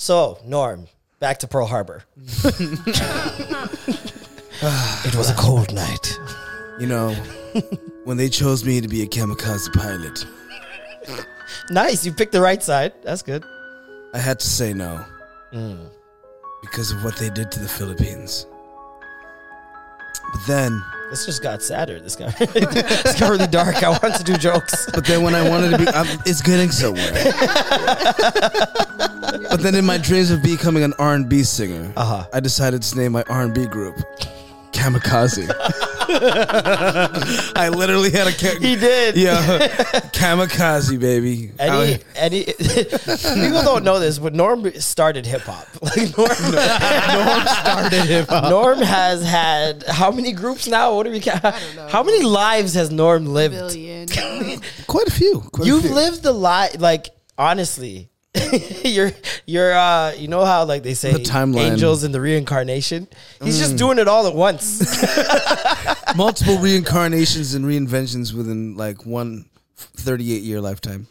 So, 0.00 0.38
Norm, 0.44 0.86
back 1.18 1.40
to 1.40 1.48
Pearl 1.48 1.66
Harbor. 1.66 2.04
it 2.14 2.86
was 5.16 5.28
a 5.28 5.34
cold 5.34 5.74
night. 5.74 6.18
You 6.78 6.86
know, 6.86 7.12
when 8.04 8.16
they 8.16 8.28
chose 8.28 8.64
me 8.64 8.80
to 8.80 8.86
be 8.86 9.02
a 9.02 9.06
kamikaze 9.06 9.72
pilot, 9.74 10.24
Nice, 11.70 12.06
you 12.06 12.12
picked 12.12 12.30
the 12.30 12.40
right 12.40 12.62
side. 12.62 12.92
That's 13.02 13.22
good. 13.22 13.44
I 14.14 14.18
had 14.18 14.38
to 14.40 14.46
say 14.46 14.72
no 14.72 15.04
mm. 15.52 15.90
because 16.62 16.92
of 16.92 17.02
what 17.02 17.16
they 17.16 17.30
did 17.30 17.50
to 17.52 17.60
the 17.60 17.68
Philippines. 17.68 18.46
But 20.32 20.46
then, 20.46 20.82
This 21.10 21.24
just 21.24 21.42
got 21.42 21.62
sadder. 21.62 21.98
This 22.00 22.16
got 22.16 22.36
this 22.38 23.18
got 23.18 23.30
really 23.30 23.46
dark. 23.46 23.82
I 23.82 23.90
want 23.90 24.14
to 24.16 24.24
do 24.24 24.36
jokes. 24.36 24.90
but 24.92 25.04
then 25.06 25.22
when 25.22 25.34
I 25.34 25.48
wanted 25.48 25.70
to 25.70 25.78
be, 25.78 25.88
I'm, 25.88 26.06
it's 26.26 26.42
getting 26.42 26.70
somewhere. 26.70 27.12
but 29.50 29.60
then 29.62 29.74
in 29.74 29.84
my 29.86 29.96
dreams 29.98 30.30
of 30.30 30.42
becoming 30.42 30.82
an 30.84 30.92
R&B 30.98 31.42
singer, 31.44 31.92
Uh-huh. 31.96 32.26
I 32.32 32.40
decided 32.40 32.82
to 32.82 32.96
name 32.98 33.12
my 33.12 33.24
R&B 33.28 33.66
group 33.66 33.96
Kamikaze. 34.72 35.48
I 37.56 37.68
literally 37.68 38.10
had 38.10 38.26
a 38.28 38.32
ca- 38.32 38.58
He 38.60 38.76
did. 38.76 39.16
yeah, 39.16 39.32
uh, 39.32 39.58
Kamikaze 40.12 40.98
baby. 40.98 41.52
Any, 41.58 41.94
I- 41.94 42.00
any 42.16 42.44
people 42.44 43.62
don't 43.62 43.84
know 43.84 43.98
this, 43.98 44.18
but 44.18 44.34
Norm 44.34 44.70
started 44.80 45.26
hip 45.26 45.42
hop. 45.42 45.66
Like 45.82 46.16
Norm, 46.16 46.28
Norm 46.28 47.46
started 47.46 48.04
hip 48.04 48.28
hop. 48.28 48.50
Norm 48.50 48.78
has 48.78 49.24
had 49.24 49.84
how 49.88 50.10
many 50.10 50.32
groups 50.32 50.66
now? 50.68 50.94
What 50.94 51.04
do 51.04 51.10
we 51.12 51.20
count? 51.20 51.42
How 51.90 52.02
many 52.02 52.22
lives 52.22 52.74
has 52.74 52.90
Norm 52.90 53.26
lived? 53.26 53.54
Billion. 53.54 54.08
quite 54.86 55.08
a 55.08 55.12
few. 55.12 55.40
quite 55.52 55.64
a 55.64 55.66
You've 55.66 55.82
few. 55.82 55.94
lived 55.94 56.22
the 56.22 56.32
life, 56.32 56.76
like 56.80 57.08
honestly. 57.36 58.10
you're 58.84 59.10
you're 59.46 59.72
uh 59.74 60.12
you 60.14 60.28
know 60.28 60.44
how 60.44 60.64
like 60.64 60.82
they 60.82 60.94
say 60.94 61.12
The 61.12 61.18
timeline. 61.20 61.72
angels 61.72 62.04
and 62.04 62.14
the 62.14 62.20
reincarnation 62.20 63.08
he's 63.42 63.58
just 63.58 63.76
doing 63.76 63.98
it 63.98 64.08
all 64.08 64.26
at 64.26 64.34
once 64.34 64.80
multiple 66.16 66.58
reincarnations 66.58 67.54
and 67.54 67.64
reinventions 67.64 68.32
within 68.32 68.76
like 68.76 69.04
one 69.06 69.46
38 69.76 70.42
year 70.42 70.60
lifetime. 70.60 71.06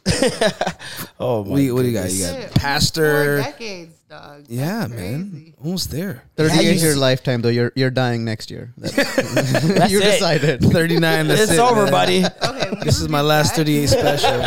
oh 1.19 1.43
my 1.45 1.53
We, 1.53 1.71
what 1.71 1.83
do 1.83 1.87
you 1.87 1.93
got? 1.93 2.11
You 2.11 2.25
Yeah, 2.25 2.33
got 2.33 2.41
Four 2.51 2.59
pastor. 2.59 3.37
decades, 3.37 3.93
dog. 4.09 4.43
Yeah, 4.49 4.79
That's 4.79 4.91
man. 4.91 5.31
crazy. 5.31 5.53
Almost 5.63 5.91
there. 5.91 6.23
38 6.35 6.63
you 6.63 6.71
year 6.81 6.91
s- 6.91 6.97
lifetime 6.97 7.41
though. 7.41 7.47
You're 7.49 7.71
you're 7.75 7.89
dying 7.89 8.25
next 8.25 8.51
year. 8.51 8.73
That's, 8.77 8.93
That's 8.95 9.91
you 9.91 9.99
it. 10.01 10.03
decided. 10.03 10.61
39. 10.61 11.27
That's 11.27 11.41
it's 11.43 11.51
it, 11.53 11.59
over 11.59 11.83
man. 11.83 11.91
buddy 11.91 12.25
Okay, 12.25 12.69
we 12.71 12.83
This 12.83 12.99
is 12.99 13.07
my 13.07 13.21
last 13.21 13.55
38 13.55 13.87
special. 13.87 14.41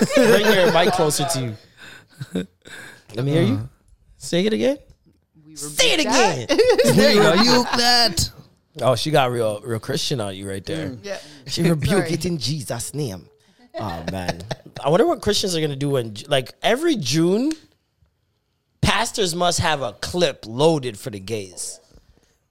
bring 0.14 0.46
your 0.46 0.72
mic 0.72 0.92
closer 0.92 1.24
to 1.26 1.40
you. 1.40 1.56
Let 3.14 3.24
me 3.24 3.30
hear 3.32 3.42
you. 3.42 3.68
Say 4.16 4.44
it 4.46 4.52
again. 4.52 4.78
We 5.46 5.56
say 5.56 5.92
it 5.94 6.00
again. 6.00 6.46
There 6.96 7.12
you 7.14 7.20
go. 7.22 7.32
You- 7.34 7.38
Rebuke 7.38 7.70
that. 7.76 8.30
oh 8.82 8.94
she 8.96 9.10
got 9.10 9.30
real 9.30 9.60
real 9.62 9.78
christian 9.80 10.20
on 10.20 10.34
you 10.34 10.48
right 10.48 10.64
there. 10.64 10.88
Mm. 10.90 10.98
Yeah. 11.02 11.18
She 11.46 11.62
rebuked 11.62 12.10
it 12.10 12.24
in 12.26 12.38
Jesus' 12.38 12.92
name. 12.94 13.28
Oh 13.78 14.04
man, 14.10 14.42
I 14.82 14.88
wonder 14.88 15.06
what 15.06 15.20
Christians 15.22 15.54
are 15.54 15.60
gonna 15.60 15.76
do 15.76 15.90
when, 15.90 16.14
like, 16.28 16.54
every 16.62 16.96
June, 16.96 17.52
pastors 18.80 19.34
must 19.34 19.60
have 19.60 19.82
a 19.82 19.92
clip 19.94 20.44
loaded 20.46 20.98
for 20.98 21.10
the 21.10 21.20
gays. 21.20 21.78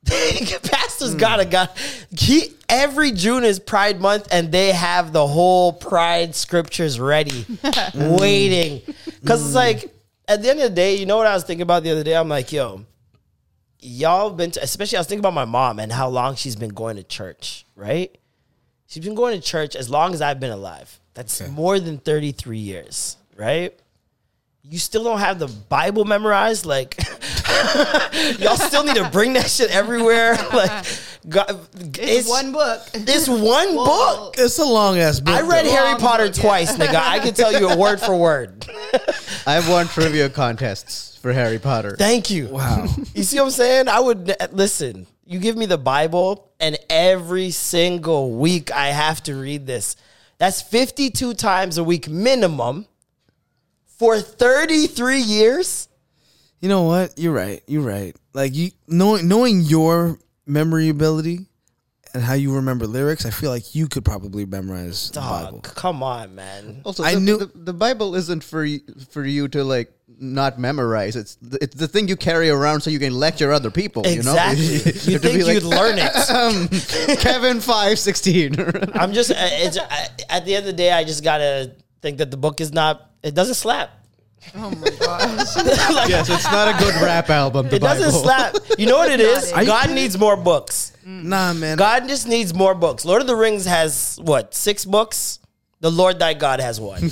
pastors 0.63 1.13
Hmm. 1.13 1.17
gotta 1.17 1.45
got 1.45 1.77
he 2.17 2.53
every 2.69 3.11
June 3.11 3.43
is 3.43 3.59
Pride 3.59 3.99
Month 3.99 4.27
and 4.31 4.51
they 4.51 4.71
have 4.71 5.13
the 5.13 5.25
whole 5.25 5.73
Pride 5.73 6.35
scriptures 6.35 6.99
ready, 6.99 7.45
waiting. 7.95 8.81
Cause 9.25 9.45
it's 9.45 9.55
like 9.55 9.91
at 10.27 10.41
the 10.41 10.49
end 10.49 10.59
of 10.59 10.69
the 10.69 10.75
day, 10.75 10.95
you 10.95 11.05
know 11.05 11.17
what 11.17 11.27
I 11.27 11.33
was 11.33 11.43
thinking 11.43 11.61
about 11.63 11.83
the 11.83 11.91
other 11.91 12.03
day? 12.03 12.15
I'm 12.15 12.29
like, 12.29 12.51
yo, 12.51 12.85
y'all 13.79 14.31
been 14.31 14.51
to, 14.51 14.63
especially 14.63 14.97
I 14.97 15.01
was 15.01 15.07
thinking 15.07 15.21
about 15.21 15.33
my 15.33 15.45
mom 15.45 15.79
and 15.79 15.91
how 15.91 16.09
long 16.09 16.35
she's 16.35 16.55
been 16.55 16.73
going 16.73 16.95
to 16.97 17.03
church, 17.03 17.65
right? 17.75 18.15
She's 18.87 19.03
been 19.03 19.15
going 19.15 19.39
to 19.39 19.45
church 19.45 19.75
as 19.75 19.89
long 19.89 20.13
as 20.13 20.21
I've 20.21 20.39
been 20.39 20.51
alive. 20.51 20.99
That's 21.13 21.47
more 21.49 21.79
than 21.79 21.97
33 21.97 22.57
years, 22.57 23.17
right? 23.35 23.77
You 24.63 24.79
still 24.79 25.03
don't 25.03 25.19
have 25.19 25.39
the 25.39 25.47
Bible 25.47 26.05
memorized? 26.05 26.65
Like, 26.65 26.97
y'all 28.39 28.55
still 28.55 28.83
need 28.83 28.95
to 28.95 29.09
bring 29.09 29.33
that 29.33 29.49
shit 29.49 29.71
everywhere? 29.71 30.37
Like, 30.55 30.85
God, 31.27 31.67
It's, 31.99 32.29
one 32.29 32.53
book. 32.53 32.81
It's 32.93 33.27
one 33.27 33.75
book. 33.75 34.35
It's 34.37 34.57
a 34.57 34.63
long 34.63 34.97
ass 34.99 35.19
book. 35.19 35.35
I 35.35 35.41
read 35.41 35.65
though. 35.65 35.71
Harry 35.71 35.89
Long 35.89 35.99
Potter 35.99 36.27
book, 36.27 36.37
yeah. 36.37 36.41
twice, 36.41 36.77
nigga. 36.77 36.95
I 36.95 37.19
can 37.19 37.33
tell 37.33 37.51
you 37.51 37.67
a 37.67 37.75
word 37.77 37.99
for 37.99 38.15
word. 38.15 38.65
I've 39.47 39.67
won 39.67 39.87
trivia 39.87 40.29
contests 40.29 41.17
for 41.17 41.33
Harry 41.33 41.59
Potter. 41.59 41.95
Thank 41.97 42.29
you. 42.29 42.49
Wow. 42.49 42.87
You 43.13 43.23
see 43.23 43.37
what 43.37 43.45
I'm 43.45 43.51
saying? 43.51 43.89
I 43.89 43.99
would 43.99 44.33
listen. 44.51 45.07
You 45.25 45.39
give 45.39 45.57
me 45.57 45.65
the 45.65 45.77
Bible, 45.77 46.51
and 46.59 46.77
every 46.89 47.51
single 47.51 48.31
week 48.31 48.71
I 48.71 48.89
have 48.89 49.21
to 49.23 49.35
read 49.35 49.65
this. 49.65 49.95
That's 50.37 50.61
52 50.61 51.33
times 51.33 51.77
a 51.77 51.83
week 51.83 52.07
minimum 52.07 52.85
for 53.87 54.19
33 54.19 55.19
years. 55.19 55.87
You 56.65 56.69
know 56.69 56.81
what? 56.81 57.19
You're 57.19 57.31
right. 57.31 57.61
You're 57.67 57.83
right. 57.83 58.15
Like 58.33 58.55
you 58.55 58.71
knowing 58.87 59.27
knowing 59.27 59.61
your 59.61 60.17
memory 60.47 60.89
ability 60.89 61.45
and 62.11 62.23
how 62.23 62.33
you 62.33 62.55
remember 62.55 62.87
lyrics, 62.87 63.23
I 63.23 63.29
feel 63.29 63.51
like 63.51 63.75
you 63.75 63.87
could 63.87 64.03
probably 64.03 64.47
memorize 64.47 65.11
the 65.11 65.19
Bible. 65.19 65.59
come 65.59 66.01
on, 66.01 66.33
man. 66.33 66.81
Also, 66.83 67.03
I 67.03 67.13
the, 67.13 67.19
knew- 67.21 67.37
the, 67.37 67.51
the 67.53 67.73
Bible 67.73 68.15
isn't 68.15 68.43
for 68.43 68.65
you, 68.65 68.79
for 69.11 69.23
you 69.23 69.47
to 69.49 69.63
like 69.63 69.93
not 70.17 70.57
memorize. 70.57 71.15
It's 71.15 71.35
the, 71.35 71.59
it's 71.61 71.75
the 71.75 71.87
thing 71.87 72.07
you 72.07 72.15
carry 72.15 72.49
around 72.49 72.81
so 72.81 72.89
you 72.89 72.97
can 72.97 73.13
lecture 73.13 73.51
other 73.51 73.69
people. 73.69 74.01
Exactly. 74.03 74.65
You, 74.65 74.71
know? 74.71 74.91
You, 75.05 75.13
have 75.13 75.21
to 75.21 75.33
be 75.33 75.43
think 75.43 75.61
you'd 75.61 75.69
learn 75.69 75.99
it. 75.99 76.29
um, 76.31 76.67
Kevin 77.17 77.61
five 77.61 77.99
sixteen. 77.99 78.55
I'm 78.95 79.13
just, 79.13 79.29
uh, 79.29 79.35
it's, 79.37 79.77
uh, 79.77 80.07
at 80.31 80.45
the 80.45 80.55
end 80.55 80.65
of 80.65 80.71
the 80.71 80.73
day, 80.73 80.91
I 80.91 81.03
just 81.03 81.23
gotta 81.23 81.75
think 82.01 82.17
that 82.17 82.31
the 82.31 82.37
book 82.37 82.59
is 82.59 82.73
not, 82.73 83.11
it 83.21 83.35
doesn't 83.35 83.53
slap. 83.53 84.04
Oh 84.55 84.69
my 84.71 84.89
gosh. 84.99 85.55
Like, 85.95 86.09
yes, 86.09 86.29
it's 86.29 86.43
not 86.51 86.67
a 86.75 86.83
good 86.83 86.93
rap 87.01 87.29
album. 87.29 87.69
The 87.69 87.77
It 87.77 87.81
doesn't 87.81 88.11
slap. 88.11 88.55
You 88.77 88.87
know 88.87 88.97
what 88.97 89.11
it 89.11 89.19
is? 89.33 89.51
Got 89.51 89.63
it. 89.63 89.65
God 89.65 89.91
needs 89.91 90.17
more 90.17 90.35
books. 90.37 90.91
Nah, 91.05 91.53
man. 91.53 91.77
God 91.77 92.07
just 92.07 92.27
needs 92.27 92.53
more 92.53 92.75
books. 92.75 93.05
Lord 93.05 93.21
of 93.21 93.27
the 93.27 93.35
Rings 93.35 93.65
has 93.65 94.17
what 94.21 94.53
six 94.53 94.85
books. 94.85 95.39
The 95.81 95.91
Lord 95.91 96.19
thy 96.19 96.33
God 96.33 96.59
has 96.61 96.79
one. 96.79 97.11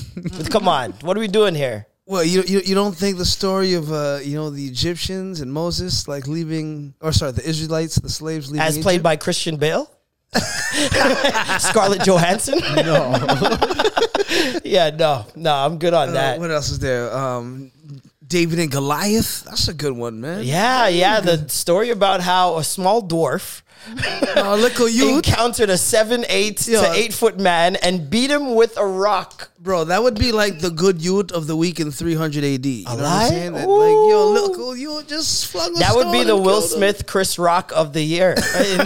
Come 0.49 0.67
on, 0.67 0.93
what 1.01 1.15
are 1.15 1.19
we 1.19 1.27
doing 1.27 1.53
here? 1.53 1.85
Well, 2.05 2.23
you, 2.23 2.43
you 2.47 2.59
you 2.61 2.75
don't 2.75 2.95
think 2.95 3.17
the 3.17 3.25
story 3.25 3.75
of 3.75 3.91
uh 3.91 4.19
you 4.23 4.35
know 4.35 4.49
the 4.49 4.65
Egyptians 4.65 5.41
and 5.41 5.53
Moses 5.53 6.07
like 6.07 6.27
leaving 6.27 6.93
or 6.99 7.11
sorry 7.13 7.31
the 7.33 7.47
Israelites 7.47 7.95
the 7.95 8.09
slaves 8.09 8.49
leaving 8.51 8.65
As 8.65 8.77
played 8.77 8.95
Egypt? 8.95 9.03
by 9.03 9.15
Christian 9.15 9.55
Bale, 9.57 9.89
Scarlett 11.59 12.05
Johansson. 12.05 12.59
No, 12.75 13.15
yeah, 14.63 14.89
no, 14.89 15.25
no, 15.35 15.53
I'm 15.53 15.77
good 15.77 15.93
on 15.93 16.09
Uh, 16.09 16.13
that. 16.13 16.39
what 16.39 16.51
else 16.51 16.69
is 16.69 16.79
there? 16.79 17.15
Um, 17.15 17.71
David 18.33 18.57
and 18.59 18.71
Goliath. 18.71 19.43
That's 19.45 19.67
a 19.67 19.75
good 19.75 19.93
one, 19.93 20.19
man. 20.19 20.41
Yeah, 20.43 20.87
yeah, 20.87 21.19
the 21.21 21.47
story 21.49 21.91
about 21.91 22.19
how 22.21 22.57
a 22.57 22.63
small 22.63 22.99
dwarf 23.07 23.61
Uh, 24.35 24.55
little 24.55 24.87
youth, 24.99 25.27
encountered 25.27 25.69
a 25.69 25.77
seven, 25.77 26.25
eight 26.29 26.57
to 26.57 26.91
eight 26.93 27.13
foot 27.13 27.37
man 27.37 27.75
and 27.85 28.09
beat 28.09 28.31
him 28.31 28.55
with 28.55 28.73
a 28.77 28.87
rock. 29.07 29.51
bro. 29.59 29.83
That 29.83 30.01
would 30.03 30.17
be 30.17 30.31
like 30.31 30.59
the 30.65 30.71
good 30.71 30.97
youth 31.01 31.31
of 31.31 31.47
the 31.47 31.55
week 31.55 31.79
in 31.79 31.91
300 31.91 32.43
AD. 32.43 32.65
You 32.65 32.83
know 32.85 32.95
what 32.95 33.03
I'm 33.03 33.29
saying? 33.29 33.53
That, 33.53 33.67
like, 33.67 33.99
yo, 34.11 34.31
little 34.31 34.75
youth 34.77 35.07
just 35.07 35.47
flung. 35.51 35.75
A 35.75 35.79
That 35.79 35.93
would 35.95 36.11
be 36.11 36.23
the 36.23 36.35
Will 36.35 36.61
killed 36.61 36.63
him. 36.63 36.77
Smith, 36.77 37.05
Chris 37.05 37.37
Rock 37.37 37.71
of 37.75 37.91
the 37.93 38.01
year 38.01 38.31
in, 38.73 38.79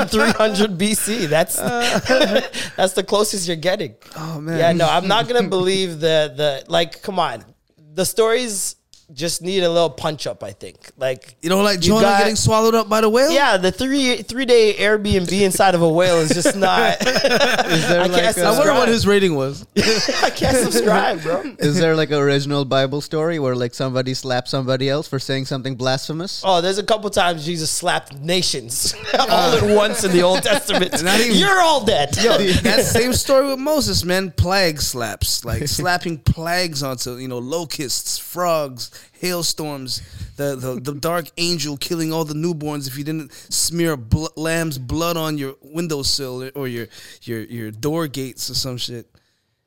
in 0.00 0.06
300 0.08 0.78
BC. 0.78 1.26
That's 1.28 1.56
that's 2.78 2.94
the 2.94 3.04
closest 3.04 3.46
you're 3.48 3.56
getting. 3.70 3.96
Oh 4.16 4.40
man. 4.40 4.58
Yeah, 4.58 4.72
no, 4.72 4.86
I'm 4.88 5.08
not 5.08 5.28
gonna 5.28 5.48
believe 5.48 6.00
the 6.00 6.32
the 6.40 6.64
like. 6.68 7.02
Come 7.02 7.18
on, 7.18 7.44
the 7.94 8.04
stories 8.04 8.76
just 9.14 9.42
need 9.42 9.62
a 9.62 9.70
little 9.70 9.90
punch 9.90 10.26
up. 10.26 10.42
I 10.42 10.52
think. 10.52 10.76
Like 10.96 11.36
You 11.42 11.50
know, 11.50 11.60
like 11.62 11.76
you 11.78 11.88
Jonah 11.92 12.02
got- 12.02 12.18
getting 12.18 12.36
swallowed 12.36 12.74
up 12.74 12.88
by 12.88 13.00
the 13.00 13.08
whale. 13.08 13.30
Yeah, 13.30 13.56
the 13.56 13.72
three 13.72 14.22
three 14.22 14.44
day 14.44 14.74
Airbnb 14.74 15.32
inside 15.40 15.74
of 15.74 15.82
a 15.82 15.88
whale 15.88 16.16
is 16.18 16.30
just 16.30 16.56
not. 16.56 16.96
Is 17.06 17.88
there 17.88 18.00
I 18.02 18.06
like 18.06 18.22
can't 18.22 18.36
a- 18.36 18.42
I 18.44 18.50
wonder 18.58 18.72
what 18.74 18.88
his 18.88 19.06
rating 19.06 19.34
was. 19.34 19.66
I 20.22 20.30
can't 20.30 20.56
subscribe, 20.56 21.22
bro. 21.22 21.42
Is 21.58 21.78
there 21.78 21.94
like 21.96 22.10
an 22.10 22.18
original 22.18 22.64
Bible 22.64 23.00
story 23.00 23.38
where 23.38 23.54
like 23.54 23.74
somebody 23.74 24.14
slapped 24.14 24.48
somebody 24.48 24.88
else 24.88 25.08
for 25.08 25.18
saying 25.18 25.46
something 25.46 25.74
blasphemous? 25.74 26.42
Oh, 26.44 26.60
there's 26.60 26.78
a 26.78 26.82
couple 26.82 27.08
times 27.10 27.44
Jesus 27.44 27.70
slapped 27.70 28.14
nations 28.20 28.94
all 29.18 29.26
oh. 29.28 29.58
at 29.70 29.76
once 29.76 30.04
in 30.04 30.12
the 30.12 30.22
Old 30.22 30.42
Testament. 30.42 31.02
Not 31.02 31.20
even- 31.20 31.36
You're 31.36 31.60
all 31.60 31.84
dead. 31.84 32.12
that 32.14 32.84
same 32.84 33.12
story 33.12 33.46
with 33.48 33.58
Moses, 33.58 34.04
man. 34.04 34.30
Plague 34.32 34.80
slaps, 34.80 35.44
like 35.44 35.68
slapping 35.68 36.18
plagues 36.18 36.82
onto 36.82 37.16
you 37.16 37.28
know 37.28 37.38
locusts, 37.38 38.18
frogs, 38.18 38.90
hailstorms. 39.20 40.02
The, 40.36 40.56
the 40.56 40.80
the 40.80 40.94
dark 40.98 41.30
angel 41.36 41.76
killing 41.76 42.12
all 42.12 42.24
the 42.24 42.34
newborns 42.34 42.86
if 42.88 42.96
you 42.98 43.04
didn't 43.04 43.32
smear 43.32 43.96
bl- 43.96 44.26
lamb's 44.36 44.78
blood 44.78 45.16
on 45.16 45.38
your 45.38 45.54
windowsill 45.62 46.50
or 46.54 46.68
your 46.68 46.86
your 47.22 47.40
your 47.42 47.70
door 47.70 48.06
gates 48.08 48.50
or 48.50 48.54
some 48.54 48.76
shit. 48.76 49.06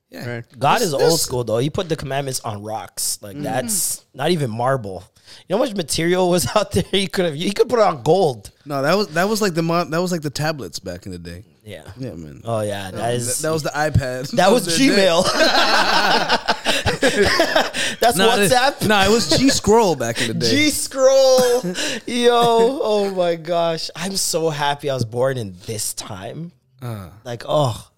Yeah, 0.09 0.29
Right. 0.35 0.45
God 0.59 0.79
This- 0.79 0.87
is 0.89 0.93
old 0.93 1.03
this- 1.03 1.21
school 1.23 1.43
though. 1.43 1.57
He 1.57 1.69
put 1.69 1.89
the 1.89 1.95
commandments 1.95 2.39
on 2.41 2.63
rocks. 2.63 3.19
Like 3.21 3.35
mm-hmm. 3.35 3.43
that's 3.43 4.05
not 4.13 4.31
even 4.31 4.49
marble. 4.51 5.03
You 5.47 5.55
know 5.55 5.57
how 5.57 5.63
much 5.65 5.75
material 5.75 6.29
was 6.29 6.47
out 6.55 6.71
there? 6.71 6.83
He 6.91 7.07
could 7.07 7.25
have. 7.25 7.35
He 7.35 7.51
could 7.51 7.67
put 7.69 7.79
it 7.79 7.85
on 7.85 8.03
gold. 8.03 8.51
No, 8.65 8.81
that 8.81 8.95
was 8.95 9.07
that 9.09 9.27
was 9.27 9.41
like 9.41 9.53
the 9.55 9.63
mo- 9.63 9.85
that 9.85 10.01
was 10.01 10.11
like 10.11 10.21
the 10.21 10.29
tablets 10.29 10.79
back 10.79 11.05
in 11.05 11.11
the 11.11 11.17
day. 11.19 11.43
Yeah. 11.65 11.83
Yeah, 11.97 12.13
man. 12.13 12.41
Oh 12.45 12.61
yeah, 12.61 12.91
that 12.91 12.97
that, 12.97 13.13
is. 13.15 13.39
that 13.39 13.49
was 13.49 13.63
the 13.63 13.71
iPad. 13.71 14.29
that 14.35 14.51
was 14.51 14.65
their. 14.65 14.77
Gmail. 14.77 15.25
That's 17.99 18.17
Nah, 18.17 18.29
WhatsApp. 18.29 18.83
It, 18.83 18.87
nah, 18.87 19.05
it 19.05 19.09
was 19.09 19.29
G 19.37 19.49
Scroll 19.49 19.95
back 19.95 20.21
in 20.21 20.27
the 20.27 20.33
day. 20.35 20.49
G 20.49 20.69
scroll, 20.69 21.61
yo! 22.05 22.79
Oh 22.81 23.11
my 23.15 23.35
gosh, 23.35 23.89
I'm 23.95 24.15
so 24.15 24.49
happy 24.49 24.89
I 24.89 24.93
was 24.93 25.05
born 25.05 25.37
in 25.37 25.55
this 25.65 25.93
time. 25.93 26.51
Uh. 26.81 27.09
Like, 27.23 27.43
oh 27.47 27.89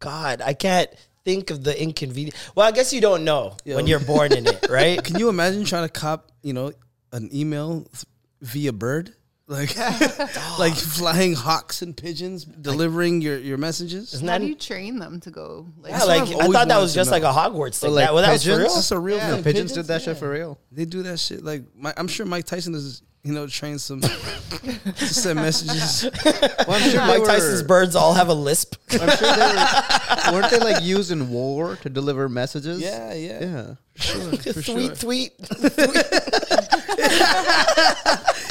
God, 0.00 0.40
I 0.40 0.54
can't 0.54 0.90
think 1.24 1.50
of 1.50 1.64
the 1.64 1.80
inconvenience. 1.80 2.36
Well, 2.54 2.66
I 2.66 2.72
guess 2.72 2.92
you 2.92 3.00
don't 3.00 3.24
know 3.24 3.56
when 3.64 3.86
you're 3.86 4.00
born 4.00 4.32
in 4.32 4.46
it, 4.46 4.66
right? 4.70 5.02
Can 5.02 5.18
you 5.18 5.28
imagine 5.28 5.64
trying 5.64 5.84
to 5.84 5.92
cop, 5.92 6.30
you 6.42 6.52
know, 6.52 6.72
an 7.12 7.28
email 7.34 7.86
via 8.40 8.72
bird? 8.72 9.14
Like, 9.52 9.76
like 10.58 10.74
flying 10.74 11.34
hawks 11.34 11.82
and 11.82 11.96
pigeons 11.96 12.44
delivering 12.44 13.20
your, 13.20 13.38
your 13.38 13.58
messages? 13.58 14.14
Isn't 14.14 14.26
How 14.26 14.34
that 14.38 14.40
do 14.44 14.48
you 14.48 14.54
train 14.56 14.98
them 14.98 15.20
to 15.20 15.30
go? 15.30 15.66
Like, 15.78 15.92
yeah, 15.92 16.04
like 16.04 16.22
I've 16.22 16.28
I 16.28 16.32
always 16.32 16.52
thought 16.56 16.68
that 16.68 16.74
wanted 16.74 16.80
was 16.82 16.92
to 16.92 16.98
just 16.98 17.10
know. 17.10 17.18
like 17.18 17.22
a 17.24 17.32
Hogwarts 17.38 17.78
thing. 17.80 17.90
like 17.92 18.06
that, 18.06 18.14
well, 18.14 18.22
that 18.24 18.32
was 18.32 18.42
for 18.44 18.50
pigeons? 18.50 18.64
real. 18.64 18.74
That's 18.74 18.90
a 18.90 18.98
real 18.98 19.16
Yeah. 19.18 19.34
thing. 19.34 19.44
Pigeons 19.44 19.72
did 19.72 19.86
that 19.86 20.02
shit 20.02 20.16
for 20.16 20.30
real. 20.30 20.58
They 20.72 20.84
do 20.84 21.02
that 21.04 21.20
shit. 21.20 21.44
Like, 21.44 21.62
my, 21.76 21.92
I'm 21.96 22.08
sure 22.08 22.26
Mike 22.26 22.44
Tyson 22.46 22.74
is, 22.74 23.02
you 23.24 23.32
know, 23.32 23.46
trained 23.46 23.80
some 23.80 24.00
to 24.00 24.10
send 25.06 25.36
messages. 25.38 26.10
Well, 26.24 26.70
I'm 26.70 26.80
sure 26.82 26.92
they 27.00 27.06
Mike 27.06 27.20
were- 27.20 27.26
Tyson's 27.26 27.62
birds 27.62 27.94
all 27.94 28.14
have 28.14 28.28
a 28.28 28.34
lisp. 28.34 28.74
I'm 28.90 28.98
sure 29.16 29.36
they 29.36 30.32
were, 30.32 30.32
weren't 30.40 30.50
they 30.50 30.58
like 30.58 30.82
used 30.82 31.10
in 31.12 31.30
war 31.30 31.76
to 31.82 31.88
deliver 31.88 32.28
messages? 32.28 32.80
Yeah, 32.80 33.14
yeah. 33.14 33.40
yeah. 33.40 33.74
Sure, 33.94 34.32
sure. 34.40 34.62
Tweet, 34.62 34.98
tweet, 34.98 35.32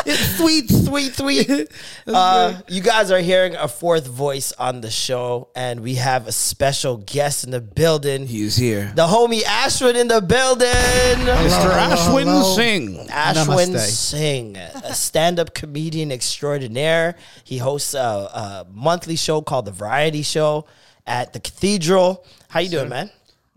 It's 0.06 0.38
sweet. 0.38 0.70
sweet, 0.70 1.14
sweet. 1.16 1.72
Uh, 2.08 2.60
you 2.68 2.82
guys 2.82 3.12
are 3.12 3.20
hearing 3.20 3.56
a 3.56 3.68
fourth 3.68 4.06
voice 4.08 4.52
on 4.54 4.82
the 4.82 4.90
show, 4.90 5.50
and 5.56 5.80
we 5.82 5.96
have 5.96 6.28
a 6.28 6.32
special 6.32 6.98
guest 6.98 7.44
in 7.44 7.52
the 7.52 7.62
building. 7.62 8.26
He's 8.28 8.58
here. 8.58 8.92
The 8.96 9.08
homie 9.08 9.42
Ashwin 9.42 9.96
in 9.96 10.08
the 10.08 10.20
building. 10.22 10.68
Mr. 10.68 11.70
Ashwin 11.72 12.56
Singh. 12.56 13.08
Ashwin 13.08 13.70
Namaste. 13.70 13.80
Singh, 13.90 14.58
a 14.58 14.94
stand-up 14.94 15.54
comedian 15.54 16.12
extraordinaire. 16.12 17.16
He 17.44 17.60
hosts 17.60 17.94
a, 17.94 18.00
a 18.00 18.68
monthly 18.74 19.16
show 19.16 19.42
called 19.42 19.66
The 19.66 19.72
Variety 19.72 20.24
Show 20.24 20.66
at 21.06 21.34
the 21.34 21.40
Cathedral. 21.40 22.26
How 22.50 22.60
you 22.60 22.70
doing, 22.70 22.90
man? 22.90 23.10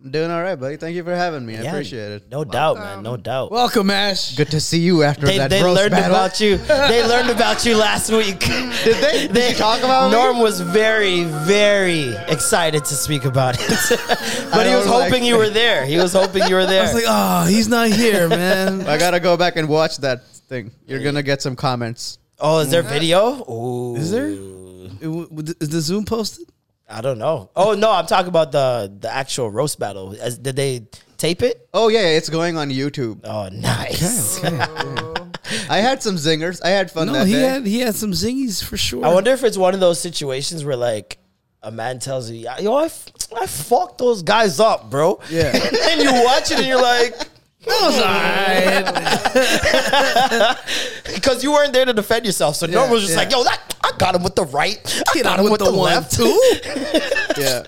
I'm 0.05 0.11
doing 0.11 0.31
all 0.31 0.43
right, 0.43 0.55
buddy. 0.55 0.77
Thank 0.77 0.97
you 0.97 1.03
for 1.03 1.15
having 1.15 1.47
me. 1.47 1.57
I 1.57 1.63
appreciate 1.63 2.13
it. 2.13 2.25
No 2.31 2.45
doubt, 2.45 2.77
man. 2.77 3.03
No 3.03 3.17
doubt. 3.17 3.51
Welcome, 3.51 3.89
Ash. 3.89 4.37
Good 4.37 4.51
to 4.51 4.61
see 4.61 4.79
you 4.79 5.03
after 5.03 5.25
they 5.25 5.39
that 5.39 5.49
they 5.49 5.63
roast 5.63 5.81
learned 5.81 5.93
battle. 5.93 6.15
about 6.15 6.41
you. 6.41 6.59
They 6.59 7.03
learned 7.09 7.31
about 7.31 7.65
you 7.65 7.75
last 7.75 8.11
week. 8.13 8.39
Did 8.41 8.97
they? 9.03 9.29
Did 9.29 9.53
you 9.53 9.57
talk 9.57 9.79
about 9.79 10.11
me? 10.11 10.17
Norm 10.19 10.41
was 10.41 10.61
very, 10.61 11.25
very 11.25 12.15
excited 12.29 12.85
to 12.85 12.95
speak 12.95 13.25
about 13.25 13.55
it, 13.59 13.67
but 14.53 14.67
he 14.67 14.75
was 14.75 14.85
was 14.85 14.89
like- 14.89 15.11
hoping 15.11 15.25
you 15.25 15.39
were 15.39 15.49
there. 15.49 15.87
He 15.87 15.97
was 15.97 16.13
hoping 16.13 16.49
you 16.49 16.55
were 16.55 16.67
there. 16.67 16.83
I 16.83 16.85
was 16.85 16.95
like, 16.95 17.05
oh, 17.07 17.47
he's 17.47 17.69
not 17.69 17.89
here, 17.89 18.29
man. 18.29 18.83
I 18.83 18.99
gotta 18.99 19.21
go 19.21 19.39
back 19.39 19.57
and 19.57 19.71
watch 19.71 19.97
that 19.99 20.27
thing. 20.27 20.71
You're 20.87 21.03
gonna 21.03 21.23
get 21.23 21.41
some 21.41 21.57
comments. 21.57 22.19
oh, 22.39 22.59
is 22.59 22.71
there 22.71 22.83
mm. 22.83 22.91
video? 22.91 23.43
Ooh. 23.51 23.97
Is 23.97 24.11
there? 24.11 24.29
It 24.29 25.07
w- 25.09 25.29
w- 25.31 25.55
Is 25.63 25.71
the 25.71 25.81
Zoom 25.81 26.05
posted? 26.05 26.47
I 26.89 27.01
don't 27.01 27.19
know. 27.19 27.51
Oh 27.57 27.75
no, 27.75 27.91
I'm 27.91 28.07
talking 28.07 28.29
about 28.29 28.53
the 28.53 28.93
the 29.01 29.11
actual 29.13 29.51
roast 29.51 29.79
battle. 29.79 30.15
As, 30.21 30.39
did 30.39 30.57
they 30.57 30.87
tape 31.17 31.43
it? 31.43 31.69
Oh 31.73 31.89
yeah, 31.89 32.09
it's 32.09 32.29
going 32.29 32.57
on 32.57 32.69
YouTube. 32.71 33.21
Oh, 33.25 33.49
nice. 33.51 34.43
I 35.71 35.79
had 35.79 36.03
some 36.03 36.17
zingers. 36.17 36.61
I 36.65 36.71
had 36.71 36.91
fun 36.91 37.07
No, 37.09 37.13
that 37.15 37.27
he 37.27 37.35
day. 37.35 37.41
had 37.41 37.67
he 37.67 37.81
had 37.81 37.95
some 37.95 38.13
zingies 38.13 38.63
for 38.63 38.77
sure. 38.77 39.05
I 39.05 39.13
wonder 39.13 39.31
if 39.31 39.45
it's 39.45 39.57
one 39.57 39.75
of 39.75 39.81
those 39.81 40.01
situations 40.01 40.65
where 40.65 40.77
like 40.77 41.19
a 41.63 41.71
man 41.71 41.99
tells 41.99 42.31
you, 42.31 42.47
"Yo, 42.61 42.75
I, 42.75 42.85
f- 42.87 43.07
I 43.35 43.47
fucked 43.47 43.99
those 43.99 44.23
guys 44.23 44.61
up, 44.61 44.91
bro." 44.91 45.21
Yeah. 45.31 45.53
and 45.91 46.03
you 46.03 46.13
watch 46.25 46.51
it 46.51 46.59
and 46.59 46.67
you're 46.67 46.81
like, 46.81 47.15
because 51.15 51.43
you 51.43 51.53
weren't 51.53 51.73
there 51.73 51.85
to 51.85 51.93
defend 51.93 52.27
yourself. 52.27 52.57
So 52.57 52.67
Norm 52.67 52.91
was 52.91 53.03
just 53.03 53.15
yeah. 53.15 53.19
like, 53.21 53.33
"Yo, 53.33 53.45
that 53.45 53.75
I 53.83 53.93
got 53.99 54.15
him 54.15 54.23
with 54.23 54.35
the 54.35 54.45
right, 54.45 55.05
I 55.09 55.13
Hit 55.15 55.25
got 55.25 55.39
him 55.39 55.45
with, 55.45 55.53
with 55.53 55.61
the, 55.61 55.71
the 55.71 55.73
left 55.73 56.13
too." 56.13 56.41
yeah. 57.43 57.65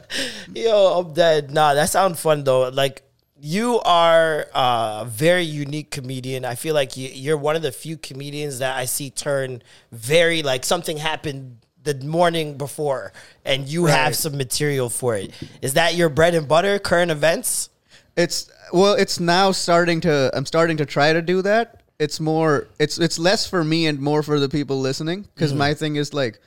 Yo, 0.54 1.00
I'm 1.00 1.12
dead. 1.14 1.50
Nah, 1.50 1.74
that 1.74 1.90
sounds 1.90 2.20
fun 2.20 2.44
though. 2.44 2.68
Like 2.68 3.02
you 3.38 3.80
are 3.80 4.46
a 4.54 5.04
very 5.08 5.44
unique 5.44 5.90
comedian. 5.90 6.44
I 6.44 6.54
feel 6.54 6.74
like 6.74 6.96
you, 6.96 7.08
you're 7.08 7.36
one 7.36 7.56
of 7.56 7.62
the 7.62 7.72
few 7.72 7.96
comedians 7.96 8.60
that 8.60 8.76
I 8.76 8.86
see 8.86 9.10
turn 9.10 9.62
very 9.92 10.42
like 10.42 10.64
something 10.64 10.96
happened 10.96 11.58
the 11.86 11.94
morning 12.04 12.58
before, 12.58 13.12
and 13.44 13.66
you 13.66 13.86
have 13.86 14.14
some 14.14 14.36
material 14.36 14.90
for 14.90 15.16
it. 15.16 15.30
Is 15.62 15.74
that 15.74 15.94
your 15.94 16.08
bread 16.08 16.34
and 16.34 16.46
butter? 16.46 16.78
Current 16.78 17.10
events? 17.10 17.70
It's 18.16 18.50
well, 18.72 18.94
it's 18.94 19.20
now 19.20 19.52
starting 19.52 20.00
to. 20.02 20.30
I'm 20.34 20.46
starting 20.46 20.76
to 20.78 20.86
try 20.86 21.12
to 21.12 21.22
do 21.22 21.42
that. 21.42 21.82
It's 21.98 22.20
more. 22.20 22.68
It's 22.78 22.98
it's 22.98 23.18
less 23.18 23.46
for 23.48 23.62
me 23.64 23.86
and 23.86 24.00
more 24.00 24.22
for 24.22 24.38
the 24.40 24.48
people 24.48 24.80
listening. 24.80 25.26
Because 25.34 25.50
Mm-hmm. 25.50 25.58
my 25.58 25.74
thing 25.74 25.96
is 25.96 26.12
like, 26.12 26.40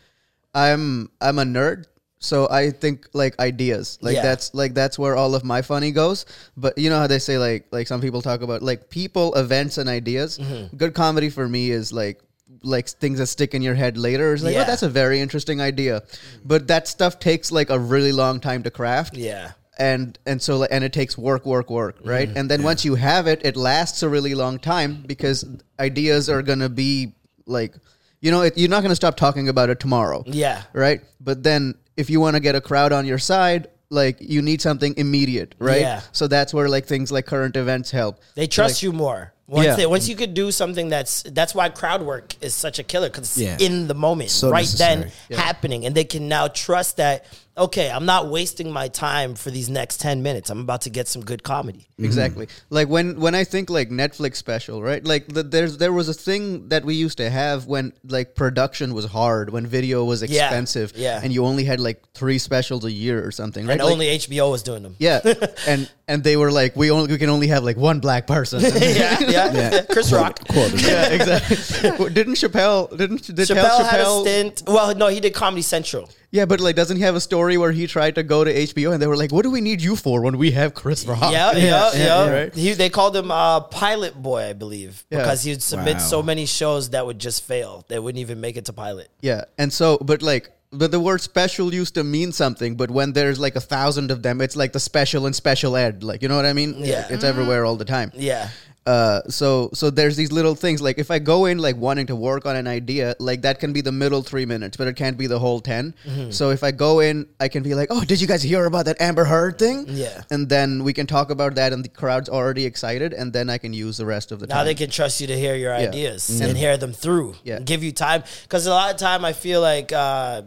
I'm 0.54 1.10
I'm 1.22 1.40
a 1.40 1.44
nerd, 1.44 1.86
so 2.20 2.48
I 2.50 2.72
think 2.72 3.08
like 3.14 3.40
ideas. 3.40 3.98
Like 4.02 4.16
Yeah. 4.16 4.22
that's 4.24 4.54
like 4.54 4.74
that's 4.74 4.98
where 5.00 5.16
all 5.16 5.36
of 5.36 5.44
my 5.44 5.62
funny 5.62 5.92
goes. 5.92 6.26
But 6.58 6.78
you 6.78 6.90
know 6.90 7.00
how 7.00 7.08
they 7.08 7.20
say 7.20 7.38
like 7.38 7.68
like 7.72 7.88
some 7.88 8.02
people 8.02 8.22
talk 8.22 8.42
about 8.42 8.62
like 8.62 8.90
people, 8.90 9.34
events, 9.36 9.78
and 9.78 9.90
ideas. 9.90 10.38
Mm-hmm. 10.38 10.76
Good 10.78 10.94
comedy 10.94 11.30
for 11.30 11.48
me 11.48 11.72
is 11.72 11.92
like 11.94 12.22
like 12.64 12.90
things 12.90 13.20
that 13.20 13.28
stick 13.28 13.54
in 13.54 13.62
your 13.62 13.76
head 13.76 13.98
later. 13.98 14.34
It's 14.34 14.44
like, 14.44 14.54
Yeah. 14.54 14.64
oh, 14.64 14.66
that's 14.66 14.84
a 14.84 14.90
very 14.90 15.20
interesting 15.22 15.62
idea. 15.62 16.04
But 16.44 16.68
that 16.68 16.88
stuff 16.88 17.20
takes 17.20 17.52
like 17.52 17.70
a 17.70 17.80
really 17.80 18.12
long 18.12 18.40
time 18.40 18.64
to 18.64 18.72
craft 18.72 19.16
Yeah. 19.16 19.52
And 19.80 20.20
and 20.26 20.42
so 20.42 20.64
and 20.66 20.84
it 20.84 20.94
takes 20.94 21.18
work 21.18 21.46
work 21.46 21.70
work 21.70 21.98
right 22.04 22.28
Mm-hmm. 22.28 22.38
and 22.38 22.52
then 22.52 22.64
once 22.64 22.84
you 22.86 22.96
have 22.96 23.28
it 23.28 23.42
it 23.46 23.56
lasts 23.56 24.04
a 24.04 24.10
really 24.10 24.36
long 24.36 24.60
time 24.60 25.04
because 25.08 25.46
ideas 25.80 26.30
are 26.30 26.42
gonna 26.42 26.70
be 26.70 27.14
like 27.46 27.74
you 28.22 28.30
know 28.32 28.42
it, 28.42 28.58
you're 28.58 28.70
not 28.70 28.84
gonna 28.84 28.96
stop 28.96 29.16
talking 29.16 29.48
about 29.50 29.70
it 29.70 29.80
tomorrow 29.80 30.24
Yeah. 30.28 30.64
right 30.74 31.02
but 31.22 31.44
then 31.44 31.76
if 31.98 32.10
you 32.10 32.20
want 32.20 32.36
to 32.36 32.40
get 32.42 32.56
a 32.56 32.62
crowd 32.62 32.92
on 32.92 33.06
your 33.06 33.18
side 33.20 33.70
like 33.90 34.18
you 34.20 34.42
need 34.42 34.62
something 34.62 34.94
immediate 34.98 35.56
right 35.60 35.82
Yeah. 35.82 36.02
so 36.12 36.28
that's 36.28 36.54
where 36.54 36.68
like 36.70 36.86
things 36.86 37.12
like 37.12 37.26
current 37.26 37.56
events 37.56 37.90
help 37.92 38.20
They 38.36 38.48
trust 38.48 38.84
you 38.84 38.92
more. 38.92 39.34
Once, 39.48 39.66
Yeah. 39.66 39.76
they, 39.78 39.86
once 39.88 40.08
you 40.08 40.16
could 40.16 40.36
do 40.36 40.52
something 40.52 40.90
that's 40.90 41.24
that's 41.24 41.56
why 41.56 41.70
crowd 41.70 42.04
work 42.04 42.36
is 42.40 42.54
such 42.54 42.78
a 42.78 42.84
killer 42.84 43.10
because 43.10 43.24
it's 43.36 43.38
Yeah. 43.40 43.58
in 43.68 43.88
the 43.88 43.96
moment, 43.96 44.30
So 44.30 44.52
right 44.52 44.68
then 44.78 45.00
necessary. 45.00 45.40
happening, 45.42 45.86
and 45.88 45.96
they 45.96 46.04
can 46.04 46.28
now 46.28 46.50
trust 46.50 46.98
that. 46.98 47.26
Okay, 47.60 47.92
I'm 47.92 48.06
not 48.06 48.30
wasting 48.30 48.72
my 48.72 48.88
time 48.88 49.36
for 49.36 49.52
these 49.52 49.70
next 49.70 50.00
ten 50.00 50.24
minutes. 50.24 50.50
I'm 50.50 50.62
about 50.62 50.82
to 50.82 50.90
get 50.90 51.08
some 51.10 51.22
good 51.24 51.44
comedy. 51.44 51.80
Mm-hmm. 51.80 52.06
Exactly. 52.06 52.48
Like 52.70 52.88
when 52.88 53.20
when 53.20 53.36
I 53.36 53.44
think 53.44 53.70
like 53.70 53.90
Netflix 53.90 54.38
special, 54.38 54.82
right? 54.82 55.04
Like 55.04 55.28
the, 55.28 55.44
there's 55.44 55.78
there 55.78 55.92
was 55.92 56.08
a 56.08 56.14
thing 56.14 56.70
that 56.70 56.86
we 56.86 56.96
used 56.96 57.18
to 57.18 57.30
have 57.30 57.66
when 57.68 57.92
like 58.08 58.34
production 58.34 58.94
was 58.94 59.06
hard, 59.06 59.50
when 59.50 59.68
video 59.68 60.06
was 60.06 60.24
Yeah, 60.24 60.46
expensive, 60.46 60.94
yeah. 60.96 61.20
and 61.22 61.34
you 61.34 61.46
only 61.46 61.66
had 61.66 61.82
like 61.82 62.02
three 62.14 62.38
specials 62.38 62.86
a 62.86 62.92
year 62.92 63.26
or 63.26 63.32
something, 63.32 63.68
right? 63.68 63.74
And 63.74 63.84
Like- 63.84 63.92
only 63.92 64.08
HBO 64.08 64.50
was 64.52 64.64
doing 64.64 64.82
them. 64.84 64.96
yeah, 64.98 65.20
and 65.68 65.92
and 66.08 66.24
they 66.24 66.38
were 66.38 66.52
like, 66.52 66.78
we 66.78 66.90
only 66.92 67.12
we 67.12 67.18
can 67.18 67.30
only 67.30 67.48
have 67.48 67.66
like 67.66 67.76
one 67.78 68.00
black 68.00 68.26
person. 68.26 68.62
yeah, 68.64 69.20
yeah, 69.20 69.52
yeah. 69.54 69.82
Chris 69.82 70.14
Rock. 70.14 70.40
yeah, 70.50 71.10
exactly. 71.10 71.92
Well, 72.00 72.08
didn't 72.20 72.36
Chappelle? 72.36 72.96
Didn't 72.98 73.24
did 73.28 73.48
Chappelle, 73.50 73.80
Chappelle, 73.80 73.90
had 73.90 74.00
a 74.00 74.20
stint. 74.22 74.64
Well, 74.66 74.96
no, 74.96 75.08
he 75.08 75.20
did 75.20 75.34
Comedy 75.34 75.62
Central. 75.62 76.10
Yeah, 76.32 76.46
but 76.46 76.60
like, 76.60 76.76
doesn't 76.76 76.98
he 76.98 77.04
have 77.04 77.16
a 77.16 77.20
story 77.20 77.58
where 77.58 77.72
he 77.72 77.88
tried 77.88 78.14
to 78.16 78.24
go 78.24 78.44
to 78.44 78.54
HBO 78.54 78.94
and 78.94 79.02
they 79.02 79.08
were 79.08 79.18
like, 79.18 79.32
"What 79.32 79.42
do 79.44 79.50
we 79.52 79.62
need 79.62 79.82
you 79.82 79.96
for 79.96 80.22
when 80.22 80.38
we 80.38 80.52
have 80.52 80.74
Chris 80.76 81.06
Rock?" 81.06 81.32
Yeah, 81.32 81.54
yeah, 81.58 81.92
yeah. 81.96 82.30
right. 82.32 82.54
He, 82.54 82.74
they 82.74 82.90
called 82.90 83.16
him 83.16 83.32
uh, 83.32 83.62
Pilot 83.62 84.14
Boy, 84.22 84.44
I 84.50 84.54
believe, 84.54 85.06
Yeah. 85.10 85.20
because 85.20 85.42
he'd 85.44 85.64
submit 85.64 85.96
Wow. 85.96 86.00
so 86.14 86.22
many 86.24 86.46
shows 86.46 86.92
that 86.92 87.06
would 87.06 87.18
just 87.20 87.44
fail. 87.44 87.84
They 87.88 87.98
wouldn't 87.98 88.20
even 88.22 88.40
make 88.42 88.58
it 88.58 88.66
to 88.66 88.74
pilot. 88.74 89.10
Yeah, 89.22 89.46
and 89.58 89.74
so, 89.74 89.98
but 89.98 90.22
like, 90.22 90.52
but 90.72 90.92
the 90.92 91.00
word 91.00 91.20
special 91.22 91.74
used 91.74 91.96
to 91.96 92.04
mean 92.04 92.32
something, 92.32 92.76
but 92.76 92.92
when 92.92 93.14
there's 93.14 93.40
like 93.40 93.56
a 93.56 93.62
thousand 93.62 94.12
of 94.12 94.22
them, 94.22 94.40
it's 94.40 94.56
like 94.56 94.72
the 94.72 94.80
special 94.80 95.26
and 95.26 95.36
special 95.36 95.76
ed. 95.76 96.04
Like, 96.04 96.22
you 96.22 96.28
know 96.30 96.36
what 96.36 96.46
I 96.46 96.54
mean? 96.54 96.76
Yeah. 96.78 97.08
it's 97.10 97.24
everywhere 97.24 97.66
all 97.66 97.76
the 97.76 97.86
time. 97.86 98.12
Yeah. 98.14 98.50
Uh, 98.86 99.22
so 99.30 99.70
so 99.74 99.92
there's 99.92 100.16
these 100.16 100.32
little 100.32 100.56
things 100.56 100.82
like 100.82 100.98
if 100.98 101.12
I 101.12 101.20
go 101.20 101.46
in 101.46 101.60
like 101.60 101.76
wanting 101.76 102.08
to 102.08 102.16
work 102.16 102.46
on 102.48 102.56
an 102.56 102.66
idea, 102.66 103.14
like 103.20 103.42
that 103.44 103.60
can 103.60 103.72
be 103.72 103.82
the 103.82 103.92
middle 103.92 104.24
three 104.24 104.46
minutes, 104.46 104.78
but 104.78 104.88
it 104.88 104.96
can't 104.96 105.16
be 105.18 105.28
the 105.28 105.38
whole 105.38 105.60
10 105.60 105.94
Mm-hmm. 106.08 106.32
So 106.32 106.50
if 106.50 106.64
I 106.64 106.72
go 106.72 107.00
in, 107.02 107.28
I 107.40 107.50
can 107.50 107.62
be 107.62 107.76
like, 107.76 107.90
"Oh, 107.92 108.04
did 108.04 108.20
you 108.20 108.26
guys 108.26 108.42
hear 108.42 108.66
about 108.66 108.86
that 108.86 109.00
Amber 109.00 109.26
Heard 109.26 109.60
thing?" 109.60 109.86
Yeah. 109.90 110.24
and 110.32 110.50
then 110.50 110.84
we 110.84 110.94
can 110.94 111.06
talk 111.06 111.30
about 111.30 111.56
that, 111.56 111.72
and 111.74 111.84
the 111.86 111.90
crowd's 111.90 112.30
already 112.30 112.66
excited, 112.66 113.14
and 113.14 113.32
then 113.32 113.50
I 113.50 113.58
can 113.60 113.74
use 113.74 113.98
the 113.98 114.06
rest 114.08 114.32
of 114.32 114.40
the 114.40 114.48
Now 114.48 114.56
time. 114.56 114.66
they 114.66 114.76
can 114.76 114.90
trust 114.90 115.22
you 115.22 115.28
to 115.28 115.38
hear 115.38 115.56
your 115.56 115.74
Yeah. 115.78 115.90
ideas 115.90 116.30
and 116.42 116.58
hear 116.58 116.76
them 116.78 116.94
through. 116.94 117.36
Yeah. 117.44 117.58
And 117.58 117.66
give 117.68 117.84
you 117.84 117.92
time. 117.92 118.24
Because 118.44 118.66
a 118.66 118.72
lot 118.72 118.92
of 118.92 118.98
time 118.98 119.24
I 119.24 119.34
feel 119.34 119.62
like 119.62 119.92
uh, 119.94 120.44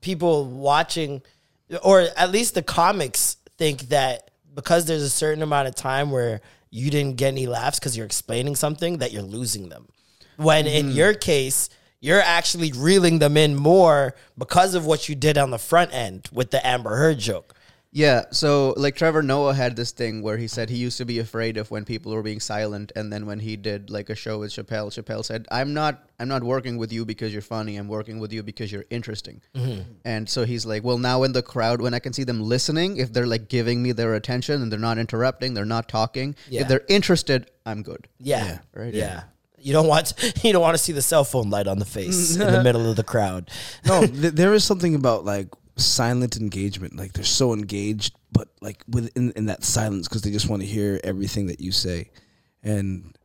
people 0.00 0.46
watching, 0.46 1.22
or 1.82 2.06
at 2.16 2.30
least 2.30 2.54
the 2.54 2.62
comics, 2.62 3.36
think 3.58 3.88
that 3.90 4.30
because 4.54 4.86
there's 4.86 5.02
a 5.02 5.10
certain 5.10 5.42
amount 5.42 5.68
of 5.68 5.74
time 5.74 6.10
where 6.10 6.40
you 6.72 6.90
didn't 6.90 7.16
get 7.18 7.28
any 7.28 7.46
laughs 7.46 7.78
because 7.78 7.96
you're 7.96 8.06
explaining 8.06 8.56
something, 8.56 8.98
that 8.98 9.12
you're 9.12 9.22
losing 9.22 9.68
them. 9.68 9.86
When 10.38 10.66
in 10.66 10.86
Mm-hmm. 10.86 10.96
your 10.96 11.14
case, 11.14 11.68
you're 12.00 12.20
actually 12.22 12.72
reeling 12.72 13.18
them 13.20 13.36
in 13.36 13.54
more 13.54 14.14
because 14.36 14.74
of 14.74 14.86
what 14.86 15.08
you 15.08 15.14
did 15.14 15.36
on 15.38 15.50
the 15.50 15.58
front 15.58 15.92
end 15.94 16.28
with 16.32 16.50
the 16.50 16.66
Amber 16.66 16.96
Heard 16.96 17.18
joke. 17.18 17.51
Yeah, 17.94 18.22
so 18.30 18.72
like 18.78 18.96
Trevor 18.96 19.22
Noah 19.22 19.52
had 19.52 19.76
this 19.76 19.90
thing 19.92 20.22
where 20.22 20.38
he 20.38 20.48
said 20.48 20.70
he 20.70 20.78
used 20.78 20.96
to 20.96 21.04
be 21.04 21.18
afraid 21.18 21.58
of 21.58 21.70
when 21.70 21.84
people 21.84 22.12
were 22.12 22.22
being 22.22 22.40
silent, 22.40 22.90
and 22.96 23.12
then 23.12 23.26
when 23.26 23.38
he 23.38 23.54
did 23.54 23.90
like 23.90 24.08
a 24.08 24.14
show 24.14 24.38
with 24.38 24.50
Chappelle, 24.50 24.88
Chappelle 24.90 25.22
said, 25.22 25.46
"I'm 25.50 25.74
not, 25.74 26.08
I'm 26.18 26.26
not 26.28 26.42
working 26.42 26.78
with 26.78 26.90
you 26.90 27.04
because 27.04 27.34
you're 27.34 27.42
funny. 27.42 27.76
I'm 27.76 27.88
working 27.88 28.18
with 28.18 28.32
you 28.32 28.42
because 28.42 28.72
you're 28.72 28.86
interesting." 28.88 29.42
Mm-hmm. 29.54 29.82
And 30.06 30.26
so 30.26 30.46
he's 30.46 30.64
like, 30.64 30.82
"Well, 30.84 30.96
now 30.96 31.22
in 31.24 31.32
the 31.32 31.42
crowd, 31.42 31.82
when 31.82 31.92
I 31.92 31.98
can 31.98 32.14
see 32.14 32.24
them 32.24 32.40
listening, 32.40 32.96
if 32.96 33.12
they're 33.12 33.26
like 33.26 33.48
giving 33.48 33.82
me 33.82 33.92
their 33.92 34.14
attention 34.14 34.62
and 34.62 34.72
they're 34.72 34.78
not 34.78 34.96
interrupting, 34.96 35.52
they're 35.52 35.66
not 35.66 35.86
talking, 35.90 36.34
Yeah. 36.48 36.62
if 36.62 36.68
they're 36.68 36.86
interested, 36.88 37.50
I'm 37.66 37.82
good." 37.82 38.08
Yeah. 38.18 38.44
Yeah. 38.46 38.58
Right. 38.74 38.94
Yeah. 38.94 39.24
You 39.58 39.74
don't 39.74 39.86
want 39.86 40.14
you 40.42 40.52
don't 40.54 40.62
want 40.62 40.78
to 40.78 40.82
see 40.82 40.92
the 40.92 41.02
cell 41.02 41.24
phone 41.24 41.50
light 41.50 41.66
on 41.66 41.78
the 41.78 41.84
face 41.84 42.36
in 42.36 42.50
the 42.50 42.62
middle 42.68 42.88
of 42.88 42.96
the 42.96 43.04
crowd. 43.04 43.50
No, 43.84 44.06
th- 44.06 44.32
there 44.32 44.54
is 44.54 44.64
something 44.64 44.94
about 44.94 45.26
like 45.26 45.48
silent 45.76 46.36
engagement. 46.36 46.96
Like 46.96 47.12
they're 47.12 47.24
so 47.24 47.52
engaged, 47.52 48.16
but 48.30 48.48
like 48.60 48.82
within 48.88 49.32
in 49.36 49.46
that 49.46 49.64
silence 49.64 50.08
because 50.08 50.22
they 50.22 50.30
just 50.30 50.48
want 50.48 50.62
to 50.62 50.68
hear 50.68 51.00
everything 51.04 51.46
that 51.46 51.60
you 51.60 51.72
say, 51.72 52.10
and 52.62 53.16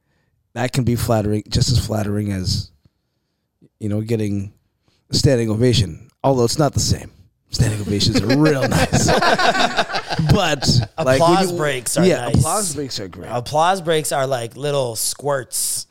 that 0.54 0.72
can 0.74 0.84
be 0.84 0.96
flattering, 0.96 1.44
just 1.50 1.72
as 1.72 1.86
flattering 1.86 2.32
as 2.32 2.72
you 3.80 3.90
know 3.90 4.02
getting 4.02 4.54
a 5.10 5.16
standing 5.16 5.50
ovation. 5.50 6.10
Although 6.24 6.46
it's 6.46 6.60
not 6.60 6.74
the 6.74 6.80
same. 6.80 7.12
Standing 7.50 7.80
ovations 7.80 8.22
are 8.22 8.38
real 8.38 8.62
nice, 8.68 9.08
but 10.34 10.68
like 10.98 11.22
Applause 11.22 11.54
breaks 11.54 11.96
are 11.98 12.06
yeah, 12.06 12.26
nice. 12.26 12.36
applause 12.36 12.76
breaks 12.76 13.00
are 13.00 13.08
great. 13.08 13.30
Applause 13.30 13.82
breaks 13.82 14.12
are 14.12 14.28
like 14.28 14.58
little 14.58 14.98
squirts 14.98 15.87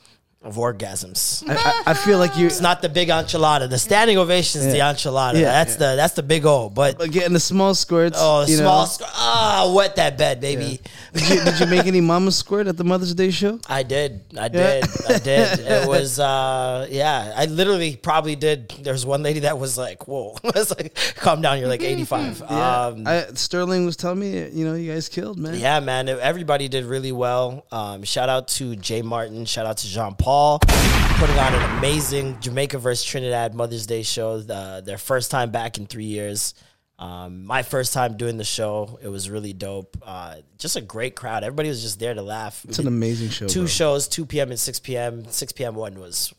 of 0.47 0.55
orgasms. 0.57 1.43
I, 1.49 1.55
I, 1.57 1.83
I 1.91 1.95
feel 1.95 2.19
like 2.19 2.37
you 2.37 2.47
It's 2.47 2.61
not 2.61 2.81
the 2.83 2.89
big 2.89 3.09
enchilada. 3.09 3.69
The 3.69 3.79
standing 3.79 4.17
ovation 4.19 4.61
is 4.61 4.67
Yeah. 4.69 4.73
the 4.93 4.95
enchilada. 4.95 5.35
Yeah, 5.35 5.53
that's 5.65 5.77
the 5.77 5.97
that's 5.97 6.15
the 6.15 6.23
big 6.23 6.47
O. 6.47 6.71
But 6.71 6.99
like, 7.01 7.11
getting 7.11 7.33
the 7.33 7.41
small 7.41 7.75
squirts. 7.75 8.17
oh, 8.21 8.47
you 8.47 8.57
small 8.57 8.83
know. 8.83 8.87
squirt. 8.87 9.11
Ah, 9.13 9.73
wet 9.75 9.97
that 9.97 10.17
bed, 10.17 10.41
baby. 10.41 10.81
Did 11.13 11.29
you, 11.29 11.45
did 11.45 11.61
you 11.61 11.67
make 11.67 11.87
any 11.87 12.01
mama 12.01 12.31
squirt 12.31 12.67
at 12.69 12.77
the 12.77 12.85
Mother's 12.85 13.15
Day 13.15 13.31
show? 13.31 13.59
I 13.69 13.83
did. 13.83 14.21
I 14.39 14.49
did. 14.49 14.85
I 15.09 15.19
did. 15.19 15.59
It 15.77 15.89
was 15.89 16.19
uh 16.19 16.87
yeah, 16.91 17.33
I 17.37 17.47
literally 17.47 17.97
probably 17.97 18.37
did. 18.37 18.69
There's 18.83 19.05
one 19.05 19.23
lady 19.23 19.41
that 19.41 19.59
was 19.59 19.77
like, 19.77 20.07
"Whoa." 20.09 20.37
I 20.45 20.51
was 20.55 20.71
like, 20.77 20.97
"Calm 21.17 21.41
down, 21.43 21.59
you're 21.59 21.69
like 21.69 21.83
85." 21.83 22.43
Um 22.43 23.07
I, 23.07 23.27
Sterling 23.35 23.85
was 23.85 23.97
telling 23.97 24.21
me, 24.21 24.49
you 24.51 24.65
know, 24.65 24.75
you 24.75 24.93
guys 24.93 25.09
killed, 25.09 25.39
man. 25.39 25.55
Yeah, 25.59 25.81
man. 25.81 26.09
Everybody 26.09 26.69
did 26.69 26.85
really 26.85 27.13
well. 27.13 27.67
Um, 27.73 28.05
shout 28.05 28.29
out 28.29 28.49
to 28.59 28.77
Jay 28.77 29.03
Martin. 29.03 29.45
Shout 29.45 29.67
out 29.67 29.79
to 29.79 29.89
Jean 29.89 30.15
Paul. 30.15 30.36
Putting 30.37 31.39
on 31.39 31.55
an 31.55 31.79
amazing 31.79 32.39
Jamaica 32.41 32.77
versus 32.79 33.03
Trinidad 33.03 33.55
Mother's 33.55 33.87
Day 33.87 34.03
show. 34.03 34.33
Uh, 34.47 34.83
their 34.83 34.99
first 34.99 35.31
time 35.31 35.51
back 35.51 35.79
in 35.79 35.87
three 35.87 36.05
years. 36.05 36.53
Um, 36.99 37.47
my 37.47 37.63
first 37.63 37.95
time 37.95 38.19
doing 38.19 38.37
the 38.37 38.45
show. 38.45 38.99
It 39.03 39.09
was 39.09 39.31
really 39.31 39.55
dope. 39.55 39.97
Uh, 40.03 40.37
just 40.59 40.77
a 40.77 40.83
great 40.83 41.17
crowd. 41.17 41.43
Everybody 41.43 41.71
was 41.71 41.81
just 41.81 41.99
there 42.01 42.13
to 42.13 42.21
laugh. 42.21 42.63
It's 42.69 42.79
an 42.79 42.87
amazing 42.87 43.31
show. 43.31 43.47
Two 43.49 43.61
bro. 43.61 43.67
shows, 43.67 44.09
2 44.09 44.27
p.m. 44.27 44.51
and 44.51 44.61
6 44.61 44.81
p.m. 44.81 45.25
6 45.27 45.53
p.m. 45.53 45.75
one 45.75 45.99
was. 45.99 46.35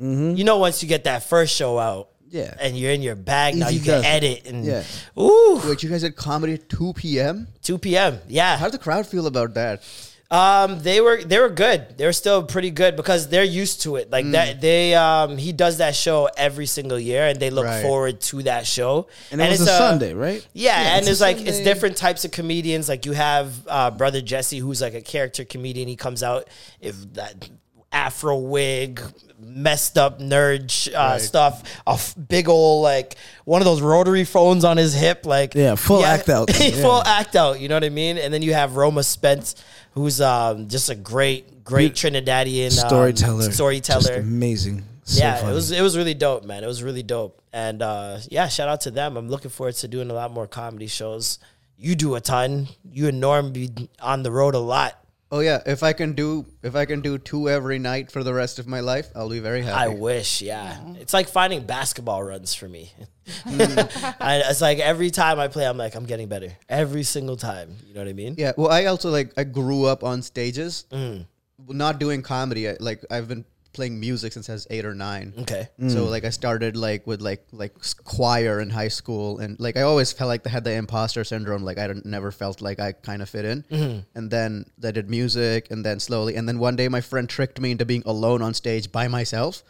Mm-hmm. 0.00 0.34
You 0.34 0.42
know, 0.42 0.58
once 0.58 0.82
you 0.82 0.88
get 0.88 1.04
that 1.04 1.22
first 1.22 1.54
show 1.54 1.78
out, 1.78 2.08
Yeah. 2.30 2.52
and 2.60 2.76
you're 2.76 2.90
in 2.90 3.00
your 3.02 3.14
bag 3.14 3.54
now, 3.54 3.68
you 3.68 3.78
can 3.78 3.88
does 4.02 4.04
it. 4.04 4.08
edit 4.08 4.46
and 4.48 4.64
Yeah. 4.64 4.82
ooh, 5.16 5.60
Wait, 5.64 5.84
you 5.84 5.88
guys 5.88 6.00
did 6.02 6.16
comedy 6.16 6.54
at 6.54 6.68
two 6.68 6.92
p.m. 6.94 7.46
2 7.62 7.78
p.m. 7.78 8.18
Yeah, 8.26 8.56
How'd 8.56 8.72
the 8.72 8.78
crowd 8.78 9.06
feel 9.06 9.28
about 9.28 9.54
that? 9.54 9.84
Um, 10.30 10.80
they 10.80 11.00
were 11.00 11.22
they 11.22 11.38
were 11.38 11.50
good. 11.50 11.96
They 11.98 12.06
were 12.06 12.12
still 12.12 12.42
pretty 12.42 12.70
good 12.70 12.96
because 12.96 13.28
they're 13.28 13.44
used 13.44 13.82
to 13.82 13.96
it. 13.96 14.08
Mm. 14.08 14.12
Like 14.12 14.30
that, 14.32 14.60
they 14.60 14.94
um 14.94 15.36
he 15.36 15.52
does 15.52 15.78
that 15.78 15.94
show 15.94 16.28
every 16.36 16.66
single 16.66 16.98
year, 16.98 17.26
and 17.28 17.38
they 17.38 17.50
look 17.50 17.66
Right. 17.66 17.82
forward 17.82 18.20
to 18.22 18.42
that 18.44 18.66
show. 18.66 19.06
And 19.30 19.40
it 19.40 19.48
was 19.50 19.60
it's 19.60 19.70
a 19.70 19.76
Sunday, 19.76 20.14
right? 20.14 20.44
Yeah, 20.52 20.96
and 20.96 21.02
it's 21.02 21.10
it's, 21.12 21.20
a 21.20 21.24
like 21.24 21.40
it's 21.40 21.60
different 21.60 21.96
types 21.96 22.24
of 22.24 22.30
comedians. 22.30 22.88
Like 22.88 23.06
you 23.06 23.12
have 23.12 23.52
uh, 23.68 23.90
brother 23.90 24.20
Jesse, 24.22 24.58
who's 24.58 24.80
like 24.80 24.94
a 24.94 25.02
character 25.02 25.44
comedian. 25.44 25.88
He 25.88 25.96
comes 25.96 26.22
out 26.22 26.48
if 26.80 26.96
that 27.14 27.48
afro 27.92 28.36
wig, 28.38 29.00
messed 29.38 29.96
up 29.96 30.18
nerd 30.18 30.68
sh- 30.68 30.88
uh, 30.92 31.16
stuff, 31.18 31.62
a 31.86 31.90
f- 31.90 32.14
big 32.28 32.48
old 32.48 32.82
like 32.82 33.14
one 33.44 33.60
of 33.60 33.66
those 33.66 33.80
rotary 33.80 34.24
phones 34.24 34.64
on 34.64 34.76
his 34.78 34.94
hip, 34.94 35.26
like 35.26 35.54
Yeah, 35.54 35.76
full 35.76 36.04
act 36.04 36.28
out. 36.28 36.50
full 36.52 36.62
Yeah. 36.96 37.02
act 37.06 37.36
out. 37.36 37.60
You 37.60 37.68
know 37.68 37.76
what 37.76 37.84
I 37.84 37.90
mean? 37.90 38.18
And 38.18 38.34
then 38.34 38.42
you 38.42 38.52
have 38.52 38.74
Roma 38.74 39.04
Spence, 39.04 39.54
who's 39.94 40.20
um, 40.20 40.68
just 40.68 40.90
a 40.90 40.94
great, 40.94 41.64
great 41.64 41.94
Trinidadian 41.94 42.66
um, 42.66 42.88
Storyteller. 42.88 43.52
storyteller. 43.52 44.00
Just 44.00 44.18
amazing. 44.18 44.84
So 45.04 45.22
yeah, 45.22 45.36
funny. 45.36 45.52
it 45.52 45.54
was 45.54 45.70
it 45.70 45.82
was 45.82 45.96
really 45.96 46.14
dope, 46.14 46.44
man. 46.44 46.64
It 46.64 46.66
was 46.66 46.82
really 46.82 47.02
dope, 47.02 47.40
and 47.52 47.82
uh, 47.82 48.18
yeah, 48.30 48.48
shout 48.48 48.68
out 48.68 48.82
to 48.82 48.90
them. 48.90 49.16
I'm 49.16 49.28
looking 49.28 49.50
forward 49.50 49.74
to 49.76 49.88
doing 49.88 50.10
a 50.10 50.14
lot 50.14 50.30
more 50.30 50.46
comedy 50.46 50.86
shows. 50.86 51.38
You 51.76 51.94
do 51.94 52.14
a 52.14 52.20
ton. 52.20 52.68
You 52.90 53.08
and 53.08 53.20
Norm 53.20 53.52
be 53.52 53.70
on 54.00 54.22
the 54.22 54.30
road 54.30 54.54
a 54.54 54.58
lot. 54.58 55.03
Oh 55.34 55.40
yeah, 55.40 55.60
if 55.66 55.82
I 55.82 55.92
can 55.94 56.12
do 56.12 56.46
if 56.62 56.76
I 56.76 56.84
can 56.84 57.00
do 57.00 57.18
two 57.18 57.50
every 57.50 57.80
night 57.80 58.12
for 58.12 58.22
the 58.22 58.32
rest 58.32 58.60
of 58.60 58.68
my 58.68 58.78
life, 58.78 59.08
I'll 59.16 59.28
be 59.28 59.40
very 59.40 59.62
happy. 59.62 59.76
I 59.76 59.88
wish, 59.88 60.40
yeah. 60.40 60.78
It's 61.00 61.12
like 61.12 61.26
finding 61.28 61.66
basketball 61.66 62.22
runs 62.22 62.54
for 62.54 62.68
me. 62.68 62.92
I, 63.44 64.44
it's 64.46 64.60
like 64.60 64.78
every 64.78 65.10
time 65.10 65.40
I 65.40 65.48
play, 65.48 65.66
I'm 65.66 65.76
like, 65.76 65.96
I'm 65.96 66.06
getting 66.06 66.28
better 66.28 66.52
every 66.68 67.02
single 67.02 67.36
time. 67.36 67.74
You 67.84 67.94
know 67.94 68.02
what 68.02 68.08
I 68.08 68.12
mean? 68.12 68.36
Yeah. 68.38 68.52
Well, 68.56 68.70
I 68.70 68.84
also 68.84 69.10
like 69.10 69.32
I 69.36 69.42
grew 69.42 69.86
up 69.86 70.04
on 70.04 70.22
stages, 70.22 70.84
Mm. 70.92 71.26
not 71.66 71.98
doing 71.98 72.22
comedy. 72.22 72.68
I, 72.68 72.76
like 72.78 73.04
I've 73.10 73.26
been 73.26 73.44
playing 73.74 74.00
music 74.00 74.32
since 74.32 74.48
I 74.48 74.54
was 74.54 74.66
eight 74.70 74.84
or 74.84 74.94
nine. 74.94 75.34
Okay. 75.40 75.68
So 75.88 76.04
like 76.04 76.24
I 76.24 76.30
started 76.30 76.76
like 76.76 77.06
with 77.06 77.20
like 77.20 77.46
like 77.52 77.74
choir 78.04 78.60
in 78.60 78.70
high 78.70 78.88
school, 78.88 79.38
and 79.40 79.58
like 79.60 79.76
I 79.76 79.82
always 79.82 80.12
felt 80.12 80.28
like 80.28 80.46
I 80.46 80.50
had 80.50 80.64
the 80.64 80.72
imposter 80.72 81.24
syndrome. 81.24 81.64
Like 81.64 81.78
I 81.78 81.86
don't, 81.88 82.06
never 82.06 82.30
felt 82.30 82.62
like 82.62 82.80
I 82.80 82.92
kind 82.92 83.20
of 83.20 83.28
fit 83.28 83.44
in. 83.44 83.62
Mm-hmm. 83.64 83.98
And 84.14 84.30
then 84.30 84.64
I 84.82 84.92
did 84.92 85.10
music, 85.10 85.70
and 85.70 85.84
then 85.84 86.00
slowly, 86.00 86.36
and 86.36 86.48
then 86.48 86.58
one 86.58 86.76
day 86.76 86.88
my 86.88 87.00
friend 87.00 87.28
tricked 87.28 87.60
me 87.60 87.72
into 87.72 87.84
being 87.84 88.02
alone 88.06 88.40
on 88.40 88.54
stage 88.54 88.90
by 88.90 89.08
myself. 89.08 89.62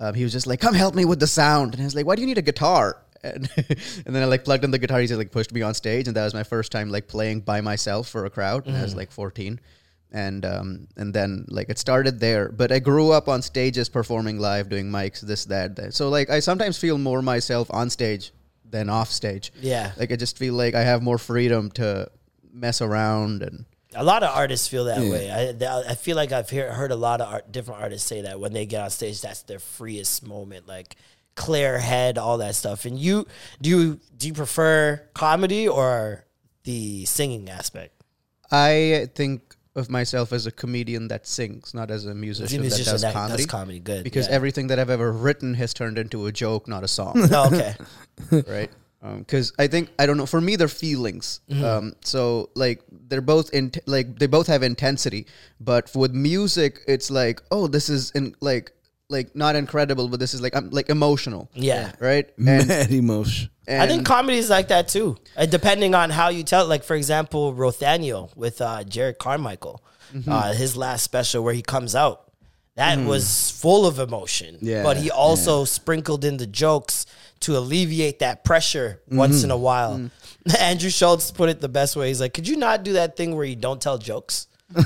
Um, 0.00 0.14
he 0.14 0.24
was 0.24 0.32
just 0.32 0.46
like, 0.46 0.60
"Come 0.60 0.74
help 0.74 0.94
me 0.94 1.04
with 1.04 1.20
the 1.20 1.26
sound," 1.26 1.74
and 1.74 1.82
I 1.82 1.84
was 1.84 1.94
like, 1.94 2.06
"Why 2.06 2.16
do 2.16 2.22
you 2.22 2.26
need 2.26 2.38
a 2.38 2.42
guitar?" 2.42 3.02
And, 3.22 3.50
and 4.06 4.16
then 4.16 4.22
I 4.22 4.24
like 4.24 4.46
plugged 4.46 4.64
in 4.64 4.70
the 4.70 4.78
guitar. 4.78 4.98
He 4.98 5.06
just 5.06 5.18
like 5.18 5.30
pushed 5.30 5.52
me 5.52 5.60
on 5.60 5.74
stage, 5.74 6.08
and 6.08 6.16
that 6.16 6.24
was 6.24 6.32
my 6.32 6.42
first 6.42 6.72
time 6.72 6.88
like 6.88 7.06
playing 7.06 7.42
by 7.42 7.60
myself 7.60 8.08
for 8.08 8.24
a 8.24 8.30
crowd. 8.30 8.66
And 8.66 8.74
I 8.74 8.82
was 8.82 8.94
like 8.94 9.10
14 9.12 9.60
and 10.12 10.44
um, 10.44 10.88
and 10.96 11.14
then 11.14 11.44
like 11.48 11.68
it 11.68 11.78
started 11.78 12.20
there. 12.20 12.50
But 12.50 12.72
I 12.72 12.78
grew 12.78 13.12
up 13.12 13.28
on 13.28 13.42
stages, 13.42 13.88
performing 13.88 14.38
live, 14.38 14.68
doing 14.68 14.90
mics, 14.90 15.20
this, 15.20 15.44
that, 15.46 15.76
that. 15.76 15.94
So 15.94 16.08
like 16.08 16.30
I 16.30 16.40
sometimes 16.40 16.78
feel 16.78 16.98
more 16.98 17.22
myself 17.22 17.70
on 17.70 17.90
stage 17.90 18.32
than 18.68 18.88
off 18.88 19.10
stage. 19.10 19.52
Yeah. 19.60 19.92
like 19.98 20.12
I 20.12 20.16
just 20.16 20.38
feel 20.38 20.54
like 20.54 20.74
I 20.74 20.82
have 20.82 21.02
more 21.02 21.18
freedom 21.18 21.70
to 21.72 22.10
mess 22.52 22.80
around 22.80 23.42
and 23.42 23.64
A 23.94 24.04
lot 24.04 24.22
of 24.22 24.36
artists 24.36 24.68
feel 24.68 24.84
that 24.84 25.00
way. 25.00 25.30
I, 25.30 25.90
I 25.90 25.94
feel 25.94 26.16
like 26.16 26.32
I've 26.32 26.48
hear, 26.48 26.72
heard 26.72 26.92
a 26.92 26.96
lot 26.96 27.20
of 27.20 27.32
art, 27.32 27.50
different 27.50 27.80
artists 27.82 28.08
say 28.08 28.22
that 28.22 28.38
when 28.38 28.52
they 28.52 28.66
get 28.66 28.82
on 28.82 28.90
stage, 28.90 29.20
that's 29.20 29.42
their 29.42 29.58
freest 29.58 30.24
moment, 30.26 30.68
like 30.68 30.96
clear 31.34 31.78
head, 31.78 32.18
all 32.18 32.38
that 32.38 32.54
stuff. 32.54 32.84
And 32.84 32.98
you, 32.98 33.26
do 33.60 33.70
you 33.70 34.00
do 34.16 34.28
you 34.28 34.34
prefer 34.34 35.02
comedy 35.14 35.66
or 35.66 36.24
the 36.64 37.04
singing 37.06 37.48
aspect? 37.50 37.94
I 38.52 39.08
think 39.14 39.49
of 39.76 39.88
myself 39.88 40.32
as 40.32 40.46
a 40.46 40.50
comedian 40.50 41.08
that 41.08 41.26
sings, 41.26 41.74
not 41.74 41.90
as 41.90 42.04
a 42.06 42.14
musician, 42.14 42.60
musician 42.60 42.84
that 42.84 42.90
does 42.92 43.02
that 43.02 43.12
comedy. 43.12 43.36
does 43.36 43.46
comedy, 43.46 43.78
good, 43.78 44.04
Because 44.04 44.26
yeah. 44.28 44.34
everything 44.34 44.66
that 44.68 44.78
I've 44.78 44.90
ever 44.90 45.12
written 45.12 45.54
has 45.54 45.72
turned 45.72 45.98
into 45.98 46.26
a 46.26 46.32
joke, 46.32 46.66
not 46.68 46.84
a 46.84 46.88
song. 46.88 47.14
Oh, 47.32 47.46
okay. 47.46 47.74
right? 48.50 48.70
Because 49.18 49.52
I 49.58 49.66
think 49.66 49.88
I 49.98 50.04
don't 50.04 50.18
know. 50.18 50.26
For 50.26 50.40
me, 50.40 50.56
they're 50.56 50.68
feelings. 50.68 51.40
Mm-hmm. 51.48 51.64
Um, 51.64 51.92
so 52.02 52.50
like 52.54 52.82
they're 52.90 53.22
both 53.22 53.54
in 53.54 53.72
like 53.86 54.18
they 54.18 54.26
both 54.26 54.46
have 54.48 54.62
intensity. 54.62 55.26
But 55.58 55.94
with 55.94 56.12
music, 56.12 56.80
it's 56.86 57.10
like 57.10 57.40
oh, 57.50 57.66
this 57.66 57.88
is 57.88 58.10
in 58.10 58.34
like 58.40 58.72
like 59.08 59.34
not 59.34 59.56
incredible, 59.56 60.08
but 60.08 60.20
this 60.20 60.34
is 60.34 60.42
like 60.42 60.54
I'm 60.54 60.68
like 60.70 60.90
emotional. 60.90 61.50
Yeah. 61.54 61.92
Right. 61.98 62.28
And, 62.36 62.68
Mad 62.68 62.90
emotion. 62.90 63.50
And 63.70 63.82
I 63.82 63.86
think 63.86 64.04
comedy 64.04 64.38
is 64.38 64.50
like 64.50 64.68
that 64.68 64.88
too, 64.88 65.16
uh, 65.36 65.46
depending 65.46 65.94
on 65.94 66.10
how 66.10 66.28
you 66.28 66.42
tell 66.42 66.64
it. 66.64 66.68
Like 66.68 66.82
for 66.84 66.96
example, 66.96 67.54
Rothaniel 67.54 68.34
with 68.36 68.60
uh, 68.60 68.84
Jerrod 68.84 69.18
Carmichael, 69.18 69.82
Mm-hmm. 70.12 70.30
uh, 70.32 70.52
his 70.54 70.76
last 70.76 71.04
special 71.04 71.44
where 71.44 71.54
he 71.54 71.62
comes 71.62 71.94
out, 71.94 72.32
that 72.74 72.98
was 72.98 73.50
full 73.52 73.86
of 73.86 74.00
emotion. 74.00 74.58
Yeah, 74.60 74.82
but 74.82 74.96
he 74.96 75.08
also 75.08 75.64
sprinkled 75.64 76.24
in 76.24 76.36
the 76.36 76.48
jokes 76.48 77.06
to 77.40 77.56
alleviate 77.56 78.18
that 78.18 78.42
pressure 78.42 79.00
once 79.08 79.36
Mm-hmm. 79.36 79.44
in 79.44 79.50
a 79.52 79.56
while. 79.56 80.10
Andrew 80.58 80.90
Schulz 80.90 81.30
put 81.30 81.48
it 81.48 81.60
the 81.60 81.68
best 81.68 81.94
way. 81.94 82.08
He's 82.08 82.20
like, 82.20 82.34
"Could 82.34 82.48
you 82.48 82.56
not 82.56 82.82
do 82.82 82.94
that 82.94 83.16
thing 83.16 83.36
where 83.36 83.44
you 83.44 83.54
don't 83.56 83.80
tell 83.80 83.98
jokes?" 83.98 84.48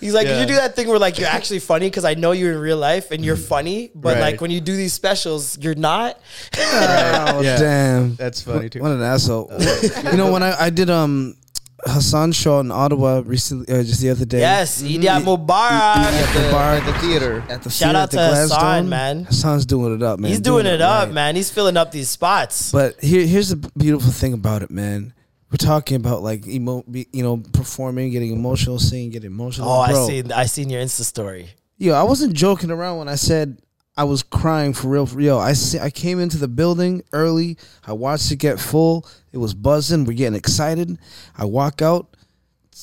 He's 0.00 0.14
like, 0.14 0.26
"Could 0.26 0.40
you 0.40 0.46
do 0.46 0.54
that 0.56 0.74
thing 0.74 0.88
where 0.88 0.98
like 0.98 1.18
you're 1.18 1.28
actually 1.28 1.60
funny 1.60 1.86
because 1.86 2.04
I 2.04 2.14
know 2.14 2.32
you 2.32 2.50
in 2.50 2.58
real 2.58 2.76
life 2.76 3.10
and 3.10 3.24
you're 3.24 3.36
funny, 3.36 3.90
but 3.94 4.14
Right. 4.14 4.20
like 4.32 4.40
when 4.40 4.50
you 4.50 4.60
do 4.60 4.76
these 4.76 4.92
specials, 4.92 5.56
you're 5.58 5.74
not." 5.76 6.18
Oh 6.58 7.40
Yeah. 7.42 7.56
damn, 7.58 8.16
that's 8.16 8.42
funny 8.42 8.68
too. 8.68 8.80
What 8.80 8.90
an 8.92 9.02
asshole! 9.02 9.50
you 10.10 10.16
know 10.16 10.32
when 10.32 10.42
I, 10.42 10.64
I 10.64 10.70
did 10.70 10.90
um 10.90 11.36
Hassan 11.84 12.30
show 12.32 12.60
in 12.60 12.70
Ottawa 12.70 13.22
recently, 13.24 13.72
uh, 13.74 13.82
just 13.82 14.00
the 14.00 14.10
other 14.10 14.24
day. 14.24 14.38
Yes, 14.40 14.82
Mm-hmm. 14.82 15.02
Eid 15.08 15.24
Mubarak. 15.24 15.96
at 15.96 16.32
the 16.34 16.50
bar 16.52 16.74
at 16.74 16.86
the 16.86 16.92
theater. 17.00 17.42
at 17.48 17.62
the 17.62 17.70
Shout 17.70 17.86
theater 17.94 17.98
out 17.98 18.02
at 18.04 18.10
the 18.10 18.16
to 18.18 18.22
Hassan, 18.24 18.48
Gladstone. 18.58 18.88
man. 18.88 19.24
Hassan's 19.24 19.66
doing 19.66 19.94
it 19.94 20.02
up, 20.02 20.18
man. 20.20 20.30
He's 20.30 20.40
doing, 20.40 20.66
it 20.66 20.80
up, 20.80 21.06
right. 21.06 21.12
man. 21.14 21.34
He's 21.36 21.50
filling 21.50 21.76
up 21.76 21.90
these 21.90 22.08
spots. 22.08 22.70
But 22.70 23.00
here, 23.00 23.26
here's 23.26 23.48
the 23.48 23.56
beautiful 23.76 24.12
thing 24.12 24.32
about 24.32 24.62
it, 24.62 24.70
man. 24.70 25.12
We're 25.52 25.58
talking 25.58 25.96
about 25.96 26.22
like 26.22 26.48
emo, 26.48 26.82
be- 26.90 27.08
you 27.12 27.22
know, 27.22 27.36
performing, 27.36 28.10
getting 28.10 28.32
emotional, 28.32 28.78
singing, 28.78 29.10
getting 29.10 29.30
emotional. 29.30 29.68
oh, 29.68 29.86
Bro, 29.86 30.04
I 30.04 30.06
seen 30.08 30.32
I 30.32 30.46
seen 30.46 30.70
your 30.70 30.80
Insta 30.80 31.02
story. 31.02 31.50
Yo, 31.76 31.92
I 31.92 32.04
wasn't 32.04 32.32
joking 32.32 32.70
around 32.70 32.96
when 32.96 33.08
I 33.08 33.16
said 33.16 33.60
I 33.94 34.04
was 34.04 34.22
crying 34.22 34.72
for 34.72 34.88
real. 34.88 35.04
For 35.04 35.16
real, 35.18 35.38
I 35.38 35.52
see, 35.52 35.78
I 35.78 35.90
came 35.90 36.20
into 36.20 36.38
the 36.38 36.48
building 36.48 37.02
early. 37.12 37.58
I 37.86 37.92
watched 37.92 38.30
it 38.32 38.36
get 38.36 38.58
full. 38.60 39.06
It 39.30 39.36
was 39.36 39.52
buzzing. 39.52 40.06
We're 40.06 40.14
getting 40.16 40.38
excited. 40.38 40.98
I 41.36 41.44
walk 41.44 41.82
out 41.82 42.16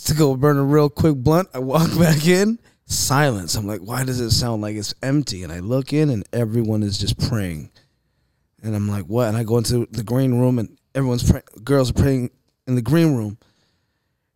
to 0.06 0.14
go 0.14 0.36
burn 0.36 0.58
a 0.58 0.64
real 0.64 0.90
quick 0.90 1.16
blunt. 1.16 1.50
I 1.56 1.60
walk 1.60 1.90
back 2.00 2.28
in. 2.28 2.60
Silence. 2.86 3.56
I'm 3.56 3.66
like, 3.66 3.82
why 3.82 4.04
does 4.04 4.20
it 4.20 4.30
sound 4.30 4.62
like 4.62 4.76
it's 4.76 4.94
empty? 5.02 5.42
And 5.42 5.52
I 5.52 5.60
look 5.60 5.92
in, 5.92 6.12
and 6.12 6.24
everyone 6.34 6.84
is 6.84 7.00
just 7.00 7.18
praying. 7.30 7.72
And 8.62 8.76
I'm 8.76 8.88
like, 8.88 9.06
what? 9.06 9.28
And 9.28 9.38
I 9.38 9.44
go 9.44 9.58
into 9.58 9.88
the 9.92 10.04
green 10.04 10.36
room, 10.40 10.60
and 10.60 10.78
everyone's 10.94 11.24
praying. 11.28 11.46
Girls 11.64 11.90
are 11.90 11.94
praying 11.94 12.30
in 12.70 12.76
the 12.76 12.82
green 12.82 13.16
room. 13.16 13.38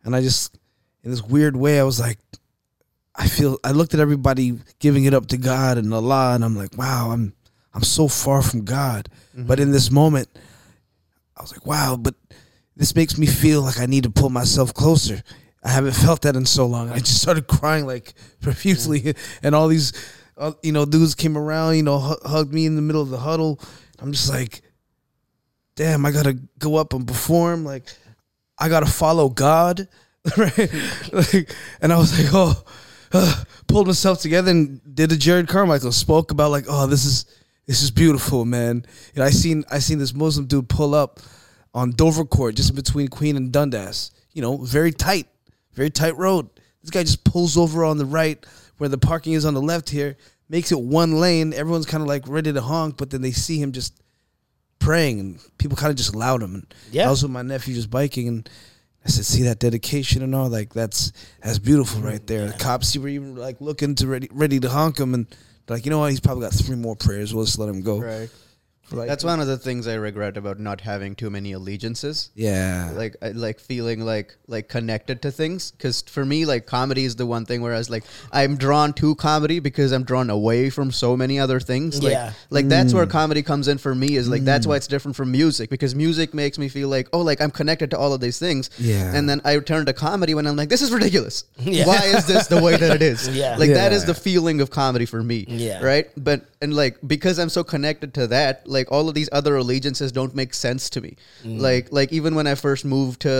And 0.04 0.14
I 0.14 0.20
just, 0.20 0.58
in 1.02 1.10
this 1.10 1.22
weird 1.22 1.56
way, 1.56 1.80
I 1.80 1.84
was 1.84 1.98
like, 1.98 2.18
I 3.16 3.28
feel 3.28 3.58
I 3.64 3.70
looked 3.70 3.94
at 3.94 4.00
everybody 4.00 4.58
giving 4.80 5.04
it 5.04 5.14
up 5.14 5.26
to 5.28 5.36
God 5.38 5.78
and 5.78 5.94
Allah, 5.94 6.34
and 6.34 6.44
I'm 6.44 6.56
like, 6.56 6.76
wow, 6.76 7.12
I'm 7.12 7.32
I'm 7.72 7.82
so 7.84 8.08
far 8.08 8.42
from 8.42 8.64
God. 8.64 9.08
But 9.36 9.60
in 9.60 9.70
this 9.70 9.90
moment, 9.90 10.28
I 11.36 11.42
was 11.42 11.52
like, 11.52 11.64
wow, 11.64 11.96
but 11.96 12.14
this 12.76 12.94
makes 12.94 13.16
me 13.16 13.26
feel 13.26 13.62
like 13.62 13.78
I 13.78 13.86
need 13.86 14.02
to 14.02 14.10
pull 14.10 14.30
myself 14.30 14.74
closer. 14.74 15.22
I 15.62 15.70
haven't 15.70 15.92
felt 15.94 16.22
that 16.22 16.36
in 16.36 16.44
so 16.44 16.66
long. 16.66 16.90
I 16.90 16.98
just 16.98 17.22
started 17.22 17.46
crying 17.46 17.86
like 17.86 18.14
profusely, 18.40 19.14
and 19.44 19.54
all 19.54 19.68
these, 19.68 19.92
uh, 20.36 20.52
you 20.62 20.72
know, 20.72 20.84
dudes 20.84 21.14
came 21.14 21.38
around, 21.38 21.76
you 21.76 21.84
know, 21.84 22.00
hu- 22.00 22.28
hugged 22.28 22.52
me 22.52 22.66
in 22.66 22.74
the 22.74 22.82
middle 22.82 23.00
of 23.02 23.10
the 23.10 23.18
huddle. 23.18 23.60
I'm 24.00 24.10
just 24.12 24.28
like, 24.28 24.62
damn, 25.76 26.04
I 26.04 26.10
gotta 26.10 26.36
go 26.58 26.76
up 26.76 26.92
and 26.92 27.06
perform. 27.06 27.64
Like, 27.64 27.84
I 28.58 28.68
gotta 28.68 28.86
follow 28.86 29.28
God, 29.28 29.88
right? 30.36 30.70
like, 31.12 31.54
and 31.80 31.92
I 31.92 31.98
was 31.98 32.18
like, 32.18 32.32
oh, 32.32 32.62
uh, 33.12 33.44
pulled 33.66 33.86
myself 33.86 34.20
together 34.20 34.50
and 34.50 34.80
did 34.94 35.12
a 35.12 35.16
Jerrod 35.16 35.48
Carmichael. 35.48 35.92
Spoke 35.92 36.30
about 36.30 36.50
like, 36.50 36.64
oh, 36.68 36.86
this 36.86 37.04
is 37.04 37.26
this 37.66 37.82
is 37.82 37.90
beautiful, 37.90 38.44
man. 38.44 38.84
And 39.14 39.24
I 39.24 39.30
seen 39.30 39.64
I 39.70 39.78
seen 39.78 39.98
this 39.98 40.14
Muslim 40.14 40.46
dude 40.46 40.68
pull 40.68 40.94
up 40.94 41.20
on 41.72 41.92
Dovercourt, 41.92 42.54
just 42.54 42.74
between 42.74 43.08
Queen 43.08 43.36
and 43.36 43.52
Dundas. 43.52 44.10
You 44.32 44.42
know, 44.42 44.58
very 44.58 44.92
tight, 44.92 45.26
very 45.72 45.90
tight 45.90 46.16
road. 46.16 46.48
This 46.82 46.90
guy 46.90 47.02
just 47.02 47.24
pulls 47.24 47.56
over 47.56 47.84
on 47.84 47.98
the 47.98 48.04
right 48.04 48.44
where 48.78 48.88
the 48.88 48.98
parking 48.98 49.32
is 49.32 49.44
on 49.44 49.54
the 49.54 49.62
left 49.62 49.88
here, 49.88 50.16
makes 50.48 50.72
it 50.72 50.80
one 50.80 51.20
lane. 51.20 51.54
Everyone's 51.54 51.86
kind 51.86 52.02
of 52.02 52.08
like 52.08 52.28
ready 52.28 52.52
to 52.52 52.60
honk, 52.60 52.96
but 52.96 53.10
then 53.10 53.22
they 53.22 53.30
see 53.30 53.58
him 53.58 53.72
just 53.72 53.94
praying, 54.84 55.20
and 55.20 55.40
people 55.58 55.76
kind 55.76 55.90
of 55.90 55.96
just 55.96 56.14
allowed 56.14 56.42
him. 56.42 56.54
And 56.54 56.74
Yeah. 56.92 57.06
I 57.08 57.10
was 57.10 57.22
with 57.22 57.32
my 57.32 57.42
nephew 57.42 57.74
just 57.74 57.90
biking, 57.90 58.28
and 58.28 58.48
I 59.04 59.08
said, 59.08 59.24
"See 59.26 59.42
that 59.44 59.58
dedication 59.58 60.22
and 60.22 60.34
all? 60.34 60.48
Like 60.48 60.72
that's 60.74 61.12
that's 61.42 61.58
beautiful 61.58 62.00
right 62.02 62.24
there." 62.26 62.46
The 62.48 62.58
cops 62.58 62.94
you 62.94 63.00
were 63.00 63.08
even 63.08 63.34
like 63.34 63.60
looking 63.60 63.94
to 63.96 64.06
ready 64.06 64.28
ready 64.32 64.60
to 64.60 64.68
honk 64.68 64.98
him, 64.98 65.14
and 65.14 65.26
like, 65.68 65.84
you 65.86 65.90
know 65.90 65.98
what? 65.98 66.10
He's 66.10 66.20
probably 66.20 66.42
got 66.44 66.52
three 66.52 66.76
more 66.76 66.94
prayers. 66.96 67.34
We'll 67.34 67.44
just 67.46 67.58
let 67.58 67.68
him 67.68 67.80
go. 67.82 67.98
Right. 68.00 68.28
Like, 68.90 69.08
That's 69.08 69.24
one 69.24 69.40
of 69.40 69.46
the 69.46 69.56
things 69.58 69.86
I 69.88 69.94
regret 69.94 70.36
about 70.36 70.58
not 70.60 70.80
having 70.82 71.14
too 71.14 71.30
many 71.30 71.52
allegiances. 71.52 72.30
yeah. 72.34 72.92
like 72.94 73.16
I 73.22 73.30
like 73.30 73.58
feeling 73.60 74.00
like 74.00 74.36
like 74.46 74.68
connected 74.68 75.22
to 75.22 75.30
things 75.30 75.70
because 75.72 76.02
for 76.02 76.24
me 76.24 76.44
like 76.44 76.66
comedy 76.66 77.04
is 77.04 77.16
the 77.16 77.26
one 77.26 77.44
thing 77.46 77.62
whereas 77.62 77.88
like 77.88 78.04
i'm 78.30 78.56
drawn 78.56 78.92
to 78.92 79.14
comedy 79.14 79.58
because 79.58 79.90
i'm 79.92 80.04
drawn 80.04 80.28
away 80.30 80.68
from 80.70 80.90
so 80.92 81.16
many 81.16 81.38
other 81.38 81.58
things 81.60 82.02
like 82.02 82.12
Yeah. 82.12 82.32
like 82.50 82.68
that's 82.68 82.92
where 82.92 83.06
mm. 83.06 83.10
comedy 83.10 83.42
comes 83.42 83.68
in 83.68 83.78
for 83.78 83.94
me 83.94 84.16
is 84.16 84.28
like 84.28 84.44
that's 84.44 84.66
why 84.66 84.74
mm. 84.74 84.76
it's 84.78 84.86
different 84.86 85.16
from 85.16 85.30
music 85.32 85.70
because 85.70 85.94
music 85.94 86.34
makes 86.34 86.58
me 86.58 86.68
feel 86.68 86.88
like 86.88 87.08
oh 87.12 87.20
like 87.20 87.40
i'm 87.40 87.50
connected 87.50 87.90
to 87.92 87.98
all 87.98 88.12
of 88.12 88.20
these 88.20 88.38
things 88.38 88.68
Yeah. 88.78 89.14
and 89.16 89.28
then 89.28 89.40
i 89.44 89.58
turn 89.60 89.86
to 89.86 89.92
comedy 89.92 90.34
when 90.34 90.46
i'm 90.46 90.56
like 90.56 90.68
this 90.68 90.82
is 90.82 90.92
ridiculous 90.92 91.44
Yeah. 91.58 91.86
why 91.86 92.02
is 92.04 92.26
this 92.26 92.46
the 92.48 92.60
way 92.62 92.76
that 92.76 92.96
it 92.96 93.02
is 93.02 93.28
Yeah. 93.34 93.56
like 93.56 93.70
that 93.70 93.92
is 93.92 94.04
the 94.04 94.14
feeling 94.14 94.60
of 94.60 94.70
comedy 94.70 95.06
for 95.06 95.22
me 95.22 95.46
Yeah. 95.48 95.82
right 95.82 96.10
but 96.16 96.42
and 96.60 96.74
like 96.74 96.98
because 97.06 97.38
i'm 97.38 97.48
so 97.48 97.64
connected 97.64 98.12
to 98.14 98.26
that 98.28 98.66
like 98.78 98.92
all 98.92 99.08
of 99.08 99.14
these 99.14 99.28
other 99.32 99.56
allegiances 99.56 100.12
don't 100.12 100.34
make 100.34 100.52
sense 100.52 100.90
to 100.90 101.00
me 101.00 101.12
Mm. 101.44 101.60
like 101.68 101.86
like 101.98 102.12
even 102.18 102.34
when 102.38 102.46
i 102.52 102.54
first 102.66 102.84
moved 102.84 103.20
to 103.22 103.34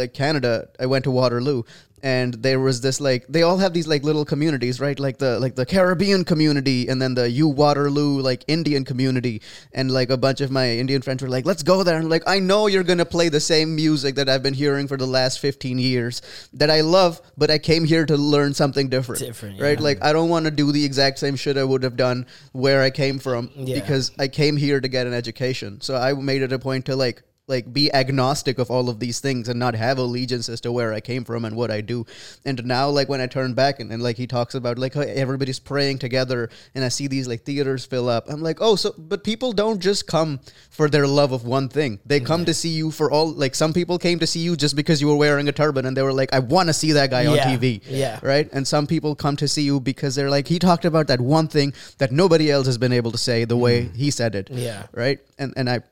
like 0.00 0.12
canada 0.14 0.52
i 0.80 0.86
went 0.86 1.04
to 1.04 1.10
waterloo 1.20 1.62
and 2.04 2.34
there 2.34 2.60
was 2.60 2.82
this 2.82 3.00
like 3.00 3.24
they 3.28 3.42
all 3.42 3.56
have 3.56 3.72
these 3.72 3.86
like 3.88 4.02
little 4.04 4.26
communities 4.26 4.78
right? 4.78 5.00
Like 5.00 5.16
the 5.18 5.40
like 5.40 5.54
the 5.56 5.64
caribbean 5.64 6.24
community 6.24 6.86
and 6.88 7.00
then 7.00 7.14
the 7.14 7.28
u 7.30 7.48
waterloo 7.48 8.20
like 8.20 8.44
indian 8.46 8.84
community. 8.84 9.40
And 9.72 9.90
like 9.90 10.10
a 10.10 10.18
bunch 10.18 10.40
of 10.42 10.50
my 10.50 10.66
indian 10.82 11.00
friends 11.00 11.22
were 11.22 11.30
like 11.30 11.46
let's 11.46 11.62
go 11.62 11.82
there. 11.82 11.96
And 11.96 12.10
like 12.10 12.22
i 12.26 12.38
know 12.38 12.66
you're 12.66 12.82
gonna 12.84 13.06
play 13.16 13.30
the 13.30 13.40
same 13.40 13.74
music 13.74 14.16
that 14.16 14.28
i've 14.28 14.42
been 14.42 14.54
hearing 14.54 14.86
for 14.86 14.98
the 14.98 15.06
last 15.06 15.38
15 15.40 15.78
years 15.78 16.20
that 16.52 16.70
i 16.70 16.80
love 16.82 17.20
but 17.38 17.50
i 17.50 17.58
came 17.58 17.84
here 17.86 18.04
to 18.04 18.16
learn 18.16 18.52
something 18.52 18.88
different. 18.90 19.20
Different, 19.22 19.60
right? 19.60 19.78
yeah. 19.78 19.84
like 19.88 20.04
i 20.04 20.12
don't 20.12 20.28
want 20.28 20.44
to 20.44 20.50
do 20.50 20.72
the 20.72 20.84
exact 20.84 21.18
same 21.18 21.36
shit 21.36 21.56
i 21.56 21.64
would 21.64 21.82
have 21.82 21.96
done 21.96 22.26
where 22.52 22.82
i 22.82 22.90
came 22.90 23.18
from 23.18 23.50
Yeah. 23.56 23.80
because 23.80 24.12
i 24.18 24.28
came 24.28 24.56
here 24.58 24.78
to 24.80 24.88
get 24.88 25.06
an 25.06 25.14
education. 25.14 25.80
So 25.80 25.96
i 25.96 26.12
made 26.12 26.42
it 26.42 26.52
a 26.52 26.58
point 26.58 26.84
to 26.86 26.96
like 26.96 27.22
like 27.46 27.70
be 27.72 27.92
agnostic 27.92 28.58
of 28.58 28.70
all 28.70 28.88
of 28.88 29.00
these 29.00 29.20
things 29.20 29.48
and 29.48 29.58
not 29.58 29.74
have 29.74 29.98
allegiance 29.98 30.48
as 30.48 30.60
to 30.62 30.72
where 30.72 30.94
I 30.94 31.00
came 31.00 31.24
from 31.24 31.44
and 31.44 31.54
what 31.54 31.70
I 31.70 31.82
do. 31.82 32.06
And 32.44 32.64
now 32.64 32.88
like 32.88 33.08
when 33.08 33.20
I 33.20 33.26
turn 33.26 33.52
back 33.52 33.80
and, 33.80 33.92
and 33.92 34.02
like 34.02 34.16
he 34.16 34.26
talks 34.26 34.54
about 34.54 34.78
like 34.78 34.96
everybody's 34.96 35.58
praying 35.58 35.98
together 35.98 36.48
and 36.74 36.82
I 36.82 36.88
see 36.88 37.06
these 37.06 37.28
like 37.28 37.42
theaters 37.42 37.84
fill 37.84 38.08
up. 38.08 38.30
I'm 38.30 38.40
like, 38.40 38.58
oh 38.60 38.76
so 38.76 38.94
but 38.96 39.24
people 39.24 39.52
don't 39.52 39.80
just 39.80 40.06
come 40.06 40.40
for 40.70 40.88
their 40.88 41.06
love 41.06 41.32
of 41.32 41.44
one 41.44 41.68
thing. 41.68 42.00
They 42.06 42.20
come 42.20 42.46
to 42.46 42.54
see 42.54 42.70
you 42.70 42.90
for 42.90 43.10
all 43.10 43.30
like 43.30 43.54
some 43.54 43.74
people 43.74 43.98
came 43.98 44.18
to 44.20 44.26
see 44.26 44.40
you 44.40 44.56
just 44.56 44.74
because 44.74 45.02
you 45.02 45.08
were 45.08 45.16
wearing 45.16 45.46
a 45.48 45.52
turban 45.52 45.84
and 45.84 45.94
they 45.94 46.02
were 46.02 46.14
like, 46.14 46.32
I 46.32 46.38
want 46.38 46.70
to 46.70 46.72
see 46.72 46.92
that 46.92 47.10
guy 47.10 47.26
on 47.26 47.36
TV. 47.38 47.82
Yeah. 47.86 48.20
Right? 48.22 48.48
And 48.52 48.66
some 48.66 48.86
people 48.86 49.14
come 49.14 49.36
to 49.36 49.48
see 49.48 49.62
you 49.62 49.80
because 49.80 50.14
they're 50.14 50.30
like, 50.30 50.48
he 50.48 50.58
talked 50.58 50.86
about 50.86 51.08
that 51.08 51.20
one 51.20 51.48
thing 51.48 51.74
that 51.98 52.10
nobody 52.10 52.50
else 52.50 52.66
has 52.66 52.78
been 52.78 52.92
able 52.92 53.12
to 53.12 53.18
say 53.18 53.44
the 53.44 53.56
way 53.56 53.82
mm-hmm. 53.82 53.94
he 53.94 54.10
said 54.10 54.34
it. 54.34 54.48
Yeah. 54.50 54.86
Right? 54.92 55.18
And 55.38 55.52
and 55.56 55.68
I 55.68 55.82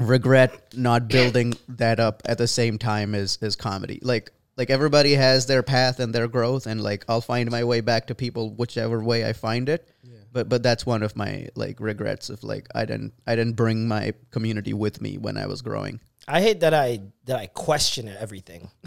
regret 0.00 0.74
not 0.76 1.08
building 1.08 1.54
that 1.68 2.00
up 2.00 2.22
at 2.24 2.38
the 2.38 2.48
same 2.48 2.78
time 2.78 3.14
as 3.14 3.38
as 3.42 3.56
comedy. 3.56 4.00
Like 4.02 4.32
like 4.56 4.70
everybody 4.70 5.14
has 5.14 5.46
their 5.46 5.62
path 5.62 6.00
and 6.00 6.14
their 6.14 6.28
growth 6.28 6.66
and 6.66 6.80
like 6.82 7.04
I'll 7.08 7.20
find 7.20 7.50
my 7.50 7.64
way 7.64 7.80
back 7.80 8.08
to 8.08 8.14
people 8.14 8.50
whichever 8.50 9.02
way 9.02 9.26
I 9.28 9.32
find 9.32 9.68
it. 9.68 9.88
But 10.32 10.48
but 10.48 10.62
that's 10.62 10.86
one 10.86 11.02
of 11.02 11.16
my 11.16 11.48
like 11.54 11.80
regrets 11.80 12.30
of 12.30 12.44
like 12.44 12.68
I 12.74 12.84
didn't 12.84 13.14
I 13.26 13.34
didn't 13.34 13.54
bring 13.54 13.88
my 13.88 14.14
community 14.30 14.72
with 14.72 15.00
me 15.00 15.18
when 15.18 15.36
I 15.36 15.46
was 15.46 15.60
growing. 15.60 16.00
I 16.28 16.40
hate 16.40 16.60
that 16.60 16.72
I 16.72 17.00
that 17.24 17.36
I 17.36 17.46
question 17.46 18.08
everything. 18.08 18.70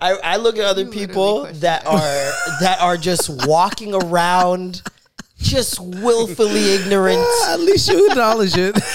I, 0.00 0.18
I 0.22 0.36
look 0.36 0.58
at 0.58 0.64
other 0.64 0.82
You 0.82 0.90
people 0.90 1.44
that 1.44 1.86
are 1.86 2.32
that 2.60 2.78
are 2.80 2.98
just 2.98 3.46
walking 3.46 3.94
around 3.94 4.82
just 5.42 5.80
willfully 5.80 6.50
ah, 6.76 6.80
ignorant. 6.80 7.24
At 7.48 7.60
least 7.60 7.88
you 7.88 8.08
acknowledge 8.10 8.54
it. 8.56 8.76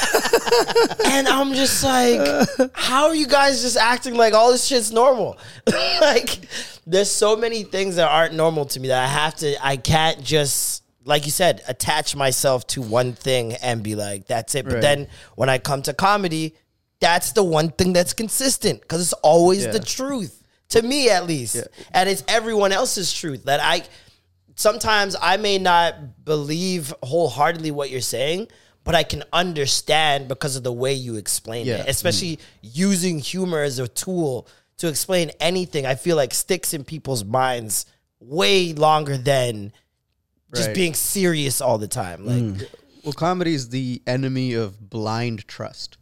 And 1.05 1.27
I'm 1.27 1.53
just 1.53 1.83
like, 1.83 2.71
how 2.73 3.07
are 3.07 3.15
you 3.15 3.27
guys 3.27 3.61
just 3.61 3.77
acting 3.77 4.15
like 4.15 4.33
all 4.33 4.51
this 4.51 4.65
shit's 4.65 4.91
normal? 4.91 5.37
like, 6.01 6.39
there's 6.85 7.11
so 7.11 7.35
many 7.35 7.63
things 7.63 7.95
that 7.95 8.09
aren't 8.09 8.33
normal 8.33 8.65
to 8.65 8.79
me 8.79 8.87
that 8.89 9.03
I 9.03 9.07
have 9.07 9.35
to, 9.35 9.55
I 9.65 9.77
can't 9.77 10.23
just, 10.23 10.83
like 11.05 11.25
you 11.25 11.31
said, 11.31 11.63
attach 11.67 12.15
myself 12.15 12.65
to 12.67 12.81
one 12.81 13.13
thing 13.13 13.53
and 13.53 13.81
be 13.83 13.95
like, 13.95 14.27
that's 14.27 14.53
it. 14.55 14.65
But 14.65 14.73
Right. 14.75 14.81
then 14.81 15.07
when 15.35 15.49
I 15.49 15.57
come 15.57 15.81
to 15.83 15.93
comedy, 15.93 16.55
that's 16.99 17.31
the 17.31 17.43
one 17.43 17.69
thing 17.69 17.93
that's 17.93 18.13
consistent 18.13 18.81
because 18.81 19.01
it's 19.01 19.13
always 19.13 19.65
Yeah. 19.65 19.71
the 19.71 19.79
truth 19.79 20.41
to 20.69 20.81
me, 20.81 21.09
at 21.09 21.25
least. 21.25 21.57
And 21.91 22.09
it's 22.09 22.23
everyone 22.27 22.71
else's 22.71 23.11
truth 23.13 23.45
that 23.45 23.59
I, 23.61 23.83
sometimes 24.57 25.15
I 25.21 25.37
may 25.37 25.57
not 25.57 26.25
believe 26.25 26.93
wholeheartedly 27.03 27.71
what 27.71 27.89
you're 27.89 28.01
saying, 28.01 28.47
but 28.83 28.95
I 28.95 29.03
can 29.03 29.23
understand 29.31 30.27
because 30.27 30.55
of 30.57 30.63
the 30.63 30.73
way 30.73 30.93
you 30.93 31.15
explain 31.15 31.65
Yeah. 31.65 31.75
it. 31.83 31.87
Especially 31.89 32.39
using 32.61 33.19
humor 33.19 33.61
as 33.61 33.79
a 33.79 33.87
tool 33.87 34.47
to 34.77 34.87
explain 34.87 35.31
anything, 35.39 35.85
I 35.85 35.95
feel 35.95 36.15
like 36.17 36.33
sticks 36.33 36.73
in 36.73 36.83
people's 36.83 37.23
minds 37.23 37.85
way 38.19 38.73
longer 38.73 39.17
than 39.17 39.71
just 40.55 40.67
Right. 40.67 40.75
being 40.75 40.93
serious 40.93 41.61
all 41.61 41.77
the 41.77 41.87
time. 41.87 42.25
Like 42.25 42.43
mm. 42.43 42.67
Well, 43.03 43.13
comedy 43.13 43.53
is 43.53 43.69
the 43.69 44.01
enemy 44.05 44.53
of 44.53 44.89
blind 44.89 45.47
trust, 45.47 45.97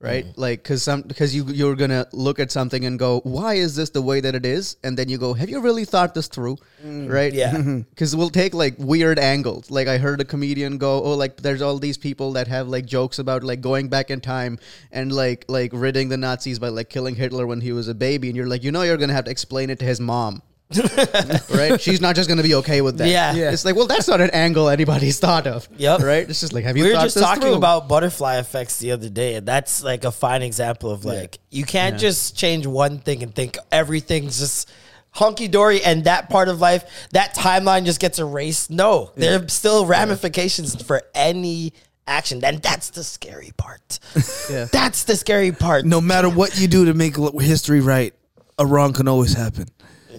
right? 0.00 0.24
Mm-hmm. 0.24 0.40
Like, 0.40 0.64
cause 0.64 0.82
some, 0.82 1.02
because 1.02 1.34
you 1.34 1.44
you're 1.46 1.76
gonna 1.76 2.06
look 2.12 2.40
at 2.40 2.50
something 2.50 2.84
and 2.84 2.98
go, 2.98 3.20
"Why 3.20 3.54
is 3.54 3.76
this 3.76 3.90
the 3.90 4.02
way 4.02 4.20
that 4.20 4.34
it 4.34 4.46
is?" 4.46 4.76
And 4.82 4.98
then 4.98 5.08
you 5.08 5.18
go, 5.18 5.34
"Have 5.34 5.50
you 5.50 5.60
really 5.60 5.84
thought 5.84 6.14
this 6.14 6.26
through?" 6.26 6.56
Mm, 6.84 7.10
right? 7.10 7.32
Yeah. 7.32 7.56
Because 7.90 8.16
we'll 8.16 8.30
take 8.30 8.54
like 8.54 8.76
weird 8.78 9.18
angles. 9.18 9.70
Like 9.70 9.88
I 9.88 9.98
heard 9.98 10.20
a 10.20 10.24
comedian 10.24 10.78
go, 10.78 11.02
"Oh, 11.02 11.14
like 11.14 11.36
there's 11.36 11.62
all 11.62 11.78
these 11.78 11.98
people 11.98 12.32
that 12.32 12.48
have 12.48 12.68
like 12.68 12.86
jokes 12.86 13.18
about 13.18 13.44
like 13.44 13.60
going 13.60 13.88
back 13.88 14.10
in 14.10 14.20
time 14.20 14.58
and 14.90 15.12
like 15.12 15.44
like 15.48 15.70
ridding 15.74 16.08
the 16.08 16.16
Nazis 16.16 16.58
by 16.58 16.68
like 16.68 16.88
killing 16.88 17.14
Hitler 17.14 17.46
when 17.46 17.60
he 17.60 17.72
was 17.72 17.88
a 17.88 17.94
baby," 17.94 18.28
and 18.28 18.36
you're 18.36 18.48
like, 18.48 18.64
you 18.64 18.72
know, 18.72 18.82
you're 18.82 18.96
gonna 18.96 19.12
have 19.12 19.26
to 19.26 19.30
explain 19.30 19.68
it 19.70 19.78
to 19.80 19.84
his 19.84 20.00
mom. 20.00 20.42
right? 21.50 21.80
She's 21.80 22.00
not 22.00 22.14
just 22.16 22.28
going 22.28 22.36
to 22.38 22.42
be 22.44 22.54
okay 22.56 22.80
with 22.80 22.98
that. 22.98 23.08
Yeah. 23.08 23.34
Yeah. 23.34 23.50
It's 23.52 23.64
like, 23.64 23.74
well, 23.76 23.86
that's 23.86 24.08
not 24.08 24.20
an 24.20 24.30
angle 24.30 24.68
anybody's 24.68 25.18
thought 25.18 25.46
of. 25.46 25.68
Yep. 25.76 26.00
Right? 26.00 26.28
It's 26.28 26.40
just 26.40 26.52
like, 26.52 26.64
have 26.64 26.76
you 26.76 26.84
we 26.84 26.90
were 26.90 26.96
thought 26.96 27.02
just 27.04 27.14
this 27.16 27.24
talking 27.24 27.42
through? 27.42 27.54
about 27.54 27.88
butterfly 27.88 28.36
effects 28.38 28.78
the 28.78 28.92
other 28.92 29.08
day, 29.08 29.34
and 29.34 29.46
that's 29.46 29.82
like 29.82 30.04
a 30.04 30.12
fine 30.12 30.42
example 30.42 30.90
of 30.90 31.04
like 31.04 31.38
you 31.50 31.64
can't 31.64 31.98
just 31.98 32.36
change 32.36 32.66
one 32.66 32.98
thing 32.98 33.22
and 33.22 33.34
think 33.34 33.58
everything's 33.72 34.38
just 34.38 34.70
hunky 35.12 35.48
dory, 35.48 35.82
and 35.82 36.04
that 36.04 36.30
part 36.30 36.48
of 36.48 36.60
life, 36.60 36.84
that 37.10 37.34
timeline 37.34 37.84
just 37.84 37.98
gets 38.00 38.18
erased. 38.20 38.70
No, 38.70 39.10
there 39.16 39.42
are 39.42 39.48
still 39.48 39.84
ramifications 39.86 40.80
for 40.80 41.02
any 41.14 41.72
action, 42.06 42.44
and 42.44 42.62
that's 42.62 42.90
the 42.90 43.02
scary 43.04 43.52
part. 43.56 43.98
Yeah. 44.50 44.66
That's 44.72 45.04
the 45.04 45.14
scary 45.14 45.52
part. 45.52 45.84
no 45.84 46.00
matter 46.00 46.28
what 46.28 46.58
you 46.60 46.66
do 46.66 46.86
to 46.86 46.94
make 46.94 47.16
l- 47.16 47.38
history 47.38 47.80
right, 47.80 48.12
a 48.58 48.66
wrong 48.66 48.92
can 48.92 49.06
always 49.06 49.32
happen. 49.34 49.66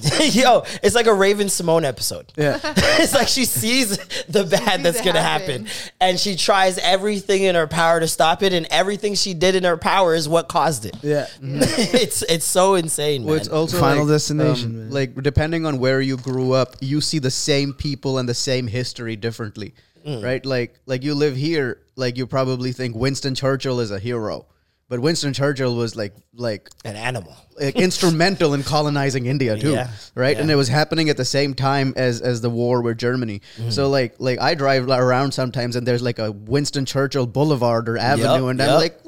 Yo, 0.32 0.64
it's 0.84 0.96
like 0.96 1.08
a 1.08 1.14
Raven-Symoné 1.14 1.86
episode. 1.86 2.32
Yeah. 2.36 2.60
it's 2.64 3.14
like 3.14 3.28
she 3.28 3.46
sees 3.46 3.98
the 4.28 4.44
bad 4.44 4.76
sees 4.78 4.84
that's 4.84 5.02
gonna 5.02 5.22
happen. 5.22 5.66
happen. 5.66 5.92
and 6.00 6.20
she 6.20 6.36
tries 6.36 6.78
everything 6.78 7.44
in 7.44 7.56
her 7.56 7.68
power 7.68 8.00
to 8.00 8.08
stop 8.08 8.44
it, 8.44 8.54
and 8.54 8.66
everything 8.72 9.16
she 9.16 9.34
did 9.34 9.56
in 9.56 9.64
her 9.64 9.78
power 9.78 10.16
is 10.16 10.28
what 10.28 10.48
caused 10.50 10.86
it. 10.86 10.96
Yeah. 11.02 11.28
it's 11.42 12.22
it's 12.24 12.46
so 12.46 12.76
insane, 12.76 13.24
Well, 13.24 13.36
man. 13.36 13.40
it's 13.42 13.50
also 13.50 13.80
Final 13.80 14.06
like, 14.06 14.14
destination, 14.14 14.88
um. 14.88 14.92
Like 14.92 15.16
depending 15.22 15.66
on 15.66 15.80
where 15.80 16.02
you 16.02 16.18
grew 16.18 16.54
up, 16.54 16.76
you 16.82 17.02
see 17.02 17.20
the 17.20 17.32
same 17.32 17.74
people 17.74 18.18
and 18.18 18.28
the 18.28 18.34
same 18.34 18.68
history 18.68 19.16
differently, 19.16 19.74
Mm. 20.08 20.24
right? 20.24 20.44
Like 20.46 20.80
like 20.88 21.04
you 21.04 21.14
live 21.14 21.36
here, 21.36 21.80
like 21.96 22.18
you 22.18 22.26
probably 22.26 22.72
think 22.72 22.96
Winston 22.96 23.36
Churchill 23.36 23.80
is 23.80 23.92
a 23.92 24.00
hero, 24.00 24.48
but 24.92 25.00
Winston 25.00 25.32
Churchill 25.32 25.74
was 25.78 25.96
like 25.96 26.14
like 26.36 26.70
An 26.84 26.98
animal. 26.98 27.34
like, 27.60 27.78
instrumental 27.78 28.54
in 28.54 28.62
colonizing 28.64 29.26
India 29.26 29.58
too, 29.58 29.72
Yeah. 29.72 29.90
right? 30.16 30.36
Yeah. 30.36 30.42
And 30.42 30.52
it 30.52 30.56
was 30.56 30.68
happening 30.68 31.10
at 31.10 31.16
the 31.16 31.24
same 31.24 31.54
time 31.54 31.94
as 31.96 32.20
as 32.20 32.42
the 32.42 32.50
war 32.50 32.82
with 32.82 32.98
Germany. 32.98 33.42
Mm-hmm. 33.58 33.70
So 33.70 33.90
like 33.90 34.16
like 34.20 34.40
I 34.40 34.54
drive 34.54 34.90
around 34.90 35.32
sometimes 35.34 35.78
and 35.78 35.88
there's 35.88 36.02
like 36.02 36.20
a 36.20 36.34
Winston 36.34 36.86
Churchill 36.86 37.26
Boulevard 37.26 37.88
or 37.88 37.98
Avenue, 37.98 38.48
and 38.50 38.62
I'm 38.62 38.76
like, 38.76 39.00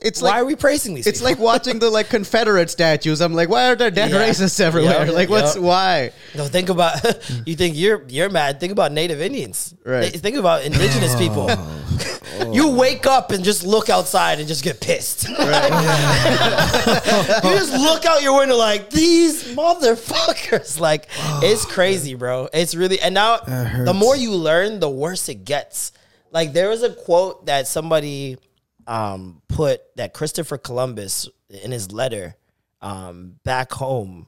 it's 0.00 0.22
Why 0.22 0.28
like 0.30 0.36
are 0.40 0.44
we 0.46 0.56
praising 0.56 0.94
these? 0.94 1.06
it's 1.06 1.18
people? 1.20 1.32
like 1.32 1.38
watching 1.38 1.78
the 1.78 1.90
like 1.90 2.08
Confederate 2.08 2.70
statues. 2.70 3.20
I'm 3.20 3.34
like, 3.34 3.50
why 3.50 3.70
are 3.70 3.76
there 3.76 3.90
dead 3.90 4.10
Yeah. 4.10 4.26
racists 4.26 4.58
everywhere? 4.58 5.04
Yep, 5.04 5.14
like, 5.14 5.28
what's 5.28 5.58
why? 5.58 6.12
No, 6.34 6.46
think 6.46 6.70
about. 6.70 6.96
you 7.46 7.56
think 7.56 7.76
you're 7.76 8.04
you're 8.08 8.30
mad? 8.30 8.58
Think 8.58 8.72
about 8.72 8.90
Native 8.92 9.20
Indians. 9.20 9.74
Right. 9.84 10.10
Th- 10.10 10.22
Think 10.22 10.36
about 10.36 10.64
indigenous 10.64 11.14
people. 11.16 11.50
you 12.52 12.68
wake 12.68 13.06
up 13.06 13.30
and 13.30 13.44
just 13.44 13.64
look 13.64 13.90
outside 13.90 14.38
and 14.38 14.48
just 14.48 14.64
get 14.64 14.80
pissed. 14.80 15.28
you 15.32 15.36
just 15.36 17.72
look 17.72 18.04
out 18.04 18.22
your 18.22 18.38
window 18.38 18.56
like 18.56 18.90
these 18.90 19.44
motherfuckers. 19.54 20.80
Like 20.80 21.08
it's 21.42 21.64
crazy, 21.64 22.14
bro. 22.14 22.48
It's 22.52 22.74
really 22.74 23.00
and 23.00 23.14
now 23.14 23.38
the 23.38 23.94
more 23.94 24.16
you 24.16 24.32
learn, 24.32 24.80
the 24.80 24.90
worse 24.90 25.28
it 25.28 25.44
gets. 25.44 25.92
Like 26.30 26.52
there 26.52 26.68
was 26.68 26.82
a 26.82 26.94
quote 26.94 27.46
that 27.46 27.66
somebody 27.66 28.38
um, 28.86 29.42
put 29.48 29.80
that 29.96 30.14
Christopher 30.14 30.58
Columbus 30.58 31.28
in 31.48 31.70
his 31.70 31.92
letter 31.92 32.34
um, 32.80 33.36
back 33.44 33.72
home 33.72 34.26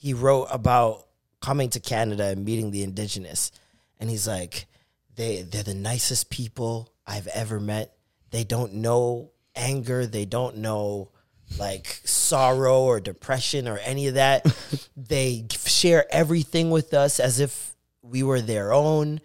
he 0.00 0.14
wrote 0.14 0.46
about 0.50 1.06
coming 1.42 1.68
to 1.68 1.78
Canada 1.78 2.28
and 2.28 2.44
meeting 2.44 2.70
the 2.70 2.82
indigenous. 2.82 3.52
And 3.98 4.08
he's 4.08 4.26
like, 4.26 4.66
they 5.14 5.42
they're 5.42 5.62
the 5.62 5.74
nicest 5.74 6.30
people 6.30 6.90
I've 7.10 7.26
ever 7.28 7.58
met. 7.58 7.96
They 8.30 8.44
don't 8.44 8.74
know 8.74 9.32
anger, 9.56 10.06
they 10.06 10.24
don't 10.24 10.58
know 10.58 11.10
like 11.58 12.00
sorrow 12.04 12.82
or 12.82 13.00
depression 13.00 13.66
or 13.66 13.78
any 13.78 14.06
of 14.06 14.14
that. 14.14 14.46
they 14.96 15.46
share 15.50 16.06
everything 16.10 16.70
with 16.70 16.94
us 16.94 17.18
as 17.18 17.40
if 17.40 17.74
we 18.02 18.22
were 18.22 18.40
their 18.40 18.72
own. 18.72 19.20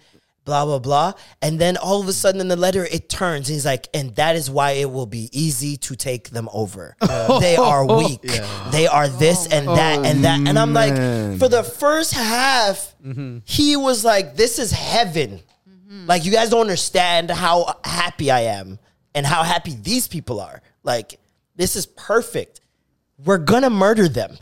Blah 0.45 0.65
blah 0.65 0.78
blah, 0.78 1.13
and 1.41 1.60
then 1.60 1.76
all 1.76 2.00
of 2.02 2.08
a 2.08 2.13
sudden 2.13 2.39
in 2.39 2.50
the 2.50 2.56
letter 2.56 2.86
it 2.86 3.10
turns. 3.10 3.50
And 3.50 3.56
he's 3.56 3.65
like, 3.65 3.88
and 3.95 4.15
that 4.17 4.36
is 4.36 4.48
why 4.48 4.74
it 4.74 4.91
will 4.91 5.08
be 5.08 5.28
easy 5.32 5.76
to 5.78 5.95
take 5.95 6.30
them 6.30 6.48
over. 6.54 6.95
They 7.41 7.56
are 7.56 7.84
weak. 7.84 8.21
They 8.71 8.86
are 8.86 9.08
this 9.08 9.48
oh, 9.52 9.58
and 9.58 9.67
that 9.69 10.06
and 10.06 10.24
that. 10.24 10.48
And 10.48 10.60
I'm 10.60 10.71
like, 10.71 10.93
for 11.39 11.50
the 11.50 11.63
first 11.63 12.13
half, 12.13 12.93
mm-hmm. 13.04 13.39
he 13.43 13.76
was 13.76 14.06
like, 14.06 14.36
"This 14.36 14.60
is 14.60 14.71
heaven." 14.71 15.41
Mm. 15.95 16.08
Like 16.08 16.25
you 16.25 16.31
guys 16.31 16.49
don't 16.49 16.62
understand 16.62 17.29
how 17.31 17.79
happy 17.84 18.31
I 18.31 18.41
am 18.41 18.79
and 19.13 19.25
how 19.25 19.43
happy 19.43 19.75
these 19.75 20.08
people 20.08 20.39
are. 20.39 20.62
Like 20.84 21.19
this 21.55 21.75
is 21.75 21.86
perfect. 21.86 22.60
We're 23.23 23.38
gonna 23.38 23.69
murder 23.69 24.10
them. 24.10 24.38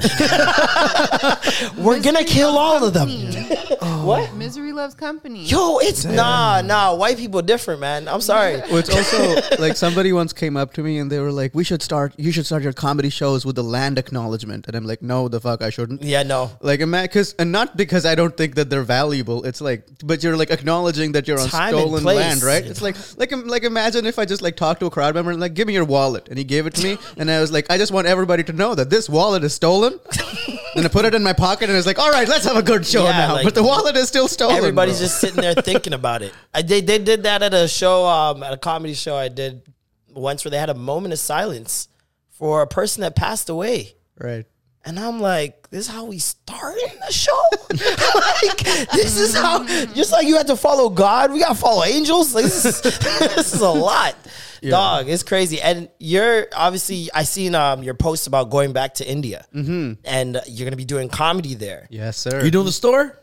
We're 1.77 2.01
gonna 2.01 2.23
kill 2.23 2.53
loves 2.53 2.57
all 2.57 2.87
of 2.87 2.93
them. 2.93 3.07
company. 3.07 3.49
Oh. 3.85 4.05
what? 4.05 4.33
Misery 4.35 4.71
loves 4.71 4.95
company. 4.95 5.43
Yo, 5.43 5.77
it's 5.79 6.05
nah, 6.05 6.61
nah. 6.61 6.95
White 6.95 7.17
people 7.17 7.41
different, 7.41 7.81
man. 7.81 8.07
I'm 8.07 8.21
sorry. 8.21 8.61
Well, 8.69 8.77
it's 8.77 8.89
also 8.89 9.41
like 9.61 9.75
somebody 9.75 10.13
once 10.13 10.31
came 10.31 10.55
up 10.55 10.73
to 10.73 10.81
me 10.83 10.99
and 10.99 11.11
they 11.11 11.19
were 11.19 11.31
like, 11.31 11.53
"We 11.53 11.65
should 11.65 11.81
start. 11.81 12.13
You 12.17 12.31
should 12.31 12.45
start 12.45 12.63
your 12.63 12.71
comedy 12.71 13.09
shows 13.09 13.45
with 13.45 13.55
the 13.57 13.63
land 13.63 13.97
acknowledgement." 13.99 14.67
And 14.67 14.75
I'm 14.75 14.85
like, 14.85 15.01
"No, 15.01 15.27
the 15.27 15.41
fuck, 15.41 15.61
I 15.61 15.69
shouldn't." 15.69 16.01
Yeah, 16.01 16.23
no. 16.23 16.51
Like, 16.61 16.79
because 16.79 17.33
and 17.33 17.51
not 17.51 17.75
because 17.75 18.05
I 18.05 18.15
don't 18.15 18.35
think 18.37 18.55
that 18.55 18.69
they're 18.69 18.83
valuable. 18.83 19.43
It's 19.43 19.59
like, 19.59 19.85
but 20.03 20.23
you're 20.23 20.37
like 20.37 20.49
acknowledging 20.49 21.11
that 21.11 21.27
you're 21.27 21.39
on 21.39 21.49
Time 21.49 21.73
and 21.75 21.81
stolen 21.81 22.03
land, 22.05 22.41
right? 22.41 22.65
It's 22.65 22.81
like, 22.81 22.95
like, 23.17 23.31
like 23.45 23.63
imagine 23.63 24.05
if 24.05 24.17
I 24.17 24.25
just 24.25 24.41
like 24.41 24.55
talked 24.55 24.79
to 24.79 24.85
a 24.85 24.91
crowd 24.91 25.13
member 25.13 25.31
and 25.31 25.41
like, 25.41 25.55
give 25.55 25.67
me 25.67 25.73
your 25.73 25.85
wallet, 25.85 26.29
and 26.29 26.37
he 26.37 26.45
gave 26.45 26.65
it 26.65 26.73
to 26.75 26.83
me, 26.83 26.97
and 27.17 27.29
I 27.29 27.41
was 27.41 27.51
like, 27.51 27.69
I 27.69 27.77
just 27.77 27.91
want 27.91 28.07
everybody 28.07 28.43
to 28.43 28.53
know 28.53 28.62
that 28.73 28.89
this 28.89 29.09
wallet 29.09 29.43
is 29.43 29.53
stolen. 29.53 29.99
and 30.75 30.85
I 30.85 30.87
put 30.87 31.05
it 31.05 31.13
in 31.13 31.21
my 31.23 31.33
pocket, 31.33 31.69
and 31.69 31.77
it's 31.77 31.85
like, 31.85 31.99
all 31.99 32.09
right, 32.11 32.27
let's 32.27 32.45
have 32.45 32.55
a 32.57 32.63
good 32.63 32.85
show 32.85 33.03
Yeah, 33.03 33.11
now. 33.27 33.33
like, 33.33 33.43
but 33.43 33.55
the 33.55 33.63
wallet 33.63 33.95
is 33.95 34.07
still 34.07 34.27
stolen. 34.27 34.55
Everybody's 34.57 34.97
bro. 34.99 35.05
just 35.07 35.19
sitting 35.21 35.41
there 35.41 35.53
thinking 35.53 35.93
about 35.93 36.21
it. 36.21 36.33
I 36.53 36.61
they, 36.61 36.81
they 36.81 36.99
did 36.99 37.23
that 37.23 37.43
at 37.43 37.53
a 37.53 37.67
show, 37.67 38.05
um, 38.05 38.41
at 38.43 38.53
a 38.53 38.57
comedy 38.57 38.93
show 38.93 39.15
I 39.15 39.27
did 39.27 39.61
once 40.13 40.43
where 40.45 40.49
they 40.51 40.57
had 40.57 40.69
a 40.69 40.73
moment 40.75 41.13
of 41.13 41.19
silence 41.19 41.89
for 42.31 42.61
a 42.61 42.67
person 42.67 43.01
that 43.01 43.15
passed 43.15 43.49
away. 43.49 43.93
right. 44.17 44.45
And 44.85 44.99
I'm 44.99 45.21
like, 45.21 45.69
this 45.69 45.87
is 45.87 45.93
how 45.93 46.05
we 46.05 46.19
started 46.19 46.91
the 47.07 47.11
show? 47.13 47.41
like, 47.71 48.57
this 48.91 49.17
is 49.17 49.33
how, 49.33 49.65
just 49.93 50.11
like 50.11 50.27
you 50.27 50.35
had 50.35 50.47
to 50.47 50.57
follow 50.57 50.89
God, 50.89 51.31
we 51.31 51.39
got 51.39 51.49
to 51.49 51.55
follow 51.55 51.85
angels. 51.85 52.35
Like, 52.35 52.43
this, 52.45 52.65
is, 52.65 52.81
this 52.99 53.53
is 53.53 53.61
a 53.61 53.69
lot. 53.69 54.15
Dog, 54.61 55.09
it's 55.09 55.23
crazy. 55.23 55.61
And 55.61 55.89
you're 55.99 56.47
obviously, 56.55 57.09
I 57.13 57.23
seen 57.23 57.55
um, 57.55 57.83
your 57.83 57.93
post 57.93 58.27
about 58.27 58.49
going 58.49 58.73
back 58.73 58.95
to 58.95 59.09
India. 59.09 59.45
Mm-hmm. 59.53 59.93
And 60.05 60.41
you're 60.47 60.65
going 60.65 60.71
to 60.71 60.77
be 60.77 60.85
doing 60.85 61.09
comedy 61.09 61.53
there. 61.55 61.87
Yes, 61.89 62.17
sir. 62.17 62.43
You 62.43 62.51
doing 62.51 62.65
the 62.65 62.71
store? 62.71 63.19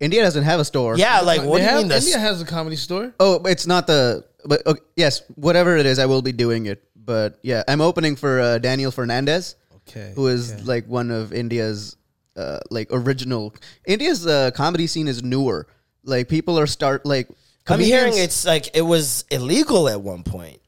India 0.00 0.22
doesn't 0.22 0.44
have 0.44 0.60
a 0.60 0.64
store. 0.64 0.96
Yeah, 0.96 1.20
like, 1.20 1.42
what 1.42 1.58
They 1.58 1.58
do 1.58 1.62
you 1.64 1.68
have- 1.68 1.78
mean 1.80 1.88
this? 1.88 2.06
India 2.06 2.20
has 2.20 2.40
a 2.40 2.46
comedy 2.46 2.76
store. 2.76 3.12
Oh, 3.20 3.42
it's 3.44 3.66
not 3.66 3.86
the. 3.86 4.24
But 4.44 4.66
okay, 4.66 4.80
yes, 4.96 5.22
whatever 5.34 5.76
it 5.76 5.84
is, 5.84 5.98
I 5.98 6.06
will 6.06 6.22
be 6.22 6.32
doing 6.32 6.66
it. 6.66 6.82
But 6.96 7.38
yeah, 7.42 7.62
I'm 7.68 7.80
opening 7.82 8.16
for 8.16 8.40
uh, 8.40 8.58
Daniel 8.58 8.90
Fernandes, 8.90 9.56
Okay. 9.90 10.12
who 10.14 10.28
is 10.28 10.66
like 10.66 10.86
one 10.86 11.10
of 11.10 11.32
India's 11.32 11.96
uh, 12.36 12.60
like 12.70 12.88
original. 12.90 13.54
India's 13.86 14.26
uh, 14.26 14.50
comedy 14.52 14.86
scene 14.86 15.08
is 15.08 15.22
newer. 15.22 15.66
Like 16.04 16.28
people 16.28 16.58
are 16.58 16.66
start 16.66 17.04
like. 17.04 17.28
I'm 17.68 17.78
hearing 17.80 18.14
it's 18.16 18.44
like 18.44 18.74
it 18.74 18.82
was 18.82 19.24
illegal 19.30 19.88
at 19.88 20.00
one 20.00 20.24
point. 20.24 20.60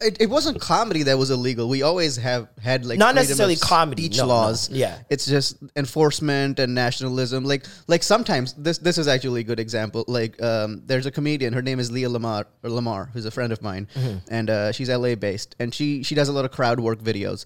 It, 0.00 0.20
it 0.20 0.30
wasn't 0.30 0.60
comedy 0.60 1.04
that 1.04 1.16
was 1.18 1.30
illegal. 1.30 1.68
We 1.68 1.82
always 1.82 2.16
have 2.16 2.48
had 2.62 2.84
like 2.84 2.98
Not 2.98 3.14
necessarily 3.14 3.56
comedy, 3.56 4.04
speech 4.04 4.18
no, 4.18 4.24
no. 4.24 4.28
laws. 4.28 4.68
Yeah. 4.70 4.98
it's 5.10 5.26
just 5.26 5.56
enforcement 5.76 6.58
and 6.58 6.74
nationalism. 6.74 7.44
Like 7.44 7.64
like 7.86 8.02
sometimes 8.02 8.54
this 8.54 8.78
this 8.78 8.98
is 8.98 9.06
actually 9.08 9.40
a 9.42 9.44
good 9.44 9.60
example. 9.60 10.04
Like 10.08 10.40
um, 10.42 10.82
there's 10.86 11.06
a 11.06 11.10
comedian. 11.10 11.52
Her 11.52 11.62
name 11.62 11.78
is 11.80 11.90
Leah 11.92 12.08
Lamarr 12.08 12.44
or 12.62 12.70
Lamarr, 12.70 13.10
who's 13.12 13.24
a 13.26 13.30
friend 13.30 13.52
of 13.52 13.62
mine, 13.62 13.88
Mm-hmm. 13.94 14.18
and 14.34 14.50
uh, 14.50 14.72
she's 14.72 14.88
LA 14.88 15.14
based, 15.14 15.54
and 15.58 15.72
she 15.74 16.02
she 16.02 16.14
does 16.14 16.28
a 16.28 16.32
lot 16.32 16.44
of 16.44 16.50
crowd 16.50 16.80
work 16.80 17.00
videos. 17.00 17.44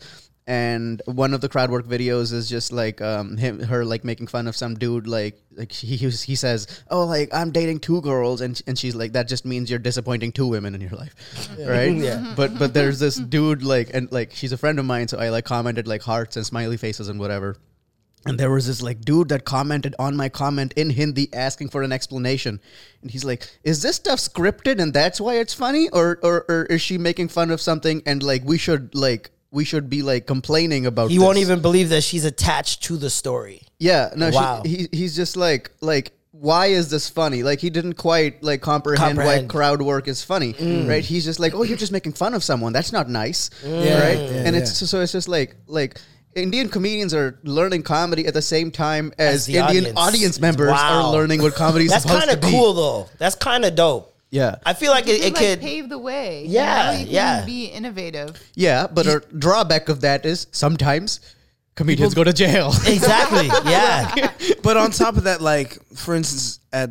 And 0.48 1.02
one 1.04 1.34
of 1.34 1.42
the 1.42 1.48
crowd 1.50 1.70
work 1.70 1.86
videos 1.86 2.32
is 2.32 2.48
just 2.48 2.72
like 2.72 3.02
um, 3.02 3.36
him, 3.36 3.60
her 3.60 3.84
like 3.84 4.02
making 4.02 4.28
fun 4.28 4.46
of 4.48 4.56
some 4.56 4.76
dude. 4.76 5.06
Like, 5.06 5.38
like 5.54 5.70
he 5.70 5.94
he, 5.98 6.34
says, 6.34 6.66
"Oh, 6.90 7.04
like 7.04 7.28
I'm 7.34 7.50
dating 7.50 7.80
two 7.80 8.00
girls," 8.00 8.40
and 8.40 8.58
and 8.66 8.78
she's 8.78 8.94
like, 8.94 9.12
"That 9.12 9.28
just 9.28 9.44
means 9.44 9.68
you're 9.68 9.78
disappointing 9.78 10.32
two 10.32 10.46
women 10.46 10.74
in 10.74 10.80
your 10.80 10.92
life, 10.92 11.14
right?" 11.58 11.92
Yeah. 11.98 12.32
But 12.34 12.58
but 12.58 12.72
there's 12.72 12.98
this 12.98 13.16
dude 13.16 13.62
like 13.62 13.90
and 13.92 14.10
like 14.10 14.32
she's 14.32 14.52
a 14.52 14.56
friend 14.56 14.78
of 14.78 14.86
mine, 14.86 15.08
so 15.08 15.18
I 15.18 15.28
like 15.28 15.44
commented 15.44 15.86
like 15.86 16.00
hearts 16.00 16.38
and 16.38 16.46
smiley 16.46 16.78
faces 16.78 17.10
and 17.10 17.20
whatever. 17.20 17.58
And 18.24 18.40
there 18.40 18.50
was 18.50 18.66
this 18.66 18.80
like 18.80 19.02
dude 19.02 19.28
that 19.28 19.44
commented 19.44 19.94
on 19.98 20.16
my 20.16 20.30
comment 20.30 20.72
in 20.76 20.88
Hindi 20.88 21.28
asking 21.34 21.68
for 21.68 21.82
an 21.82 21.92
explanation. 21.92 22.58
And 23.02 23.10
he's 23.10 23.24
like, 23.24 23.46
Is 23.64 23.82
this 23.82 23.96
stuff 23.96 24.18
scripted 24.18 24.80
and 24.80 24.94
that's 24.94 25.20
why 25.20 25.34
it's 25.40 25.52
funny? 25.52 25.90
Or 25.90 26.18
or, 26.22 26.46
or 26.48 26.64
is 26.64 26.80
she 26.80 26.96
making 26.96 27.28
fun 27.28 27.50
of 27.50 27.60
something 27.60 28.02
and 28.06 28.22
like 28.22 28.44
we 28.44 28.56
should 28.56 28.94
like 28.94 29.30
we 29.50 29.64
should 29.64 29.88
be 29.88 30.02
like 30.02 30.26
complaining 30.26 30.86
about 30.86 31.10
You 31.10 31.22
won't 31.22 31.38
even 31.38 31.60
believe 31.62 31.88
that 31.90 32.02
she's 32.02 32.24
attached 32.24 32.82
to 32.84 32.96
the 32.96 33.10
story. 33.10 33.62
Yeah, 33.78 34.10
no, 34.16 34.30
Wow. 34.30 34.62
she, 34.64 34.70
he 34.70 34.88
he's 34.92 35.16
just 35.16 35.36
like 35.36 35.70
like 35.80 36.12
why 36.32 36.66
is 36.66 36.90
this 36.90 37.08
funny? 37.08 37.42
Like 37.42 37.58
he 37.58 37.70
didn't 37.70 37.94
quite 37.94 38.42
like 38.42 38.60
comprehend, 38.60 39.18
why 39.18 39.44
crowd 39.44 39.82
work 39.82 40.06
is 40.06 40.22
funny, 40.22 40.52
mm. 40.52 40.88
right? 40.88 41.04
He's 41.04 41.24
just 41.24 41.40
like, 41.40 41.54
oh, 41.54 41.62
you're 41.64 41.76
just 41.78 41.90
making 41.90 42.12
fun 42.12 42.34
of 42.34 42.44
someone. 42.44 42.72
That's 42.72 42.92
not 42.92 43.08
nice, 43.08 43.50
mm. 43.62 43.84
yeah 43.84 44.00
right? 44.00 44.18
and 44.18 44.54
it's 44.54 44.76
so 44.88 45.00
it's 45.00 45.12
just 45.12 45.28
like 45.28 45.56
like. 45.66 46.00
Indian 46.34 46.68
comedians 46.68 47.14
are 47.14 47.40
learning 47.42 47.82
comedy 47.82 48.26
at 48.26 48.34
the 48.34 48.42
same 48.42 48.70
time 48.70 49.12
as, 49.18 49.46
the 49.46 49.56
Indian 49.56 49.96
audience. 49.96 49.98
audience, 49.98 50.40
members 50.40 50.70
Wow. 50.70 51.06
are 51.06 51.12
learning 51.12 51.42
what 51.42 51.54
comedy 51.54 51.86
is 51.86 51.90
That's 51.90 52.02
supposed 52.04 52.28
kind 52.28 52.40
to 52.40 52.46
of 52.46 52.52
cool 52.52 52.74
though. 52.74 53.08
That's 53.18 53.34
kind 53.34 53.64
of 53.64 53.74
dope. 53.74 54.07
Yeah, 54.30 54.56
I 54.66 54.74
feel 54.74 54.90
like 54.90 55.06
it, 55.06 55.20
You, 55.20 55.26
it 55.28 55.34
like, 55.34 55.36
could. 55.42 55.60
pave 55.60 55.88
the 55.88 55.98
way. 55.98 56.44
you 56.44 56.50
Yeah, 56.50 56.86
know? 56.92 56.98
You 56.98 57.04
can 57.06 57.14
yeah. 57.14 57.44
Be 57.46 57.64
innovative. 57.66 58.38
yeah, 58.54 58.86
but 58.86 59.06
a 59.06 59.20
drawback 59.36 59.88
of 59.88 60.02
that 60.02 60.26
is 60.26 60.46
sometimes 60.52 61.20
comedians 61.74 62.14
go 62.14 62.24
to 62.24 62.32
jail. 62.32 62.72
Exactly. 62.86 63.46
Yeah. 63.70 64.30
But 64.62 64.76
on 64.76 64.90
top 64.90 65.16
of 65.16 65.24
that, 65.24 65.40
like 65.40 65.78
for 65.94 66.14
instance, 66.14 66.60
at 66.72 66.90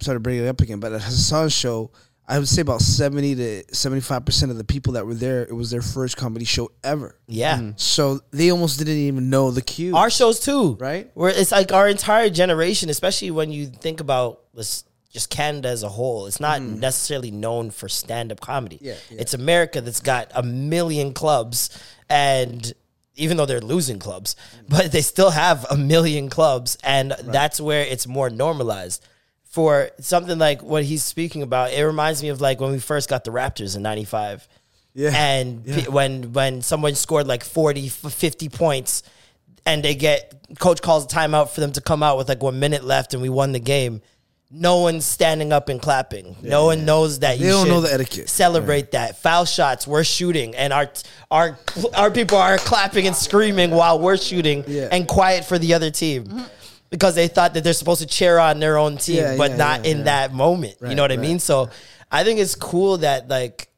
sorry 0.00 0.16
to 0.16 0.20
bring 0.20 0.38
it 0.38 0.46
up 0.46 0.60
again, 0.60 0.78
but 0.78 0.92
at 0.92 1.00
Hassan's 1.02 1.52
show, 1.52 1.90
I 2.28 2.38
would 2.38 2.46
say 2.48 2.60
about 2.62 2.80
seventy 2.82 3.34
to 3.34 3.64
seventy 3.74 4.00
five 4.00 4.24
percent 4.24 4.52
of 4.52 4.58
the 4.58 4.64
people 4.64 4.92
that 4.92 5.06
were 5.06 5.14
there, 5.14 5.42
it 5.42 5.52
was 5.54 5.70
their 5.70 5.82
first 5.82 6.16
comedy 6.16 6.44
show 6.44 6.70
ever. 6.84 7.18
Yeah. 7.26 7.56
Mm-hmm. 7.58 7.70
So 7.76 8.20
they 8.30 8.50
almost 8.50 8.78
didn't 8.78 8.94
even 8.96 9.28
know 9.30 9.50
the 9.50 9.62
cue. 9.62 9.96
Our 9.96 10.10
shows 10.10 10.38
too, 10.38 10.76
Right. 10.78 11.10
Where 11.14 11.30
it's 11.30 11.50
like 11.50 11.72
our 11.72 11.88
entire 11.88 12.30
generation, 12.30 12.90
especially 12.90 13.30
when 13.32 13.50
you 13.50 13.66
think 13.66 14.00
about 14.00 14.42
this, 14.54 14.84
just 15.16 15.30
Canada 15.30 15.70
as 15.70 15.82
a 15.82 15.88
whole. 15.88 16.26
It's 16.26 16.40
not 16.40 16.60
mm-hmm. 16.60 16.78
necessarily 16.78 17.30
known 17.30 17.70
for 17.70 17.88
stand-up 17.88 18.38
comedy. 18.38 18.78
Yeah, 18.82 18.96
It's 19.08 19.32
America 19.32 19.80
that's 19.80 20.00
got 20.00 20.30
a 20.34 20.42
million 20.42 21.14
clubs, 21.14 21.70
and 22.10 22.70
even 23.14 23.38
though 23.38 23.46
they're 23.46 23.62
losing 23.62 23.98
clubs, 23.98 24.36
mm-hmm. 24.36 24.66
but 24.68 24.92
they 24.92 25.00
still 25.00 25.30
have 25.30 25.64
a 25.70 25.76
million 25.76 26.28
clubs, 26.28 26.76
and 26.84 27.12
that's 27.22 27.62
where 27.62 27.80
it's 27.80 28.06
more 28.06 28.28
normalized. 28.28 29.02
For 29.44 29.88
something 30.00 30.38
like 30.38 30.62
what 30.62 30.84
he's 30.84 31.02
speaking 31.02 31.42
about, 31.42 31.72
it 31.72 31.82
reminds 31.82 32.22
me 32.22 32.28
of 32.28 32.42
like 32.42 32.60
when 32.60 32.72
we 32.72 32.78
first 32.78 33.08
got 33.08 33.24
the 33.24 33.30
Raptors 33.30 33.74
in 33.74 33.82
'95. 33.82 34.46
Yeah. 34.92 35.12
And 35.14 35.64
pe- 35.64 35.88
when 35.88 36.34
when 36.34 36.60
someone 36.60 36.94
scored 36.94 37.26
like 37.26 37.42
40, 37.42 37.88
50 37.88 38.50
points 38.50 39.02
and 39.64 39.82
they 39.82 39.94
get 39.94 40.34
coach 40.58 40.82
calls 40.82 41.06
a 41.06 41.08
timeout 41.08 41.48
for 41.50 41.62
them 41.62 41.72
to 41.72 41.80
come 41.80 42.02
out 42.02 42.18
with 42.18 42.28
like 42.28 42.42
one 42.42 42.60
minute 42.60 42.84
left 42.84 43.14
and 43.14 43.22
we 43.22 43.30
won 43.30 43.52
the 43.52 43.60
game, 43.60 44.02
no 44.50 44.78
one's 44.78 45.04
standing 45.04 45.52
up 45.52 45.68
and 45.68 45.82
clapping. 45.82 46.36
no 46.42 46.66
one 46.66 46.84
knows 46.84 47.18
that 47.18 47.38
you 47.40 47.48
don't 47.48 47.66
should 47.66 47.72
know 47.72 47.80
the 47.80 47.92
etiquette. 47.92 48.28
Celebrate 48.28 48.92
that. 48.92 49.18
Foul 49.18 49.44
shots, 49.44 49.86
we're 49.86 50.04
shooting 50.04 50.54
and 50.54 50.72
our 50.72 50.88
our 51.30 51.58
our 51.94 52.10
people 52.10 52.38
are 52.38 52.56
clapping 52.58 53.06
and 53.06 53.16
screaming 53.16 53.70
while 53.72 53.98
we're 53.98 54.16
shooting 54.16 54.64
Yeah. 54.66 54.88
and 54.92 55.06
quiet 55.08 55.44
for 55.44 55.58
the 55.58 55.74
other 55.74 55.90
team. 55.90 56.24
Mm-hmm. 56.26 56.42
Because 56.90 57.16
they 57.16 57.26
thought 57.26 57.54
that 57.54 57.64
they're 57.64 57.72
supposed 57.72 58.00
to 58.00 58.06
cheer 58.06 58.38
on 58.38 58.60
their 58.60 58.78
own 58.78 58.96
team, 58.96 59.16
Yeah, 59.16 59.36
but 59.36 59.50
yeah, 59.50 59.56
not 59.56 59.84
yeah, 59.84 59.90
in 59.90 59.98
yeah. 59.98 60.04
that 60.04 60.32
moment. 60.32 60.76
you 60.80 60.94
know 60.94 61.02
what 61.02 61.10
I 61.10 61.16
mean? 61.16 61.40
So 61.40 61.68
I 62.12 62.22
think 62.22 62.38
it's 62.38 62.54
cool 62.54 62.98
that 62.98 63.26
like 63.28 63.68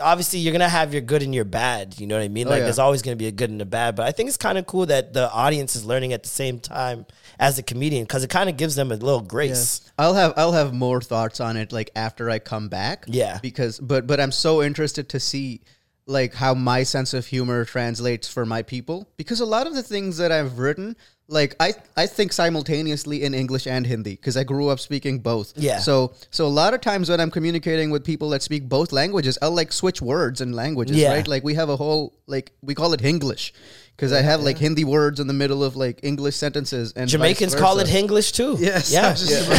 obviously 0.00 0.38
you're 0.38 0.52
gonna 0.52 0.66
have 0.66 0.94
your 0.94 1.02
good 1.02 1.22
and 1.22 1.34
your 1.34 1.44
bad. 1.44 2.00
You 2.00 2.06
know 2.06 2.16
what 2.16 2.24
I 2.24 2.28
mean? 2.28 2.46
Oh, 2.46 2.50
like 2.50 2.60
yeah. 2.60 2.64
there's 2.64 2.78
always 2.78 3.02
gonna 3.02 3.16
be 3.16 3.26
a 3.26 3.32
good 3.32 3.50
and 3.50 3.60
a 3.60 3.66
bad. 3.66 3.96
But 3.96 4.06
I 4.06 4.12
think 4.12 4.28
it's 4.28 4.38
kind 4.38 4.56
of 4.56 4.66
cool 4.66 4.86
that 4.86 5.12
the 5.12 5.30
audience 5.30 5.76
is 5.76 5.84
learning 5.84 6.14
at 6.14 6.22
the 6.22 6.30
same 6.30 6.58
time 6.58 7.04
as 7.40 7.58
a 7.58 7.62
comedian 7.62 8.04
because 8.04 8.22
it 8.22 8.30
kind 8.30 8.48
of 8.50 8.56
gives 8.56 8.76
them 8.76 8.92
a 8.92 8.96
little 8.96 9.22
grace. 9.22 9.80
I'll 9.98 10.14
have 10.14 10.34
I'll 10.36 10.52
have 10.52 10.72
more 10.72 11.00
thoughts 11.00 11.40
on 11.40 11.56
it 11.56 11.72
like 11.72 11.90
after 11.96 12.30
I 12.30 12.38
come 12.38 12.68
back. 12.68 13.06
Yeah. 13.08 13.38
Because 13.42 13.80
but 13.80 14.06
but 14.06 14.20
I'm 14.20 14.30
so 14.30 14.62
interested 14.62 15.08
to 15.08 15.18
see 15.18 15.62
like 16.06 16.34
how 16.34 16.54
my 16.54 16.82
sense 16.82 17.14
of 17.14 17.26
humor 17.26 17.64
translates 17.64 18.28
for 18.28 18.44
my 18.44 18.62
people 18.62 19.08
because 19.16 19.40
a 19.40 19.46
lot 19.46 19.66
of 19.66 19.74
the 19.74 19.82
things 19.82 20.18
that 20.18 20.30
I've 20.32 20.58
written 20.58 20.96
like 21.28 21.54
I 21.60 21.72
I 21.96 22.06
think 22.06 22.32
simultaneously 22.32 23.22
in 23.22 23.32
English 23.34 23.66
and 23.66 23.86
Hindi 23.86 24.16
because 24.16 24.36
I 24.36 24.42
grew 24.44 24.68
up 24.68 24.80
speaking 24.80 25.20
both. 25.20 25.52
Yeah. 25.56 25.78
So 25.78 26.12
so 26.30 26.46
a 26.46 26.54
lot 26.62 26.74
of 26.74 26.80
times 26.82 27.08
when 27.08 27.20
I'm 27.20 27.30
communicating 27.30 27.90
with 27.90 28.04
people 28.04 28.28
that 28.30 28.42
speak 28.42 28.68
both 28.68 28.92
languages, 28.92 29.38
I'll 29.40 29.54
like 29.54 29.72
switch 29.72 30.02
words 30.02 30.40
and 30.42 30.54
languages, 30.54 30.96
Yeah. 30.96 31.12
right? 31.14 31.26
Like 31.26 31.44
we 31.44 31.54
have 31.54 31.68
a 31.70 31.76
whole 31.76 32.12
like 32.26 32.52
we 32.60 32.74
call 32.74 32.92
it 32.92 33.00
Hinglish 33.00 33.52
because 34.00 34.14
I 34.14 34.22
have 34.22 34.40
like 34.40 34.56
Hindi 34.56 34.84
words 34.84 35.20
in 35.20 35.26
the 35.26 35.34
middle 35.34 35.62
of 35.62 35.76
like 35.76 36.00
English 36.02 36.34
sentences 36.36 36.94
and 36.96 37.06
Jamaicans 37.06 37.54
call 37.54 37.80
it 37.80 37.86
versa. 37.86 37.98
Hinglish 37.98 38.32
too. 38.32 38.56
Yes. 38.70 38.90
Yeah. 38.90 39.08
I 39.08 39.10
was 39.10 39.28
just- 39.28 39.50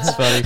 It's 0.00 0.14
funny. 0.16 0.42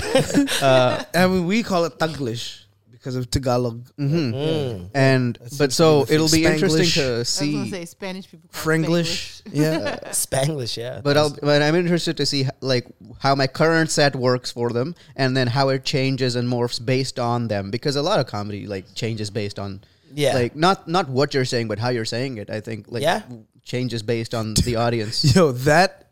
I 0.62 1.26
mean, 1.28 1.42
uh, 1.44 1.46
we 1.46 1.62
call 1.62 1.84
it 1.84 1.98
Taglish 2.00 2.64
because 2.90 3.14
of 3.14 3.30
Tagalog. 3.30 3.84
Mm-hmm. 3.96 4.34
Mm. 4.34 4.90
And 4.92 5.38
but 5.56 5.72
so 5.72 6.04
to 6.04 6.06
be 6.06 6.08
the 6.10 6.14
it'll 6.14 6.28
be 6.28 6.42
Spanglish. 6.42 6.52
interesting 6.54 7.02
to 7.02 7.14
I 7.14 7.18
was 7.18 7.28
see. 7.28 7.70
say 7.70 7.84
Spanish 7.84 8.28
people. 8.30 8.48
Call 8.52 8.60
it 8.60 8.64
Franglish. 8.66 9.42
Yeah. 9.52 9.98
Spanglish, 10.10 10.76
yeah. 10.76 11.00
But 11.02 11.16
I'll 11.16 11.30
but 11.30 11.62
I'm 11.62 11.76
interested 11.76 12.16
to 12.16 12.26
see 12.26 12.48
like 12.60 12.86
how 13.20 13.34
my 13.36 13.46
current 13.46 13.90
set 13.90 14.16
works 14.16 14.50
for 14.50 14.70
them, 14.70 14.94
and 15.14 15.36
then 15.36 15.46
how 15.46 15.68
it 15.68 15.84
changes 15.84 16.34
and 16.36 16.48
morphs 16.48 16.84
based 16.84 17.18
on 17.20 17.46
them. 17.48 17.70
Because 17.70 17.94
a 17.96 18.02
lot 18.02 18.18
of 18.18 18.26
comedy 18.26 18.66
like 18.66 18.94
changes 18.94 19.30
based 19.30 19.58
on 19.60 19.80
Yeah. 20.14 20.34
like 20.34 20.56
not 20.56 20.88
not 20.88 21.08
what 21.08 21.34
you're 21.34 21.44
saying, 21.44 21.68
but 21.68 21.78
how 21.78 21.88
you're 21.90 22.04
saying 22.04 22.38
it. 22.38 22.50
I 22.50 22.60
think 22.60 22.86
like 22.88 23.02
Yeah. 23.02 23.22
changes 23.62 24.02
based 24.02 24.34
on 24.34 24.54
the 24.54 24.76
audience. 24.76 25.24
Yo, 25.36 25.52
that, 25.52 26.10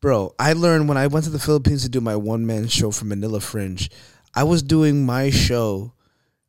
bro, 0.00 0.34
I 0.38 0.52
learned 0.54 0.88
when 0.88 0.96
I 0.98 1.06
went 1.06 1.24
to 1.24 1.30
the 1.30 1.38
Philippines 1.38 1.82
to 1.82 1.88
do 1.88 2.00
my 2.00 2.16
one 2.16 2.46
man 2.46 2.68
show 2.68 2.90
for 2.90 3.04
Manila 3.04 3.40
Fringe. 3.40 3.90
I 4.34 4.44
was 4.44 4.62
doing 4.62 5.04
my 5.04 5.30
show 5.30 5.92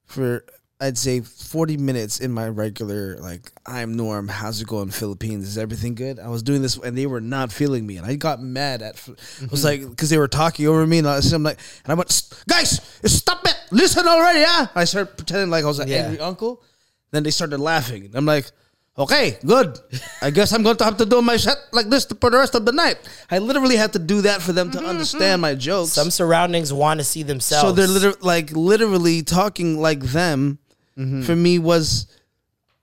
for, 0.05 0.45
I'd 0.81 0.97
say, 0.97 1.21
40 1.21 1.77
minutes 1.77 2.19
in 2.19 2.31
my 2.31 2.49
regular, 2.49 3.15
like, 3.17 3.51
I'm 3.67 3.93
Norm, 3.93 4.27
how's 4.27 4.59
it 4.61 4.67
going, 4.67 4.89
Philippines? 4.89 5.47
Is 5.47 5.57
everything 5.59 5.93
good? 5.93 6.19
I 6.19 6.27
was 6.27 6.41
doing 6.41 6.63
this 6.63 6.75
and 6.75 6.97
they 6.97 7.05
were 7.05 7.21
not 7.21 7.51
feeling 7.51 7.85
me. 7.85 7.97
And 7.97 8.05
I 8.05 8.15
got 8.15 8.41
mad 8.41 8.81
at, 8.81 8.95
I 9.07 9.11
was 9.11 9.17
mm-hmm. 9.19 9.63
like, 9.63 9.89
because 9.89 10.09
they 10.09 10.17
were 10.17 10.27
talking 10.27 10.65
over 10.65 10.85
me. 10.87 10.97
And 10.97 11.07
I 11.07 11.21
I'm 11.33 11.43
like, 11.43 11.59
and 11.83 11.91
I 11.91 11.93
went, 11.93 12.09
guys, 12.47 12.81
stop 13.05 13.45
it. 13.45 13.55
Listen 13.71 14.07
already, 14.07 14.39
yeah? 14.39 14.67
I 14.73 14.85
started 14.85 15.15
pretending 15.15 15.51
like 15.51 15.63
I 15.63 15.67
was 15.67 15.77
an 15.77 15.87
Yeah. 15.87 15.97
angry 15.97 16.19
uncle. 16.19 16.63
Then 17.11 17.21
they 17.21 17.31
started 17.31 17.59
laughing. 17.59 18.05
And 18.05 18.15
I'm 18.15 18.25
like, 18.25 18.49
okay, 18.97 19.37
good. 19.45 19.77
I 20.21 20.31
guess 20.31 20.51
I'm 20.51 20.63
going 20.63 20.77
to 20.77 20.83
have 20.83 20.97
to 20.97 21.05
do 21.05 21.21
my 21.21 21.37
shit 21.37 21.57
like 21.71 21.89
this 21.89 22.05
for 22.05 22.29
the 22.29 22.37
rest 22.37 22.55
of 22.55 22.65
the 22.65 22.71
night. 22.71 22.97
I 23.29 23.37
literally 23.37 23.75
had 23.75 23.93
to 23.93 23.99
do 23.99 24.21
that 24.21 24.41
for 24.41 24.51
them 24.51 24.71
to 24.71 24.79
mm-hmm, 24.79 24.87
understand 24.87 25.33
mm-hmm. 25.33 25.41
my 25.41 25.55
jokes. 25.55 25.91
Some 25.91 26.09
surroundings 26.09 26.73
want 26.73 26.99
to 26.99 27.03
see 27.03 27.23
themselves. 27.23 27.67
so 27.67 27.71
they're 27.71 27.87
literally 27.87 28.17
like 28.21 28.51
literally 28.51 29.21
talking 29.21 29.79
like 29.79 30.01
them. 30.01 30.59
Mm-hmm. 31.01 31.21
For 31.23 31.35
me 31.35 31.59
was, 31.59 32.07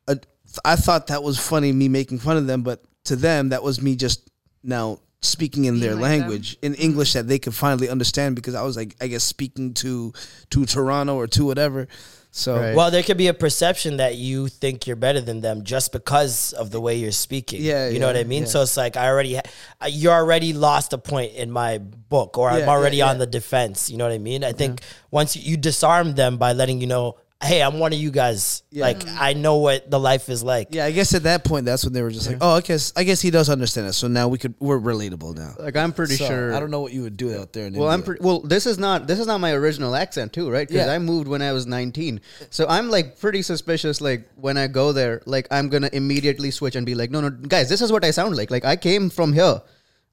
a, 0.06 0.18
I 0.64 0.76
thought 0.76 1.08
that 1.08 1.22
was 1.22 1.38
funny 1.38 1.72
me 1.72 1.88
making 1.88 2.18
fun 2.18 2.36
of 2.36 2.46
them, 2.46 2.62
but 2.62 2.82
to 3.04 3.16
them 3.16 3.50
that 3.50 3.62
was 3.62 3.80
me 3.80 3.96
just 3.96 4.30
now 4.62 5.00
speaking 5.20 5.64
in 5.64 5.80
their 5.80 5.94
like 5.94 6.00
them. 6.00 6.20
language 6.20 6.56
in 6.62 6.72
mm-hmm. 6.72 6.82
English 6.82 7.14
that 7.14 7.26
they 7.26 7.38
could 7.38 7.54
finally 7.54 7.88
understand 7.88 8.36
because 8.36 8.54
I 8.54 8.62
was 8.62 8.76
like 8.76 8.94
I 9.00 9.08
guess 9.08 9.24
speaking 9.24 9.74
to 9.74 10.12
to 10.50 10.66
Toronto 10.66 11.16
or 11.16 11.26
to 11.28 11.44
whatever. 11.44 11.88
So 12.30 12.56
Right. 12.56 12.76
Well, 12.76 12.90
there 12.90 13.02
could 13.02 13.16
be 13.16 13.28
a 13.28 13.34
perception 13.34 13.96
that 13.96 14.16
you 14.16 14.48
think 14.48 14.86
you're 14.86 14.96
better 14.96 15.20
than 15.20 15.40
them 15.40 15.64
just 15.64 15.92
because 15.92 16.52
of 16.52 16.70
the 16.70 16.80
way 16.80 16.96
you're 16.96 17.10
speaking. 17.10 17.62
Yeah, 17.62 17.88
you 17.88 17.98
know 17.98 18.06
what 18.06 18.16
I 18.16 18.24
mean. 18.24 18.42
yeah. 18.42 18.48
So 18.48 18.62
it's 18.62 18.76
like 18.76 18.96
I 18.96 19.08
already, 19.08 19.36
ha- 19.36 19.86
you 19.88 20.10
already 20.10 20.52
lost 20.52 20.92
a 20.92 20.98
point 20.98 21.34
in 21.34 21.50
my 21.50 21.78
book, 21.78 22.36
or 22.38 22.50
I'm 22.50 22.68
already 22.68 22.98
yeah, 22.98 23.10
on 23.10 23.18
the 23.18 23.26
defense. 23.26 23.90
You 23.90 23.96
know 23.96 24.04
what 24.04 24.12
I 24.12 24.18
mean? 24.18 24.44
I 24.44 24.52
think 24.52 24.82
once 25.10 25.36
you, 25.36 25.42
you 25.50 25.56
disarm 25.56 26.14
them 26.14 26.36
by 26.36 26.52
letting 26.52 26.80
you 26.80 26.86
know 26.86 27.16
hey, 27.42 27.62
I'm 27.62 27.78
one 27.78 27.92
of 27.92 27.98
you 27.98 28.10
guys. 28.10 28.62
Like 28.72 29.00
mm. 29.00 29.16
I 29.18 29.32
know 29.32 29.58
what 29.58 29.90
the 29.90 29.98
life 29.98 30.28
is 30.28 30.42
like. 30.42 30.68
Yeah, 30.70 30.84
I 30.84 30.90
guess 30.92 31.14
at 31.14 31.22
that 31.22 31.44
point, 31.44 31.64
that's 31.66 31.84
when 31.84 31.92
they 31.92 32.02
were 32.02 32.10
just 32.10 32.26
like, 32.28 32.38
"Oh, 32.40 32.56
I 32.56 32.60
guess 32.60 32.92
I 32.96 33.04
guess 33.04 33.20
he 33.20 33.30
does 33.30 33.48
understand 33.48 33.86
us." 33.86 33.96
So 33.96 34.08
now 34.08 34.28
we 34.28 34.38
could 34.38 34.54
we're 34.58 34.78
relatable 34.78 35.36
now. 35.36 35.54
Like 35.58 35.76
I'm 35.76 35.92
pretty 35.92 36.16
So, 36.16 36.26
sure. 36.26 36.54
I 36.54 36.60
don't 36.60 36.70
know 36.70 36.80
what 36.80 36.92
you 36.92 37.02
would 37.02 37.16
do 37.16 37.38
out 37.38 37.52
there. 37.52 37.66
In 37.66 37.74
Well, 37.74 37.88
I'm 37.88 38.00
India. 38.00 38.06
pretty. 38.06 38.24
Well, 38.24 38.40
this 38.40 38.66
is 38.66 38.78
not 38.78 39.06
this 39.06 39.18
is 39.18 39.26
not 39.26 39.38
my 39.38 39.52
original 39.52 39.94
accent 39.94 40.32
too, 40.32 40.50
right? 40.50 40.66
Because 40.68 40.86
Yeah. 40.86 40.92
I 40.92 40.98
moved 40.98 41.28
when 41.28 41.42
I 41.42 41.52
was 41.52 41.66
19, 41.66 42.20
so 42.50 42.66
I'm 42.68 42.90
like 42.90 43.18
pretty 43.18 43.42
suspicious. 43.42 44.00
Like 44.00 44.28
when 44.36 44.56
I 44.56 44.66
go 44.66 44.92
there, 44.92 45.22
like 45.26 45.46
I'm 45.50 45.68
gonna 45.68 45.90
immediately 45.92 46.50
switch 46.50 46.76
and 46.76 46.84
be 46.84 46.94
like, 46.94 47.10
no, 47.10 47.20
no, 47.20 47.30
guys, 47.30 47.68
this 47.68 47.80
is 47.80 47.90
what 47.92 48.04
I 48.04 48.10
sound 48.10 48.36
like. 48.36 48.50
Like 48.50 48.64
I 48.64 48.76
came 48.76 49.10
from 49.10 49.32
here. 49.32 49.60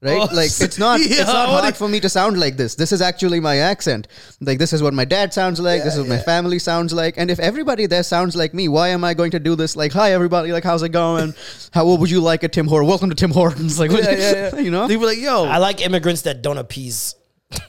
Right, 0.02 0.18
Oh, 0.20 0.34
like 0.34 0.50
it's 0.60 0.78
not 0.78 1.00
yeah, 1.00 1.06
it's 1.22 1.32
not 1.32 1.48
hard 1.48 1.74
for 1.74 1.88
me 1.88 2.00
to 2.00 2.08
sound 2.08 2.38
like 2.38 2.58
this. 2.58 2.74
This 2.74 2.92
is 2.92 3.00
actually 3.00 3.40
my 3.40 3.58
accent. 3.58 4.08
Like 4.42 4.58
this 4.58 4.74
is 4.74 4.82
what 4.82 4.92
my 4.92 5.06
dad 5.06 5.32
sounds 5.32 5.58
like. 5.58 5.84
this 5.84 5.94
is 5.94 6.00
what 6.00 6.08
my 6.08 6.18
family 6.18 6.58
sounds 6.58 6.92
like. 6.92 7.16
And 7.16 7.30
if 7.30 7.38
everybody 7.38 7.86
there 7.86 8.02
sounds 8.02 8.36
like 8.36 8.52
me, 8.52 8.68
why 8.68 8.88
am 8.88 9.04
I 9.04 9.14
going 9.14 9.30
to 9.30 9.40
do 9.40 9.56
this? 9.56 9.74
Like, 9.74 9.92
hi 9.92 10.12
everybody, 10.12 10.52
like 10.52 10.64
how's 10.64 10.82
it 10.82 10.90
going? 10.90 11.34
How 11.72 11.86
what 11.86 11.98
would 12.00 12.10
you 12.10 12.20
like 12.20 12.42
a 12.42 12.48
Tim 12.48 12.66
Hortons? 12.68 12.88
Welcome 12.88 13.08
to 13.08 13.16
Tim 13.16 13.30
Hortons. 13.30 13.78
Like, 13.86 13.90
Yeah, 13.90 14.10
yeah, 14.10 14.32
yeah. 14.32 14.56
you 14.60 14.70
know, 14.70 14.86
they 14.86 14.96
were 14.96 15.06
like, 15.06 15.18
"Yo, 15.18 15.44
I 15.44 15.58
like 15.58 15.80
immigrants 15.80 16.22
that 16.22 16.42
don't 16.42 16.58
appease. 16.58 17.14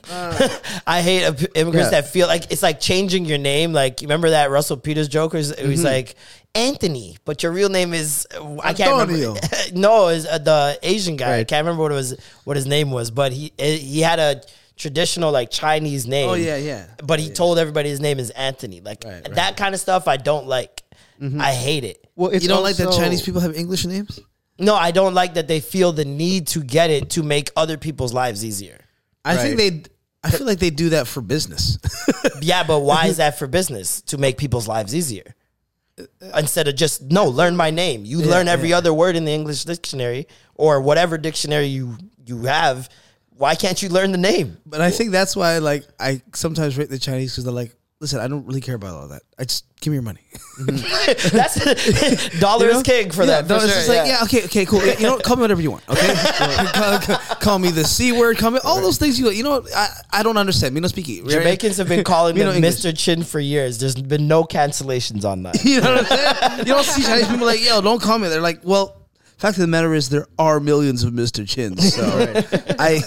Uh. 0.09 0.49
I 0.87 1.01
hate 1.01 1.23
immigrants 1.55 1.91
Yeah. 1.91 2.01
that 2.01 2.09
feel 2.09 2.27
like 2.27 2.51
it's 2.51 2.63
like 2.63 2.79
changing 2.79 3.25
your 3.25 3.37
name. 3.37 3.73
Like 3.73 4.01
you 4.01 4.07
remember 4.07 4.31
that 4.31 4.49
Russell 4.49 4.77
Peters 4.77 5.07
joke? 5.07 5.33
It 5.33 5.37
was, 5.37 5.51
it 5.51 5.67
was 5.67 5.79
mm-hmm. 5.79 5.87
like 5.87 6.15
Anthony, 6.57 7.17
but 7.25 7.43
your 7.43 7.51
real 7.51 7.69
name 7.69 7.93
is 7.93 8.27
I 8.63 8.73
can't 8.73 8.91
Antonio. 8.99 9.33
remember. 9.35 9.39
no, 9.73 10.07
is 10.09 10.25
uh, 10.25 10.37
the 10.39 10.79
Asian 10.83 11.15
guy. 11.15 11.27
I 11.27 11.31
Right. 11.37 11.47
can't 11.47 11.65
remember 11.65 11.83
what 11.83 11.91
it 11.91 11.95
was, 11.95 12.17
what 12.43 12.55
his 12.57 12.65
name 12.65 12.91
was, 12.91 13.11
but 13.11 13.31
he 13.31 13.53
eh, 13.59 13.77
he 13.77 14.01
had 14.01 14.19
a 14.19 14.41
traditional 14.75 15.31
like 15.31 15.49
Chinese 15.51 16.05
name. 16.07 16.29
Oh, 16.29 16.33
yeah, 16.35 16.57
yeah. 16.57 16.85
But 17.03 17.19
he 17.19 17.29
told 17.29 17.57
everybody 17.59 17.89
his 17.89 17.99
name 17.99 18.19
is 18.19 18.29
Anthony. 18.31 18.81
Like 18.81 19.03
Right, 19.05 19.13
right. 19.23 19.35
that 19.35 19.57
kind 19.57 19.73
of 19.73 19.81
stuff, 19.81 20.07
I 20.07 20.17
don't 20.17 20.47
like. 20.47 20.83
I 21.39 21.51
hate 21.53 21.83
it. 21.83 22.05
well, 22.15 22.29
it's 22.29 22.43
you 22.43 22.49
don't 22.49 22.61
like 22.63 22.75
that 22.77 22.87
also- 22.87 23.01
Chinese 23.01 23.21
people 23.23 23.41
have 23.41 23.55
English 23.55 23.85
names?" 23.85 24.19
No, 24.59 24.73
I 24.75 24.91
don't 24.91 25.13
like 25.13 25.35
that 25.35 25.47
they 25.47 25.59
feel 25.59 25.91
the 25.91 26.05
need 26.05 26.47
to 26.47 26.63
get 26.63 26.89
it 26.89 27.11
to 27.11 27.23
make 27.23 27.51
other 27.55 27.77
people's 27.77 28.11
lives 28.13 28.43
easier. 28.45 28.79
I 29.25 29.35
think 29.37 29.57
they. 29.57 29.83
I 30.23 30.31
feel 30.31 30.47
like 30.47 30.59
they 30.59 30.71
do 30.71 30.89
that 30.89 31.07
for 31.07 31.21
business. 31.21 31.77
Yeah, 32.41 32.63
but 32.63 32.79
why 32.81 33.07
is 33.07 33.17
that 33.17 33.37
for 33.39 33.47
business? 33.47 34.01
To 34.03 34.17
make 34.17 34.37
people's 34.37 34.67
lives 34.67 34.93
easier. 34.95 35.33
Instead 36.35 36.67
of 36.67 36.75
just 36.75 37.01
no, 37.03 37.25
learn 37.25 37.55
my 37.55 37.71
name. 37.71 38.05
You 38.05 38.19
learn 38.21 38.47
every 38.47 38.71
other 38.73 38.93
word 38.93 39.15
in 39.15 39.25
the 39.25 39.31
English 39.31 39.63
dictionary 39.63 40.27
or 40.55 40.79
whatever 40.81 41.17
dictionary 41.17 41.65
you 41.65 41.97
you 42.25 42.43
have. 42.43 42.89
Why 43.31 43.55
can't 43.55 43.81
you 43.81 43.89
learn 43.89 44.11
the 44.11 44.17
name? 44.17 44.57
but 44.65 44.81
I 44.81 44.89
think 44.89 45.11
that's 45.11 45.35
why, 45.35 45.59
like, 45.59 45.85
I 45.99 46.21
sometimes 46.33 46.77
rate 46.77 46.89
the 46.89 46.97
Chinese 46.99 47.33
because 47.33 47.43
they're 47.45 47.53
like, 47.53 47.75
"Listen, 47.99 48.19
I 48.19 48.27
don't 48.27 48.45
really 48.45 48.61
care 48.61 48.75
about 48.75 48.93
all 48.93 49.07
that. 49.09 49.23
I 49.39 49.45
just 49.45 49.65
give 49.81 49.91
me 49.91 49.95
your 49.95 50.03
money." 50.03 50.21
Mm-hmm. 50.59 51.35
That's 51.37 52.39
dollar 52.39 52.65
You 52.67 52.71
know? 52.73 52.77
is 52.79 52.83
king 52.83 53.11
for 53.11 53.21
yeah, 53.23 53.41
that. 53.41 53.47
No, 53.47 53.59
for 53.59 53.65
it's 53.65 53.73
sure, 53.73 53.83
just 53.83 53.89
like, 53.89 54.07
yeah, 54.07 54.23
okay, 54.23 54.43
okay, 54.45 54.65
cool. 54.65 54.85
Yeah, 54.85 54.97
you 54.97 55.03
know, 55.03 55.15
what? 55.15 55.23
call 55.23 55.35
me 55.35 55.41
whatever 55.41 55.61
you 55.61 55.71
want. 55.71 55.87
Okay, 55.89 56.13
call, 56.73 56.99
call- 57.39 57.59
me 57.59 57.71
the 57.71 57.83
c 57.83 58.11
word. 58.11 58.37
Call 58.37 58.51
me 58.51 58.59
all 58.63 58.81
those 58.81 58.97
things. 58.97 59.19
You, 59.19 59.29
you 59.31 59.43
know, 59.43 59.65
I, 59.75 59.87
I 60.11 60.23
don't 60.23 60.37
understand. 60.37 60.73
Me 60.75 60.81
no 60.81 60.87
speak 60.87 61.09
it. 61.09 61.21
right? 61.23 61.31
Jamaicans 61.31 61.77
have 61.77 61.87
been 61.87 62.03
calling 62.03 62.35
him 62.35 62.47
English. 62.47 62.75
Mr. 62.75 62.97
Chin 62.97 63.23
for 63.23 63.39
years. 63.39 63.79
There's 63.79 63.95
been 63.95 64.27
no 64.27 64.43
cancellations 64.43 65.25
on 65.25 65.43
that. 65.43 65.63
You 65.63 65.81
know 65.81 65.95
what 65.95 66.11
I'm 66.11 66.17
saying? 66.17 66.59
You 66.59 66.73
don't 66.73 66.83
see 66.83 67.03
Chinese 67.03 67.27
people 67.27 67.45
like, 67.45 67.63
yo, 67.63 67.81
don't 67.81 68.01
call 68.01 68.19
me. 68.19 68.29
They're 68.29 68.41
like, 68.41 68.61
well, 68.63 68.96
fact 69.37 69.57
of 69.57 69.61
the 69.61 69.67
matter 69.67 69.93
is, 69.93 70.09
there 70.09 70.27
are 70.39 70.59
millions 70.59 71.03
of 71.03 71.13
Mr. 71.13 71.47
Chins. 71.47 71.93
So 71.95 72.03
I, 72.79 73.01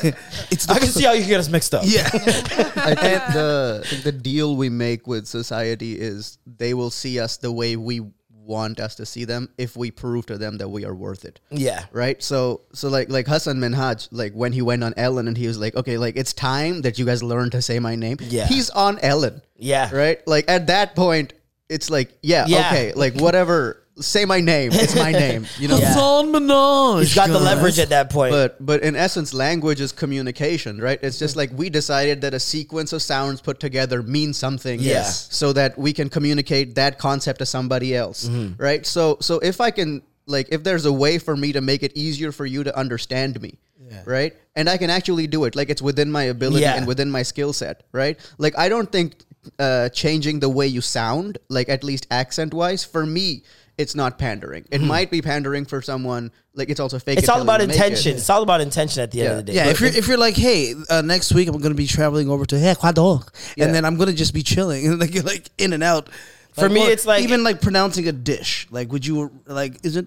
it's 0.51 0.67
the, 0.67 0.73
I 0.75 0.79
can 0.79 0.89
see 0.89 1.05
how 1.05 1.13
you 1.13 1.21
can 1.21 1.29
get 1.31 1.41
us 1.41 1.49
mixed 1.49 1.75
up. 1.75 1.83
yeah. 1.87 2.09
I 2.13 2.95
think 2.95 3.23
the 3.35 3.83
I 3.85 3.87
think 3.89 4.03
the 4.05 4.13
deal 4.13 4.57
we 4.57 4.69
make 4.69 5.07
with 5.07 5.27
society 5.27 5.99
is 5.99 6.39
they 6.47 6.75
will 6.75 6.91
see 6.91 7.19
us 7.21 7.37
the 7.37 7.53
way 7.53 7.77
we 7.77 8.01
want 8.43 8.81
us 8.81 8.97
to 8.97 9.07
see 9.07 9.25
them 9.25 9.49
if 9.59 9.77
we 9.77 9.93
prove 9.93 10.27
to 10.27 10.37
them 10.37 10.59
that 10.59 10.69
we 10.69 10.85
are 10.85 10.95
worth 10.95 11.25
it. 11.25 11.39
Yeah. 11.51 11.85
Right? 11.93 12.21
So 12.23 12.63
so 12.73 12.89
like 12.89 13.09
like 13.11 13.27
Hassan 13.29 13.59
Minhaj, 13.59 14.09
like 14.11 14.33
when 14.33 14.53
he 14.53 14.63
went 14.63 14.83
on 14.83 14.93
Ellen 14.97 15.29
and 15.29 15.37
he 15.37 15.47
was 15.47 15.59
like, 15.59 15.77
Okay, 15.77 15.99
like 15.99 16.17
it's 16.17 16.33
time 16.33 16.83
that 16.83 16.99
you 16.99 17.05
guys 17.07 17.23
learn 17.23 17.51
to 17.51 17.63
say 17.63 17.79
my 17.79 17.95
name. 17.95 18.17
Yeah. 18.21 18.47
He's 18.47 18.71
on 18.71 18.99
Ellen. 19.01 19.43
Yeah. 19.57 19.95
Right? 19.95 20.27
Like 20.27 20.47
at 20.49 20.67
that 20.69 20.97
point, 20.97 21.35
it's 21.69 21.89
like, 21.91 22.11
yeah, 22.23 22.47
Yeah. 22.49 22.67
okay, 22.67 22.93
like 22.95 23.15
whatever. 23.21 23.80
Say 23.99 24.25
my 24.25 24.41
name. 24.41 24.71
It's 24.73 24.95
my 24.95 25.13
name. 25.13 25.47
You 25.59 25.69
know? 25.69 25.77
Yeah. 25.81 25.89
Hassan 25.89 26.33
Minhaj. 26.33 27.01
He's 27.01 27.15
got 27.15 27.29
the 27.29 27.39
leverage 27.41 27.79
at 27.79 27.91
that 27.91 28.09
point. 28.11 28.33
But 28.33 28.65
but 28.65 28.83
in 28.83 28.97
essence, 28.97 29.35
language 29.35 29.81
is 29.81 29.93
communication, 29.93 30.81
right? 30.81 30.99
It's 31.03 31.19
just 31.19 31.37
like 31.37 31.51
we 31.55 31.69
decided 31.71 32.21
that 32.23 32.33
a 32.33 32.41
sequence 32.41 32.93
of 32.93 33.03
sounds 33.03 33.41
put 33.41 33.61
together 33.61 34.03
means 34.03 34.39
something, 34.39 34.81
Yes. 34.81 35.29
so 35.35 35.53
that 35.53 35.77
we 35.77 35.93
can 35.93 36.09
communicate 36.09 36.77
that 36.77 36.99
concept 36.99 37.41
to 37.41 37.47
somebody 37.47 37.95
else, 37.95 38.27
Mm-hmm. 38.29 38.63
right? 38.63 38.87
So 38.87 39.19
so 39.21 39.39
if 39.41 39.61
I 39.61 39.71
can 39.71 40.03
like 40.27 40.49
if 40.51 40.63
there's 40.65 40.87
a 40.87 40.93
way 40.93 41.19
for 41.19 41.37
me 41.37 41.53
to 41.53 41.61
make 41.61 41.83
it 41.83 41.93
easier 41.97 42.33
for 42.33 42.47
you 42.47 42.65
to 42.65 42.77
understand 42.77 43.41
me. 43.43 43.59
Right, 44.07 44.35
and 44.55 44.71
I 44.71 44.77
can 44.77 44.89
actually 44.89 45.27
do 45.27 45.45
it. 45.47 45.57
Like 45.57 45.69
it's 45.69 45.83
within 45.83 46.13
my 46.13 46.23
ability 46.31 46.63
Yeah. 46.63 46.77
and 46.77 46.87
within 46.87 47.11
my 47.11 47.25
skill 47.25 47.53
set. 47.53 47.83
Right, 47.91 48.17
like 48.39 48.57
I 48.57 48.69
don't 48.69 48.91
think 48.93 49.17
uh, 49.59 49.89
changing 49.89 50.39
the 50.39 50.49
way 50.49 50.69
you 50.69 50.81
sound, 50.81 51.39
like 51.49 51.69
at 51.69 51.83
least 51.83 52.07
accent 52.09 52.55
wise, 52.55 52.85
for 52.85 53.05
me, 53.05 53.43
it's 53.81 53.95
not 53.95 54.19
pandering. 54.19 54.65
It 54.71 54.81
might 54.81 55.11
be 55.11 55.23
pandering 55.23 55.65
for 55.65 55.81
someone. 55.83 56.31
Like 56.55 56.69
it's 56.69 56.81
also 56.81 56.99
fake. 56.99 57.19
It's 57.19 57.29
all 57.29 57.41
about 57.43 57.61
you 57.61 57.67
it. 57.69 57.71
intention. 57.73 58.17
It's 58.17 58.29
all 58.31 58.43
about 58.43 58.61
intention 58.61 59.03
at 59.03 59.11
the 59.11 59.23
end 59.23 59.31
of 59.31 59.37
the 59.39 59.43
day. 59.45 59.55
Yeah, 59.55 59.67
if 59.71 59.81
you're 59.81 59.91
if 59.91 60.07
you're 60.09 60.19
like, 60.19 60.37
hey, 60.37 60.75
uh, 60.89 61.03
next 61.03 61.33
week 61.33 61.49
I'm 61.49 61.59
going 61.59 61.73
to 61.73 61.77
be 61.77 61.87
traveling 61.87 62.29
over 62.29 62.45
to 62.47 62.57
Ecuador, 62.57 63.23
Yeah. 63.57 63.65
and 63.65 63.75
then 63.75 63.85
I'm 63.85 63.97
going 63.97 64.09
to 64.11 64.15
just 64.15 64.35
be 64.35 64.43
chilling, 64.43 64.87
and 64.87 64.99
like 65.01 65.15
you're 65.15 65.25
like 65.25 65.49
in 65.59 65.73
and 65.73 65.83
out. 65.83 66.09
For 66.53 66.69
me, 66.69 66.87
or 66.87 66.91
it's 66.91 67.07
like- 67.07 67.23
even 67.23 67.45
like 67.45 67.61
pronouncing 67.61 68.09
a 68.09 68.13
dish. 68.13 68.67
Like, 68.71 68.91
would 68.93 69.07
you 69.07 69.31
like? 69.47 69.85
Is 69.85 69.97
it, 69.97 70.07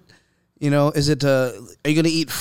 you 0.60 0.70
know, 0.70 0.90
is 0.90 1.08
it? 1.08 1.24
uh 1.24 1.52
Are 1.84 1.88
you 1.90 1.94
going 1.94 2.04
to 2.04 2.10
eat 2.20 2.28
f- 2.28 2.34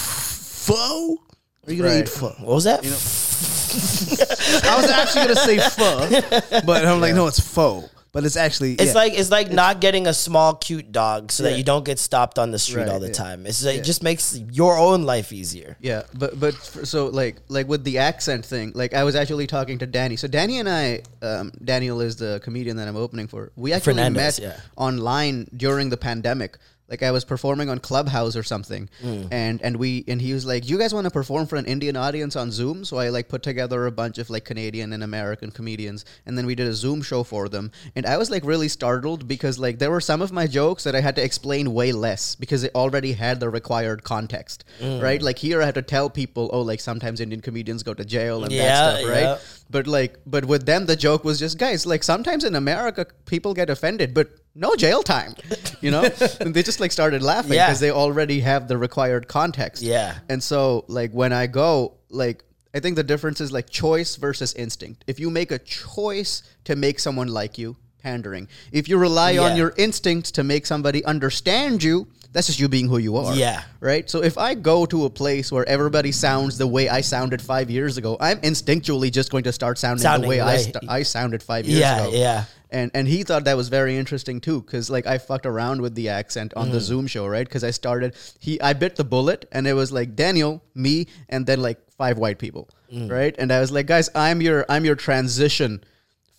pho? 0.67 1.17
Are 1.65 1.72
you 1.72 1.82
going 1.82 1.89
Right. 1.98 2.06
to 2.06 2.12
eat 2.12 2.19
pho? 2.19 2.28
what 2.46 2.56
was 2.56 2.63
that? 2.65 2.84
I 3.74 4.76
was 4.76 4.89
actually 4.91 5.24
going 5.24 5.36
to 5.36 5.41
say 5.41 5.58
pho, 5.58 6.62
but 6.65 6.86
I'm 6.86 7.00
like, 7.02 7.15
no, 7.15 7.28
it's 7.28 7.39
pho. 7.39 7.89
But 8.13 8.26
it's 8.26 8.38
actually 8.38 8.73
It's 8.73 8.86
yeah. 8.86 8.93
like 8.93 9.13
it's 9.13 9.32
like 9.32 9.52
not 9.52 9.82
getting 9.82 10.06
a 10.06 10.13
small 10.13 10.54
cute 10.54 10.91
dog 10.91 11.32
so 11.32 11.41
that 11.43 11.58
you 11.58 11.63
don't 11.63 11.84
get 11.84 11.97
stopped 11.97 12.38
on 12.38 12.52
the 12.52 12.60
street 12.60 12.84
Right, 12.84 12.89
all 12.89 12.99
the 12.99 13.08
yeah. 13.08 13.13
time. 13.13 13.47
It's 13.47 13.65
like, 13.65 13.80
it 13.80 13.84
just 13.84 14.04
makes 14.04 14.38
your 14.52 14.78
own 14.78 15.02
life 15.04 15.34
easier. 15.34 15.76
Yeah, 15.82 16.04
but 16.13 16.39
but 16.39 16.54
f- 16.54 16.86
so 16.86 17.08
like 17.08 17.38
like 17.49 17.67
with 17.67 17.84
the 17.84 17.97
accent 17.97 18.45
thing, 18.45 18.71
like 18.76 18.93
I 18.93 19.04
was 19.04 19.15
actually 19.15 19.47
talking 19.47 19.80
to 19.80 19.88
Danny. 19.88 20.15
So 20.15 20.28
Danny 20.28 20.60
and 20.60 20.69
I, 20.69 21.02
um, 21.23 21.52
Daniel 21.63 22.02
is 22.02 22.15
the 22.17 22.39
comedian 22.43 22.78
that 22.78 22.88
I'm 22.88 22.95
opening 22.95 23.28
for. 23.28 23.52
We 23.56 23.73
actually 23.73 23.95
Fernandes, 23.95 24.13
met 24.13 24.39
yeah. 24.39 24.58
online 24.78 25.47
during 25.58 25.89
the 25.89 25.97
pandemic. 25.97 26.60
Like 26.89 27.02
I 27.02 27.12
was 27.12 27.24
performing 27.26 27.69
on 27.69 27.80
Clubhouse 27.80 28.36
or 28.36 28.43
something, 28.43 28.89
Mm. 29.04 29.28
and 29.32 29.62
and 29.62 29.78
we 29.78 30.04
and 30.08 30.22
he 30.22 30.34
was 30.34 30.46
like, 30.46 30.67
"You 30.69 30.78
guys 30.78 30.93
want 30.93 31.06
to 31.06 31.12
perform 31.12 31.48
for 31.48 31.56
an 31.56 31.65
Indian 31.65 31.96
audience 31.96 32.36
on 32.36 32.52
Zoom?" 32.52 32.84
So 32.86 32.98
I 32.98 33.10
like 33.10 33.30
put 33.30 33.41
together 33.41 33.86
a 33.88 33.91
bunch 33.91 34.17
of 34.17 34.30
like 34.30 34.43
Canadian 34.46 34.91
and 34.93 35.02
American 35.04 35.50
comedians, 35.50 36.04
and 36.26 36.38
then 36.38 36.46
we 36.46 36.56
did 36.56 36.67
a 36.67 36.74
Zoom 36.74 37.02
show 37.02 37.24
for 37.24 37.48
them. 37.50 37.72
And 37.96 38.06
I 38.06 38.17
was 38.17 38.30
like 38.30 38.43
really 38.46 38.67
startled 38.67 39.28
because 39.28 39.58
like 39.58 39.80
there 39.80 39.89
were 39.91 40.02
some 40.02 40.22
of 40.22 40.32
my 40.34 40.46
jokes 40.46 40.84
that 40.84 40.93
I 40.93 41.00
had 41.02 41.15
to 41.15 41.24
explain 41.24 41.74
way 41.74 41.93
less 41.93 42.36
because 42.36 42.62
they 42.62 42.69
already 42.76 43.13
had 43.13 43.39
the 43.39 43.50
required 43.50 44.04
context, 44.04 44.65
Mm. 44.82 45.02
right? 45.02 45.22
Like 45.22 45.39
here 45.39 45.62
I 45.62 45.65
had 45.65 45.76
to 45.76 45.82
tell 45.82 46.10
people, 46.10 46.50
oh, 46.54 46.62
like 46.62 46.82
sometimes 46.82 47.22
Indian 47.22 47.41
comedians 47.41 47.82
go 47.84 47.93
to 47.93 48.04
jail 48.06 48.43
and 48.43 48.52
Yeah, 48.52 48.65
that 48.65 48.98
stuff, 49.00 49.10
right? 49.10 49.22
yeah. 49.24 49.38
But 49.69 49.88
like, 49.88 50.17
but 50.26 50.46
with 50.46 50.65
them, 50.65 50.86
the 50.86 50.96
joke 50.98 51.24
was 51.24 51.39
just, 51.39 51.58
guys, 51.58 51.86
like 51.86 52.04
sometimes 52.04 52.43
in 52.43 52.56
America, 52.56 53.08
people 53.26 53.54
get 53.54 53.69
offended, 53.69 54.13
but 54.13 54.28
no 54.56 54.76
jail 54.76 55.02
time, 55.04 55.34
you 55.82 55.89
know? 55.92 56.04
and 56.39 56.54
they 56.54 56.63
just 56.63 56.80
like 56.80 56.92
started 56.92 57.22
laughing 57.24 57.54
Yeah. 57.54 57.68
because 57.68 57.80
they 57.80 57.92
already 57.92 58.39
have 58.42 58.68
the 58.68 58.78
required 58.78 59.28
context. 59.28 59.82
Yeah. 59.82 60.16
And 60.30 60.42
so, 60.44 60.86
like, 60.88 61.12
when 61.12 61.34
I 61.34 61.48
go, 61.48 61.96
like, 62.10 62.44
I 62.76 62.80
think 62.80 62.96
the 62.96 63.04
difference 63.04 63.42
is 63.42 63.52
like 63.52 63.70
choice 63.70 64.16
versus 64.16 64.54
instinct. 64.54 65.04
If 65.08 65.20
you 65.20 65.30
make 65.30 65.52
a 65.52 65.60
choice 65.60 66.44
to 66.66 66.76
make 66.76 67.00
someone 67.00 67.28
like 67.28 67.58
you, 67.58 67.78
pandering. 68.02 68.48
If 68.72 68.89
you 68.89 68.98
rely 68.98 69.38
on 69.38 69.56
your 69.56 69.74
instincts 69.78 70.32
to 70.32 70.44
make 70.44 70.66
somebody 70.66 71.06
understand 71.06 71.82
you, 71.82 72.08
that's 72.34 72.48
just 72.48 72.60
you 72.60 72.68
being 72.68 72.89
who 72.89 72.98
you 72.98 73.16
are. 73.16 73.34
Yeah. 73.36 73.63
Right? 73.80 74.10
So 74.10 74.24
if 74.24 74.38
I 74.39 74.56
go 74.56 74.86
to 74.88 75.06
a 75.06 75.10
place 75.10 75.52
where 75.52 75.68
everybody 75.70 76.12
sounds 76.12 76.58
the 76.58 76.68
way 76.68 76.89
I 76.89 77.00
sounded 77.02 77.42
five 77.42 77.70
years 77.70 77.98
ago, 77.98 78.18
I'm 78.20 78.39
instinctually 78.42 79.12
just 79.12 79.32
going 79.32 79.44
to 79.46 79.54
start 79.54 79.78
sounding, 79.78 80.02
Sounding 80.02 80.24
the 80.30 80.36
way 80.36 80.42
I, 80.42 80.58
st- 80.58 80.78
I 80.89 81.04
sounded 81.04 81.42
five 81.44 81.66
years 81.66 81.78
ago. 81.80 81.88
Yeah, 81.88 82.08
ago. 82.08 82.12
yeah. 82.18 82.46
And 82.74 82.90
and 82.94 83.08
he 83.08 83.24
thought 83.24 83.44
that 83.46 83.56
was 83.56 83.70
very 83.70 83.96
interesting 83.96 84.42
too, 84.42 84.62
because 84.62 84.90
like 84.90 85.06
I 85.08 85.18
fucked 85.20 85.46
around 85.46 85.82
with 85.82 85.94
the 85.96 86.10
accent 86.10 86.54
on 86.56 86.72
the 86.72 86.80
Mm. 86.80 86.88
Zoom 86.90 87.08
show, 87.08 87.28
right? 87.28 87.48
Because 87.48 87.64
I 87.64 87.72
started 87.72 88.16
he 88.40 88.60
I 88.60 88.74
bit 88.74 88.96
the 88.96 89.04
bullet, 89.06 89.46
and 89.52 89.68
it 89.68 89.74
was 89.74 89.92
like 89.92 90.16
Daniel, 90.16 90.62
me, 90.74 91.08
and 91.30 91.46
then 91.46 91.62
like 91.62 91.78
five 91.98 92.18
white 92.18 92.40
people, 92.40 92.68
Mm. 92.92 93.10
right? 93.12 93.36
And 93.38 93.52
I 93.54 93.60
was 93.62 93.72
like, 93.72 93.86
guys, 93.86 94.10
I'm 94.16 94.42
your 94.42 94.66
I'm 94.68 94.84
your 94.86 94.96
transition. 94.96 95.84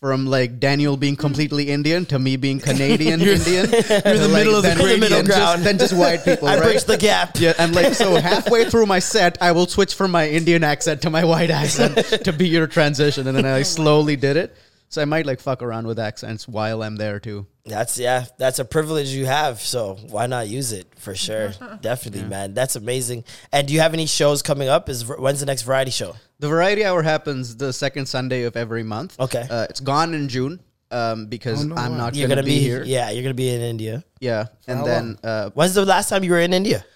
From 0.01 0.27
like 0.27 0.61
Daniel 0.61 0.99
being 0.99 1.17
completely 1.17 1.71
Indian 1.71 2.05
to 2.07 2.19
me 2.19 2.37
being 2.37 2.59
Canadian 2.71 3.23
Indian, 3.23 3.71
you're 3.71 4.19
the 4.19 4.31
middle 4.31 4.55
of 4.55 4.63
the 4.63 4.75
then, 4.77 5.01
middle 5.01 5.23
ground. 5.23 5.63
Just, 5.63 5.65
then 5.65 5.79
just 5.79 5.95
white 5.97 6.23
people. 6.27 6.47
Right? 6.47 6.59
I 6.59 6.61
right? 6.61 6.73
bridged 6.73 6.87
the 6.89 6.99
gap. 6.99 7.39
Yeah, 7.41 7.55
and 7.59 7.75
like 7.75 7.95
so 7.95 8.17
halfway 8.21 8.69
through 8.69 8.85
my 8.85 8.99
set, 8.99 9.39
I 9.41 9.53
will 9.53 9.67
switch 9.67 9.95
from 9.95 10.11
my 10.11 10.29
Indian 10.29 10.63
accent 10.63 11.01
to 11.03 11.11
my 11.11 11.25
white 11.25 11.49
accent 11.49 11.97
to 12.27 12.33
be 12.35 12.47
your 12.49 12.67
transition, 12.67 13.27
and 13.29 13.35
then 13.35 13.47
I 13.47 13.63
slowly 13.63 14.17
did 14.17 14.37
it. 14.37 14.55
So 14.95 15.03
I 15.03 15.07
might 15.07 15.27
like 15.27 15.41
fuck 15.41 15.61
around 15.61 15.89
with 15.89 15.99
accents 15.99 16.47
while 16.47 16.81
I'm 16.81 16.95
there 16.95 17.19
too. 17.19 17.49
That's 17.65 17.99
yeah, 17.99 18.27
that's 18.39 18.61
a 18.61 18.65
privilege 18.65 19.09
you 19.09 19.27
have. 19.27 19.59
So 19.59 19.97
why 20.09 20.29
not 20.29 20.47
use 20.47 20.71
it 20.71 20.87
for 20.95 21.17
sure? 21.17 21.53
Definitely, 21.81 22.29
man. 22.29 22.55
That's 22.55 22.77
amazing. 22.77 23.25
And 23.51 23.67
do 23.67 23.75
you 23.75 23.81
have 23.81 23.93
any 23.93 24.07
shows 24.07 24.41
coming 24.41 24.69
up? 24.69 24.89
Is 24.89 25.05
when's 25.05 25.41
the 25.41 25.47
next 25.47 25.63
variety 25.63 25.91
show? 25.91 26.15
The 26.39 26.49
variety 26.49 26.85
hour 26.85 27.03
happens 27.03 27.57
the 27.57 27.73
second 27.73 28.07
Sunday 28.07 28.45
of 28.45 28.57
every 28.57 28.85
month. 28.85 29.19
Okay. 29.19 29.45
Uh, 29.51 29.67
it's 29.69 29.81
gone 29.81 30.15
in 30.15 30.29
June 30.29 30.61
um, 30.93 31.27
because 31.27 31.65
no 31.65 31.75
I'm 31.75 31.97
not 31.97 32.15
You're 32.15 32.29
going 32.29 32.37
gonna 32.37 32.47
be, 32.47 32.61
be 32.61 32.61
here. 32.61 32.85
Yeah, 32.85 33.11
you're 33.11 33.25
gonna 33.25 33.35
be 33.35 33.49
in 33.49 33.63
India. 33.63 34.05
Yeah. 34.21 34.47
And 34.69 34.87
then 34.87 35.19
uh, 35.25 35.51
When's 35.55 35.75
the 35.75 35.85
last 35.85 36.09
time 36.09 36.23
you 36.23 36.31
were 36.31 36.39
in 36.39 36.53
India? 36.53 36.87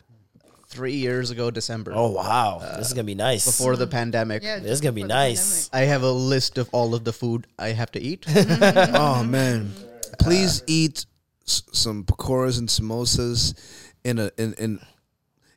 Three 0.68 0.94
years 0.94 1.30
ago, 1.30 1.50
December, 1.50 1.92
Oh 1.94 2.10
wow, 2.10 2.58
this 2.76 2.88
is 2.88 2.92
gonna 2.92 3.04
be 3.04 3.14
nice. 3.14 3.44
before 3.46 3.76
the 3.76 3.86
pandemic, 3.86 4.42
Yeah, 4.42 4.58
this 4.58 4.72
is 4.72 4.80
gonna 4.80 4.92
be 4.92 5.02
before 5.02 5.08
the 5.08 5.14
nice. 5.14 5.70
I 5.72 5.80
have 5.80 6.02
a 6.02 6.10
list 6.12 6.58
of 6.58 6.68
all 6.72 6.94
of 6.94 7.04
the 7.04 7.12
food 7.12 7.46
I 7.58 7.68
have 7.68 7.90
to 7.92 8.00
eat. 8.00 8.24
Oh 8.94 9.24
man, 9.24 9.72
please 10.18 10.62
eat 10.66 11.06
s- 11.46 11.62
some 11.72 12.04
pakoras 12.04 12.58
and 12.58 12.68
samosas 12.68 13.54
in 14.04 14.18
a 14.18 14.30
in 14.36 14.54
in, 14.54 14.80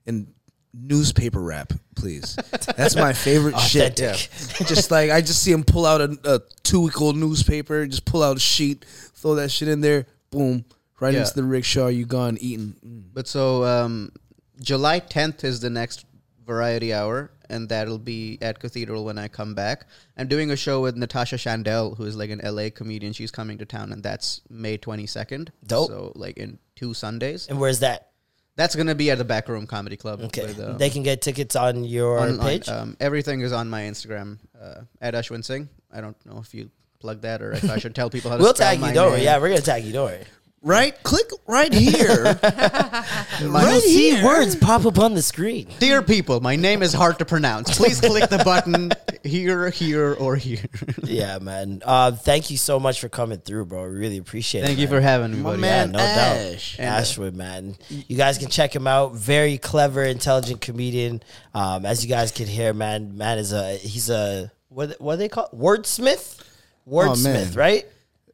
in 0.06 0.28
newspaper 0.74 1.42
wrap, 1.42 1.74
please. 1.96 2.38
That's 2.78 2.96
my 2.96 3.12
favorite 3.14 3.60
shit. 3.72 4.00
Authentic. 4.00 4.30
just 4.68 4.92
like 4.92 5.12
I 5.12 5.20
just 5.22 5.44
see 5.44 5.52
him 5.52 5.64
pull 5.66 5.86
out 5.86 6.00
a, 6.02 6.18
a 6.24 6.40
two 6.64 6.82
week 6.82 7.02
old 7.02 7.18
newspaper, 7.18 7.86
just 7.86 8.06
pull 8.06 8.24
out 8.24 8.38
a 8.38 8.40
sheet, 8.40 8.86
throw 9.16 9.36
that 9.36 9.52
shit 9.52 9.68
in 9.68 9.82
there, 9.82 10.06
boom, 10.30 10.64
right 11.02 11.14
Yeah. 11.14 11.22
into 11.22 11.34
the 11.34 11.44
rickshaw. 11.44 11.88
You 11.88 12.06
gone 12.06 12.38
eating. 12.40 12.76
Mm. 12.86 13.04
But 13.14 13.28
so 13.28 13.66
um, 13.66 14.14
July 14.62 15.00
10th 15.00 15.44
is 15.44 15.60
the 15.60 15.70
next 15.70 16.06
variety 16.46 16.94
hour, 16.94 17.32
and 17.50 17.70
that'll 17.70 17.98
be 17.98 18.38
at 18.42 18.60
Cathedral 18.60 19.06
when 19.06 19.18
I 19.18 19.28
come 19.28 19.56
back. 19.56 19.88
I'm 20.18 20.28
doing 20.28 20.52
a 20.52 20.56
show 20.56 20.82
with 20.82 20.96
Natasha 20.96 21.38
Chandel, 21.38 21.96
who 21.98 22.04
is 22.06 22.16
like 22.16 22.30
an 22.30 22.42
LA 22.44 22.70
comedian. 22.70 23.14
She's 23.14 23.32
coming 23.32 23.58
to 23.60 23.66
town, 23.66 23.92
and 23.92 24.04
that's 24.04 24.42
May 24.50 24.78
22nd. 24.78 25.50
Dope. 25.66 25.90
So 25.90 26.12
like 26.16 26.38
in 26.38 26.60
two 26.76 26.94
Sundays. 26.94 27.48
And 27.48 27.60
where's 27.60 27.80
that? 27.80 28.10
That's 28.58 28.76
gonna 28.76 28.96
be 28.96 29.10
at 29.10 29.18
the 29.18 29.24
Backroom 29.24 29.66
Comedy 29.66 29.96
Club. 29.98 30.22
Okay, 30.22 30.46
with, 30.46 30.60
um, 30.60 30.78
they 30.78 30.90
can 30.90 31.04
get 31.04 31.22
tickets 31.22 31.56
on 31.56 31.84
your 31.84 32.20
online. 32.20 32.40
page. 32.60 32.70
Um, 32.70 32.98
everything 33.00 33.42
is 33.42 33.54
on 33.54 33.70
my 33.70 33.84
Instagram 33.84 34.40
uh, 34.62 34.82
at 35.00 35.14
Ashwin 35.14 35.44
Singh. 35.44 35.70
I 35.92 36.02
don't 36.02 36.18
know 36.26 36.40
if 36.40 36.54
you 36.54 36.70
plug 37.00 37.22
that 37.22 37.42
or 37.42 37.54
if 37.54 37.70
I 37.70 37.78
should 37.80 37.96
tell 37.96 38.10
people 38.10 38.30
how 38.30 38.38
to. 38.38 38.44
we'll 38.44 38.54
tag 38.54 38.80
you. 38.80 38.94
Don't 38.94 39.14
worry. 39.14 39.24
Yeah, 39.24 39.40
we're 39.40 39.50
gonna 39.50 39.62
tag 39.62 39.86
you. 39.86 39.94
Don't 39.94 40.12
worry. 40.12 40.26
Right, 40.64 40.94
click 41.02 41.28
right 41.48 41.74
here. 41.74 42.24
You'll 43.40 43.52
right 43.52 43.82
see 43.82 44.12
here. 44.12 44.24
words 44.24 44.56
pop 44.56 44.86
up 44.86 45.00
on 45.00 45.16
the 45.16 45.22
screen. 45.24 45.68
Dear 45.80 46.04
people, 46.04 46.40
my 46.40 46.56
name 46.56 46.84
is 46.84 46.94
hard 46.94 47.18
to 47.18 47.26
pronounce. 47.26 47.76
Please 47.76 48.00
click 48.00 48.30
the 48.30 48.38
button 48.44 48.92
here, 49.24 49.72
here, 49.72 50.14
or 50.14 50.36
here. 50.36 50.64
Yeah, 51.04 51.40
man. 51.40 51.82
Uh, 51.84 52.12
thank 52.12 52.52
you 52.52 52.58
so 52.58 52.80
much 52.80 53.00
for 53.02 53.10
coming 53.10 53.40
through, 53.40 53.66
bro. 53.66 53.82
I 53.82 53.86
really 53.86 54.18
appreciate 54.18 54.62
it. 54.64 54.68
Thank 54.68 54.78
you 54.78 54.86
man. 54.88 54.96
for 54.98 55.02
having 55.02 55.32
me, 55.32 55.38
My 55.40 55.50
buddy. 55.52 55.62
man 55.62 55.92
no 55.94 56.00
Ash. 56.00 56.78
doubt. 56.78 56.86
Ashwood, 56.86 57.36
man. 57.36 57.76
You 57.90 58.16
guys 58.16 58.38
can 58.38 58.50
check 58.50 58.76
him 58.76 58.86
out. 58.86 59.16
Very 59.16 59.58
clever, 59.58 60.04
intelligent 60.04 60.62
comedian. 60.62 61.24
Um, 61.56 61.88
as 61.88 62.04
you 62.06 62.10
guys 62.10 62.32
can 62.32 62.46
hear, 62.46 62.72
man, 62.74 63.18
man 63.18 63.40
is 63.40 63.52
a 63.52 63.78
he's 63.78 64.12
a 64.12 64.52
what 64.70 65.02
what 65.02 65.14
do 65.16 65.18
they 65.18 65.30
call 65.30 65.50
wordsmith? 65.50 66.40
Wordsmith, 66.88 67.24
man. 67.24 67.54
right? 67.54 67.86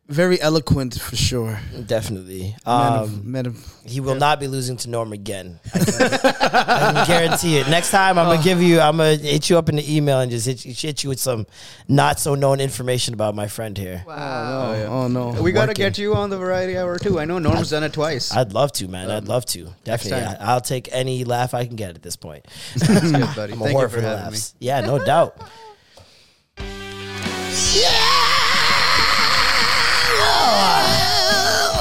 Very 0.09 0.39
eloquent 0.39 0.97
for 1.01 1.17
sure. 1.17 1.59
Definitely. 1.85 2.55
Man 2.65 2.93
Um, 2.93 3.03
of, 3.03 3.25
man 3.25 3.45
of, 3.45 3.73
he 3.85 3.99
will 3.99 4.15
not 4.15 4.39
be 4.39 4.47
losing 4.47 4.77
to 4.77 4.89
Norm 4.89 5.11
again. 5.11 5.59
I 5.75 5.79
can, 5.79 5.93
I 6.01 6.93
can 6.93 7.07
guarantee 7.07 7.57
it. 7.57 7.67
Next 7.67 7.91
time, 7.91 8.17
I'm 8.17 8.25
gonna 8.27 8.41
give 8.41 8.61
you. 8.61 8.79
I'm 8.79 8.95
gonna 8.95 9.15
hit 9.17 9.49
you 9.49 9.57
up 9.57 9.67
in 9.67 9.75
the 9.75 9.95
email 9.95 10.21
and 10.21 10.31
just 10.31 10.45
hit 10.45 10.63
you, 10.63 10.73
hit 10.73 11.03
you 11.03 11.09
with 11.09 11.19
some 11.19 11.45
not 11.89 12.21
so 12.21 12.35
known 12.35 12.61
information 12.61 13.13
about 13.15 13.35
my 13.35 13.47
friend 13.49 13.77
here. 13.77 14.01
Wow. 14.07 14.71
oh, 14.71 14.85
oh 14.85 15.07
no, 15.09 15.41
We 15.41 15.51
got 15.51 15.63
to 15.65 15.71
Working. 15.71 15.83
get 15.83 15.97
you 15.97 16.15
on 16.15 16.29
the 16.29 16.37
variety 16.37 16.77
hour 16.77 16.97
too. 16.97 17.19
I 17.19 17.25
know 17.25 17.37
Norm's 17.39 17.69
done 17.71 17.83
it 17.83 17.91
twice. 17.91 18.33
I'd 18.33 18.53
love 18.53 18.71
to, 18.73 18.87
man. 18.87 19.11
I'd 19.11 19.27
love 19.27 19.45
to. 19.47 19.73
Definitely. 19.83 20.23
I, 20.25 20.53
I'll 20.53 20.61
take 20.61 20.87
any 20.93 21.25
laugh 21.25 21.53
I 21.53 21.65
can 21.65 21.75
get 21.75 21.95
at 21.95 22.01
this 22.01 22.15
point. 22.15 22.45
That's 22.77 23.11
good, 23.11 23.35
buddy. 23.35 23.51
I'm 23.53 23.61
a 23.61 23.65
Thank 23.65 23.77
whore 23.77 23.81
you 23.81 23.87
for 23.89 23.95
for 23.95 24.01
the 24.01 24.07
having 24.07 24.23
me. 24.23 24.31
laughs. 24.37 24.55
Yeah, 24.59 24.79
no 24.79 25.03
doubt. 25.03 25.37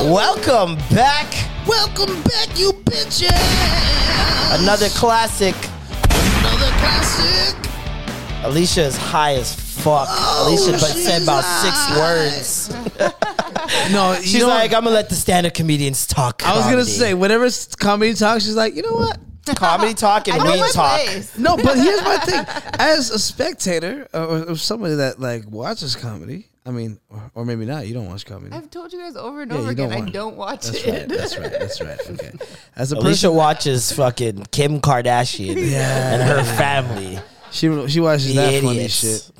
Welcome 0.01 0.77
back. 0.95 1.33
Welcome 1.67 2.23
back, 2.23 2.59
you 2.59 2.73
bitches. 2.85 3.31
Another 4.61 4.89
classic. 4.91 5.55
Another 6.11 6.71
classic. 6.79 7.57
Alicia 8.45 8.85
is 8.85 8.97
high 8.97 9.35
as 9.37 9.55
fuck. 9.55 10.09
Oh, 10.11 10.49
Alicia 10.49 10.73
but 10.73 10.81
said 10.81 11.23
about 11.23 11.43
six 11.43 11.99
words. 11.99 13.13
No, 13.91 14.13
you 14.13 14.23
She's 14.23 14.41
know, 14.41 14.49
like, 14.49 14.73
I'm 14.73 14.85
gonna 14.85 14.95
let 14.95 15.09
the 15.09 15.17
stand-up 15.17 15.55
comedians 15.55 16.07
talk. 16.07 16.47
I 16.47 16.57
was 16.57 16.67
gonna 16.67 16.85
say, 16.85 17.15
whenever 17.15 17.49
comedy 17.79 18.15
talks, 18.15 18.45
she's 18.45 18.55
like, 18.55 18.77
you 18.77 18.83
know 18.83 18.93
what? 18.93 19.19
comedy 19.57 19.95
talk 19.95 20.29
and 20.29 20.41
I 20.43 20.53
we 20.53 20.73
talk. 20.73 21.01
place. 21.01 21.37
No, 21.39 21.57
but 21.57 21.77
here's 21.77 22.03
my 22.03 22.17
thing. 22.19 22.45
As 22.79 23.11
a 23.11 23.19
spectator 23.19 24.07
uh, 24.15 24.27
or, 24.27 24.51
or 24.51 24.57
somebody 24.57 24.97
that 24.97 25.19
like 25.21 25.49
watches 25.51 25.97
comedy, 25.97 26.49
I 26.67 26.71
mean, 26.73 26.99
or, 27.11 27.31
or 27.37 27.45
maybe 27.45 27.65
not. 27.65 27.87
You 27.87 27.95
don't 27.95 28.09
watch 28.09 28.27
comedy. 28.27 28.53
I've 28.55 28.71
told 28.71 28.93
you 28.93 28.99
guys 28.99 29.15
over 29.17 29.43
and 29.43 29.51
Yeah, 29.53 29.57
over 29.59 29.67
you 29.67 29.71
again. 29.73 29.89
don't 29.89 29.97
I 29.97 30.01
want- 30.01 30.13
don't 30.13 30.37
watch 30.37 30.67
That's 30.67 30.85
it. 30.85 30.93
right. 30.93 31.09
That's 31.09 31.39
right. 31.39 31.51
That's 31.53 31.81
right. 31.81 32.01
Okay. 32.11 32.33
As 32.75 32.91
a 32.93 32.97
Alicia 32.97 33.29
person, 33.29 33.35
watches 33.35 33.93
fucking 33.93 34.47
Kim 34.51 34.81
Kardashian 34.81 35.57
and 35.73 36.23
her 36.23 36.43
family. 36.57 37.21
She 37.57 37.89
she 37.89 38.01
watches 38.01 38.29
The 38.29 38.35
that 38.35 38.63
funny 38.63 38.89
shit. 38.89 39.31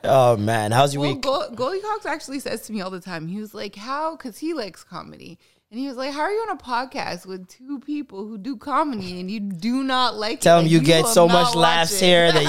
oh 0.04 0.36
man, 0.36 0.70
how's 0.72 0.94
your 0.94 1.00
Well, 1.02 1.12
week? 1.14 1.22
Gold, 1.22 1.56
Goldie 1.56 1.80
Cox 1.80 2.06
actually 2.06 2.40
says 2.40 2.62
to 2.62 2.72
me 2.72 2.80
all 2.80 2.90
the 2.90 3.00
time, 3.00 3.26
he 3.28 3.40
was 3.40 3.54
like, 3.54 3.74
How? 3.76 4.16
Because 4.16 4.38
he 4.38 4.54
likes 4.54 4.84
comedy. 4.84 5.38
And 5.72 5.78
he 5.78 5.86
was 5.86 5.96
like, 5.96 6.12
How 6.12 6.22
are 6.22 6.30
you 6.32 6.40
on 6.48 6.50
a 6.50 6.60
podcast 6.60 7.26
with 7.26 7.48
two 7.48 7.78
people 7.80 8.26
who 8.26 8.36
do 8.38 8.56
comedy 8.56 9.20
and 9.20 9.30
you 9.30 9.38
do 9.40 9.82
not 9.84 10.16
like 10.16 10.40
Tell 10.40 10.56
it? 10.58 10.60
him 10.60 10.64
Like, 10.66 10.72
you 10.72 10.80
get 10.80 11.06
so 11.06 11.28
much 11.28 11.54
laughs 11.54 12.00
it." 12.02 12.04
here 12.04 12.32
that 12.32 12.42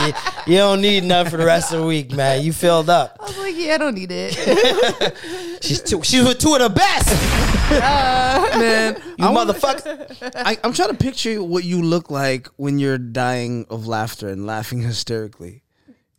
you, 0.47 0.53
you 0.53 0.57
don't 0.59 0.82
need 0.82 1.03
none 1.13 1.30
for 1.30 1.38
the 1.38 1.45
rest 1.45 1.72
of 1.72 1.82
the 1.82 1.86
week, 1.86 2.11
man. 2.13 2.41
You 2.41 2.51
filled 2.51 2.89
up. 2.89 3.17
I 3.19 3.26
was 3.26 3.38
like, 3.38 3.55
Yeah, 3.55 3.76
I 3.76 3.78
don't 3.78 3.95
need 3.95 4.09
it. 4.11 4.36
She's 5.62 5.82
two, 5.82 6.01
she's 6.03 6.24
with 6.24 6.39
two 6.39 6.53
of 6.55 6.59
the 6.62 6.70
best. 6.70 7.47
Uh, 7.72 8.57
Man, 8.59 9.01
You 9.18 9.28
I 9.28 9.34
motherfucker. 9.34 10.32
I, 10.36 10.57
I'm 10.62 10.74
trying 10.74 10.89
to 10.89 10.93
picture 10.95 11.41
what 11.41 11.64
you 11.64 11.82
look 11.82 12.12
like 12.12 12.49
when 12.57 12.80
you're 12.80 12.97
dying 12.97 13.66
of 13.70 13.88
laughter 13.88 14.28
and 14.28 14.45
laughing 14.45 14.82
hysterically. 14.82 15.61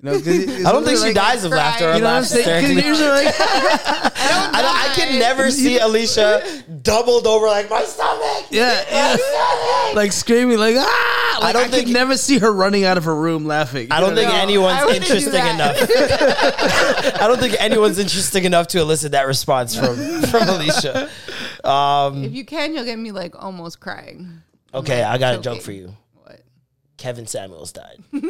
You 0.05 0.11
it- 0.15 0.67
I 0.67 0.73
don't 0.73 0.85
think 0.85 0.99
she 0.99 1.05
like- 1.05 1.15
dies 1.15 1.45
of 1.45 1.53
laughter 1.53 1.91
or 1.91 1.95
You 1.95 2.01
know 2.01 2.07
what 2.07 2.11
I'm 2.11 2.15
laughs 2.23 2.31
saying? 2.31 2.45
'Cause 2.45 2.71
hysterically. 2.71 2.89
usually 2.89 3.09
like, 3.09 3.35
I, 3.39 4.59
don't, 4.61 4.77
I 4.77 4.93
can 4.97 5.19
never 5.21 5.51
see 5.53 5.79
Alicia 5.79 6.43
doubled 6.83 7.27
over 7.29 7.47
like 7.47 7.71
my 7.71 7.83
stomach. 7.85 8.47
yeah, 8.51 8.83
My 8.91 8.97
yeah. 8.97 9.17
stomach. 9.17 9.95
like 9.97 10.11
screaming, 10.13 10.59
like 10.59 10.75
ah! 10.77 11.39
Like, 11.41 11.51
I 11.51 11.53
don't 11.53 11.63
don't 11.63 11.71
think- 11.71 11.87
could 11.87 11.93
never 11.95 12.17
see 12.17 12.39
her 12.41 12.53
running 12.53 12.85
out 12.85 12.99
of 12.99 13.05
her 13.05 13.15
room 13.15 13.47
laughing. 13.47 13.89
I 13.93 14.01
don't 14.01 14.11
You 14.11 14.17
think? 14.17 14.31
No, 14.33 14.39
anyone's 14.39 14.79
I 14.79 14.85
wouldn't 14.87 15.07
do 15.07 15.15
interesting 15.15 15.47
enough. 15.47 15.77
I 17.23 17.25
don't 17.29 17.39
think 17.41 17.55
anyone's 17.61 17.99
interesting 18.01 18.45
enough 18.45 18.67
to 18.69 18.81
elicit 18.81 19.13
that 19.13 19.27
response 19.29 19.77
from 19.77 19.97
from 20.31 20.49
Alicia. 20.49 21.09
Um, 21.65 22.25
if 22.25 22.33
you 22.33 22.45
can, 22.45 22.75
you'll 22.75 22.85
get 22.85 22.99
me 22.99 23.13
like 23.13 23.41
almost 23.41 23.79
crying. 23.79 24.43
okay, 24.75 25.03
I 25.05 25.17
got 25.19 25.37
a 25.37 25.39
joke 25.39 25.63
for 25.63 25.73
you. 25.73 25.95
Kevin 27.03 27.27
Samuels 27.27 27.73
died. 27.73 27.99
Yo, 28.13 28.21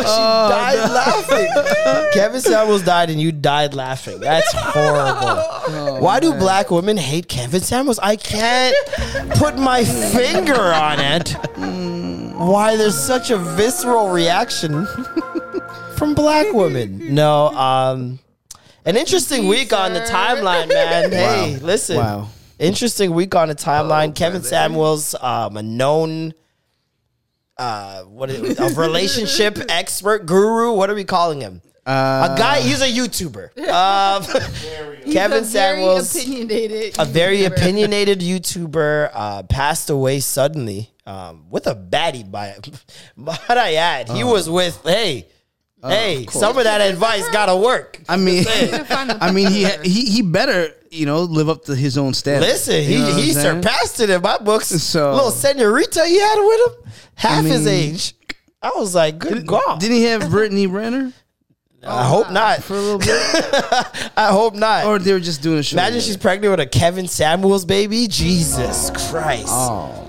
she 0.00 0.02
died 0.02 0.90
laughing. 0.90 1.48
Kevin 2.12 2.40
Samuels 2.40 2.82
died 2.82 3.08
and 3.08 3.20
you 3.20 3.30
died 3.30 3.74
laughing. 3.74 4.18
That's 4.18 4.52
horrible. 4.52 6.00
Why 6.00 6.18
do 6.18 6.32
black 6.32 6.72
women 6.72 6.96
hate 6.96 7.28
Kevin 7.28 7.60
Samuels? 7.60 8.00
I 8.00 8.16
can't 8.16 8.74
put 9.36 9.58
my 9.58 9.84
finger 9.84 10.60
on 10.60 10.98
it. 10.98 11.36
Why 12.36 12.76
there's 12.76 12.98
such 12.98 13.30
a 13.30 13.38
visceral 13.38 14.08
reaction 14.08 14.88
from 15.96 16.16
black 16.16 16.52
women? 16.52 17.14
No, 17.14 17.50
um, 17.50 18.18
an 18.84 18.96
interesting 18.96 19.46
week 19.46 19.72
on 19.72 19.92
the 19.92 20.00
timeline, 20.00 20.68
man. 20.68 21.12
Hey, 21.12 21.58
listen. 21.58 21.98
Wow. 21.98 22.30
Interesting 22.58 23.12
week 23.12 23.34
on 23.34 23.48
the 23.48 23.54
timeline. 23.54 24.14
Kevin 24.14 24.42
Samuels, 24.42 25.14
um, 25.20 25.56
a 25.56 25.62
known 25.62 26.32
uh, 27.58 28.02
what 28.02 28.30
is 28.30 28.58
a 28.58 28.80
relationship 28.80 29.58
expert 29.68 30.26
guru. 30.26 30.72
What 30.72 30.90
are 30.90 30.94
we 30.94 31.04
calling 31.04 31.40
him? 31.40 31.60
Uh, 31.86 32.30
a 32.34 32.38
guy. 32.38 32.60
He's 32.60 32.80
a 32.82 32.88
YouTuber. 32.88 33.50
Um, 33.66 34.24
Kevin 35.12 35.38
He's 35.44 35.50
a 35.54 35.58
very 35.58 35.76
Samuels, 35.76 36.16
opinionated. 36.16 36.96
a 36.98 37.04
very 37.04 37.38
YouTuber. 37.38 37.56
opinionated 37.58 38.20
YouTuber, 38.20 39.10
uh, 39.12 39.42
passed 39.44 39.90
away 39.90 40.20
suddenly 40.20 40.90
um, 41.06 41.46
with 41.50 41.66
a 41.66 41.74
baddie. 41.74 42.28
By 42.28 42.56
might 43.16 43.50
I 43.50 43.74
add, 43.74 44.08
he 44.08 44.24
was 44.24 44.48
with 44.50 44.80
hey. 44.82 45.28
Hey, 45.88 46.26
some 46.30 46.56
of 46.58 46.64
that 46.64 46.80
advice 46.80 47.28
gotta 47.30 47.56
work. 47.56 48.00
I 48.08 48.16
mean, 48.16 48.44
to 48.44 48.84
find 48.84 49.10
the 49.10 49.18
I 49.22 49.30
mean, 49.32 49.50
he 49.50 49.64
he 49.82 50.06
he 50.06 50.22
better 50.22 50.72
you 50.90 51.06
know 51.06 51.22
live 51.22 51.48
up 51.48 51.64
to 51.66 51.74
his 51.74 51.96
own 51.98 52.14
standards. 52.14 52.52
Listen, 52.52 52.76
You 52.76 52.82
he, 52.82 52.98
know 52.98 53.08
what 53.10 53.22
he 53.22 53.32
surpassed 53.32 54.00
it 54.00 54.10
in 54.10 54.22
my 54.22 54.38
books. 54.38 54.68
So- 54.68 55.12
little 55.14 55.30
senorita 55.30 56.06
he 56.06 56.18
had 56.18 56.36
with 56.40 56.60
him, 56.84 56.92
half 57.14 57.44
his 57.44 57.64
mean- 57.66 57.92
age. 57.94 58.14
I 58.62 58.72
was 58.76 58.94
like, 58.94 59.18
good 59.18 59.46
God. 59.46 59.78
Didn't 59.80 59.96
he 59.98 60.04
have 60.04 60.28
Brittany 60.30 60.66
Renner? 60.66 61.12
I 61.86 62.04
hope 62.08 62.32
not. 62.32 62.64
for 62.64 62.74
a 62.74 62.80
little 62.80 62.98
bit, 62.98 63.08
I 64.16 64.32
hope 64.32 64.54
not. 64.54 64.86
or 64.86 64.98
they 64.98 65.12
were 65.12 65.20
just 65.20 65.40
doing 65.40 65.58
a 65.58 65.62
show. 65.62 65.74
Imagine 65.76 65.92
together? 66.00 66.06
she's 66.06 66.16
pregnant 66.16 66.50
with 66.50 66.58
a 66.60 66.66
Kevin 66.66 67.06
Samuels 67.06 67.64
baby. 67.64 68.08
Jesus 68.08 68.90
Christ. 68.90 69.46
Oh. 69.50 70.02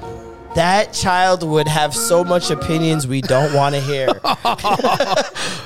That 0.58 0.92
child 0.92 1.44
would 1.44 1.68
have 1.68 1.94
so 1.94 2.24
much 2.24 2.50
opinions 2.50 3.06
we 3.06 3.22
don't 3.22 3.54
want 3.54 3.76
to 3.76 3.82
hear. 3.82 4.08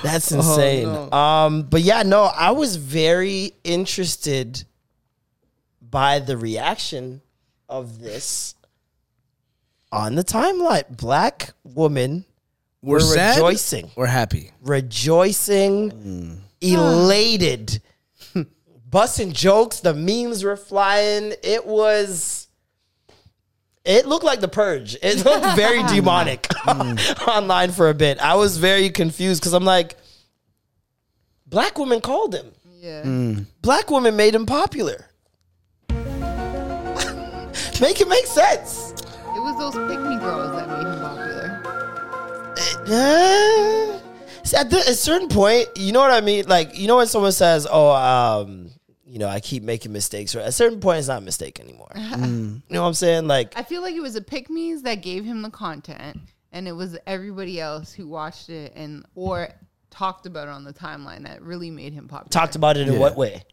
That's 0.04 0.30
insane. 0.34 1.14
Um, 1.14 1.64
but 1.64 1.80
yeah, 1.82 2.04
no, 2.04 2.24
I 2.24 2.52
was 2.52 2.76
very 2.76 3.54
interested 3.64 4.66
by 5.82 6.20
the 6.20 6.36
reaction 6.36 7.22
of 7.70 8.00
this 8.02 8.56
on 9.94 10.16
the 10.16 10.26
timeline. 10.26 10.98
Black 10.98 11.54
woman 11.64 12.26
We're 12.82 12.98
rejoicing 12.98 13.92
We're 13.96 14.08
happy. 14.08 14.52
rejoicing, 14.62 16.42
elated, 16.60 17.82
busting 18.90 19.32
jokes. 19.32 19.80
The 19.80 19.94
memes 19.94 20.44
were 20.44 20.58
flying. 20.58 21.34
It 21.44 21.66
was. 21.66 22.41
It 23.84 24.06
looked 24.06 24.24
like 24.24 24.42
the 24.42 24.48
purge. 24.48 24.96
It 25.02 25.26
looked 25.26 25.56
very 25.56 25.84
demonic 25.88 26.48
online 27.28 27.72
for 27.72 27.90
a 27.90 27.94
bit. 27.94 28.20
I 28.20 28.36
was 28.36 28.58
very 28.58 28.90
confused 28.90 29.42
because 29.42 29.54
I'm 29.54 29.66
like, 29.66 29.96
black 31.46 31.78
women 31.78 32.02
called 32.02 32.34
him. 32.36 32.52
Yeah. 32.66 33.36
Black 33.62 33.92
women 33.92 34.16
made 34.16 34.34
him 34.34 34.46
popular. 34.46 35.06
make 37.80 38.00
it 38.02 38.08
make 38.08 38.26
sense. 38.26 38.92
It 38.92 39.40
was 39.40 39.58
those 39.58 39.74
pick 39.88 40.00
me 40.00 40.18
girls 40.18 40.52
that 40.56 40.68
made 40.68 40.88
him 40.88 41.00
popular. 41.00 41.62
Uh, 42.88 44.00
see, 44.44 44.58
at, 44.58 44.70
the, 44.70 44.80
at 44.80 44.90
a 44.90 44.94
certain 44.96 45.30
point, 45.30 45.68
you 45.76 45.92
know 45.92 46.00
what 46.00 46.12
I 46.12 46.22
mean? 46.22 46.48
Like, 46.48 46.78
you 46.78 46.88
know 46.88 46.98
when 46.98 47.08
someone 47.08 47.32
says, 47.32 47.68
"Oh, 47.70 47.92
um, 47.92 48.72
you 49.12 49.20
know, 49.20 49.28
I 49.28 49.40
keep 49.42 49.62
making 49.62 49.92
mistakes," 49.92 50.36
Or 50.36 50.40
At 50.40 50.48
a 50.48 50.52
certain 50.52 50.80
point, 50.80 51.00
it's 51.00 51.08
not 51.10 51.22
a 51.22 51.26
mistake 51.26 51.60
anymore. 51.60 51.92
Mm. 52.22 52.62
You 52.68 52.76
know 52.76 52.82
what 52.84 52.88
I'm 52.90 52.94
saying? 52.94 53.28
Like, 53.28 53.58
I 53.58 53.64
feel 53.64 53.82
like 53.82 53.96
it 53.96 54.02
was 54.02 54.14
the 54.14 54.22
pick 54.22 54.50
me's 54.50 54.84
that 54.84 54.96
gave 55.02 55.26
him 55.26 55.42
the 55.42 55.50
content, 55.50 56.18
and 56.52 56.68
it 56.68 56.74
was 56.74 56.98
everybody 57.08 57.60
else 57.60 57.92
who 57.94 58.08
watched 58.08 58.50
it 58.50 58.74
and 58.76 59.06
or 59.16 59.50
talked 59.90 60.26
about 60.26 60.48
it 60.48 60.52
on 60.52 60.64
the 60.64 60.74
timeline 60.74 61.24
that 61.26 61.42
really 61.42 61.70
made 61.72 61.94
him 61.94 62.08
popular. 62.08 62.30
talked 62.30 62.56
about 62.56 62.78
it 62.78 62.88
in 62.88 63.00
what 63.00 63.16
way? 63.18 63.44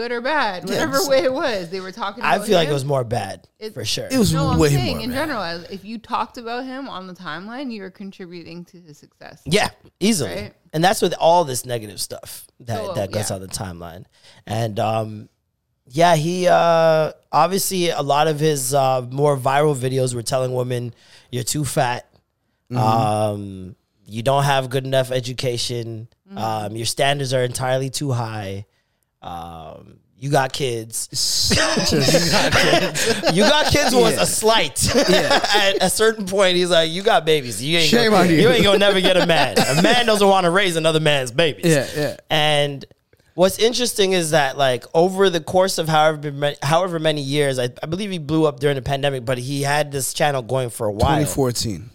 Good 0.00 0.12
or 0.12 0.20
bad, 0.20 0.64
whatever 0.68 0.98
way 1.08 1.22
it 1.24 1.32
was. 1.32 1.68
They 1.70 1.80
were 1.80 1.92
talking. 1.92 2.24
I 2.24 2.36
About 2.36 2.46
feel 2.46 2.56
like 2.56 2.68
it 2.68 2.72
was 2.72 2.84
more 2.84 3.04
bad 3.04 3.46
It- 3.58 3.74
for 3.74 3.84
sure. 3.84 4.08
It 4.10 4.18
was 4.18 4.32
No, 4.32 4.48
I'm 4.48 4.58
way 4.58 4.70
saying 4.70 4.96
more. 4.96 5.04
in 5.04 5.10
man. 5.10 5.18
general, 5.28 5.64
if 5.70 5.84
you 5.84 5.98
talked 5.98 6.38
about 6.38 6.64
him 6.64 6.88
on 6.88 7.06
the 7.06 7.14
timeline, 7.14 7.70
you 7.70 7.82
were 7.82 7.90
contributing 7.90 8.64
to 8.66 8.80
his 8.80 8.96
success. 8.98 9.42
Yeah, 9.44 9.68
easily. 10.00 10.34
Right? 10.34 10.54
And 10.72 10.82
that's 10.82 11.02
with 11.02 11.14
all 11.18 11.44
this 11.44 11.66
negative 11.66 12.00
stuff 12.00 12.46
that, 12.60 12.76
So, 12.84 12.94
that 12.94 13.10
goes 13.12 13.28
yeah. 13.30 13.36
on 13.36 13.42
the 13.42 13.48
timeline. 13.48 14.04
And 14.46 14.78
um 14.80 15.28
yeah, 15.92 16.14
he 16.14 16.46
uh 16.48 17.12
obviously 17.32 17.90
a 17.90 18.02
lot 18.02 18.28
of 18.28 18.38
his 18.40 18.72
uh 18.72 19.02
more 19.10 19.36
viral 19.36 19.74
videos 19.76 20.14
were 20.14 20.22
telling 20.22 20.54
women 20.54 20.94
you're 21.32 21.42
too 21.44 21.64
fat. 21.64 22.06
Mm-hmm. 22.70 22.78
Um 22.78 23.76
you 24.06 24.22
don't 24.22 24.44
have 24.44 24.70
good 24.70 24.84
enough 24.86 25.10
education. 25.10 26.08
Mm-hmm. 26.28 26.38
Um 26.38 26.76
your 26.76 26.86
standards 26.86 27.32
are 27.34 27.42
entirely 27.42 27.90
too 27.90 28.12
high. 28.12 28.66
Um 29.22 30.00
you 30.20 30.30
got 30.30 30.52
kids. 30.52 31.08
You 33.32 33.42
got 33.42 33.72
kids 33.72 33.94
was 33.94 34.18
a 34.18 34.26
slight. 34.26 34.94
At 35.10 35.82
a 35.82 35.88
certain 35.88 36.26
point, 36.26 36.56
he's 36.56 36.68
like, 36.68 36.90
"You 36.90 37.02
got 37.02 37.24
babies. 37.24 37.64
You 37.64 37.78
ain't 37.78 37.88
Shame 37.88 38.10
gonna, 38.10 38.24
on 38.24 38.30
you." 38.30 38.36
You 38.36 38.50
ain't 38.50 38.62
gonna 38.62 38.78
never 38.78 39.00
get 39.00 39.16
a 39.16 39.24
man. 39.24 39.56
A 39.58 39.80
man 39.80 40.04
doesn't 40.04 40.28
want 40.28 40.44
to 40.44 40.50
raise 40.50 40.76
another 40.76 41.00
man's 41.00 41.30
babies." 41.30 41.64
Yeah, 41.64 41.88
yeah. 41.96 42.16
And 42.28 42.84
what's 43.32 43.58
interesting 43.58 44.12
is 44.12 44.32
that, 44.32 44.58
like, 44.58 44.84
over 44.92 45.30
the 45.30 45.40
course 45.40 45.78
of 45.78 45.88
however 45.88 46.30
many, 46.30 46.56
however 46.62 46.98
many 46.98 47.22
years, 47.22 47.58
I, 47.58 47.70
I 47.82 47.86
believe 47.86 48.10
he 48.10 48.18
blew 48.18 48.44
up 48.44 48.60
during 48.60 48.76
the 48.76 48.82
pandemic, 48.82 49.24
but 49.24 49.38
he 49.38 49.62
had 49.62 49.90
this 49.90 50.12
channel 50.12 50.42
going 50.42 50.68
for 50.68 50.86
a 50.86 50.92
while. 50.92 51.16
2014. 51.20 51.88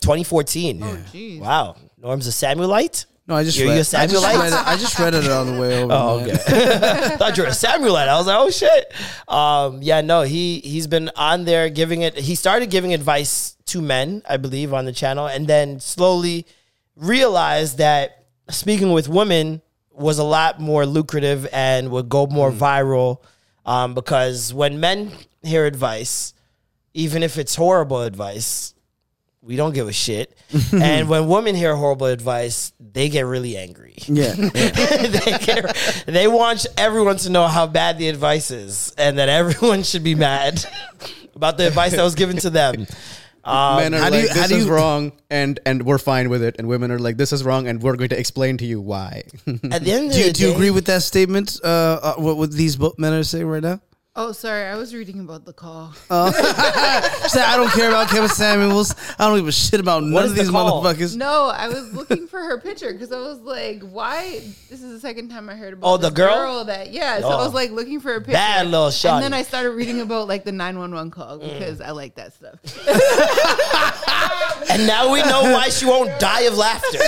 2014. 0.00 0.82
Oh, 0.82 0.86
jeez. 1.12 1.40
Wow. 1.40 1.74
Norm's 1.98 2.28
a 2.28 2.32
Samuelite. 2.32 3.06
No, 3.26 3.36
I 3.36 3.42
just 3.44 3.56
You're- 3.56 3.70
read. 3.70 3.76
I 3.76 3.78
just 3.80 3.90
Samuelite? 3.92 4.36
read, 4.38 4.52
it, 4.52 4.66
I 4.66 4.76
just 4.76 4.98
read 4.98 5.14
it 5.14 5.26
on 5.30 5.54
the 5.54 5.60
way 5.60 5.82
over. 5.82 5.92
Oh, 5.94 6.20
man. 6.20 6.30
okay. 6.30 7.16
thought 7.18 7.36
you 7.36 7.42
were 7.44 7.48
a 7.48 7.54
Samuelite. 7.54 8.06
I 8.08 8.18
was 8.18 8.26
like, 8.26 8.38
oh 8.38 8.50
shit. 8.50 8.92
Um, 9.28 9.80
yeah, 9.82 10.02
no, 10.02 10.22
he 10.22 10.60
he's 10.60 10.86
been 10.86 11.10
on 11.16 11.44
there 11.46 11.70
giving 11.70 12.02
it. 12.02 12.18
He 12.18 12.34
started 12.34 12.68
giving 12.68 12.92
advice 12.92 13.56
to 13.66 13.80
men, 13.80 14.22
I 14.28 14.36
believe, 14.36 14.74
on 14.74 14.84
the 14.84 14.92
channel, 14.92 15.26
and 15.26 15.46
then 15.46 15.80
slowly 15.80 16.44
realized 16.96 17.78
that 17.78 18.24
speaking 18.50 18.92
with 18.92 19.08
women 19.08 19.62
was 19.90 20.18
a 20.18 20.24
lot 20.24 20.60
more 20.60 20.84
lucrative 20.84 21.46
and 21.52 21.90
would 21.90 22.08
go 22.08 22.26
more 22.26 22.50
viral. 22.52 23.22
Um, 23.64 23.94
because 23.94 24.52
when 24.52 24.80
men 24.80 25.12
hear 25.42 25.64
advice, 25.64 26.34
even 26.92 27.22
if 27.22 27.38
it's 27.38 27.54
horrible 27.54 28.02
advice, 28.02 28.73
we 29.44 29.56
don't 29.56 29.74
give 29.74 29.88
a 29.88 29.92
shit. 29.92 30.36
and 30.72 31.08
when 31.08 31.28
women 31.28 31.54
hear 31.54 31.76
horrible 31.76 32.06
advice, 32.06 32.72
they 32.80 33.08
get 33.08 33.22
really 33.26 33.56
angry 33.56 33.94
Yeah, 34.06 34.32
they, 34.36 35.38
get, 35.40 36.04
they 36.06 36.28
want 36.28 36.66
everyone 36.78 37.16
to 37.18 37.30
know 37.30 37.46
how 37.46 37.66
bad 37.66 37.98
the 37.98 38.08
advice 38.08 38.50
is, 38.50 38.92
and 38.96 39.18
that 39.18 39.28
everyone 39.28 39.82
should 39.82 40.04
be 40.04 40.14
mad 40.14 40.64
about 41.34 41.58
the 41.58 41.66
advice 41.66 41.92
that 41.92 42.02
was 42.02 42.14
given 42.14 42.36
to 42.38 42.50
them. 42.50 42.86
Um, 43.44 43.76
Men 43.76 43.94
are 43.94 44.00
like, 44.10 44.14
you- 44.14 44.28
this 44.28 44.50
is 44.50 44.64
you- 44.66 44.72
wrong, 44.72 45.12
and 45.28 45.60
and 45.66 45.82
we're 45.84 45.98
fine 45.98 46.30
with 46.30 46.42
it. 46.42 46.56
And 46.58 46.66
women 46.66 46.90
are 46.90 46.98
like, 46.98 47.18
this 47.18 47.30
is 47.32 47.44
wrong, 47.44 47.68
and 47.68 47.82
we're 47.82 47.96
going 47.96 48.08
to 48.08 48.18
explain 48.18 48.56
to 48.58 48.64
you 48.64 48.80
why. 48.80 49.24
at 49.70 49.84
the 49.84 49.92
end 49.92 50.06
of 50.06 50.12
Do 50.12 50.18
you, 50.20 50.24
the 50.26 50.32
do 50.32 50.46
you 50.48 50.52
agree 50.54 50.70
with 50.70 50.86
that 50.86 51.02
statement? 51.02 51.60
Uh, 51.62 51.66
uh, 52.02 52.14
what, 52.14 52.38
what 52.38 52.52
these 52.52 52.78
men 52.96 53.12
are 53.12 53.22
saying 53.22 53.46
right 53.46 53.62
now? 53.62 53.80
Oh, 54.16 54.30
sorry, 54.30 54.66
I 54.66 54.76
was 54.76 54.94
reading 54.94 55.18
about 55.18 55.44
the 55.44 55.52
call. 55.52 55.92
Oh. 56.08 56.30
Say, 57.28 57.42
I 57.42 57.56
don't 57.56 57.72
care 57.72 57.88
about 57.88 58.08
Kevin 58.08 58.28
Samuels. 58.28 58.94
I 59.18 59.26
don't 59.26 59.38
give 59.38 59.48
a 59.48 59.52
shit 59.52 59.80
about 59.80 60.04
none 60.04 60.22
of 60.22 60.36
the 60.36 60.42
these 60.42 60.50
call? 60.50 60.84
motherfuckers. 60.84 61.16
No, 61.16 61.46
I 61.52 61.66
was 61.66 61.92
looking 61.92 62.28
for 62.28 62.38
her 62.38 62.60
picture 62.60 62.92
because 62.92 63.10
I 63.10 63.18
was 63.18 63.40
like, 63.40 63.82
"Why?" 63.82 64.38
This 64.70 64.82
is 64.82 64.92
the 64.92 65.00
second 65.00 65.30
time 65.30 65.48
I 65.48 65.56
heard 65.56 65.72
about. 65.72 65.88
Oh, 65.88 65.96
the 65.96 66.10
this 66.10 66.16
girl? 66.16 66.64
that 66.66 66.92
yeah. 66.92 67.18
So 67.18 67.26
Oh. 67.26 67.30
I 67.30 67.36
was 67.38 67.48
oh. 67.48 67.56
like 67.56 67.72
looking 67.72 67.98
for 67.98 68.14
a 68.14 68.20
picture. 68.20 68.34
Bad 68.34 68.68
little 68.68 68.86
shawty. 68.86 69.14
And 69.14 69.24
then 69.24 69.34
I 69.34 69.42
started 69.42 69.70
reading 69.72 70.00
about 70.00 70.28
like 70.28 70.44
the 70.44 70.52
nine 70.52 70.78
one 70.78 70.94
one 70.94 71.10
call 71.10 71.40
mm. 71.40 71.52
because 71.52 71.80
I 71.80 71.90
like 71.90 72.14
that 72.14 72.34
stuff. 72.34 72.60
and 74.70 74.86
now 74.86 75.12
we 75.12 75.22
know 75.22 75.42
why 75.42 75.70
she 75.70 75.86
won't 75.86 76.20
die 76.20 76.42
of 76.42 76.56
laughter. 76.56 76.98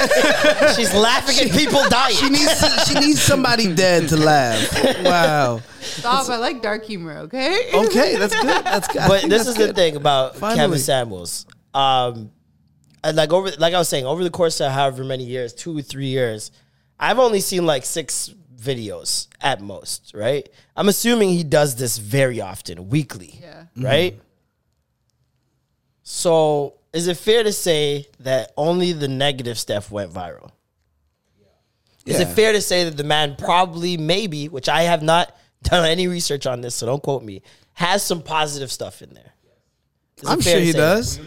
She's 0.75 0.93
laughing 0.93 1.49
at 1.49 1.57
people 1.57 1.89
dying. 1.89 2.17
She 2.17 2.31
needs 2.31 2.89
she 2.89 2.95
needs 2.99 3.23
somebody 3.23 3.73
dead 3.73 4.09
to 4.09 4.17
laugh. 4.17 5.05
Wow. 5.05 5.63
Stop! 5.81 6.29
I 6.29 6.37
like 6.37 6.63
dark 6.63 6.85
humor. 6.85 7.19
Okay. 7.19 7.71
Okay, 7.75 8.17
that's 8.17 8.35
good. 8.35 8.65
That's 8.65 8.89
good. 8.89 9.03
I 9.03 9.09
but 9.09 9.21
think 9.21 9.31
this 9.31 9.45
that's 9.45 9.51
is 9.51 9.55
the 9.57 9.67
good. 9.69 9.77
thing 9.77 9.97
about 9.97 10.37
Finally. 10.37 10.59
Kevin 10.59 10.79
Samuels. 10.79 11.47
Um, 11.75 12.31
and 13.05 13.17
like 13.17 13.33
over, 13.33 13.51
like 13.59 13.75
I 13.75 13.79
was 13.79 13.89
saying, 13.89 14.05
over 14.07 14.25
the 14.25 14.31
course 14.31 14.61
of 14.61 14.73
however 14.73 15.05
many 15.05 15.25
years, 15.25 15.53
two 15.53 15.77
or 15.79 15.83
three 15.83 16.07
years, 16.07 16.51
I've 16.99 17.19
only 17.19 17.41
seen 17.41 17.67
like 17.67 17.85
six 17.85 18.33
videos 18.59 19.29
at 19.41 19.61
most. 19.61 20.13
Right? 20.15 20.49
I'm 20.77 20.89
assuming 20.89 21.31
he 21.31 21.45
does 21.45 21.77
this 21.77 21.99
very 21.99 22.41
often, 22.41 22.89
weekly. 22.89 23.39
yeah. 23.43 23.65
Right. 23.77 24.19
So, 26.03 26.75
is 26.93 27.09
it 27.09 27.17
fair 27.17 27.43
to 27.43 27.53
say 27.53 28.07
that 28.21 28.53
only 28.57 28.93
the 28.93 29.09
negative 29.09 29.59
stuff 29.59 29.91
went 29.91 30.13
viral? 30.13 30.51
Is 32.05 32.21
it 32.21 32.29
Yeah. 32.29 32.35
fair 32.35 32.53
to 32.53 32.61
say 32.61 32.85
that 32.85 32.97
the 32.97 33.03
man 33.05 33.35
probably, 33.37 33.97
maybe, 33.97 34.49
which 34.49 34.69
I 34.69 34.83
have 34.83 35.03
not 35.03 35.37
done 35.71 35.85
any 35.87 36.09
research 36.09 36.47
on 36.47 36.61
this, 36.61 36.75
so 36.75 36.87
don't 36.87 37.03
quote 37.03 37.23
me, 37.23 37.43
has 37.75 38.03
some 38.03 38.23
positive 38.23 38.71
stuff 38.73 39.03
in 39.03 39.13
there? 39.15 39.33
Is 40.19 40.23
it 40.23 40.29
I'm 40.31 40.41
fair 40.41 40.53
sure 40.53 40.61
to 40.61 40.65
he 40.67 40.73
say 40.73 40.79
that? 40.79 40.95
does. 40.97 41.19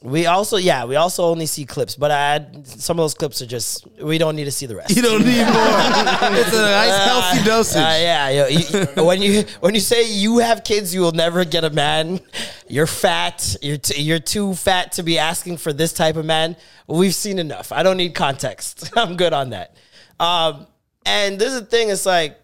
We 0.00 0.26
also, 0.26 0.58
yeah, 0.58 0.84
we 0.84 0.94
also 0.94 1.24
only 1.24 1.46
see 1.46 1.64
clips, 1.64 1.96
but 1.96 2.12
I, 2.12 2.46
some 2.62 3.00
of 3.00 3.02
those 3.02 3.14
clips 3.14 3.42
are 3.42 3.46
just, 3.46 3.84
we 4.00 4.16
don't 4.16 4.36
need 4.36 4.44
to 4.44 4.52
see 4.52 4.66
the 4.66 4.76
rest. 4.76 4.94
You 4.94 5.02
don't 5.02 5.24
need 5.24 5.42
more. 5.42 5.48
it's 6.38 6.52
a 6.54 6.60
nice 6.60 7.04
healthy 7.04 7.44
dosage. 7.44 7.82
Uh, 7.82 7.98
yeah, 7.98 8.28
yo, 8.28 8.46
you- 8.46 9.04
when 9.04 9.20
you 9.20 9.42
when 9.58 9.74
you 9.74 9.80
say 9.80 10.08
you 10.08 10.38
have 10.38 10.62
kids, 10.62 10.94
you 10.94 11.00
will 11.00 11.10
never 11.10 11.44
get 11.44 11.64
a 11.64 11.70
man. 11.70 12.20
You're 12.68 12.86
fat. 12.86 13.56
You're 13.60 13.76
t- 13.76 14.00
you're 14.00 14.20
too 14.20 14.54
fat 14.54 14.92
to 14.92 15.02
be 15.02 15.18
asking 15.18 15.56
for 15.56 15.72
this 15.72 15.92
type 15.92 16.14
of 16.14 16.24
man. 16.24 16.54
We've 16.86 17.14
seen 17.14 17.40
enough. 17.40 17.72
I 17.72 17.82
don't 17.82 17.96
need 17.96 18.14
context. 18.14 18.92
I'm 18.96 19.16
good 19.16 19.32
on 19.32 19.50
that. 19.50 19.74
Um, 20.20 20.68
and 21.08 21.38
this 21.38 21.52
is 21.52 21.60
the 21.60 21.66
thing. 21.66 21.88
It's 21.90 22.06
like 22.06 22.38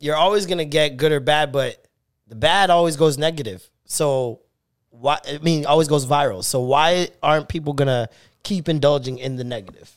you're 0.00 0.16
always 0.16 0.46
gonna 0.46 0.64
get 0.64 0.96
good 0.96 1.12
or 1.12 1.20
bad, 1.20 1.52
but 1.52 1.82
the 2.26 2.34
bad 2.34 2.70
always 2.70 2.96
goes 2.96 3.16
negative. 3.18 3.68
So 3.86 4.40
why? 4.90 5.18
I 5.26 5.38
mean, 5.38 5.64
always 5.66 5.88
goes 5.88 6.06
viral. 6.06 6.42
So 6.44 6.60
why 6.60 7.08
aren't 7.22 7.48
people 7.48 7.72
gonna 7.72 8.08
keep 8.42 8.68
indulging 8.68 9.18
in 9.18 9.36
the 9.36 9.44
negative? 9.44 9.90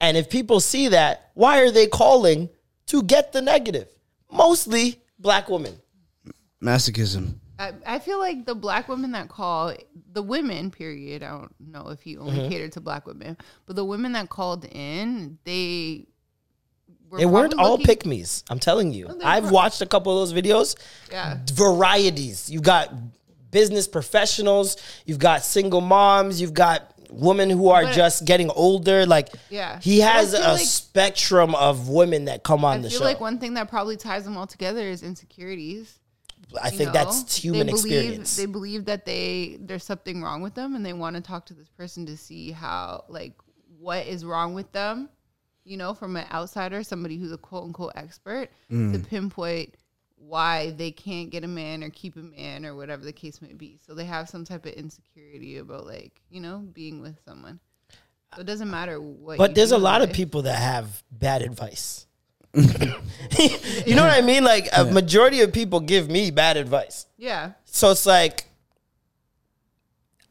And 0.00 0.16
if 0.16 0.28
people 0.30 0.60
see 0.60 0.88
that, 0.88 1.30
why 1.34 1.60
are 1.60 1.70
they 1.70 1.86
calling 1.86 2.48
to 2.86 3.02
get 3.02 3.32
the 3.32 3.42
negative? 3.42 3.88
Mostly 4.30 5.00
black 5.18 5.48
women. 5.48 5.74
Masochism. 6.62 7.34
I, 7.58 7.72
I 7.86 7.98
feel 7.98 8.18
like 8.18 8.44
the 8.46 8.54
black 8.54 8.88
women 8.88 9.12
that 9.12 9.28
call 9.28 9.74
the 10.12 10.22
women 10.22 10.70
period 10.70 11.22
i 11.24 11.28
don't 11.28 11.54
know 11.60 11.88
if 11.88 12.00
he 12.02 12.16
only 12.16 12.38
Mm-hmm. 12.38 12.48
catered 12.50 12.72
to 12.72 12.80
black 12.80 13.06
women 13.06 13.36
but 13.66 13.74
the 13.76 13.84
women 13.84 14.12
that 14.12 14.28
called 14.28 14.64
in 14.64 15.38
they 15.44 16.06
were 16.06 16.17
They 17.16 17.26
weren't 17.26 17.54
all 17.54 17.72
looking- 17.72 17.86
pick 17.86 18.04
me's. 18.06 18.44
I'm 18.50 18.58
telling 18.58 18.92
you. 18.92 19.06
they 19.18 19.24
I've 19.24 19.44
were- 19.46 19.50
watched 19.52 19.80
a 19.80 19.86
couple 19.86 20.20
of 20.20 20.28
those 20.28 20.38
videos. 20.38 20.76
yeah 21.10 21.38
Varieties. 21.52 22.50
You 22.50 22.60
got 22.60 22.92
business 23.50 23.88
professionals. 23.88 24.76
You've 25.06 25.18
got 25.18 25.44
single 25.44 25.80
moms. 25.80 26.40
You've 26.40 26.54
got 26.54 26.92
women 27.10 27.48
who 27.48 27.70
are 27.70 27.84
But- 27.84 27.94
just 27.94 28.24
getting 28.26 28.50
older. 28.50 29.06
Like, 29.06 29.30
Yeah. 29.48 29.80
he 29.80 30.00
But 30.00 30.04
I 30.04 30.10
has 30.12 30.32
feel 30.32 30.40
a 30.42 30.52
like- 30.52 30.66
spectrum 30.66 31.54
of 31.54 31.88
women 31.88 32.26
that 32.26 32.42
come 32.42 32.64
on 32.64 32.78
i 32.78 32.82
the 32.82 32.90
feel 32.90 32.98
show. 32.98 33.04
like 33.04 33.20
one 33.20 33.38
thing 33.38 33.54
that 33.54 33.68
probably 33.68 33.96
ties 33.96 34.24
them 34.24 34.36
all 34.36 34.46
together 34.46 34.82
is 34.86 35.02
insecurities 35.02 35.98
I 36.62 36.70
think 36.70 36.88
know? 36.88 36.92
that's 36.92 37.36
human 37.36 37.66
they 37.66 37.72
believe, 37.72 37.92
experience. 37.92 38.36
They 38.36 38.46
believe 38.46 38.84
that 38.86 39.04
they 39.04 39.58
there's 39.60 39.84
something 39.84 40.22
wrong 40.22 40.40
with 40.40 40.54
them, 40.54 40.74
and 40.74 40.84
they 40.84 40.94
want 40.94 41.14
to 41.16 41.20
talk 41.22 41.44
to 41.46 41.54
this 41.54 41.68
person 41.68 42.06
to 42.06 42.16
see 42.16 42.52
how 42.52 43.04
like 43.08 43.34
what 43.78 44.06
is 44.06 44.24
wrong 44.24 44.54
with 44.54 44.72
them. 44.72 45.10
You 45.68 45.76
know, 45.76 45.92
from 45.92 46.16
an 46.16 46.26
outsider, 46.32 46.82
somebody 46.82 47.18
who's 47.18 47.32
a 47.32 47.38
quote 47.38 47.64
unquote 47.64 47.92
expert, 47.94 48.48
Mm. 48.70 48.92
to 48.94 48.98
pinpoint 49.00 49.74
why 50.16 50.70
they 50.70 50.90
can't 50.90 51.30
get 51.30 51.44
a 51.44 51.48
man 51.48 51.84
or 51.84 51.90
keep 51.90 52.16
a 52.16 52.20
man 52.20 52.66
or 52.66 52.74
whatever 52.74 53.04
the 53.04 53.12
case 53.12 53.40
may 53.40 53.52
be. 53.52 53.78
So 53.86 53.94
they 53.94 54.04
have 54.06 54.28
some 54.28 54.44
type 54.44 54.66
of 54.66 54.72
insecurity 54.72 55.58
about 55.58 55.86
like 55.86 56.20
you 56.30 56.40
know 56.40 56.58
being 56.72 57.00
with 57.02 57.18
someone. 57.24 57.60
So 58.34 58.40
it 58.40 58.46
doesn't 58.46 58.70
matter 58.70 59.00
what. 59.00 59.38
But 59.38 59.50
you 59.50 59.54
there's 59.56 59.68
do 59.70 59.76
a 59.76 59.78
in 59.78 59.84
lot 59.84 60.02
of 60.02 60.12
people 60.12 60.42
that 60.42 60.58
have 60.58 61.02
bad 61.12 61.42
advice. 61.42 62.06
you 62.54 63.94
know 63.94 64.02
what 64.02 64.12
I 64.16 64.22
mean? 64.22 64.42
Like 64.42 64.68
a 64.76 64.84
majority 64.84 65.42
of 65.42 65.52
people 65.52 65.80
give 65.80 66.10
me 66.10 66.30
bad 66.30 66.56
advice. 66.56 67.06
Yeah, 67.18 67.52
So 67.64 67.90
it's 67.90 68.06
like 68.06 68.46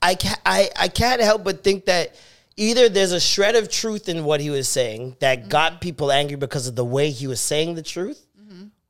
I 0.01 0.15
can't, 0.15 0.39
I, 0.45 0.69
I 0.75 0.87
can't 0.89 1.21
help 1.21 1.43
but 1.43 1.63
think 1.63 1.85
that 1.85 2.15
either 2.57 2.89
there's 2.89 3.11
a 3.11 3.19
shred 3.19 3.55
of 3.55 3.69
truth 3.69 4.09
in 4.09 4.25
what 4.25 4.41
he 4.41 4.49
was 4.49 4.67
saying 4.67 5.15
that 5.19 5.47
got 5.47 5.79
people 5.79 6.11
angry 6.11 6.35
because 6.35 6.67
of 6.67 6.75
the 6.75 6.83
way 6.83 7.11
he 7.11 7.27
was 7.27 7.39
saying 7.39 7.75
the 7.75 7.83
truth, 7.83 8.25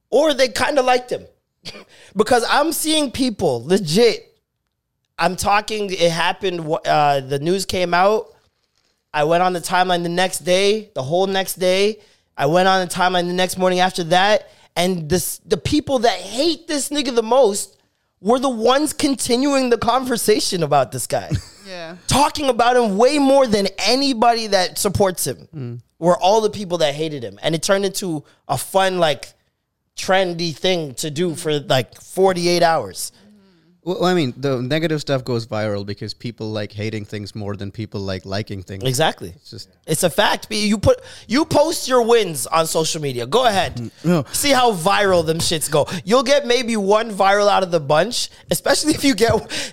or 0.09 0.33
they 0.33 0.47
kind 0.47 0.79
of 0.79 0.85
liked 0.85 1.11
him. 1.11 1.25
because 2.15 2.45
I'm 2.49 2.71
seeing 2.71 3.11
people 3.11 3.63
legit. 3.65 4.23
I'm 5.19 5.35
talking, 5.35 5.91
it 5.91 6.11
happened, 6.11 6.61
uh, 6.85 7.19
the 7.21 7.39
news 7.39 7.65
came 7.65 7.93
out. 7.93 8.27
I 9.13 9.23
went 9.23 9.41
on 9.41 9.53
the 9.53 9.59
timeline 9.59 10.03
the 10.03 10.09
next 10.09 10.39
day, 10.39 10.91
the 10.93 11.01
whole 11.01 11.27
next 11.27 11.55
day. 11.55 11.99
I 12.37 12.45
went 12.45 12.67
on 12.67 12.87
the 12.87 12.93
timeline 12.93 13.27
the 13.27 13.33
next 13.33 13.57
morning 13.57 13.79
after 13.79 14.03
that. 14.05 14.51
And 14.75 15.09
this, 15.09 15.39
the 15.39 15.57
people 15.57 15.99
that 15.99 16.19
hate 16.19 16.67
this 16.67 16.89
nigga 16.89 17.15
the 17.15 17.23
most 17.23 17.76
were 18.21 18.39
the 18.39 18.49
ones 18.49 18.93
continuing 18.93 19.69
the 19.69 19.77
conversation 19.77 20.63
about 20.63 20.91
this 20.91 21.07
guy. 21.07 21.31
yeah. 21.67 21.97
Talking 22.07 22.49
about 22.49 22.75
him 22.75 22.97
way 22.97 23.19
more 23.19 23.47
than 23.47 23.67
anybody 23.77 24.47
that 24.47 24.77
supports 24.77 25.25
him 25.27 25.47
mm. 25.55 25.81
were 25.99 26.17
all 26.17 26.41
the 26.41 26.49
people 26.49 26.79
that 26.79 26.95
hated 26.95 27.23
him. 27.23 27.39
And 27.41 27.53
it 27.53 27.61
turned 27.61 27.85
into 27.85 28.23
a 28.47 28.57
fun, 28.57 28.99
like, 28.99 29.33
trendy 29.97 30.55
thing 30.55 30.93
to 30.93 31.09
do 31.09 31.35
for 31.35 31.59
like 31.59 31.99
48 31.99 32.63
hours. 32.63 33.11
Well, 33.87 34.03
I 34.03 34.13
mean, 34.13 34.33
the 34.35 34.61
negative 34.61 34.99
stuff 34.99 35.23
goes 35.23 35.47
viral 35.47 35.85
because 35.85 36.13
people 36.13 36.51
like 36.51 36.73
hating 36.73 37.05
things 37.05 37.33
more 37.33 37.55
than 37.55 37.71
people 37.71 38.01
like 38.01 38.25
liking 38.25 38.61
things. 38.61 38.83
Exactly. 38.83 39.29
It's 39.29 39.49
just 39.49 39.69
It's 39.85 40.03
a 40.03 40.09
fact. 40.09 40.47
You 40.51 40.77
put 40.77 41.01
you 41.25 41.45
post 41.45 41.87
your 41.87 42.01
wins 42.05 42.47
on 42.47 42.67
social 42.67 43.01
media. 43.01 43.25
Go 43.25 43.45
ahead. 43.45 43.77
Mm, 43.77 43.91
no. 44.03 44.25
See 44.33 44.51
how 44.51 44.73
viral 44.73 45.25
them 45.25 45.37
shits 45.37 45.71
go. 45.71 45.87
You'll 46.03 46.23
get 46.23 46.45
maybe 46.45 46.75
one 46.75 47.11
viral 47.11 47.47
out 47.49 47.63
of 47.63 47.71
the 47.71 47.79
bunch, 47.79 48.29
especially 48.51 48.93
if 48.93 49.05
you 49.05 49.15
get 49.15 49.31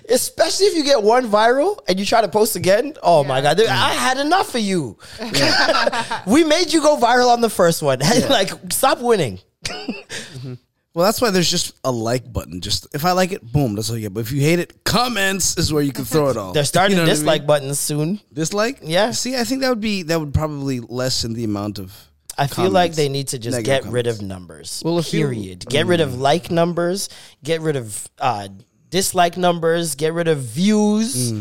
especially 0.09 0.67
if 0.67 0.75
you 0.75 0.85
get 0.85 1.03
one 1.03 1.29
viral 1.29 1.79
and 1.89 1.99
you 1.99 2.05
try 2.05 2.21
to 2.21 2.29
post 2.29 2.55
again. 2.55 2.93
Oh 3.03 3.25
my 3.25 3.41
god, 3.41 3.59
I 3.59 3.95
had 3.95 4.17
enough 4.17 4.55
of 4.55 4.61
you. 4.61 4.97
we 6.25 6.45
made 6.45 6.71
you 6.71 6.79
go 6.81 6.95
viral 6.95 7.33
on 7.33 7.41
the 7.41 7.49
first 7.49 7.81
one. 7.81 7.99
like 8.29 8.51
stop 8.71 9.01
winning. 9.01 9.39
Mm-hmm. 9.65 10.53
Well, 10.95 11.03
that's 11.05 11.19
why 11.21 11.29
there's 11.29 11.51
just 11.51 11.75
a 11.83 11.91
like 11.91 12.31
button. 12.31 12.61
Just 12.61 12.87
if 12.95 13.03
I 13.03 13.11
like 13.11 13.33
it, 13.33 13.43
boom, 13.51 13.75
that's 13.75 13.89
all 13.89 13.97
you 13.97 14.03
get. 14.03 14.13
But 14.13 14.21
if 14.21 14.31
you 14.31 14.39
hate 14.41 14.59
it, 14.59 14.83
comments 14.85 15.57
is 15.57 15.71
where 15.73 15.83
you 15.83 15.91
can 15.91 16.05
throw 16.05 16.29
it 16.29 16.37
all. 16.37 16.53
They're 16.53 16.63
starting 16.63 16.91
You 16.97 17.03
know 17.03 17.03
what 17.03 17.09
I 17.09 17.13
mean? 17.15 17.19
dislike 17.21 17.45
buttons 17.45 17.79
soon. 17.79 18.21
Dislike? 18.33 18.79
Yeah. 18.81 19.11
See, 19.11 19.35
I 19.35 19.43
think 19.43 19.59
that 19.61 19.69
would 19.69 19.81
be 19.81 20.03
that 20.03 20.17
would 20.19 20.33
probably 20.33 20.79
lessen 20.79 21.33
the 21.33 21.43
amount 21.43 21.79
of. 21.79 21.93
I 22.37 22.47
feel 22.47 22.69
like 22.71 22.93
they 22.95 23.07
need 23.09 23.27
to 23.29 23.39
just 23.39 23.57
Negative 23.57 23.83
get 23.85 23.91
rid 23.93 24.07
of 24.07 24.21
numbers. 24.21 24.81
Well, 24.85 24.97
if 24.99 25.13
you- 25.13 25.21
period. 25.25 25.65
get 25.69 25.85
rid 25.85 25.99
of 26.01 26.15
like 26.19 26.49
numbers. 26.49 27.09
Get 27.43 27.59
rid 27.61 27.75
of 27.75 28.09
uh, 28.19 28.47
dislike 28.89 29.35
numbers. 29.37 29.95
Get 29.95 30.13
rid 30.13 30.27
of 30.29 30.39
views. 30.39 31.33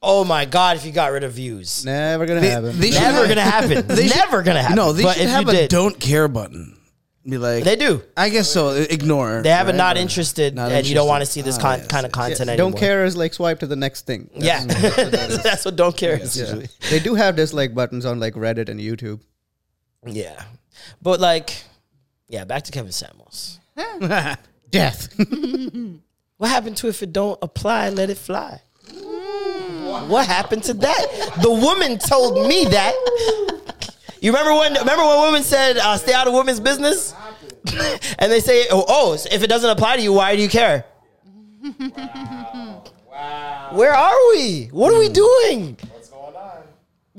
Oh 0.00 0.24
my 0.24 0.44
god! 0.44 0.76
If 0.76 0.84
you 0.86 0.92
got 0.92 1.12
rid 1.12 1.24
of 1.24 1.32
views, 1.32 1.84
never 1.84 2.24
gonna 2.24 2.40
They- 2.40 2.50
happen. 2.50 2.78
they 2.78 2.90
never 2.90 3.16
have- 3.18 3.28
gonna 3.28 3.40
happen. 3.42 3.86
they 3.88 4.06
should- 4.06 4.16
never 4.16 4.42
gonna 4.42 4.60
happen. 4.62 4.76
No, 4.76 4.92
they 4.92 5.02
but 5.02 5.16
should 5.16 5.24
if 5.24 5.30
have 5.30 5.48
a 5.48 5.52
did, 5.52 5.70
don't 5.70 5.98
care 5.98 6.28
button. 6.28 6.77
Be 7.28 7.36
like, 7.36 7.62
they 7.64 7.76
do. 7.76 8.02
I 8.16 8.30
guess 8.30 8.50
so. 8.50 8.70
Ignore. 8.70 9.42
They 9.42 9.50
have 9.50 9.68
a 9.68 9.72
not 9.74 9.98
interested, 9.98 10.54
not 10.54 10.72
and 10.72 10.86
you 10.86 10.94
don't 10.94 11.06
want 11.08 11.20
to 11.22 11.26
see 11.26 11.42
this 11.42 11.58
Ah, 11.58 11.60
con- 11.60 11.78
yes, 11.80 11.86
kind 11.88 12.06
of 12.06 12.10
yes. 12.10 12.14
content 12.14 12.46
Yeah, 12.46 12.52
anymore. 12.54 12.70
don't 12.70 12.80
care 12.80 13.04
is 13.04 13.16
like 13.16 13.34
swipe 13.34 13.58
to 13.60 13.66
the 13.66 13.76
next 13.76 14.06
thing. 14.06 14.30
Yeah, 14.34 14.64
that's 14.64 15.64
what 15.66 15.76
don't 15.82 15.94
care 15.96 16.16
is 16.18 16.36
usually. 16.38 16.68
They 16.88 17.00
do 17.00 17.14
have 17.16 17.36
dislike 17.36 17.74
buttons 17.74 18.06
on 18.06 18.18
like 18.18 18.32
Reddit 18.34 18.68
and 18.70 18.80
YouTube. 18.80 19.20
Yeah, 20.06 20.42
but 21.02 21.20
like, 21.20 21.50
yeah. 22.28 22.44
Back 22.44 22.62
to 22.64 22.72
Kevin 22.72 22.92
Samuels. 22.92 23.58
Death. 24.70 25.14
What 26.38 26.50
happened 26.50 26.76
to 26.76 26.86
if 26.88 27.02
it 27.02 27.12
don't 27.12 27.36
apply, 27.42 27.90
let 27.90 28.10
it 28.10 28.16
fly? 28.16 28.62
What 30.06 30.24
happened 30.28 30.62
to 30.64 30.74
that? 30.74 31.06
The 31.42 31.50
woman 31.50 31.98
told 31.98 32.46
me 32.46 32.64
that. 32.66 32.94
You 34.20 34.32
remember 34.32 34.54
when? 34.54 34.74
Remember 34.74 35.04
when 35.06 35.20
women 35.20 35.42
said, 35.42 35.76
uh, 35.78 35.96
"Stay 35.96 36.12
out 36.12 36.26
of 36.26 36.34
women's 36.34 36.60
business," 36.60 37.14
and 38.18 38.32
they 38.32 38.40
say, 38.40 38.66
"Oh, 38.70 38.84
oh, 38.88 39.16
so 39.16 39.28
if 39.30 39.42
it 39.42 39.46
doesn't 39.46 39.70
apply 39.70 39.96
to 39.96 40.02
you, 40.02 40.12
why 40.12 40.34
do 40.36 40.42
you 40.42 40.48
care?" 40.48 40.84
Wow! 43.10 43.70
Where 43.72 43.94
are 43.94 44.16
we? 44.30 44.66
What 44.66 44.92
are 44.92 44.98
we 44.98 45.08
doing? 45.08 45.76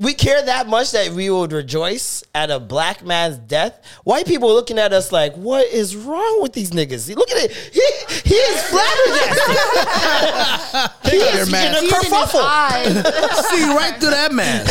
on? 0.00 0.02
We 0.04 0.14
care 0.14 0.42
that 0.46 0.66
much 0.68 0.92
that 0.92 1.10
we 1.12 1.30
would 1.30 1.52
rejoice 1.52 2.22
at 2.34 2.50
a 2.50 2.58
black 2.58 3.04
man's 3.04 3.36
death. 3.38 3.80
White 4.04 4.26
people 4.26 4.50
are 4.50 4.54
looking 4.54 4.78
at 4.78 4.92
us 4.92 5.12
like, 5.12 5.34
"What 5.34 5.66
is 5.66 5.94
wrong 5.96 6.42
with 6.42 6.52
these 6.52 6.70
niggas?" 6.70 7.14
Look 7.14 7.30
at 7.30 7.36
it. 7.36 7.52
He 7.52 7.82
he 8.28 8.34
is 8.34 8.62
flabbergasted. 8.64 9.56
he 11.10 11.16
is 11.16 11.48
in 11.48 11.54
a 11.54 11.88
kerfuffle. 11.90 12.42
See 13.50 13.64
right 13.74 13.94
through 14.00 14.10
that 14.10 14.32
man. 14.32 14.64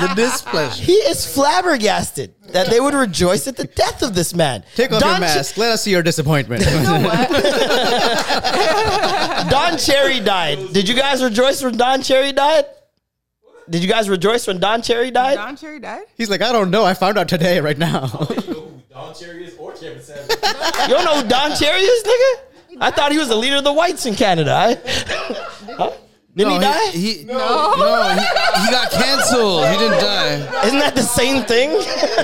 the 0.00 0.12
displeasure. 0.16 0.82
He 0.82 0.92
is 0.92 1.26
flabbergasted 1.32 2.34
that 2.52 2.68
they 2.68 2.80
would 2.80 2.94
rejoice 2.94 3.46
at 3.46 3.56
the 3.56 3.64
death 3.64 4.02
of 4.02 4.14
this 4.14 4.34
man. 4.34 4.64
Take 4.76 4.92
off 4.92 5.00
Don 5.00 5.10
your 5.20 5.28
Ch- 5.28 5.36
mask. 5.36 5.56
Let 5.56 5.72
us 5.72 5.82
see 5.82 5.90
your 5.90 6.02
disappointment. 6.02 6.62
Don 9.50 9.78
Cherry 9.78 10.20
died. 10.20 10.72
Did 10.72 10.88
you 10.88 10.94
guys 10.94 11.22
rejoice 11.22 11.62
when 11.62 11.76
Don 11.76 12.02
Cherry 12.02 12.32
died? 12.32 12.64
Did 13.68 13.82
you 13.82 13.88
guys 13.88 14.08
rejoice 14.08 14.46
when 14.46 14.58
Don 14.60 14.82
Cherry 14.82 15.10
died? 15.10 15.36
Don 15.36 15.56
Cherry 15.56 15.80
died. 15.80 16.04
He's 16.16 16.28
like, 16.28 16.42
I 16.42 16.52
don't 16.52 16.70
know. 16.70 16.84
I 16.84 16.94
found 16.94 17.16
out 17.18 17.28
today, 17.28 17.60
right 17.60 17.78
now. 17.78 18.06
Don 18.90 19.14
Cherry 19.14 19.44
is 19.46 19.56
or 19.58 19.72
Kevin 19.72 20.02
Samuels. 20.02 20.28
You 20.82 20.88
don't 20.88 21.04
know 21.04 21.22
who 21.22 21.28
Don 21.28 21.56
Cherry 21.56 21.80
is, 21.80 22.04
nigga? 22.04 22.78
I 22.80 22.90
thought 22.90 23.12
he 23.12 23.18
was 23.18 23.28
the 23.28 23.36
leader 23.36 23.56
of 23.56 23.64
the 23.64 23.72
whites 23.72 24.04
in 24.06 24.14
Canada. 24.14 24.52
I- 24.54 24.74
Huh? 25.76 25.92
Didn't 26.36 26.52
he 26.54 26.58
die? 26.58 26.90
He, 26.90 27.24
no, 27.24 27.34
no, 27.78 28.08
he, 28.08 28.18
he 28.66 28.70
got 28.72 28.90
canceled. 28.90 29.66
He 29.68 29.76
didn't 29.78 30.00
die. 30.00 30.66
Isn't 30.66 30.80
that 30.80 30.94
the 30.96 31.02
same 31.02 31.44
thing? 31.44 31.70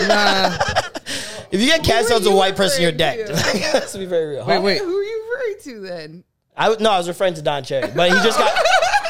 Nah. 0.08 0.58
if 1.52 1.60
you 1.60 1.66
get 1.68 1.84
canceled 1.84 2.22
as 2.22 2.26
a 2.26 2.30
you 2.30 2.36
white 2.36 2.56
person, 2.56 2.82
you're 2.82 2.90
dead. 2.90 3.28
to? 3.28 3.32
Let's 3.72 3.96
be 3.96 4.06
very 4.06 4.34
real. 4.34 4.44
Wait, 4.46 4.58
wait. 4.60 4.78
Who 4.82 4.96
are 4.98 5.02
you 5.04 5.30
referring 5.32 5.62
to 5.62 5.80
then? 5.88 6.24
I, 6.56 6.64
w- 6.68 6.82
no, 6.82 6.90
I 6.90 6.98
was 6.98 7.06
referring 7.06 7.34
to 7.34 7.42
Don 7.42 7.62
Cherry, 7.62 7.88
but 7.94 8.08
he 8.10 8.16
just 8.24 8.36
got 8.36 8.52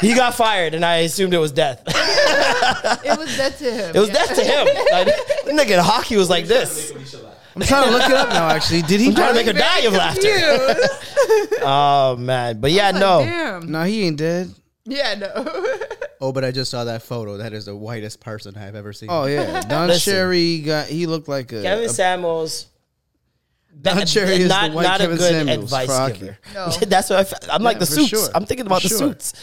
he 0.01 0.13
got 0.13 0.35
fired, 0.35 0.73
and 0.73 0.83
I 0.83 0.97
assumed 0.97 1.33
it 1.33 1.37
was 1.39 1.51
death. 1.51 1.81
It 3.03 3.17
was 3.17 3.35
death 3.35 3.57
to 3.59 3.71
him. 3.71 3.95
It 3.95 3.99
was 3.99 4.09
yeah. 4.09 4.13
death 4.13 4.35
to 4.35 4.43
him. 4.43 4.65
Like, 4.91 5.07
nigga 5.45 5.71
in 5.71 5.79
hockey 5.79 6.15
was 6.17 6.29
like 6.29 6.45
this. 6.45 6.91
I'm 7.55 7.61
trying 7.63 7.85
to 7.85 7.91
look 7.91 8.03
it 8.03 8.11
up 8.11 8.29
now. 8.29 8.47
Actually, 8.49 8.83
did 8.83 8.99
he 8.99 9.07
I'm 9.07 9.15
trying 9.15 9.29
to 9.29 9.35
make 9.35 9.47
her 9.47 9.53
die 9.53 9.79
of 9.79 9.93
laughter. 9.93 11.59
Oh 11.63 12.15
man, 12.17 12.59
but 12.61 12.71
yeah, 12.71 12.91
Like, 12.91 13.01
no. 13.01 13.23
Damn. 13.23 13.71
No, 13.71 13.83
he 13.83 14.03
ain't 14.03 14.17
dead. 14.17 14.53
Yeah, 14.85 15.15
no. 15.15 15.31
oh, 16.21 16.31
but 16.31 16.43
I 16.43 16.51
just 16.51 16.71
saw 16.71 16.85
that 16.85 17.03
photo. 17.03 17.37
That 17.37 17.53
is 17.53 17.65
the 17.65 17.75
whitest 17.75 18.19
person 18.19 18.55
I've 18.57 18.75
ever 18.75 18.93
seen. 18.93 19.09
Oh 19.11 19.25
yeah, 19.25 19.61
Don 19.67 19.87
Listen. 19.87 20.13
Cherry 20.13 20.59
got. 20.59 20.87
He 20.87 21.05
looked 21.07 21.27
like 21.27 21.51
a. 21.51 21.61
Kevin 21.61 21.85
a- 21.85 21.89
Samuels. 21.89 22.67
Don 23.81 23.97
ba- 23.97 24.05
Cherry 24.05 24.33
is 24.33 24.43
the 24.43 24.47
not, 24.49 24.71
white 24.73 24.83
not 24.83 25.01
a 25.01 25.07
good 25.07 25.19
Samuels 25.19 25.63
advice 25.63 25.87
for 25.87 26.19
giver. 26.19 26.37
No. 26.53 26.69
That's 26.69 27.09
what 27.09 27.19
I 27.19 27.23
fe- 27.23 27.47
I'm 27.51 27.63
like 27.63 27.79
the 27.79 27.85
suits. 27.85 28.09
sure. 28.09 28.27
I'm 28.35 28.45
thinking 28.45 28.65
about 28.65 28.81
For 28.81 28.89
the 28.89 28.97
sure. 28.97 29.07
suits. 29.09 29.33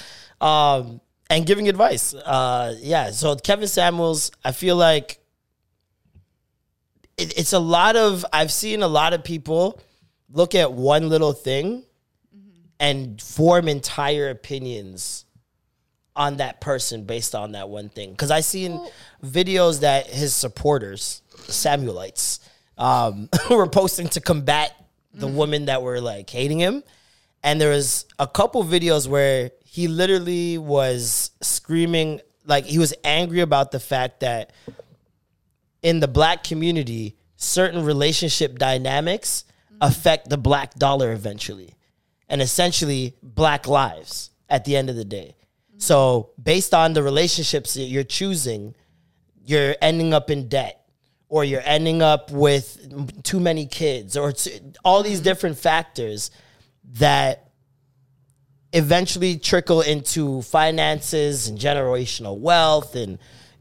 Um, 0.41 1.01
and 1.31 1.45
giving 1.47 1.69
advice. 1.69 2.15
Uh, 2.15 2.75
yeah. 2.81 3.11
So 3.11 3.37
Kevin 3.37 3.69
Samuels, 3.69 4.31
I 4.45 4.53
feel 4.53 4.77
like 4.77 5.19
it, 7.17 7.39
it's 7.39 7.53
a 7.53 7.59
lot 7.59 7.97
of. 7.97 8.25
I've 8.33 8.53
seen 8.53 8.83
a 8.83 8.89
lot 8.89 9.13
of 9.13 9.25
people 9.25 9.81
look 10.31 10.55
at 10.55 10.73
one 10.73 11.09
little 11.09 11.33
thing 11.33 11.85
and 12.81 13.21
form 13.21 13.69
entire 13.69 14.31
opinions 14.31 15.25
on 16.15 16.39
that 16.39 16.61
person 16.61 17.05
based 17.05 17.35
on 17.35 17.53
that 17.53 17.69
one 17.69 17.89
thing. 17.89 18.11
Because 18.11 18.31
I 18.31 18.41
seen 18.41 18.81
videos 19.25 19.81
that 19.81 20.07
his 20.09 20.35
supporters, 20.35 21.23
Samuelites, 21.47 22.41
um, 22.77 23.29
were 23.51 23.69
posting 23.69 24.09
to 24.11 24.21
combat 24.21 24.75
the 25.15 25.27
women 25.27 25.67
that 25.67 25.83
were 25.83 26.01
like 26.01 26.29
hating 26.29 26.59
him. 26.59 26.83
And 27.43 27.61
there 27.61 27.71
was 27.71 28.07
a 28.19 28.27
couple 28.27 28.65
videos 28.65 29.07
where 29.07 29.53
he 29.71 29.87
literally 29.87 30.57
was 30.57 31.31
screaming, 31.43 32.23
like 32.47 32.65
he 32.65 32.79
was 32.79 32.95
angry 33.05 33.41
about 33.41 33.71
the 33.71 33.79
fact 33.79 34.21
that 34.21 34.53
in 35.83 36.01
the 36.01 36.09
black 36.09 36.43
community, 36.43 37.17
certain 37.37 37.85
relationship 37.85 38.59
dynamics 38.59 39.45
affect 39.83 40.31
the 40.31 40.39
black 40.39 40.75
dollar 40.75 41.13
eventually. 41.13 41.75
And 42.31 42.41
essentially, 42.41 43.15
black 43.23 43.69
lives 43.69 44.31
at 44.49 44.65
the 44.65 44.75
end 44.75 44.89
of 44.89 44.97
the 44.97 45.05
day. 45.05 45.37
So, 45.77 46.31
based 46.43 46.73
on 46.73 46.95
the 46.95 47.03
relationships 47.03 47.75
that 47.75 47.85
you're 47.85 48.05
choosing, 48.05 48.75
you're 49.45 49.77
ending 49.83 50.15
up 50.15 50.31
in 50.31 50.49
debt 50.49 50.83
or 51.29 51.45
you're 51.45 51.63
ending 51.63 52.01
up 52.01 52.31
with 52.31 53.23
too 53.23 53.39
many 53.39 53.67
kids 53.67 54.17
or 54.17 54.33
all 54.83 55.03
these 55.03 55.19
mm-hmm. 55.19 55.25
different 55.25 55.59
factors 55.59 56.31
that 56.95 57.48
eventually 58.73 59.39
trickle 59.39 59.81
into 59.81 60.43
finances 60.43 61.49
and 61.49 61.59
generational 61.59 62.39
wealth 62.39 62.95
and 62.95 63.19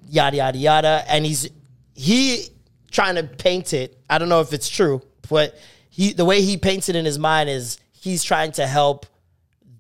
yada 0.08 0.38
yada 0.38 0.58
yada. 0.58 1.04
And 1.08 1.26
he's 1.26 1.50
he 1.94 2.48
trying 2.92 3.16
to 3.16 3.24
paint 3.24 3.74
it 3.74 3.98
i 4.10 4.18
don't 4.18 4.30
know 4.30 4.40
if 4.40 4.54
it's 4.54 4.70
true 4.70 5.02
but 5.30 5.58
he 5.90 6.14
the 6.14 6.24
way 6.24 6.42
he 6.42 6.58
paints 6.58 6.90
it 6.90 6.96
in 6.96 7.04
his 7.06 7.20
mind 7.20 7.50
is 7.50 7.80
he's 7.92 8.24
trying 8.24 8.52
to 8.54 8.66
help 8.66 9.06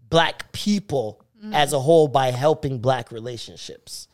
black 0.09 0.51
people 0.51 1.23
mm. 1.43 1.53
as 1.53 1.73
a 1.73 1.79
whole 1.79 2.07
by 2.07 2.31
helping 2.31 2.79
black 2.79 3.11
relationships. 3.11 4.07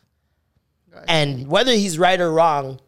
And 1.08 1.48
whether 1.48 1.72
he's 1.72 1.98
right 1.98 2.20
or 2.20 2.30
wrong 2.30 2.78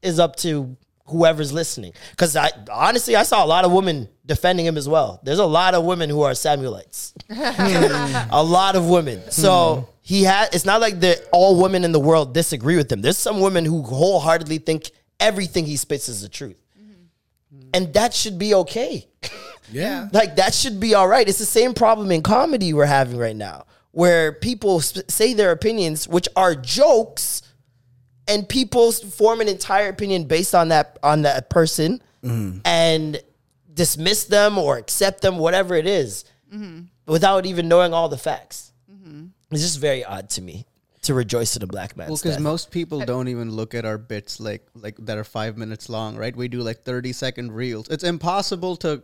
is 0.00 0.18
up 0.18 0.36
to 0.36 0.76
whoever's 1.06 1.52
listening. 1.52 1.92
Because 2.10 2.36
I 2.36 2.50
honestly, 2.70 3.16
I 3.16 3.22
saw 3.22 3.44
a 3.44 3.46
lot 3.46 3.64
of 3.64 3.72
women 3.72 4.08
defending 4.24 4.66
him 4.66 4.76
as 4.76 4.88
well. 4.88 5.20
There's 5.22 5.38
a 5.38 5.46
lot 5.46 5.74
of 5.74 5.84
women 5.84 6.10
who 6.10 6.22
are 6.22 6.32
Samuelites. 6.32 7.12
Hmm. 7.30 8.30
a 8.32 8.42
lot 8.42 8.76
of 8.76 8.88
women. 8.88 9.30
So 9.30 9.74
hmm. 9.74 9.90
he 10.02 10.22
had. 10.22 10.54
It's 10.54 10.64
not 10.64 10.80
like 10.80 11.00
that 11.00 11.22
all 11.32 11.60
women 11.60 11.84
in 11.84 11.92
the 11.92 12.00
world 12.00 12.34
disagree 12.34 12.76
with 12.76 12.90
him. 12.90 13.02
There's 13.02 13.18
some 13.18 13.40
women 13.40 13.64
who 13.64 13.82
wholeheartedly 13.82 14.58
think 14.58 14.90
everything 15.20 15.66
he 15.66 15.76
spits 15.76 16.08
is 16.08 16.22
the 16.22 16.28
truth, 16.28 16.60
mm-hmm. 16.80 17.68
and 17.74 17.92
that 17.94 18.14
should 18.14 18.38
be 18.38 18.54
okay. 18.54 19.06
Yeah. 19.72 20.08
Like 20.12 20.36
that 20.36 20.54
should 20.54 20.78
be 20.78 20.94
all 20.94 21.08
right. 21.08 21.26
It's 21.26 21.38
the 21.38 21.46
same 21.46 21.74
problem 21.74 22.10
in 22.10 22.22
comedy 22.22 22.72
we're 22.72 22.84
having 22.84 23.16
right 23.16 23.34
now, 23.36 23.64
where 23.90 24.32
people 24.32 24.80
sp- 24.84 25.08
say 25.08 25.32
their 25.32 25.50
opinions, 25.50 26.06
which 26.06 26.28
are 26.36 26.54
jokes, 26.54 27.42
and 28.28 28.48
people 28.48 28.92
form 28.92 29.40
an 29.40 29.48
entire 29.48 29.88
opinion 29.88 30.24
based 30.24 30.54
on 30.54 30.68
that 30.68 30.98
on 31.02 31.22
that 31.22 31.50
person, 31.50 32.02
mm-hmm. 32.22 32.58
and 32.64 33.20
dismiss 33.72 34.24
them 34.24 34.58
or 34.58 34.78
accept 34.78 35.22
them, 35.22 35.38
whatever 35.38 35.74
it 35.74 35.86
is, 35.86 36.24
mm-hmm. 36.52 36.82
without 37.06 37.46
even 37.46 37.68
knowing 37.68 37.92
all 37.92 38.08
the 38.08 38.18
facts. 38.18 38.72
Mm-hmm. 38.90 39.26
It's 39.50 39.62
just 39.62 39.80
very 39.80 40.04
odd 40.04 40.30
to 40.30 40.42
me 40.42 40.66
to 41.02 41.14
rejoice 41.14 41.56
in 41.56 41.62
a 41.62 41.66
black 41.66 41.96
man's 41.96 42.10
Well, 42.10 42.20
because 42.22 42.38
most 42.38 42.70
people 42.70 43.00
don't 43.00 43.28
even 43.28 43.50
look 43.50 43.74
at 43.74 43.84
our 43.84 43.98
bits 43.98 44.40
like 44.40 44.66
like 44.74 44.96
that 44.98 45.18
are 45.18 45.24
five 45.24 45.56
minutes 45.56 45.88
long, 45.88 46.16
right? 46.16 46.34
We 46.34 46.48
do 46.48 46.60
like 46.60 46.82
thirty 46.82 47.12
second 47.12 47.52
reels. 47.52 47.88
It's 47.88 48.04
impossible 48.04 48.76
to 48.76 49.02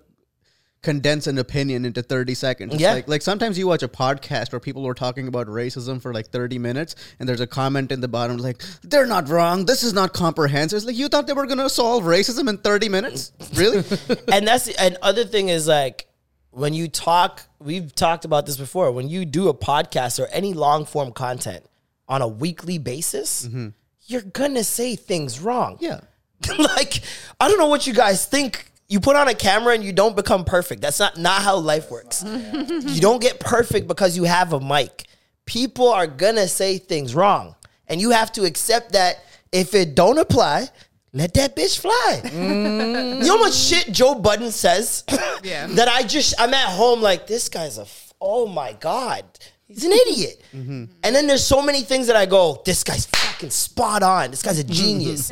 condense 0.83 1.26
an 1.26 1.39
opinion 1.39 1.85
into 1.85 2.03
30 2.03 2.35
seconds. 2.35 2.74
It's 2.74 2.83
Yeah. 2.83 2.93
Like, 2.93 3.09
like 3.09 3.22
sometimes 3.22 3.59
you 3.59 3.66
watch 3.66 3.83
a 3.83 3.89
podcast 3.89 4.53
where 4.53 4.61
people 4.61 4.83
were 4.83 4.95
talking 4.95 5.26
about 5.26 5.47
racism 5.49 6.01
for 6.01 6.14
like 6.14 6.29
30 6.29 6.59
minutes 6.59 6.95
and 7.18 7.29
there's 7.29 7.41
a 7.41 7.47
comment 7.47 7.91
in 7.91 8.01
the 8.01 8.09
bottom 8.09 8.37
like, 8.39 8.62
they're 8.83 9.07
not 9.07 9.29
wrong. 9.29 9.66
This 9.66 9.83
is 9.83 9.93
not 9.93 10.12
comprehensive. 10.12 10.76
It's 10.76 10.87
like, 10.87 10.97
you 10.97 11.09
thought 11.09 11.26
they 11.26 11.33
were 11.33 11.47
going 11.47 11.59
to 11.59 11.68
solve 11.68 12.05
racism 12.05 12.49
in 12.49 12.59
30 12.59 12.89
minutes? 12.89 13.33
Really? 13.55 13.79
and 14.33 14.47
that's 14.47 14.68
and 14.68 14.97
other 15.03 15.24
thing 15.24 15.49
is 15.49 15.66
like 15.66 16.07
when 16.51 16.74
you 16.74 16.89
talk 16.89 17.43
we've 17.59 17.95
talked 17.95 18.24
about 18.24 18.47
this 18.47 18.57
before 18.57 18.91
when 18.93 19.09
you 19.09 19.24
do 19.24 19.49
a 19.49 19.55
podcast 19.55 20.18
or 20.18 20.26
any 20.29 20.55
long 20.55 20.85
form 20.85 21.12
content 21.12 21.64
on 22.09 22.22
a 22.22 22.29
weekly 22.29 22.79
basis 22.79 23.47
mm-hmm. 23.47 23.68
you're 24.07 24.22
gonna 24.22 24.64
say 24.64 24.97
things 24.97 25.41
wrong 25.41 25.76
yeah. 25.81 26.01
like 26.59 27.01
i 27.41 27.49
don't 27.49 27.59
know 27.59 27.66
what 27.66 27.87
you 27.87 27.93
guys 27.93 28.24
think 28.24 28.72
you 28.89 29.01
put 29.01 29.16
on 29.16 29.28
a 29.28 29.34
camera 29.34 29.74
and 29.74 29.84
you 29.84 29.93
don't 29.93 30.16
become 30.16 30.45
perfect 30.45 30.80
that's 30.80 30.99
not 30.99 31.16
not 31.16 31.43
how 31.43 31.57
life 31.57 31.91
works 31.91 32.24
you 32.26 33.01
don't 33.01 33.20
get 33.20 33.39
perfect 33.41 33.86
because 33.86 34.16
you 34.16 34.24
have 34.24 34.53
a 34.53 34.61
mic 34.61 35.05
people 35.47 35.89
are 35.89 36.07
gonna 36.07 36.49
say 36.49 36.78
things 36.78 37.14
wrong 37.14 37.55
and 37.86 38.01
you 38.01 38.11
have 38.11 38.32
to 38.32 38.45
accept 38.45 38.93
that 38.93 39.24
if 39.53 39.74
it 39.74 39.95
don't 39.95 40.18
apply 40.18 40.68
let 41.12 41.32
that 41.34 41.57
bitch 41.57 41.78
fly 41.78 42.20
mm. 42.24 43.22
you 43.22 43.26
know 43.26 43.39
how 43.39 43.45
much 43.45 43.55
shit 43.55 43.91
Joe 43.93 44.14
Budden 44.14 44.51
says? 44.51 45.05
Yeah. 45.45 45.66
that 45.70 45.86
I 45.86 46.03
just 46.03 46.34
I'm 46.36 46.53
at 46.53 46.68
home 46.68 47.01
like 47.01 47.28
this 47.28 47.49
guy's 47.49 47.78
a 47.78 47.82
f- 47.82 48.12
oh 48.20 48.49
my 48.49 48.72
god. 48.72 49.24
He's 49.68 49.84
an 49.84 49.93
idiot. 49.93 50.43
Mm-hmm. 50.53 50.84
And 51.05 51.14
then 51.14 51.28
there's 51.28 51.47
so 51.47 51.62
many 51.62 51.82
things 51.82 52.09
that 52.09 52.16
I 52.16 52.26
go, 52.26 52.61
this 52.64 52.82
guy's 52.82 53.07
fucking 53.07 53.51
spot 53.51 54.03
on. 54.03 54.30
This 54.30 54.43
guy's 54.43 54.59
a 54.59 54.64
genius. 54.64 55.30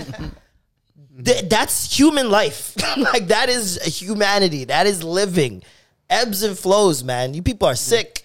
Th- 1.25 1.49
that's 1.49 1.97
human 1.97 2.31
life. 2.31 2.75
like 2.97 3.29
that 3.29 3.49
is 3.49 3.83
humanity. 4.01 4.65
That 4.65 4.87
is 4.87 5.03
living. 5.03 5.63
Ebbs 6.09 6.43
and 6.43 6.57
flows, 6.59 7.03
man. 7.03 7.35
You 7.35 7.43
people 7.43 7.67
are 7.69 7.75
sick. 7.75 8.25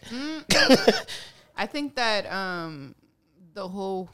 I 1.56 1.66
think 1.68 1.96
that 1.96 2.32
um, 2.32 2.96
the 3.54 3.68
whole. 3.68 4.10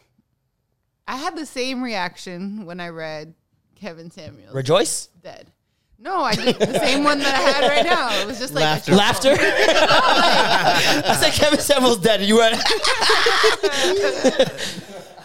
I 1.07 1.15
had 1.15 1.37
the 1.37 1.45
same 1.45 1.81
reaction 1.81 2.65
when 2.65 2.79
I 2.79 2.89
read 2.89 3.33
Kevin 3.75 4.11
Samuels 4.11 4.53
Rejoice? 4.53 5.07
dead. 5.23 5.51
No, 5.99 6.21
I 6.21 6.35
did 6.35 6.59
the 6.59 6.79
same 6.79 7.03
one 7.03 7.19
that 7.19 7.33
I 7.33 7.39
had 7.39 7.67
right 7.67 7.85
now. 7.85 8.21
It 8.21 8.27
was 8.27 8.37
just 8.37 8.53
like 8.53 8.63
Laughter. 8.63 8.95
Laughter? 8.95 9.29
I 9.39 11.17
said 11.19 11.33
Kevin 11.33 11.59
Samuels 11.59 11.97
dead. 11.97 12.19
And 12.19 12.29
you 12.29 12.37
went 12.37 12.53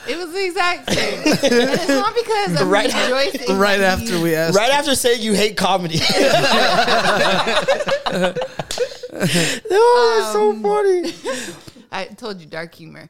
It 0.09 0.16
was 0.16 0.32
the 0.32 0.44
exact 0.44 0.90
same. 0.92 1.18
And 1.24 1.70
it's 1.70 1.88
not 1.88 2.14
because 2.14 2.61
I'm 2.61 2.68
Right- 2.70 2.92
rejoicing. 2.92 3.59
Right 3.59 3.80
after 3.80 4.16
he- 4.16 4.22
we 4.22 4.34
asked. 4.34 4.57
right 4.57 4.70
after 4.72 4.94
saying 4.94 5.22
you 5.22 5.34
hate 5.34 5.57
comedy. 5.57 5.98
oh, 9.70 10.18
it's 10.18 10.32
so 10.32 10.53
funny. 10.62 11.55
I 11.94 12.07
told 12.07 12.40
you 12.40 12.46
dark 12.46 12.74
humor. 12.74 13.07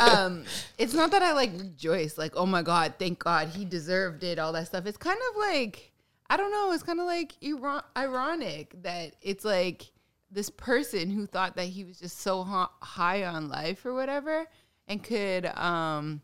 um, 0.00 0.42
it's 0.76 0.92
not 0.94 1.12
that 1.12 1.22
I 1.22 1.32
like 1.32 1.52
rejoice, 1.56 2.18
like, 2.18 2.32
oh 2.34 2.46
my 2.46 2.62
God, 2.62 2.94
thank 2.98 3.20
God 3.20 3.48
he 3.48 3.64
deserved 3.64 4.24
it, 4.24 4.38
all 4.40 4.52
that 4.54 4.66
stuff. 4.66 4.86
It's 4.86 4.96
kind 4.98 5.18
of 5.30 5.36
like, 5.38 5.92
I 6.28 6.36
don't 6.36 6.50
know, 6.50 6.72
it's 6.72 6.82
kind 6.82 6.98
of 6.98 7.06
like 7.06 7.34
iro- 7.40 7.82
ironic 7.96 8.74
that 8.82 9.12
it's 9.22 9.44
like 9.44 9.92
this 10.32 10.50
person 10.50 11.10
who 11.10 11.26
thought 11.26 11.54
that 11.56 11.66
he 11.66 11.84
was 11.84 12.00
just 12.00 12.18
so 12.18 12.42
ha- 12.42 12.72
high 12.82 13.24
on 13.24 13.48
life 13.48 13.86
or 13.86 13.94
whatever 13.94 14.46
and 14.88 15.02
could 15.02 15.46
um, 15.46 16.20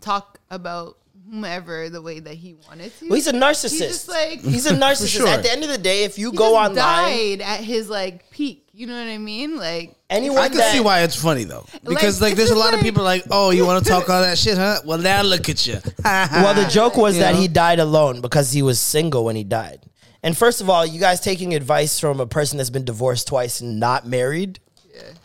talk 0.00 0.40
about 0.50 0.96
whomever 1.30 1.88
the 1.90 2.02
way 2.02 2.18
that 2.18 2.34
he 2.34 2.54
wanted 2.68 2.92
to. 2.98 3.06
Well, 3.08 3.14
he's 3.14 3.26
a 3.28 3.32
narcissist. 3.32 3.70
He's 3.70 3.80
just 3.80 4.08
like, 4.08 4.40
He's 4.42 4.66
a 4.66 4.74
narcissist. 4.74 5.16
sure. 5.16 5.28
At 5.28 5.42
the 5.42 5.52
end 5.52 5.62
of 5.62 5.68
the 5.70 5.78
day, 5.78 6.04
if 6.04 6.18
you 6.18 6.30
he 6.30 6.36
go 6.36 6.54
just 6.54 6.70
online, 6.70 7.38
died 7.38 7.40
at 7.40 7.60
his 7.60 7.88
like 7.88 8.30
peak. 8.30 8.66
You 8.72 8.86
know 8.86 8.94
what 8.94 9.08
I 9.08 9.18
mean? 9.18 9.56
Like, 9.56 9.94
anyone 10.08 10.38
I 10.38 10.48
can 10.48 10.56
that, 10.56 10.72
see 10.72 10.80
why 10.80 11.02
it's 11.02 11.14
funny 11.20 11.44
though, 11.44 11.66
because 11.84 12.20
like, 12.20 12.32
it's 12.32 12.38
there's 12.38 12.50
a 12.50 12.54
just 12.54 12.64
lot 12.64 12.72
of 12.72 12.80
people 12.80 13.04
like, 13.04 13.24
oh, 13.30 13.50
you 13.50 13.66
want 13.66 13.84
to 13.84 13.90
talk 13.90 14.08
all 14.08 14.22
that 14.22 14.38
shit, 14.38 14.56
huh? 14.56 14.80
Well, 14.86 14.96
now 14.98 15.22
look 15.22 15.48
at 15.48 15.66
you. 15.66 15.78
Well, 16.04 16.54
the 16.54 16.68
joke 16.68 16.96
was 16.96 17.16
You 17.16 17.20
that 17.22 17.34
know? 17.34 17.40
he 17.40 17.48
died 17.48 17.78
alone 17.78 18.22
because 18.22 18.52
he 18.52 18.62
was 18.62 18.80
single 18.80 19.24
when 19.24 19.36
he 19.36 19.44
died. 19.44 19.84
And 20.22 20.36
first 20.36 20.60
of 20.60 20.70
all, 20.70 20.84
you 20.86 20.98
guys 20.98 21.20
taking 21.20 21.54
advice 21.54 22.00
from 22.00 22.20
a 22.20 22.26
person 22.26 22.56
that's 22.58 22.70
been 22.70 22.84
divorced 22.84 23.28
twice 23.28 23.60
and 23.60 23.78
not 23.78 24.06
married, 24.06 24.60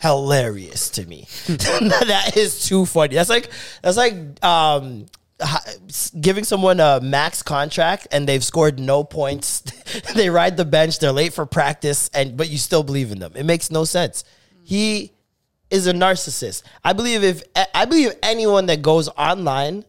hilarious 0.00 0.90
to 0.90 1.06
me. 1.06 1.26
that 1.46 2.32
is 2.36 2.64
too 2.64 2.86
funny. 2.86 3.14
That's 3.14 3.30
like 3.30 3.50
that's 3.82 3.96
like 3.96 4.14
um, 4.44 5.06
giving 6.20 6.44
someone 6.44 6.80
a 6.80 7.00
max 7.00 7.42
contract 7.42 8.08
and 8.10 8.28
they've 8.28 8.44
scored 8.44 8.78
no 8.78 9.04
points. 9.04 9.60
they 10.14 10.30
ride 10.30 10.56
the 10.56 10.64
bench. 10.64 10.98
They're 10.98 11.12
late 11.12 11.32
for 11.32 11.46
practice, 11.46 12.10
and 12.14 12.36
but 12.36 12.48
you 12.48 12.58
still 12.58 12.82
believe 12.82 13.12
in 13.12 13.18
them. 13.18 13.32
It 13.34 13.44
makes 13.44 13.70
no 13.70 13.84
sense. 13.84 14.24
He 14.62 15.12
is 15.70 15.86
a 15.86 15.92
narcissist. 15.92 16.62
I 16.84 16.92
believe 16.92 17.24
if 17.24 17.42
I 17.74 17.84
believe 17.84 18.12
anyone 18.22 18.66
that 18.66 18.82
goes 18.82 19.08
online 19.10 19.84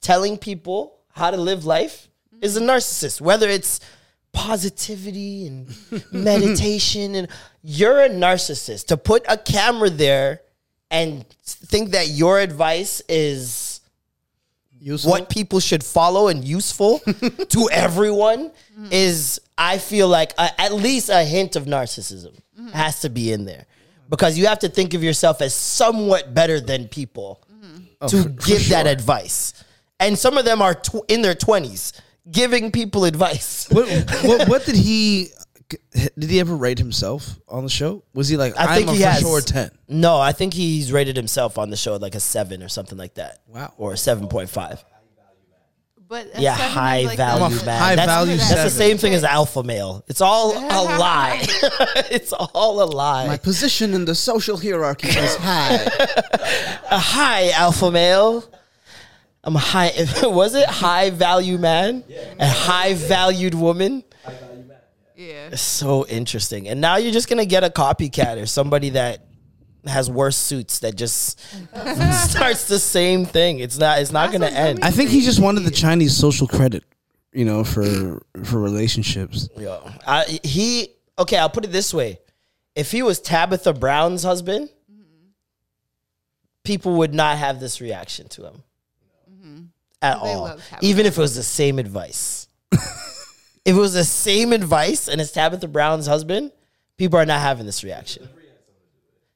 telling 0.00 0.38
people 0.38 0.98
how 1.10 1.30
to 1.30 1.36
live 1.36 1.64
life 1.64 2.08
is 2.40 2.56
a 2.56 2.60
narcissist. 2.60 3.20
Whether 3.20 3.48
it's 3.48 3.80
positivity 4.32 5.46
and 5.46 5.68
meditation, 6.12 7.14
and 7.14 7.28
you're 7.62 8.00
a 8.00 8.08
narcissist. 8.08 8.86
To 8.86 8.96
put 8.96 9.24
a 9.28 9.36
camera 9.36 9.90
there 9.90 10.42
and 10.90 11.28
think 11.42 11.90
that 11.90 12.08
your 12.08 12.38
advice 12.40 13.02
is 13.08 13.80
Useful. 14.80 15.10
what 15.10 15.28
people 15.28 15.60
should 15.60 15.84
follow 15.84 16.28
and 16.28 16.44
useful 16.44 16.98
to 17.48 17.68
everyone 17.70 18.50
is, 18.90 19.40
I 19.58 19.78
feel 19.78 20.08
like, 20.08 20.32
a, 20.38 20.60
at 20.60 20.72
least 20.72 21.10
a 21.10 21.22
hint 21.22 21.54
of 21.56 21.64
narcissism. 21.66 22.34
Mm-hmm. 22.60 22.72
has 22.72 23.00
to 23.00 23.08
be 23.08 23.32
in 23.32 23.46
there 23.46 23.64
because 24.10 24.36
you 24.36 24.46
have 24.46 24.58
to 24.58 24.68
think 24.68 24.92
of 24.92 25.02
yourself 25.02 25.40
as 25.40 25.54
somewhat 25.54 26.34
better 26.34 26.60
than 26.60 26.88
people 26.88 27.40
mm-hmm. 27.50 28.06
to 28.06 28.18
oh, 28.18 28.46
give 28.46 28.68
that 28.68 28.86
advice. 28.86 29.64
And 29.98 30.18
some 30.18 30.36
of 30.36 30.44
them 30.44 30.60
are 30.60 30.74
tw- 30.74 31.08
in 31.08 31.22
their 31.22 31.34
20s 31.34 31.98
giving 32.30 32.72
people 32.72 33.04
advice. 33.04 33.68
What, 33.72 33.88
what, 34.24 34.48
what 34.48 34.64
did 34.66 34.76
he? 34.76 35.28
Did 35.92 36.30
he 36.30 36.40
ever 36.40 36.56
rate 36.56 36.78
himself 36.78 37.38
on 37.48 37.62
the 37.62 37.70
show? 37.70 38.02
Was 38.12 38.28
he 38.28 38.36
like, 38.36 38.54
I 38.58 38.74
think 38.74 38.88
I'm 38.88 38.94
a 38.94 38.96
he 38.98 39.02
for 39.04 39.08
has 39.10 39.20
sure 39.20 39.40
ten? 39.40 39.70
No, 39.88 40.18
I 40.18 40.32
think 40.32 40.52
he's 40.52 40.90
rated 40.90 41.16
himself 41.16 41.58
on 41.58 41.70
the 41.70 41.76
show 41.76 41.94
like 41.96 42.16
a 42.16 42.20
seven 42.20 42.60
or 42.64 42.68
something 42.68 42.98
like 42.98 43.14
that. 43.14 43.38
Wow. 43.46 43.72
Or 43.76 43.92
a 43.92 43.94
7.5. 43.94 44.82
But 46.08 46.26
a 46.34 46.40
Yeah, 46.40 46.56
seven 46.56 46.66
is 46.70 46.74
high 46.74 47.02
like 47.02 47.16
value 47.16 47.56
the- 47.56 47.64
man. 47.66 47.78
high 47.80 47.94
that's, 47.94 48.06
value 48.08 48.36
That's 48.36 48.48
the 48.50 48.54
seven. 48.56 48.70
same 48.70 48.98
thing 48.98 49.14
as 49.14 49.22
alpha 49.22 49.62
male. 49.62 50.04
It's 50.08 50.20
all 50.20 50.56
a 50.58 50.82
lie. 50.98 51.38
it's 52.10 52.32
all 52.32 52.82
a 52.82 52.88
lie. 52.90 53.28
My 53.28 53.36
position 53.36 53.94
in 53.94 54.06
the 54.06 54.16
social 54.16 54.56
hierarchy 54.56 55.08
is 55.08 55.36
high. 55.36 55.86
a 56.90 56.98
high 56.98 57.50
alpha 57.50 57.92
male. 57.92 58.44
I'm 59.42 59.56
a 59.56 59.58
high. 59.58 59.92
Was 60.22 60.54
it 60.54 60.68
high 60.68 61.10
value 61.10 61.58
man? 61.58 62.04
A 62.38 62.46
high 62.46 62.94
valued 62.94 63.54
woman. 63.54 64.04
Yeah. 65.16 65.48
It's 65.52 65.62
so 65.62 66.06
interesting. 66.06 66.68
And 66.68 66.80
now 66.80 66.96
you're 66.96 67.12
just 67.12 67.28
gonna 67.28 67.46
get 67.46 67.64
a 67.64 67.70
copycat 67.70 68.40
or 68.40 68.46
somebody 68.46 68.90
that 68.90 69.26
has 69.86 70.10
worse 70.10 70.36
suits 70.36 70.80
that 70.80 70.94
just 70.94 71.40
starts 72.30 72.68
the 72.68 72.78
same 72.78 73.24
thing. 73.24 73.60
It's 73.60 73.78
not. 73.78 74.00
It's 74.00 74.12
not 74.12 74.30
That's 74.30 74.44
gonna 74.44 74.58
end. 74.58 74.80
I 74.82 74.90
think 74.90 75.10
he 75.10 75.22
just 75.22 75.40
wanted 75.40 75.60
the 75.60 75.70
Chinese 75.70 76.16
social 76.16 76.46
credit, 76.46 76.84
you 77.32 77.44
know, 77.44 77.64
for 77.64 78.22
for 78.44 78.60
relationships. 78.60 79.48
Yeah. 79.56 79.78
I, 80.06 80.40
he 80.42 80.88
okay. 81.18 81.38
I'll 81.38 81.50
put 81.50 81.64
it 81.64 81.72
this 81.72 81.94
way: 81.94 82.18
if 82.74 82.90
he 82.90 83.02
was 83.02 83.20
Tabitha 83.20 83.72
Brown's 83.72 84.22
husband, 84.22 84.68
people 86.64 86.96
would 86.96 87.14
not 87.14 87.38
have 87.38 87.58
this 87.58 87.80
reaction 87.80 88.28
to 88.28 88.46
him 88.46 88.62
at 90.02 90.22
They 90.22 90.28
all. 90.28 90.42
love 90.44 90.68
Tabitha 90.68 90.86
Even 90.86 91.06
if 91.06 91.18
it 91.18 91.20
was 91.20 91.34
the 91.34 91.42
same 91.42 91.78
advice. 91.78 92.48
if 92.72 92.80
it 93.64 93.74
was 93.74 93.94
the 93.94 94.04
same 94.04 94.52
advice 94.52 95.08
and 95.08 95.20
it's 95.20 95.32
Tabitha 95.32 95.68
Brown's 95.68 96.06
husband, 96.06 96.52
people 96.96 97.18
are 97.18 97.26
not 97.26 97.40
having 97.40 97.66
this 97.66 97.84
reaction. 97.84 98.28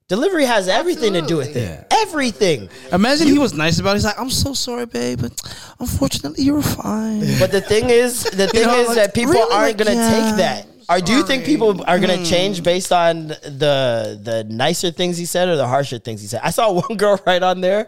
Delivery 0.06 0.44
has 0.44 0.68
everything 0.68 1.14
to 1.14 1.22
do 1.22 1.38
with 1.38 1.56
it. 1.56 1.86
Everything. 1.90 2.68
Imagine 2.92 3.26
he 3.26 3.38
was 3.38 3.54
nice 3.54 3.78
about 3.78 3.92
it. 3.92 3.94
He's 3.94 4.04
like, 4.04 4.20
I'm 4.20 4.28
so 4.28 4.52
sorry, 4.52 4.84
babe, 4.84 5.22
but 5.22 5.32
unfortunately, 5.80 6.44
you 6.44 6.52
were 6.54 6.62
fine. 6.62 7.20
But 7.38 7.50
the 7.52 7.62
thing 7.62 7.88
is, 7.88 8.24
the 8.24 8.46
thing 8.52 8.66
know, 8.66 8.80
is 8.80 8.88
like, 8.88 8.96
that 8.96 9.14
people 9.14 9.32
really, 9.32 9.54
aren't 9.54 9.78
like, 9.78 9.86
gonna 9.86 9.94
yeah, 9.98 10.10
take 10.10 10.36
that. 10.36 10.66
Or 10.88 11.00
do 11.00 11.12
you 11.12 11.22
think 11.24 11.44
people 11.44 11.82
are 11.86 11.98
gonna 11.98 12.18
Hmm. 12.18 12.24
change 12.24 12.62
based 12.62 12.92
on 12.92 13.28
the 13.28 14.18
the 14.22 14.44
nicer 14.48 14.90
things 14.90 15.16
he 15.18 15.26
said 15.26 15.48
or 15.48 15.56
the 15.56 15.66
harsher 15.66 15.98
things 15.98 16.20
he 16.20 16.26
said? 16.28 16.40
I 16.44 16.50
saw 16.50 16.70
one 16.88 16.96
girl 16.96 17.20
right 17.26 17.42
on 17.42 17.60
there. 17.60 17.86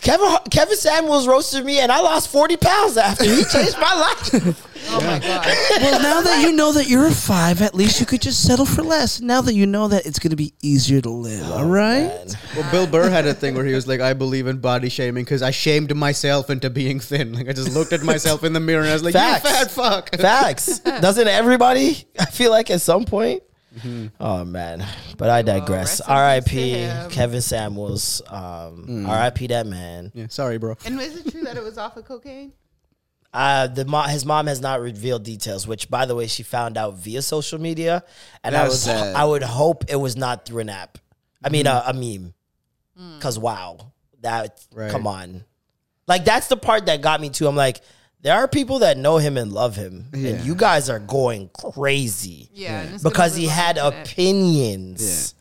Kevin 0.00 0.28
Kevin 0.50 0.76
Samuels 0.76 1.26
roasted 1.28 1.64
me, 1.64 1.78
and 1.80 1.90
I 1.92 2.00
lost 2.00 2.28
forty 2.28 2.56
pounds 2.56 2.96
after 2.96 3.24
he 3.24 3.44
changed 3.44 3.76
my 3.80 3.94
life. 3.94 4.68
Oh 4.88 5.00
my 5.00 5.20
god. 5.20 5.46
well, 5.80 6.02
now 6.02 6.20
that 6.22 6.42
you 6.42 6.50
know 6.50 6.72
that 6.72 6.88
you're 6.88 7.06
a 7.06 7.12
five, 7.12 7.62
at 7.62 7.72
least 7.72 8.00
you 8.00 8.04
could 8.04 8.20
just 8.20 8.44
settle 8.44 8.66
for 8.66 8.82
less. 8.82 9.20
Now 9.20 9.40
that 9.42 9.54
you 9.54 9.64
know 9.64 9.86
that 9.86 10.06
it's 10.06 10.18
going 10.18 10.30
to 10.32 10.36
be 10.36 10.54
easier 10.60 11.00
to 11.02 11.08
live, 11.08 11.48
all 11.52 11.66
right? 11.66 12.10
well, 12.56 12.68
Bill 12.72 12.88
Burr 12.88 13.08
had 13.08 13.24
a 13.28 13.32
thing 13.32 13.54
where 13.54 13.64
he 13.64 13.74
was 13.74 13.86
like, 13.86 14.00
I 14.00 14.12
believe 14.12 14.48
in 14.48 14.58
body 14.58 14.88
shaming 14.88 15.22
because 15.22 15.40
I 15.40 15.52
shamed 15.52 15.94
myself 15.94 16.50
into 16.50 16.68
being 16.68 16.98
thin. 16.98 17.32
Like, 17.32 17.48
I 17.48 17.52
just 17.52 17.72
looked 17.72 17.92
at 17.92 18.02
myself 18.02 18.42
in 18.42 18.54
the 18.54 18.58
mirror 18.60 18.80
and 18.80 18.90
I 18.90 18.94
was 18.94 19.04
like, 19.04 19.12
Facts. 19.12 19.44
you 19.44 19.50
fat 19.50 19.70
fuck. 19.70 20.16
Facts. 20.16 20.78
Doesn't 21.00 21.28
everybody? 21.28 22.04
I 22.18 22.24
feel 22.32 22.50
like 22.50 22.70
at 22.70 22.80
some 22.80 23.04
point. 23.04 23.42
Mm-hmm. 23.78 24.08
Oh 24.20 24.44
man, 24.44 24.86
but 25.16 25.30
I 25.30 25.40
digress. 25.42 26.00
rest 26.00 26.00
in 26.00 26.44
peace 26.44 26.74
to 26.86 26.92
R.I.P. 27.00 27.14
Kevin 27.14 27.40
Samuels. 27.40 28.20
Um, 28.28 29.06
R.I.P. 29.08 29.46
That 29.46 29.66
man. 29.66 30.10
Yeah, 30.14 30.26
sorry, 30.28 30.58
bro. 30.58 30.76
And 30.84 31.00
is 31.00 31.16
it 31.24 31.30
true 31.30 31.42
that 31.44 31.56
it 31.56 31.62
was 31.64 31.78
off 31.78 31.96
of 31.96 32.04
cocaine? 32.04 32.52
Uh, 33.32 33.66
the 33.68 33.86
mo- 33.86 34.02
his 34.02 34.26
mom 34.26 34.46
has 34.46 34.60
not 34.60 34.82
revealed 34.82 35.22
details, 35.22 35.66
which, 35.66 35.88
by 35.88 36.04
the 36.04 36.14
way, 36.14 36.26
she 36.26 36.42
found 36.42 36.76
out 36.76 36.96
via 36.96 37.22
social 37.22 37.58
media, 37.58 38.04
and 38.44 38.54
I 38.54 38.64
That's 38.64 38.74
would 38.74 38.80
sad. 38.80 39.16
I 39.16 39.24
would 39.24 39.42
hope 39.42 39.84
it 39.88 39.96
was 39.96 40.16
not 40.18 40.44
through 40.44 40.60
an 40.60 40.68
app. 40.68 40.98
I 41.42 41.48
mean, 41.48 41.66
a, 41.66 41.82
a 41.86 41.94
meme. 41.94 42.34
Cause 43.20 43.38
wow, 43.38 43.92
that 44.20 44.60
Right. 44.74 44.90
come 44.90 45.06
on, 45.06 45.44
like 46.06 46.24
that's 46.26 46.46
the 46.48 46.58
part 46.58 46.86
that 46.86 47.00
got 47.00 47.20
me 47.22 47.30
too. 47.30 47.48
I'm 47.48 47.56
like, 47.56 47.80
there 48.22 48.34
are 48.36 48.46
people 48.48 48.78
that 48.80 48.96
know 48.96 49.18
him 49.18 49.36
and 49.36 49.52
love 49.52 49.76
him, 49.76 50.06
Yeah. 50.14 50.30
and 50.30 50.44
you 50.46 50.54
guys 50.54 50.88
are 50.88 50.98
going 51.00 51.50
crazy 51.52 52.48
Yeah. 52.52 52.82
and 52.82 53.02
because 53.02 53.34
he 53.36 53.46
had 53.46 53.76
the 53.76 53.86
internet. 53.86 54.08
opinions. 54.08 55.34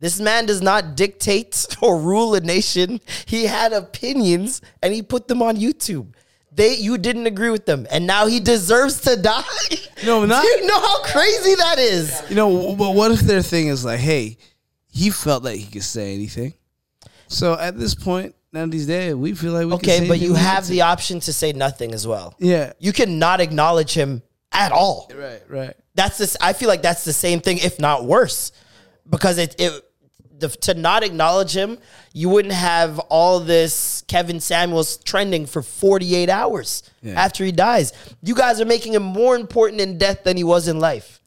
This 0.00 0.20
man 0.20 0.46
does 0.46 0.62
not 0.62 0.94
dictate 0.96 1.66
or 1.82 1.98
rule 1.98 2.34
a 2.34 2.40
nation. 2.40 3.00
He 3.26 3.46
had 3.46 3.72
opinions 3.72 4.60
and 4.82 4.92
he 4.94 5.02
put 5.02 5.26
them 5.26 5.42
on 5.42 5.56
YouTube. 5.56 6.12
They 6.52 6.74
you 6.76 6.98
didn't 6.98 7.26
agree 7.26 7.50
with 7.50 7.66
them, 7.66 7.86
and 7.90 8.06
now 8.06 8.26
he 8.26 8.40
deserves 8.40 9.00
to 9.02 9.16
die. 9.16 9.42
No, 10.04 10.24
not- 10.24 10.42
Do 10.42 10.48
you 10.48 10.66
know 10.66 10.78
how 10.80 11.02
crazy 11.02 11.56
that 11.56 11.78
is? 11.80 12.22
You 12.28 12.36
know, 12.36 12.76
but 12.76 12.94
what 12.94 13.10
if 13.10 13.18
their 13.20 13.42
thing 13.42 13.66
is 13.66 13.84
like, 13.84 13.98
hey, 13.98 14.36
he 14.92 15.10
felt 15.10 15.42
like 15.42 15.56
he 15.58 15.66
could 15.66 15.82
say 15.82 16.14
anything. 16.14 16.54
So 17.26 17.54
at 17.58 17.76
this 17.76 17.96
point, 17.96 18.36
now 18.52 18.66
that 18.66 18.72
he's 18.72 19.14
we 19.14 19.34
feel 19.34 19.52
like 19.52 19.66
we 19.66 19.72
can 19.78 19.80
say 19.84 19.96
Okay, 19.98 20.08
but 20.08 20.18
you 20.18 20.34
have 20.34 20.66
the 20.66 20.82
option 20.82 21.20
to 21.20 21.32
say 21.32 21.52
nothing 21.52 21.92
as 21.92 22.06
well. 22.06 22.34
Yeah. 22.38 22.72
You 22.78 22.92
cannot 22.92 23.40
acknowledge 23.40 23.92
him 23.92 24.22
at 24.52 24.72
all. 24.72 25.10
Right, 25.14 25.42
right. 25.48 25.74
That's 25.94 26.18
this. 26.18 26.36
I 26.40 26.52
feel 26.52 26.68
like 26.68 26.82
that's 26.82 27.04
the 27.04 27.12
same 27.12 27.40
thing, 27.40 27.58
if 27.58 27.78
not 27.78 28.04
worse, 28.04 28.52
because 29.08 29.36
it 29.38 29.54
it 29.58 29.84
the, 30.38 30.48
to 30.48 30.74
not 30.74 31.02
acknowledge 31.02 31.54
him, 31.56 31.78
you 32.12 32.28
wouldn't 32.28 32.54
have 32.54 32.98
all 33.00 33.40
this 33.40 34.04
Kevin 34.06 34.40
Samuels 34.40 34.96
trending 34.98 35.46
for 35.46 35.62
48 35.62 36.30
hours 36.30 36.84
Yeah. 37.02 37.14
after 37.20 37.44
he 37.44 37.50
dies. 37.52 37.92
You 38.22 38.34
guys 38.36 38.60
are 38.60 38.64
making 38.64 38.94
him 38.94 39.02
more 39.02 39.34
important 39.36 39.80
in 39.80 39.98
death 39.98 40.22
than 40.24 40.36
he 40.36 40.44
was 40.44 40.68
in 40.68 40.78
life. 40.78 41.17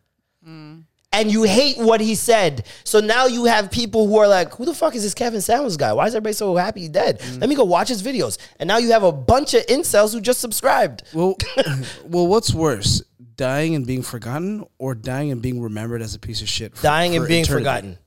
And 1.14 1.30
you 1.30 1.44
hate 1.44 1.78
what 1.78 2.00
he 2.00 2.16
said. 2.16 2.66
So 2.86 3.02
now 3.02 3.26
you 3.26 3.44
have 3.46 3.70
people 3.70 4.08
who 4.08 4.18
are 4.18 4.28
like, 4.30 4.54
who 4.56 4.64
the 4.64 4.74
fuck 4.74 4.96
is 4.96 5.04
this 5.04 5.14
Kevin 5.14 5.42
Samuels 5.42 5.76
guy? 5.76 5.92
Why 5.92 6.08
is 6.08 6.16
everybody 6.16 6.34
so 6.34 6.56
happy 6.56 6.82
he's 6.82 6.90
dead? 6.90 7.20
Mm. 7.20 7.42
Let 7.42 7.50
me 7.50 7.56
go 7.56 7.66
watch 7.66 7.90
his 7.90 8.02
videos. 8.02 8.38
And 8.60 8.68
now 8.70 8.78
you 8.78 8.92
have 8.94 9.04
a 9.04 9.12
bunch 9.12 9.54
of 9.54 9.66
incels 9.68 10.14
who 10.14 10.22
just 10.22 10.40
subscribed. 10.40 11.04
Well, 11.14 11.36
well, 12.06 12.28
what's 12.28 12.54
worse, 12.54 13.04
dying 13.36 13.76
and 13.76 13.86
being 13.86 14.04
forgotten, 14.04 14.66
or 14.78 14.96
dying 14.96 15.32
and 15.32 15.42
being 15.42 15.62
remembered 15.62 16.02
as 16.02 16.16
a 16.16 16.20
piece 16.20 16.42
of 16.42 16.48
shit? 16.48 16.78
for- 16.78 16.84
Dying 16.84 17.16
and 17.18 17.26
for 17.26 17.28
being 17.28 17.44
eternity? 17.44 17.62
forgotten. 17.64 17.98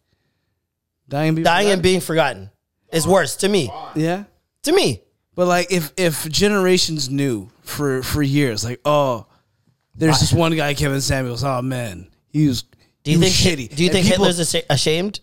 Dying 1.08 1.28
and 1.28 1.36
being 1.36 1.44
Dying 1.44 1.66
and 1.66 1.70
forgotten? 1.72 1.82
being 1.82 2.00
forgotten 2.00 2.50
is 2.90 3.06
worse 3.06 3.36
to 3.36 3.48
me. 3.48 3.70
yeah. 3.94 4.24
To 4.62 4.72
me. 4.72 5.02
But 5.34 5.46
like, 5.46 5.70
if 5.70 5.92
if 5.98 6.26
generations 6.30 7.10
knew 7.10 7.50
for 7.60 8.02
for 8.02 8.22
years, 8.22 8.64
like, 8.64 8.80
oh, 8.86 9.26
there's 9.94 10.20
this 10.20 10.32
one 10.32 10.56
guy, 10.56 10.72
Kevin 10.72 11.02
Samuels. 11.02 11.44
Oh 11.44 11.60
man, 11.60 12.08
he 12.30 12.48
was. 12.48 12.64
Do 13.04 13.10
you 13.12 13.18
he 13.18 13.24
think 13.24 13.32
was 13.32 13.38
Hit- 13.40 13.58
shitty? 13.70 13.76
Do 13.76 13.82
you 13.84 13.88
And 13.90 13.92
think 13.94 14.06
people- 14.06 14.24
Hitler's 14.24 14.54
ashamed? 14.70 15.20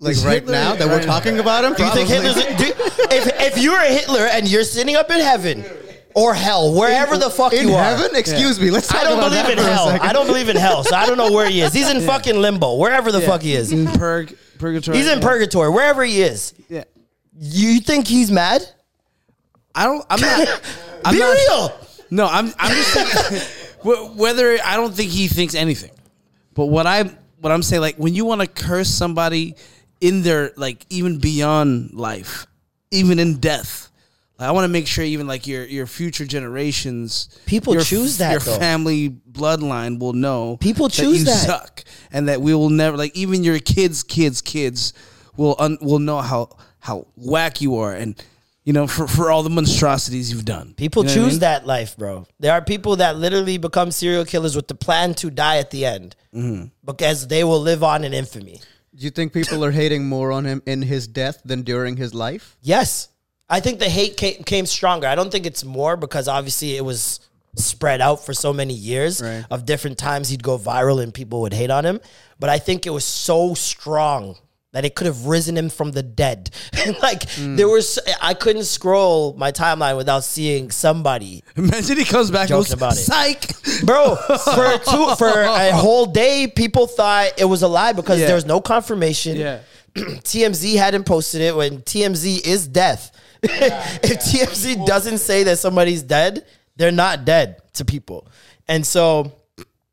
Like 0.00 0.16
right 0.24 0.34
Hitler- 0.34 0.52
now 0.52 0.74
that 0.76 0.86
we're 0.86 0.98
right- 0.98 1.04
talking 1.06 1.38
about 1.40 1.64
him? 1.64 1.74
Do 1.74 1.84
you 1.84 1.90
think 1.90 2.08
Hitler's? 2.08 2.34
Do, 2.36 2.72
if 3.10 3.40
if 3.54 3.58
you're 3.58 3.80
a 3.80 3.88
Hitler 3.88 4.26
and 4.26 4.46
you're 4.48 4.62
sitting 4.62 4.94
up 4.94 5.10
in 5.10 5.18
heaven 5.18 5.64
or 6.14 6.34
hell, 6.34 6.72
wherever 6.72 7.18
the 7.18 7.28
fuck 7.30 7.52
you 7.52 7.74
are, 7.74 7.92
In 7.94 7.98
heaven? 7.98 8.10
Excuse 8.14 8.60
me. 8.60 8.70
Let's 8.70 8.86
talk 8.86 9.00
I 9.00 9.04
don't 9.04 9.18
about 9.18 9.30
believe 9.30 9.44
that 9.46 9.52
in 9.52 9.58
hell. 9.58 9.88
I 10.00 10.12
don't 10.12 10.26
believe 10.28 10.48
in 10.48 10.56
hell, 10.56 10.84
so 10.84 10.94
I 10.94 11.04
don't 11.06 11.16
know 11.16 11.32
where 11.32 11.48
he 11.50 11.62
is. 11.62 11.72
He's 11.72 11.90
in 11.90 12.00
fucking 12.02 12.40
limbo, 12.40 12.76
wherever 12.76 13.10
the 13.10 13.20
fuck 13.20 13.42
he 13.42 13.54
is. 13.54 13.72
in 13.72 13.86
purg, 13.88 14.36
purgatory. 14.58 14.96
He's 14.98 15.08
in 15.08 15.18
yeah. 15.20 15.26
purgatory, 15.28 15.70
wherever 15.70 16.04
he 16.04 16.22
is. 16.22 16.54
Yeah, 16.68 16.84
You 17.40 17.80
think 17.80 18.06
he's 18.06 18.30
mad? 18.30 18.62
I 19.74 19.84
don't. 19.84 20.04
I'm 20.08 20.20
not. 20.20 20.62
I'm 21.04 21.14
Be 21.14 21.18
not, 21.20 21.32
real. 21.34 21.80
No, 22.10 22.26
I'm. 22.26 22.52
I'm 22.58 22.72
just 22.74 22.92
saying. 22.92 23.08
wh- 23.42 23.54
whether 23.84 24.58
I 24.64 24.76
don't 24.76 24.94
think 24.94 25.10
he 25.10 25.28
thinks 25.28 25.54
anything, 25.54 25.90
but 26.54 26.66
what 26.66 26.86
I 26.86 27.04
what 27.40 27.52
I'm 27.52 27.62
saying, 27.62 27.82
like 27.82 27.96
when 27.96 28.14
you 28.14 28.24
want 28.24 28.40
to 28.40 28.46
curse 28.46 28.88
somebody 28.88 29.54
in 30.00 30.22
their 30.22 30.52
like 30.56 30.84
even 30.90 31.18
beyond 31.18 31.94
life, 31.94 32.46
even 32.90 33.18
in 33.18 33.38
death. 33.38 33.86
Like, 34.38 34.48
I 34.48 34.52
want 34.52 34.64
to 34.66 34.68
make 34.68 34.86
sure 34.86 35.04
even 35.04 35.26
like 35.26 35.48
your 35.48 35.64
your 35.64 35.86
future 35.86 36.24
generations, 36.24 37.28
People 37.46 37.74
your, 37.74 37.82
choose 37.82 38.18
that, 38.18 38.30
Your 38.30 38.40
though. 38.40 38.56
family 38.58 39.10
bloodline 39.10 39.98
will 39.98 40.12
know 40.12 40.56
People 40.58 40.88
choose 40.88 41.20
you 41.20 41.24
that. 41.24 41.44
suck, 41.44 41.84
and 42.12 42.28
that 42.28 42.40
we 42.40 42.54
will 42.54 42.70
never 42.70 42.96
like 42.96 43.16
even 43.16 43.42
your 43.42 43.58
kids, 43.58 44.04
kids, 44.04 44.40
kids 44.40 44.92
will 45.36 45.56
un, 45.58 45.76
will 45.80 45.98
know 45.98 46.20
how 46.20 46.50
how 46.78 47.08
whack 47.16 47.60
you 47.60 47.76
are, 47.78 47.92
and 47.92 48.14
you 48.68 48.74
know 48.74 48.86
for 48.86 49.06
for 49.16 49.26
all 49.32 49.42
the 49.48 49.54
monstrosities 49.60 50.26
you've 50.30 50.44
done. 50.56 50.66
People 50.84 51.02
You 51.04 51.08
know 51.08 51.14
choose 51.14 51.26
I 51.26 51.30
mean? 51.30 51.40
that 51.48 51.60
life, 51.66 51.96
bro. 51.96 52.14
There 52.38 52.52
are 52.56 52.60
people 52.72 52.96
that 52.96 53.12
literally 53.24 53.56
become 53.68 53.90
serial 53.90 54.26
killers 54.32 54.54
with 54.58 54.68
the 54.72 54.74
plan 54.86 55.14
to 55.22 55.30
die 55.30 55.56
at 55.64 55.70
the 55.70 55.82
end 55.96 56.08
Mm-hmm. 56.34 56.66
because 56.84 57.18
they 57.28 57.42
will 57.48 57.62
live 57.70 57.82
on 57.92 58.04
in 58.04 58.12
infamy. 58.12 58.60
Do 58.94 59.04
you 59.06 59.10
think 59.18 59.32
people 59.32 59.64
are 59.64 59.70
hating 59.82 60.02
more 60.06 60.30
on 60.38 60.44
him 60.44 60.60
in 60.66 60.82
his 60.82 61.06
death 61.08 61.40
than 61.50 61.62
during 61.62 61.96
his 61.96 62.12
life? 62.12 62.44
Yes. 62.60 63.08
I 63.48 63.60
think 63.60 63.78
the 63.78 63.88
hate 63.88 64.14
came, 64.22 64.42
came 64.44 64.66
stronger. 64.66 65.06
I 65.06 65.14
don't 65.14 65.32
think 65.32 65.46
it's 65.46 65.64
more 65.64 65.96
because 65.96 66.28
obviously 66.28 66.76
it 66.76 66.84
was 66.84 67.20
spread 67.56 68.00
out 68.02 68.18
for 68.26 68.34
so 68.34 68.52
many 68.52 68.74
years 68.74 69.22
Right. 69.22 69.44
of 69.50 69.64
different 69.64 69.96
times 69.96 70.28
he'd 70.28 70.42
go 70.42 70.58
viral 70.58 71.02
and 71.02 71.10
people 71.14 71.40
would 71.44 71.54
hate 71.54 71.70
on 71.78 71.84
him. 71.90 71.98
But 72.38 72.50
I 72.50 72.58
think 72.58 72.86
it 72.86 72.90
was 72.90 73.06
so 73.06 73.54
strong 73.54 74.36
that 74.78 74.84
it 74.84 74.94
could 74.94 75.08
have 75.08 75.26
risen 75.26 75.56
him 75.58 75.68
from 75.70 75.90
the 75.90 76.04
dead. 76.04 76.50
like 77.02 77.22
Mm. 77.38 77.56
there 77.56 77.66
was, 77.68 77.98
I 78.22 78.32
couldn't 78.34 78.62
scroll 78.62 79.34
my 79.34 79.50
timeline 79.50 79.96
without 79.96 80.22
seeing 80.22 80.70
somebody 80.70 81.42
Imagine 81.56 81.96
he 81.98 82.04
comes 82.04 82.30
back 82.30 82.42
and 82.42 82.50
Joking 82.50 82.62
goes, 82.62 82.72
about 82.72 82.92
it. 82.92 82.96
psych. 82.98 83.84
Bro, 83.84 84.14
for 84.44 84.78
two, 84.88 85.14
for 85.16 85.40
a 85.42 85.72
whole 85.72 86.06
day, 86.06 86.46
people 86.46 86.86
thought 86.86 87.32
it 87.38 87.44
was 87.44 87.62
a 87.62 87.68
lie 87.68 87.92
because 87.92 88.20
Yeah. 88.20 88.26
there 88.26 88.36
was 88.36 88.46
no 88.46 88.60
confirmation. 88.60 89.36
Yeah. 89.36 89.58
TMZ 89.96 90.76
hadn't 90.76 91.04
posted 91.06 91.40
it 91.40 91.56
when 91.56 91.78
TMZ 91.82 92.46
is 92.46 92.68
death. 92.68 93.10
if 93.42 94.20
TMZ 94.20 94.86
doesn't 94.86 95.18
say 95.18 95.42
that 95.42 95.58
somebody's 95.58 96.04
dead, 96.04 96.46
they're 96.76 96.92
not 96.92 97.24
dead 97.24 97.56
to 97.74 97.84
people. 97.84 98.28
And 98.68 98.86
so 98.86 99.32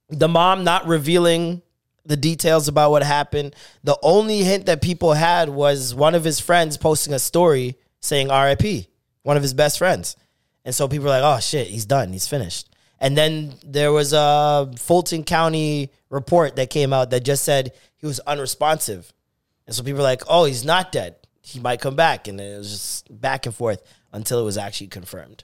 the 0.09 0.27
mom 0.27 0.63
not 0.63 0.85
revealing 0.85 1.63
the 2.05 2.17
details 2.17 2.67
about 2.67 2.91
what 2.91 3.03
happened, 3.03 3.55
the 3.83 3.97
only 4.01 4.43
hint 4.43 4.67
that 4.67 4.81
people 4.81 5.13
had 5.13 5.49
was 5.49 5.93
one 5.93 6.15
of 6.15 6.23
his 6.23 6.39
friends 6.39 6.77
posting 6.77 7.13
a 7.13 7.19
story 7.19 7.75
saying 8.01 8.29
RIP, 8.29 8.87
one 9.23 9.37
of 9.37 9.43
his 9.43 9.53
best 9.53 9.77
friends. 9.77 10.15
And 10.63 10.73
so 10.73 10.87
people 10.87 11.05
were 11.05 11.11
like, 11.11 11.23
oh 11.23 11.39
shit, 11.39 11.67
he's 11.67 11.85
done, 11.85 12.11
he's 12.11 12.27
finished. 12.27 12.69
And 12.99 13.17
then 13.17 13.53
there 13.63 13.91
was 13.91 14.13
a 14.13 14.71
Fulton 14.77 15.23
County 15.23 15.91
report 16.09 16.55
that 16.55 16.69
came 16.69 16.93
out 16.93 17.09
that 17.09 17.23
just 17.23 17.43
said 17.43 17.73
he 17.97 18.07
was 18.07 18.19
unresponsive. 18.21 19.11
And 19.67 19.75
so 19.75 19.83
people 19.83 19.97
were 19.97 20.03
like, 20.03 20.23
oh, 20.27 20.45
he's 20.45 20.63
not 20.63 20.91
dead. 20.91 21.15
He 21.41 21.59
might 21.59 21.81
come 21.81 21.95
back. 21.95 22.27
And 22.27 22.39
it 22.39 22.57
was 22.57 22.71
just 22.71 23.21
back 23.21 23.45
and 23.45 23.53
forth 23.53 23.83
until 24.11 24.39
it 24.39 24.43
was 24.43 24.57
actually 24.57 24.87
confirmed. 24.87 25.43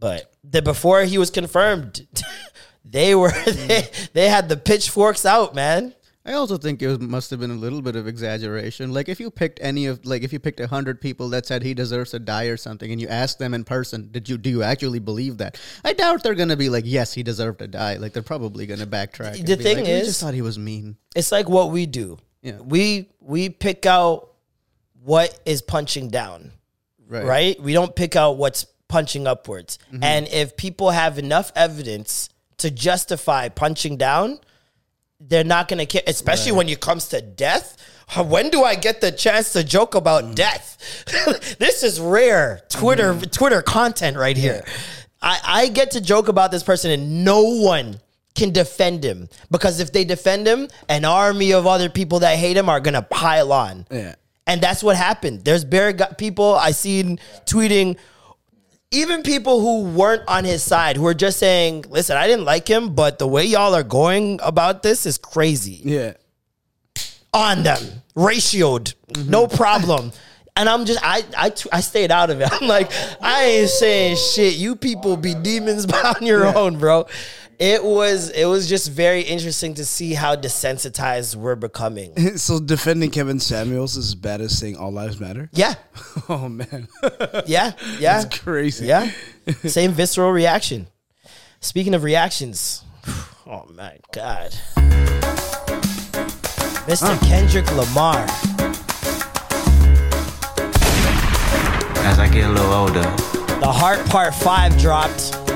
But 0.00 0.32
the 0.44 0.62
before 0.62 1.02
he 1.02 1.18
was 1.18 1.30
confirmed, 1.30 2.06
they 2.90 3.14
were 3.14 3.30
they, 3.46 3.88
they 4.12 4.28
had 4.28 4.48
the 4.48 4.56
pitchforks 4.56 5.26
out, 5.26 5.54
man. 5.54 5.94
I 6.24 6.34
also 6.34 6.58
think 6.58 6.82
it 6.82 6.88
was, 6.88 7.00
must 7.00 7.30
have 7.30 7.40
been 7.40 7.50
a 7.50 7.54
little 7.54 7.80
bit 7.80 7.96
of 7.96 8.06
exaggeration. 8.06 8.92
Like 8.92 9.08
if 9.08 9.18
you 9.18 9.30
picked 9.30 9.60
any 9.62 9.86
of, 9.86 10.04
like 10.04 10.22
if 10.22 10.30
you 10.30 10.38
picked 10.38 10.60
a 10.60 10.66
hundred 10.66 11.00
people 11.00 11.30
that 11.30 11.46
said 11.46 11.62
he 11.62 11.72
deserves 11.72 12.10
to 12.10 12.18
die 12.18 12.44
or 12.44 12.58
something, 12.58 12.92
and 12.92 13.00
you 13.00 13.08
asked 13.08 13.38
them 13.38 13.54
in 13.54 13.64
person, 13.64 14.10
did 14.10 14.28
you 14.28 14.36
do 14.36 14.50
you 14.50 14.62
actually 14.62 14.98
believe 14.98 15.38
that? 15.38 15.58
I 15.84 15.94
doubt 15.94 16.22
they're 16.22 16.34
gonna 16.34 16.56
be 16.56 16.68
like, 16.68 16.84
yes, 16.86 17.14
he 17.14 17.22
deserved 17.22 17.60
to 17.60 17.66
die. 17.66 17.94
Like 17.94 18.12
they're 18.12 18.22
probably 18.22 18.66
gonna 18.66 18.86
backtrack. 18.86 19.44
The 19.46 19.56
thing 19.56 19.78
like, 19.78 19.88
is- 19.88 20.06
just 20.06 20.20
thought 20.20 20.34
he 20.34 20.42
was 20.42 20.58
mean. 20.58 20.98
It's 21.16 21.32
like 21.32 21.48
what 21.48 21.70
we 21.70 21.86
do. 21.86 22.18
Yeah. 22.42 22.58
We 22.60 23.08
we 23.20 23.48
pick 23.48 23.86
out 23.86 24.34
what 25.02 25.38
is 25.46 25.62
punching 25.62 26.10
down. 26.10 26.52
Right. 27.06 27.24
right? 27.24 27.62
We 27.62 27.72
don't 27.72 27.96
pick 27.96 28.16
out 28.16 28.36
what's 28.36 28.66
punching 28.88 29.26
upwards. 29.26 29.78
Mm-hmm. 29.90 30.04
And 30.04 30.28
if 30.28 30.58
people 30.58 30.90
have 30.90 31.18
enough 31.18 31.50
evidence 31.56 32.28
to 32.58 32.70
justify 32.70 33.48
punching 33.48 33.96
down, 33.96 34.38
they're 35.20 35.44
not 35.44 35.68
going 35.68 35.78
to 35.78 35.86
care, 35.86 36.02
especially 36.06 36.52
when 36.52 36.68
it 36.68 36.80
comes 36.80 37.08
to 37.08 37.20
death. 37.20 37.76
When 38.16 38.50
do 38.50 38.64
I 38.64 38.74
get 38.74 39.00
the 39.00 39.12
chance 39.12 39.52
to 39.52 39.64
joke 39.64 39.94
about 39.94 40.24
mm. 40.24 40.34
death? 40.34 41.04
this 41.58 41.82
is 41.82 42.00
rare 42.00 42.62
Twitter 42.68 43.14
mm. 43.14 43.30
Twitter 43.30 43.60
content 43.62 44.16
right 44.16 44.36
here. 44.36 44.64
I, 45.20 45.40
I 45.44 45.68
get 45.68 45.92
to 45.92 46.00
joke 46.00 46.28
about 46.28 46.50
this 46.50 46.62
person 46.62 46.90
and 46.90 47.24
no 47.24 47.42
one 47.42 48.00
can 48.34 48.52
defend 48.52 49.04
him 49.04 49.28
because 49.50 49.80
if 49.80 49.92
they 49.92 50.04
defend 50.04 50.46
him, 50.46 50.68
an 50.88 51.04
army 51.04 51.52
of 51.52 51.66
other 51.66 51.88
people 51.88 52.20
that 52.20 52.38
hate 52.38 52.56
him 52.56 52.68
are 52.68 52.80
gonna 52.80 53.02
pile 53.02 53.52
on. 53.52 53.86
Yeah. 53.90 54.14
And 54.46 54.62
that's 54.62 54.82
what 54.82 54.96
happened. 54.96 55.44
There's 55.44 55.64
bare 55.64 55.92
people 56.16 56.54
I 56.54 56.70
seen 56.70 57.18
tweeting, 57.44 57.98
even 58.90 59.22
people 59.22 59.60
who 59.60 59.90
weren't 59.90 60.22
on 60.26 60.44
his 60.44 60.62
side, 60.62 60.96
who 60.96 61.02
were 61.02 61.14
just 61.14 61.38
saying, 61.38 61.84
listen, 61.88 62.16
I 62.16 62.26
didn't 62.26 62.46
like 62.46 62.68
him, 62.68 62.94
but 62.94 63.18
the 63.18 63.28
way 63.28 63.44
y'all 63.44 63.74
are 63.74 63.82
going 63.82 64.40
about 64.42 64.82
this 64.82 65.04
is 65.04 65.18
crazy. 65.18 65.80
Yeah. 65.84 66.14
On 67.34 67.62
them, 67.62 67.82
ratioed, 68.16 68.94
mm-hmm. 69.12 69.30
no 69.30 69.46
problem. 69.46 70.12
And 70.56 70.68
I'm 70.68 70.86
just, 70.86 70.98
I, 71.02 71.22
I, 71.36 71.52
I 71.70 71.80
stayed 71.80 72.10
out 72.10 72.30
of 72.30 72.40
it. 72.40 72.48
I'm 72.60 72.66
like, 72.66 72.90
I 73.20 73.44
ain't 73.44 73.68
saying 73.68 74.16
shit. 74.16 74.54
You 74.54 74.74
people 74.74 75.16
be 75.16 75.34
demons 75.34 75.86
on 75.92 76.24
your 76.26 76.46
own, 76.46 76.78
bro. 76.78 77.06
It 77.58 77.82
was, 77.82 78.30
it 78.30 78.44
was 78.44 78.68
just 78.68 78.88
very 78.92 79.22
interesting 79.22 79.74
to 79.74 79.84
see 79.84 80.14
how 80.14 80.36
desensitized 80.36 81.34
we're 81.34 81.56
becoming. 81.56 82.14
So 82.38 82.60
defending 82.60 83.10
Kevin 83.10 83.40
Samuels 83.40 83.96
is 83.96 84.08
as 84.08 84.14
bad 84.14 84.40
as 84.40 84.56
saying 84.56 84.76
all 84.76 84.92
lives 84.92 85.18
matter. 85.18 85.50
Yeah, 85.52 85.74
Oh 86.28 86.48
man, 86.48 86.86
yeah, 87.46 87.72
yeah. 87.98 88.22
that's 88.22 88.38
crazy. 88.38 88.86
Yeah. 88.86 89.10
Same 89.64 89.90
visceral 89.92 90.30
reaction. 90.30 90.86
Speaking 91.60 91.94
of 91.94 92.04
reactions, 92.04 92.84
oh 93.46 93.66
my 93.74 93.98
God. 94.12 94.52
Mr. 96.86 97.18
Kendrick 97.26 97.66
Lamar. 97.72 98.24
As 102.06 102.18
I 102.20 102.28
get 102.32 102.48
a 102.48 102.52
little 102.52 102.72
older, 102.72 103.02
The 103.60 103.72
Heart 103.72 104.06
Part 104.06 104.34
5 104.34 104.78
dropped. 104.78 105.47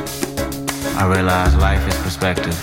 I 0.97 1.07
realize 1.12 1.55
life 1.57 1.86
is 1.88 1.95
perspective. 2.03 2.55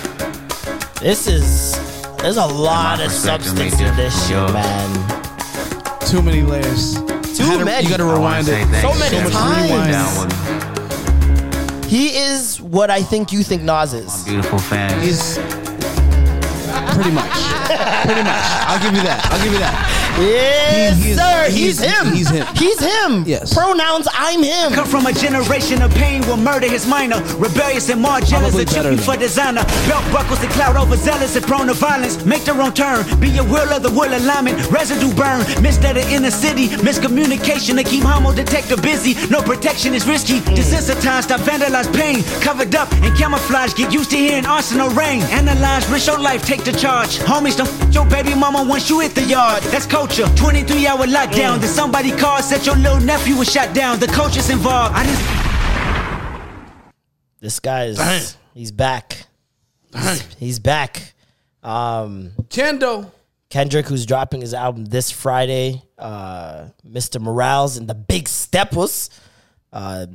This 1.02 1.28
is, 1.28 1.74
there's 2.18 2.38
a 2.38 2.46
lot 2.46 3.00
of 3.02 3.12
substance 3.12 3.80
in 3.80 3.96
this 3.96 4.28
from 4.30 4.48
shit, 4.48 4.54
man. 4.54 6.00
Too 6.02 6.22
many 6.22 6.42
layers. 6.42 6.96
Too 7.36 7.44
Had 7.44 7.60
to- 7.60 7.66
many. 7.66 7.84
You 7.84 7.90
got 7.90 7.98
to 7.98 8.06
rewind 8.06 8.48
it. 8.48 8.66
thanks 8.68 8.82
So 8.82 8.94
many 9.00 9.18
everyone 9.18 9.32
times. 9.34 9.72
who's 9.72 9.92
Down 9.92 10.28
with 10.28 11.82
me. 11.84 11.90
He 11.90 12.18
is 12.18 12.62
what 12.62 12.90
I 12.92 13.02
think 13.02 13.32
you 13.32 13.44
think 13.44 13.64
Nas 13.64 13.94
is. 13.94 14.24
Beautiful 14.24 14.60
fans. 14.60 15.02
He's 15.04 15.38
pretty 16.94 17.12
much. 17.12 17.32
Pretty 18.06 18.24
much. 18.24 18.46
I'll 18.70 18.80
give 18.82 18.94
you 18.94 19.02
that. 19.04 19.28
I'll 19.32 19.44
give 19.44 19.54
you 19.54 19.60
that. 19.60 19.99
Yes, 20.20 20.98
He- 20.98 21.04
he's- 21.04 21.18
sir. 21.18 21.44
He's, 21.50 21.80
he's- 21.80 21.80
him. 21.80 22.14
he's 22.14 22.30
him. 22.30 22.46
He's 22.56 22.80
him. 22.80 23.24
Yes. 23.26 23.54
Pronouns, 23.54 24.08
I'm 24.14 24.44
him. 24.44 24.74
Come 24.74 24.86
from 24.88 25.06
a 25.08 25.14
generation 25.14 25.82
of 25.82 25.94
pain 25.96 26.22
will 26.28 26.38
murder 26.38 26.68
his 26.70 26.86
minor. 26.86 27.22
Rebellious 27.38 27.90
and 27.90 28.02
more 28.02 28.20
jealous 28.22 28.56
better 28.56 28.84
chippy 28.84 28.98
for 28.98 29.16
designer. 29.16 29.64
Belt 29.88 30.04
buckles 30.12 30.42
and 30.42 30.52
cloud 30.52 30.76
overzealous 30.76 31.36
and 31.36 31.46
prone 31.46 31.68
to 31.68 31.74
violence. 31.74 32.24
Make 32.26 32.44
their 32.44 32.60
own 32.62 32.74
turn. 32.74 33.06
Be 33.20 33.38
a 33.38 33.44
will 33.44 33.72
of 33.72 33.82
the 33.84 33.90
will 33.92 34.14
alignment. 34.14 34.58
Residue 34.70 35.14
burn. 35.14 35.40
Misled 35.64 35.98
in 35.98 36.04
the 36.08 36.16
inner 36.16 36.32
city. 36.32 36.68
Miscommunication 36.86 37.76
to 37.78 37.84
keep 37.84 38.04
homo 38.04 38.34
detector 38.34 38.78
busy. 38.78 39.16
No 39.30 39.42
protection 39.42 39.94
is 39.94 40.06
risky. 40.08 40.40
Desensitized, 40.42 41.32
I 41.32 41.38
vandalize 41.38 41.90
pain. 41.96 42.24
Covered 42.42 42.76
up 42.76 42.92
and 43.04 43.16
camouflage. 43.18 43.74
Get 43.74 43.94
used 43.94 44.10
to 44.12 44.18
hearing 44.18 44.46
arsenal 44.46 44.90
rain. 44.90 45.22
Analyze, 45.32 45.88
risk 45.90 46.08
your 46.08 46.20
life, 46.20 46.44
take 46.46 46.64
the 46.64 46.72
charge. 46.74 47.20
Homies, 47.20 47.56
don't 47.58 47.68
f- 47.68 47.94
your 47.94 48.06
baby 48.06 48.36
mama 48.36 48.64
once 48.64 48.90
you 48.90 49.00
hit 49.00 49.16
the 49.16 49.24
yard. 49.24 49.64
That's 49.72 49.86
culture. 50.10 50.36
23 50.36 50.88
hour 50.88 51.06
lockdown. 51.06 51.60
Then 51.60 51.70
somebody 51.70 52.12
called, 52.12 52.44
said 52.44 52.66
your 52.66 52.76
little 52.76 53.00
nephew 53.00 53.36
was 53.38 53.52
shot 53.52 53.74
down. 53.74 54.00
The 54.00 54.08
coach 54.08 54.38
is 54.38 54.50
involved. 54.50 54.96
I 54.96 55.06
didn't. 55.06 55.50
This 57.40 57.60
guy 57.60 57.86
is, 57.86 58.38
he's 58.54 58.72
back. 58.72 59.26
He's, 59.94 60.22
he's 60.36 60.60
back. 60.60 61.14
Um, 61.64 62.32
Kendo. 62.50 63.12
Kendrick, 63.50 63.88
who's 63.88 64.06
dropping 64.06 64.42
his 64.42 64.54
album 64.54 64.86
this 64.86 65.10
Friday, 65.10 65.82
uh, 65.98 66.68
Mr. 66.88 67.20
Morales 67.20 67.78
and 67.78 67.88
the 67.88 67.96
Big 67.96 68.28
Steppers, 68.28 69.10
uh, 69.74 70.06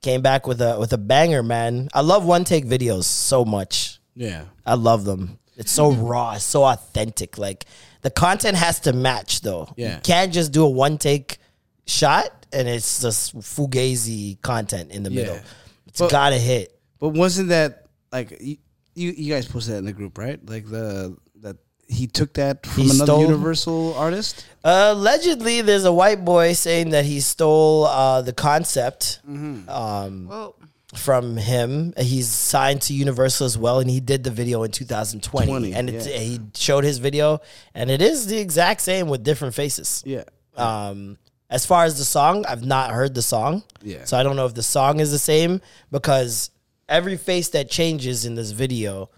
came 0.00 0.22
back 0.22 0.46
with 0.46 0.62
a 0.62 0.78
with 0.78 0.92
a 0.94 0.98
banger, 0.98 1.42
man. 1.42 1.88
I 1.92 2.00
love 2.00 2.24
one 2.24 2.44
take 2.44 2.64
videos 2.64 3.04
so 3.04 3.44
much. 3.44 4.00
Yeah. 4.14 4.44
I 4.64 4.74
love 4.74 5.04
them. 5.04 5.38
It's 5.62 5.72
so 5.72 5.90
raw, 5.92 6.34
it's 6.34 6.44
so 6.44 6.64
authentic. 6.64 7.38
Like 7.38 7.64
the 8.02 8.10
content 8.10 8.56
has 8.56 8.80
to 8.80 8.92
match 8.92 9.40
though. 9.40 9.72
Yeah. 9.76 9.94
You 9.96 10.00
can't 10.02 10.32
just 10.32 10.52
do 10.52 10.64
a 10.64 10.68
one 10.70 10.98
take 10.98 11.38
shot 11.86 12.46
and 12.52 12.68
it's 12.68 13.00
just 13.02 13.38
fugazi 13.38 14.40
content 14.42 14.90
in 14.92 15.02
the 15.02 15.10
middle. 15.10 15.36
Yeah. 15.36 15.42
It's 15.86 16.00
But- 16.00 16.10
gotta 16.10 16.38
hit. 16.38 16.78
But 16.98 17.10
wasn't 17.10 17.48
that 17.48 17.86
like 18.12 18.30
you, 18.40 18.56
you? 18.94 19.10
You 19.10 19.34
guys 19.34 19.46
posted 19.48 19.74
that 19.74 19.78
in 19.78 19.84
the 19.86 19.92
group, 19.92 20.16
right? 20.18 20.38
Like 20.48 20.68
the 20.70 21.16
that 21.42 21.56
he 21.88 22.06
took 22.06 22.34
that 22.34 22.64
from 22.66 22.82
He 22.84 22.90
another 22.90 23.04
stole- 23.06 23.22
Universal 23.22 23.94
artist. 23.94 24.44
allegedly, 24.64 25.60
there's 25.62 25.84
a 25.84 25.92
white 25.92 26.24
boy 26.24 26.52
saying 26.52 26.90
that 26.90 27.04
he 27.04 27.20
stole 27.20 27.86
uh, 27.86 28.22
the 28.22 28.32
concept 28.32 29.20
Mm-hmm. 29.28 29.68
um, 29.68 30.28
Well, 30.28 30.54
from 30.94 31.36
him. 31.36 31.94
He's 31.98 32.28
signed 32.28 32.82
to 32.82 32.94
Universal 32.94 33.46
as 33.46 33.58
well, 33.58 33.80
and 33.80 33.88
he 33.88 34.00
did 34.00 34.24
the 34.24 34.30
video 34.30 34.62
in 34.62 34.70
2020. 34.70 35.46
20, 35.46 35.72
and 35.74 35.90
yeah. 35.90 36.00
he 36.00 36.40
showed 36.54 36.84
his 36.84 36.98
video, 36.98 37.40
and 37.74 37.90
it 37.90 38.02
is 38.02 38.26
the 38.26 38.38
exact 38.38 38.80
same 38.80 39.08
with 39.08 39.22
different 39.22 39.54
faces. 39.54 40.02
Yeah. 40.04 40.24
Um, 40.56 41.18
as 41.48 41.66
far 41.66 41.84
as 41.84 41.98
the 41.98 42.04
song, 42.04 42.46
I've 42.46 42.64
not 42.64 42.90
heard 42.90 43.14
the 43.14 43.22
song. 43.22 43.62
Yeah. 43.82 44.04
So 44.04 44.16
I 44.16 44.22
don't 44.22 44.36
know 44.36 44.46
if 44.46 44.54
the 44.54 44.62
song 44.62 45.00
is 45.00 45.10
the 45.10 45.18
same 45.18 45.60
because 45.90 46.50
every 46.88 47.16
face 47.18 47.50
that 47.50 47.68
changes 47.68 48.24
in 48.24 48.34
this 48.34 48.52
video, 48.52 49.10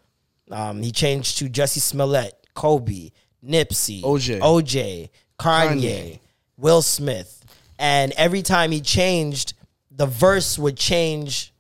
um, 0.51 0.83
he 0.83 0.91
changed 0.91 1.39
to 1.39 1.49
Jussie 1.49 1.81
Smollett, 1.81 2.35
Kobe, 2.55 3.11
Nipsey, 3.45 4.03
OJ. 4.03 4.41
OJ, 4.41 5.11
Kanye, 5.39 5.79
Kanye. 5.79 6.21
Will 6.57 6.83
Smith. 6.83 7.45
And 7.79 8.13
every 8.17 8.43
time 8.43 8.73
he 8.73 8.81
changed, 8.81 9.55
the 9.91 10.07
verse 10.07 10.59
would 10.59 10.77
change 10.77 11.54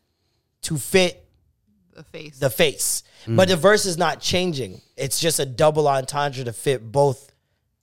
to 0.65 0.77
fit 0.79 1.25
the 1.95 2.03
face. 2.03 2.39
the 2.39 2.51
face. 2.51 3.03
But 3.27 3.49
the 3.49 3.57
verse 3.57 3.87
is 3.87 3.97
not 3.97 4.21
changing. 4.21 4.83
It's 4.97 5.19
just 5.19 5.41
a 5.41 5.47
double 5.47 5.89
entendre 5.89 6.45
to 6.45 6.53
fit 6.53 6.93
both 6.93 7.33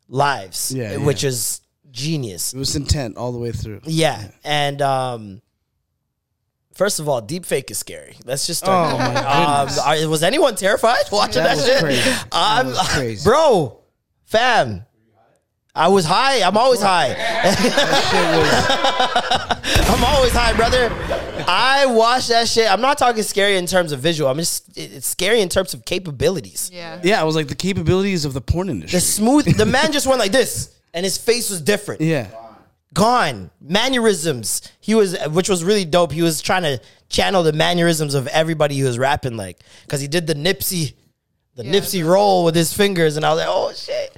lives, 0.08 0.72
Yeah, 0.72 0.98
which 0.98 1.24
yeah. 1.24 1.30
is 1.30 1.62
genius. 1.90 2.54
It 2.54 2.60
was 2.60 2.76
intent 2.76 3.18
all 3.18 3.32
the 3.32 3.40
way 3.40 3.52
through. 3.52 3.82
Yeah, 3.86 4.28
and 4.44 4.82
um, 4.84 5.42
first 6.76 7.00
of 7.00 7.10
all, 7.10 7.24
deepfake 7.24 7.72
is 7.72 7.80
scary. 7.80 8.18
Let's 8.24 8.46
just 8.46 8.60
start. 8.64 8.94
Oh, 8.94 8.98
there. 8.98 9.14
my 9.14 9.62
Um, 9.62 9.70
are- 10.04 10.10
was 10.10 10.22
anyone 10.22 10.56
terrified 10.56 11.06
watching 11.12 11.42
that, 11.44 11.56
was 11.56 11.66
shit? 11.66 11.80
crazy. 11.80 12.02
That 12.32 12.66
was 12.66 12.88
crazy. 12.90 13.24
bro, 13.28 13.80
fam. 14.26 14.86
I 15.74 15.88
was 15.88 16.04
high. 16.06 16.44
I'm 16.44 16.58
always 16.58 16.82
high. 16.82 17.16
I'm 19.88 20.04
always 20.04 20.34
high, 20.34 20.52
brother. 20.54 20.90
I 21.48 21.86
watched 21.88 22.30
that 22.30 22.48
shit. 22.48 22.72
I'm 22.72 22.82
not 22.82 22.98
talking 22.98 23.24
scary 23.24 23.58
in 23.58 23.66
terms 23.66 23.92
of 23.92 24.00
visual. 24.00 24.30
I'm 24.30 24.38
just 24.38 24.78
it's 24.78 25.08
scary 25.08 25.42
in 25.42 25.50
terms 25.50 25.74
of 25.74 25.86
capabilities. 25.86 26.70
yeah. 26.74 27.00
Yeah, 27.04 27.22
it 27.22 27.26
was 27.26 27.36
like 27.36 27.48
the 27.48 27.56
capabilities 27.56 28.26
of 28.26 28.34
the 28.34 28.42
porn 28.42 28.70
industry. 28.70 28.98
The 28.98 29.02
smooth. 29.02 29.58
The 29.58 29.66
man 29.66 29.92
just 29.98 30.08
went 30.08 30.20
like 30.20 30.32
this, 30.32 30.76
and 30.94 31.04
his 31.04 31.18
face 31.18 31.50
was 31.50 31.62
different. 31.62 32.02
yeah. 32.02 32.28
gone 32.94 33.50
mannerisms 33.62 34.62
he 34.82 34.94
was 34.96 35.18
which 35.30 35.48
was 35.50 35.64
really 35.64 35.86
dope 35.86 36.12
he 36.12 36.22
was 36.22 36.42
trying 36.42 36.64
to 36.64 36.80
channel 37.10 37.42
the 37.44 37.54
mannerisms 37.54 38.14
of 38.16 38.28
everybody 38.28 38.76
he 38.76 38.84
was 38.84 39.00
rapping 39.00 39.38
like 39.38 39.60
because 39.86 40.02
he 40.02 40.08
did 40.08 40.28
the 40.28 40.34
nipsey 40.36 40.94
the 41.56 41.64
Yeah, 41.64 41.72
nipsey 41.74 42.06
roll 42.06 42.44
with 42.44 42.54
his 42.56 42.74
fingers 42.74 43.16
and 43.16 43.26
i 43.26 43.30
was 43.34 43.40
like 43.40 43.48
oh 43.50 43.72
shit 43.74 44.18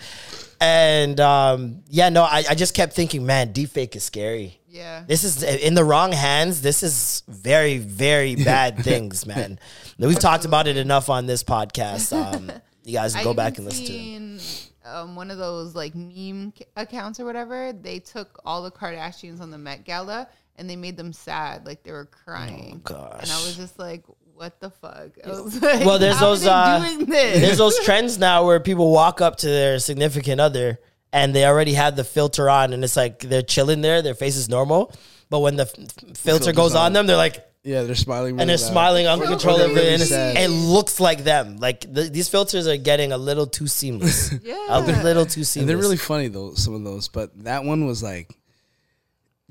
and 0.59 1.19
um 1.19 1.81
yeah 1.87 2.09
no 2.09 2.23
i, 2.23 2.43
I 2.49 2.55
just 2.55 2.73
kept 2.73 2.93
thinking 2.93 3.25
man 3.25 3.53
deepfake 3.53 3.95
is 3.95 4.03
scary 4.03 4.59
Yeah. 4.73 5.03
this 5.07 5.23
is 5.23 5.43
in 5.43 5.75
the 5.75 5.83
wrong 5.83 6.11
hands 6.11 6.61
this 6.61 6.81
is 6.81 7.21
very 7.27 7.77
very 7.77 8.35
bad 8.51 8.79
things 8.79 9.25
man 9.25 9.59
we've 9.99 10.17
talked 10.19 10.45
about 10.45 10.67
it 10.67 10.77
enough 10.77 11.09
on 11.09 11.27
this 11.27 11.43
podcast 11.43 12.11
um 12.11 12.51
you 12.83 12.93
guys 12.93 13.15
go 13.23 13.33
back 13.35 13.57
and 13.57 13.65
listen 13.65 13.85
to 13.85 13.91
it 13.93 13.95
seen, 13.95 14.39
Um, 14.83 15.15
one 15.15 15.31
of 15.31 15.37
those 15.37 15.75
like 15.75 15.93
meme 15.95 16.51
ca- 16.57 16.65
accounts 16.75 17.19
or 17.19 17.25
whatever. 17.25 17.71
They 17.71 17.99
took 17.99 18.41
all 18.45 18.63
the 18.63 18.71
Kardashians 18.71 19.39
on 19.39 19.49
the 19.51 19.57
Met 19.57 19.85
Gala 19.85 20.27
and 20.57 20.69
they 20.69 20.75
made 20.75 20.97
them 20.97 21.13
sad, 21.13 21.65
like 21.65 21.83
they 21.83 21.91
were 21.93 22.05
crying. 22.05 22.81
Oh, 22.87 22.93
gosh. 22.93 23.21
And 23.21 23.31
I 23.31 23.35
was 23.45 23.55
just 23.55 23.79
like, 23.79 24.03
"What 24.35 24.59
the 24.59 24.69
fuck?" 24.69 25.11
I 25.25 25.29
was 25.29 25.61
like, 25.61 25.85
Well, 25.85 25.97
there's 25.99 26.17
"How 26.17 26.25
are 26.25 26.29
those 26.31 26.41
they 26.43 26.49
uh, 26.49 26.79
doing 26.79 27.05
this? 27.05 27.39
there's 27.41 27.57
those 27.57 27.79
trends 27.85 28.19
now 28.19 28.45
where 28.45 28.59
people 28.59 28.91
walk 28.91 29.21
up 29.21 29.37
to 29.37 29.47
their 29.47 29.79
significant 29.79 30.41
other 30.41 30.79
and 31.13 31.33
they 31.33 31.45
already 31.45 31.73
have 31.75 31.95
the 31.95 32.03
filter 32.03 32.49
on, 32.49 32.73
and 32.73 32.83
it's 32.83 32.97
like 32.97 33.19
they're 33.19 33.41
chilling 33.41 33.79
there, 33.79 34.01
their 34.01 34.15
face 34.15 34.35
is 34.35 34.49
normal, 34.49 34.91
but 35.29 35.39
when 35.39 35.55
the 35.55 35.63
f- 35.63 35.73
f- 35.79 36.17
filter 36.17 36.45
Filter's 36.45 36.55
goes 36.55 36.75
on 36.75 36.87
on. 36.87 36.93
them, 36.93 37.07
they're 37.07 37.15
like. 37.15 37.45
Yeah, 37.65 37.83
they're 37.83 37.95
smiling. 37.95 38.41
And 38.41 38.49
they're 38.49 38.57
loud. 38.57 38.71
smiling 38.71 39.07
uncontrollably, 39.07 39.73
really 39.75 39.93
and 39.93 40.01
it's- 40.01 40.09
sad. 40.09 40.35
it 40.35 40.49
looks 40.49 40.99
like 40.99 41.23
them. 41.23 41.55
Like 41.59 41.81
the, 41.81 42.09
these 42.09 42.27
filters 42.27 42.67
are 42.67 42.75
getting 42.75 43.13
a 43.13 43.17
little 43.17 43.47
too 43.47 43.67
seamless, 43.67 44.33
yeah. 44.43 44.65
a 44.67 44.81
little 45.01 45.25
too 45.25 45.45
seamless. 45.45 45.55
And 45.55 45.69
they're 45.69 45.77
really 45.77 45.95
funny 45.95 46.27
though, 46.27 46.55
some 46.55 46.73
of 46.73 46.83
those. 46.83 47.07
But 47.07 47.45
that 47.45 47.63
one 47.63 47.85
was 47.87 48.03
like 48.03 48.35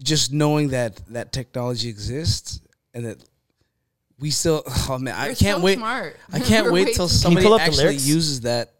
just 0.03 0.31
knowing 0.31 0.69
that 0.69 1.01
that 1.09 1.33
technology 1.33 1.89
exists 1.89 2.61
and 2.93 3.07
that 3.07 3.25
we 4.19 4.29
still 4.31 4.63
oh 4.91 4.99
man, 4.99 5.15
I 5.15 5.29
We're 5.29 5.35
can't 5.35 5.59
so 5.61 5.65
wait. 5.65 5.79
smart. 5.79 6.17
I 6.31 6.41
can't 6.41 6.71
wait 6.77 6.95
till 6.95 7.09
too 7.09 7.15
somebody 7.15 7.47
up 7.47 7.57
the 7.59 7.63
actually 7.63 7.95
uses 7.97 8.43
that 8.43 8.75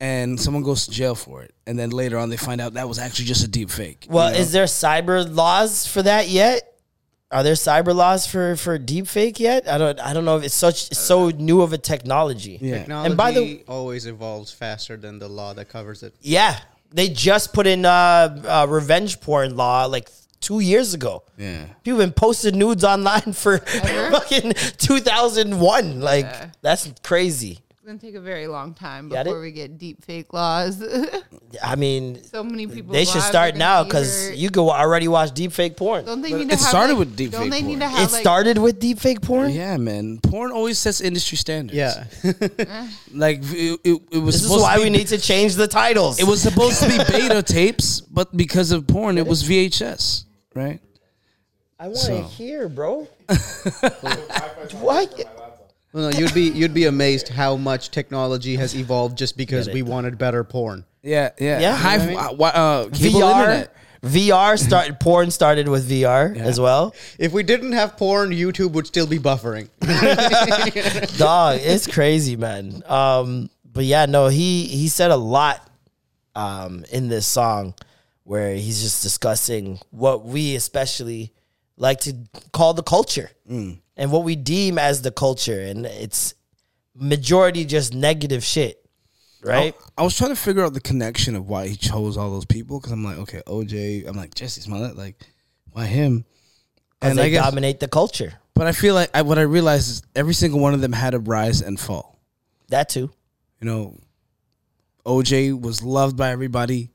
and 0.00 0.38
someone 0.38 0.62
goes 0.62 0.86
to 0.86 0.90
jail 0.92 1.14
for 1.14 1.42
it. 1.42 1.54
And 1.66 1.78
then 1.78 1.90
later 1.90 2.18
on 2.18 2.28
they 2.30 2.36
find 2.36 2.60
out 2.60 2.74
that 2.74 2.88
was 2.88 2.98
actually 2.98 3.26
just 3.26 3.44
a 3.44 3.48
deep 3.48 3.70
fake. 3.70 4.06
Well, 4.08 4.28
you 4.28 4.34
know? 4.34 4.40
is 4.40 4.52
there 4.52 4.64
cyber 4.64 5.32
laws 5.34 5.86
for 5.86 6.02
that 6.02 6.28
yet? 6.28 6.72
Are 7.30 7.42
there 7.42 7.54
cyber 7.54 7.92
laws 7.94 8.26
for 8.26 8.54
for 8.56 8.78
deep 8.78 9.08
fake 9.08 9.40
yet? 9.40 9.68
I 9.68 9.78
don't. 9.78 9.98
I 9.98 10.12
don't 10.12 10.24
know 10.24 10.36
if 10.36 10.44
it's 10.44 10.54
such 10.54 10.92
so 10.94 11.30
new 11.30 11.60
of 11.60 11.72
a 11.72 11.78
technology. 11.78 12.56
Yeah. 12.60 12.78
Technology 12.78 13.06
And 13.08 13.16
by 13.16 13.32
the- 13.32 13.64
always 13.66 14.06
evolves 14.06 14.52
faster 14.52 14.96
than 14.96 15.18
the 15.18 15.28
law 15.28 15.52
that 15.54 15.68
covers 15.68 16.04
it. 16.04 16.14
Yeah, 16.20 16.56
they 16.92 17.08
just 17.08 17.52
put 17.52 17.66
in 17.66 17.84
uh, 17.84 18.42
uh, 18.46 18.66
revenge 18.68 19.20
porn 19.20 19.56
law 19.56 19.86
like 19.86 20.08
two 20.40 20.60
years 20.60 20.94
ago. 20.94 21.24
Yeah. 21.36 21.64
People 21.82 21.98
been 21.98 22.12
posted 22.12 22.54
nudes 22.54 22.84
online 22.84 23.32
for 23.32 23.58
fucking 24.12 24.52
2001. 24.78 26.00
Like 26.00 26.62
that's 26.62 26.92
crazy. 27.02 27.58
It's 27.86 27.92
gonna 27.92 28.00
take 28.12 28.16
a 28.16 28.20
very 28.20 28.48
long 28.48 28.74
time 28.74 29.08
before 29.10 29.40
we 29.40 29.52
get 29.52 29.78
deep 29.78 30.04
fake 30.04 30.32
laws. 30.32 30.82
I 31.62 31.76
mean, 31.76 32.20
so 32.24 32.42
many 32.42 32.66
people. 32.66 32.92
they 32.92 33.04
should 33.04 33.22
start 33.22 33.54
now 33.54 33.84
because 33.84 34.32
you 34.34 34.50
could 34.50 34.68
already 34.68 35.06
watch 35.06 35.30
deep 35.32 35.52
fake 35.52 35.76
porn. 35.76 36.04
Don't 36.04 36.20
they 36.20 36.32
But 36.32 36.38
need 36.38 36.48
to 36.48 36.54
it 36.54 36.58
have, 36.58 36.68
started 36.68 36.94
like- 36.94 36.98
with 36.98 37.16
deep 37.16 37.30
Don't 37.30 37.42
fake 37.42 37.50
they 37.52 37.62
need 37.62 37.78
porn. 37.78 37.78
to 37.78 37.86
have 37.86 38.08
It 38.08 38.12
like 38.12 38.20
started 38.22 38.58
with 38.58 38.80
deep 38.80 38.98
fake 38.98 39.22
porn. 39.22 39.52
Yeah, 39.52 39.76
man. 39.76 40.18
Porn 40.18 40.50
always 40.50 40.80
sets 40.80 41.00
industry 41.00 41.38
standards. 41.38 41.76
Yeah. 41.76 42.06
Like 43.14 43.38
it, 43.44 43.78
it, 43.84 44.02
it 44.10 44.18
was 44.18 44.42
This 44.42 44.50
is 44.50 44.60
why 44.60 44.78
be, 44.78 44.82
we 44.82 44.90
need 44.90 45.06
to 45.06 45.18
change 45.18 45.54
the 45.54 45.68
titles. 45.68 46.18
It 46.18 46.26
was 46.26 46.42
supposed 46.42 46.82
to 46.82 46.88
be 46.88 46.98
beta 47.08 47.40
tapes, 47.40 48.00
but 48.00 48.36
because 48.36 48.72
of 48.72 48.88
porn, 48.88 49.16
it 49.16 49.28
was 49.28 49.44
VHS, 49.44 50.24
right? 50.56 50.80
I 51.78 51.84
want 51.86 51.98
to 51.98 52.02
So. 52.04 52.22
hear, 52.24 52.68
bro. 52.68 53.06
what? 54.80 55.35
Well, 55.96 56.10
no, 56.10 56.18
you'd 56.18 56.34
be 56.34 56.50
you'd 56.50 56.74
be 56.74 56.84
amazed 56.84 57.28
how 57.28 57.56
much 57.56 57.90
technology 57.90 58.56
has 58.56 58.76
evolved 58.84 59.16
just 59.16 59.34
because 59.34 59.66
we 59.70 59.80
wanted 59.80 60.18
better 60.18 60.44
porn. 60.44 60.84
Yeah, 61.02 61.30
yeah, 61.40 61.58
Yeah. 61.58 61.74
High, 61.74 62.04
You 62.04 62.10
know 62.12 62.18
uh, 62.18 62.24
wi- 62.32 62.50
uh, 62.50 62.88
cable 62.90 63.20
VR. 63.20 63.40
internet. 63.40 63.76
VR 64.02 64.58
started. 64.58 65.00
porn 65.00 65.30
started 65.30 65.68
with 65.68 65.88
VR 65.90 66.36
as 66.36 66.60
well. 66.60 66.94
If 67.18 67.32
we 67.32 67.42
didn't 67.42 67.72
have 67.72 67.96
porn, 67.96 68.28
YouTube 68.30 68.72
would 68.72 68.86
still 68.86 69.06
be 69.06 69.18
buffering. 69.18 69.70
Dog, 71.16 71.60
it's 71.62 71.86
crazy, 71.86 72.36
man. 72.36 72.82
Um, 72.84 73.48
but 73.64 73.86
yeah, 73.86 74.04
no, 74.04 74.26
he 74.28 74.64
he 74.66 74.88
said 74.88 75.10
a 75.10 75.16
lot 75.16 75.66
um 76.34 76.84
in 76.92 77.08
this 77.08 77.26
song 77.26 77.72
where 78.24 78.54
he's 78.54 78.82
just 78.82 79.02
discussing 79.02 79.78
what 79.92 80.26
we 80.26 80.56
especially 80.56 81.32
like 81.78 82.00
to 82.00 82.14
call 82.52 82.74
the 82.74 82.82
culture 82.82 83.30
and 83.96 84.12
what 84.12 84.24
we 84.24 84.36
deem 84.36 84.78
as 84.78 85.02
the 85.02 85.10
culture, 85.10 85.60
and 85.60 85.86
it's 85.86 86.34
majority 86.94 87.64
just 87.64 87.94
negative 87.94 88.44
shit, 88.44 88.84
right? 89.42 89.74
I 89.96 90.02
was 90.02 90.16
trying 90.16 90.30
to 90.30 90.36
figure 90.36 90.64
out 90.64 90.74
the 90.74 90.80
connection 90.80 91.36
of 91.36 91.48
why 91.48 91.68
he 91.68 91.76
chose 91.76 92.16
all 92.16 92.30
those 92.30 92.44
people 92.46 92.78
because 92.80 92.92
I'm 92.92 93.04
like, 93.04 93.18
okay, 93.18 93.42
OJ. 93.46 94.06
I'm 94.06 94.16
like 94.16 94.34
Jussie 94.34 94.62
Smollett. 94.62 94.96
Like, 94.96 95.20
why 95.72 95.86
him? 95.86 96.24
And 97.02 97.18
I 97.18 97.24
they 97.24 97.30
guess- 97.30 97.44
dominate 97.44 97.80
the 97.80 97.88
culture. 97.88 98.34
But 98.54 98.66
I 98.66 98.72
feel 98.72 98.94
like 98.94 99.10
I, 99.12 99.20
what 99.20 99.38
I 99.38 99.42
realized 99.42 99.90
is 99.90 100.02
every 100.14 100.32
single 100.32 100.60
one 100.60 100.72
of 100.72 100.80
them 100.80 100.92
had 100.94 101.12
a 101.12 101.18
rise 101.18 101.60
and 101.60 101.78
fall. 101.78 102.18
That 102.68 102.88
too. 102.88 103.10
You 103.60 103.66
know, 103.66 103.98
OJ 105.04 105.60
was 105.60 105.82
loved 105.82 106.16
by 106.16 106.30
everybody. 106.30 106.90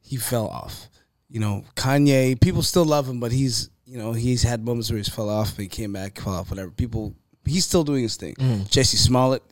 He 0.00 0.16
fell 0.16 0.46
off. 0.46 0.88
You 1.28 1.40
know, 1.40 1.64
Kanye, 1.74 2.40
people 2.40 2.62
still 2.62 2.84
love 2.84 3.08
him, 3.08 3.18
but 3.20 3.32
he's 3.32 3.70
you 3.88 3.96
know 3.98 4.12
he's 4.12 4.42
had 4.42 4.64
moments 4.64 4.90
where 4.90 4.98
he's 4.98 5.08
fell 5.08 5.28
off, 5.30 5.56
but 5.56 5.62
he 5.62 5.68
came 5.68 5.92
back, 5.94 6.20
fell 6.20 6.34
off, 6.34 6.50
whatever. 6.50 6.70
People, 6.70 7.14
he's 7.44 7.64
still 7.64 7.84
doing 7.84 8.02
his 8.02 8.16
thing. 8.16 8.34
Mm. 8.34 8.68
Jussie 8.68 8.96
Smollett, 8.96 9.42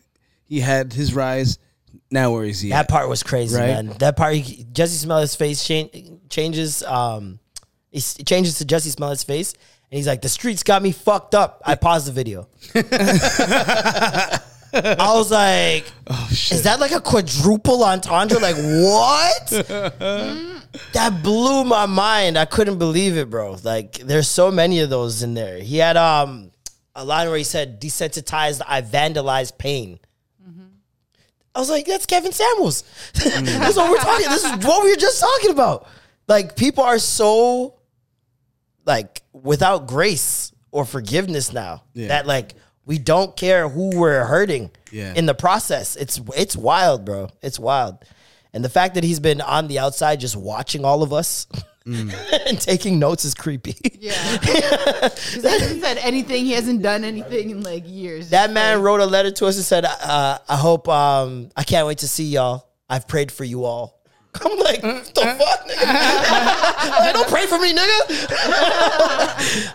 he 0.44 0.60
had 0.60 0.92
his 0.92 1.14
rise. 1.14 1.58
Now 2.10 2.32
where 2.32 2.44
is 2.44 2.60
he? 2.60 2.68
That 2.70 2.80
at? 2.84 2.88
part 2.90 3.08
was 3.08 3.22
crazy, 3.22 3.56
Right? 3.56 3.68
man. 3.68 3.88
That 3.98 4.16
part, 4.16 4.34
he- 4.36 4.64
Jussie 4.64 5.02
Smollett's 5.04 5.34
face 5.34 5.66
cha- 5.66 5.88
changes. 6.28 6.82
Um, 6.82 7.38
s- 7.94 8.16
changes 8.26 8.58
to 8.58 8.64
Jussie 8.66 8.94
Smollett's 8.94 9.24
face, 9.24 9.54
and 9.90 9.96
he's 9.96 10.06
like, 10.06 10.20
"The 10.20 10.28
streets 10.28 10.62
got 10.62 10.82
me 10.82 10.92
fucked 10.92 11.34
up." 11.34 11.62
I 11.64 11.74
paused 11.74 12.06
the 12.06 12.12
video. 12.12 12.48
I 14.74 15.14
was 15.14 15.30
like, 15.30 15.86
Oh, 16.06 16.28
"Is 16.30 16.62
that 16.64 16.78
like 16.80 16.92
a 16.92 17.00
quadruple 17.00 17.82
entendre? 17.82 18.38
Like 18.38 18.56
what?" 18.56 19.66
that 20.92 21.22
blew 21.22 21.64
my 21.64 21.86
mind. 21.86 22.38
I 22.38 22.44
couldn't 22.44 22.78
believe 22.78 23.16
it, 23.16 23.28
bro. 23.30 23.56
Like, 23.62 23.94
there's 23.98 24.28
so 24.28 24.50
many 24.50 24.80
of 24.80 24.90
those 24.90 25.22
in 25.22 25.34
there. 25.34 25.58
He 25.58 25.78
had 25.78 25.96
um 25.96 26.50
a 26.94 27.04
line 27.04 27.28
where 27.28 27.38
he 27.38 27.44
said, 27.44 27.80
"Desensitized, 27.80 28.62
I 28.66 28.82
vandalized 28.82 29.58
pain." 29.58 29.98
Mm-hmm. 30.46 30.62
I 31.54 31.58
was 31.58 31.70
like, 31.70 31.86
that's 31.86 32.06
Kevin 32.06 32.32
Samuels. 32.32 32.84
That's 33.14 33.76
what 33.76 33.90
we're 33.90 33.96
talking. 33.98 34.28
This 34.28 34.44
is 34.44 34.52
what 34.66 34.84
we 34.84 34.90
were 34.90 34.96
just 34.96 35.20
talking 35.20 35.50
about. 35.50 35.86
Like 36.28 36.56
people 36.56 36.84
are 36.84 36.98
so 36.98 37.74
like 38.84 39.22
without 39.32 39.86
grace 39.86 40.52
or 40.70 40.84
forgiveness 40.84 41.52
now 41.52 41.82
Yeah. 41.94 42.08
that 42.08 42.26
like 42.26 42.52
we 42.84 42.98
don't 42.98 43.36
care 43.36 43.68
who 43.68 43.98
we're 43.98 44.24
hurting 44.24 44.70
Yeah. 44.92 45.14
in 45.14 45.26
the 45.26 45.34
process. 45.34 45.96
It's 45.96 46.20
it's 46.36 46.56
wild, 46.56 47.04
bro. 47.04 47.30
It's 47.42 47.58
wild. 47.58 47.98
And 48.56 48.64
the 48.64 48.70
fact 48.70 48.94
that 48.94 49.04
he's 49.04 49.20
been 49.20 49.42
on 49.42 49.68
the 49.68 49.78
outside 49.78 50.18
just 50.18 50.34
watching 50.34 50.82
all 50.84 51.02
of 51.02 51.12
us 51.12 51.46
and 51.86 52.10
taking 52.58 52.98
notes 52.98 53.24
is 53.26 53.34
creepy. 53.34 53.74
Yeah. 54.00 54.14
'Cause 54.38 55.34
he 55.34 55.42
hasn't 55.48 55.82
said 55.82 55.98
anything. 55.98 56.46
He 56.46 56.52
hasn't 56.52 56.80
done 56.82 57.04
anything 57.04 57.50
in 57.50 57.62
like 57.62 57.84
years. 57.86 58.30
That 58.30 58.50
man 58.52 58.80
wrote 58.80 59.00
a 59.00 59.06
letter 59.06 59.30
to 59.30 59.46
us 59.46 59.56
and 59.56 59.64
said, 59.64 59.84
uh, 59.84 60.38
"I 60.48 60.56
hope 60.56 60.88
um, 60.88 61.50
I 61.54 61.64
can't 61.64 61.86
wait 61.86 61.98
to 61.98 62.08
see 62.08 62.24
y'all. 62.24 62.66
I've 62.88 63.06
prayed 63.06 63.30
for 63.30 63.44
you 63.44 63.64
all." 63.64 64.00
I'm 64.42 64.58
like, 64.58 64.82
what 64.82 65.04
the 65.14 65.20
fuck, 65.20 65.68
nigga? 65.68 66.90
like, 67.00 67.14
don't 67.14 67.28
pray 67.28 67.46
for 67.46 67.58
me, 67.58 67.72
nigga. 67.74 68.00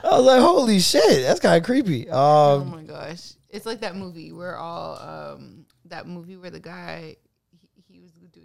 I 0.03 0.09
was 0.17 0.25
like, 0.25 0.41
holy 0.41 0.79
shit, 0.79 1.23
that's 1.23 1.39
kind 1.39 1.57
of 1.57 1.63
creepy. 1.63 2.07
Oh 2.09 2.61
Um, 2.61 2.71
my 2.71 2.83
gosh. 2.83 3.11
It's 3.13 3.37
It's 3.49 3.65
like 3.65 3.81
that 3.81 3.95
movie 3.95 4.31
where 4.31 4.57
all 4.57 4.97
um 4.99 5.65
that 5.85 6.07
movie 6.07 6.37
where 6.37 6.51
the 6.51 6.59
guy 6.59 6.99
he, 6.99 7.17
he 7.17 7.30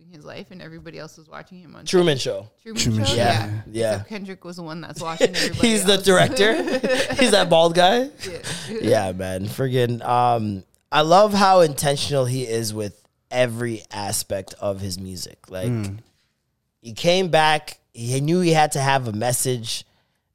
was 0.07 0.13
doing 0.13 0.17
his 0.17 0.25
life 0.25 0.51
and 0.51 0.63
everybody 0.63 0.99
else 0.99 1.17
was 1.17 1.29
watching 1.29 1.59
him 1.59 1.75
on 1.77 1.85
Truman 1.85 2.19
Show. 2.19 2.49
Truman, 2.63 2.83
Truman 2.83 3.05
Show. 3.05 3.11
Show. 3.11 3.17
Yeah, 3.17 3.47
Yeah, 3.47 3.61
yeah. 3.71 3.91
Except 3.93 4.09
Kendrick 4.09 4.45
was 4.45 4.57
the 4.57 4.63
one 4.63 4.81
that's 4.81 5.01
watching 5.01 5.29
everybody. 5.35 5.69
He's 5.69 5.85
the 5.85 5.97
director. 5.99 6.55
He's 7.15 7.31
that 7.33 7.49
bald 7.51 7.75
guy. 7.75 8.11
Yeah. 8.29 8.39
Yeah, 8.81 9.13
man. 9.13 9.47
Friggin' 9.47 10.05
um 10.05 10.65
I 10.91 11.01
love 11.03 11.35
how 11.35 11.61
intentional 11.61 12.25
he 12.25 12.47
is 12.47 12.73
with 12.73 13.03
every 13.31 13.83
aspect 13.91 14.55
of 14.61 14.81
his 14.81 14.99
music. 14.99 15.51
Like 15.51 15.73
he 16.81 16.93
came 16.93 17.29
back, 17.29 17.79
he 17.93 18.21
knew 18.21 18.41
he 18.41 18.53
had 18.53 18.73
to 18.73 18.81
have 18.81 19.09
a 19.09 19.13
message. 19.13 19.85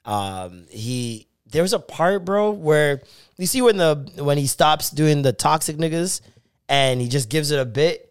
Um 0.05 0.65
he 0.69 1.27
there 1.47 1.61
was 1.63 1.73
a 1.73 1.79
part, 1.79 2.23
bro, 2.25 2.51
where 2.51 3.01
you 3.37 3.45
see 3.45 3.61
when 3.61 3.77
the 3.77 4.09
when 4.23 4.37
he 4.37 4.47
stops 4.47 4.89
doing 4.89 5.21
the 5.21 5.33
toxic 5.33 5.77
niggas 5.77 6.21
and 6.69 7.01
he 7.01 7.07
just 7.09 7.29
gives 7.29 7.51
it 7.51 7.59
a 7.59 7.65
bit 7.65 8.10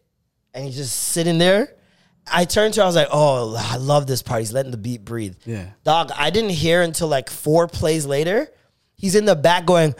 and 0.54 0.64
he's 0.64 0.76
just 0.76 0.96
sitting 0.96 1.38
there. 1.38 1.74
I 2.32 2.44
turned 2.44 2.74
to 2.74 2.80
her, 2.80 2.84
I 2.84 2.86
was 2.86 2.96
like, 2.96 3.08
oh, 3.10 3.56
I 3.58 3.76
love 3.76 4.06
this 4.06 4.22
part. 4.22 4.40
He's 4.40 4.52
letting 4.52 4.70
the 4.70 4.76
beat 4.76 5.04
breathe. 5.04 5.36
Yeah. 5.44 5.66
Dog, 5.84 6.10
I 6.16 6.30
didn't 6.30 6.50
hear 6.50 6.82
until 6.82 7.08
like 7.08 7.30
four 7.30 7.66
plays 7.66 8.06
later. 8.06 8.48
He's 8.94 9.14
in 9.14 9.24
the 9.24 9.34
back 9.34 9.66
going, 9.66 9.94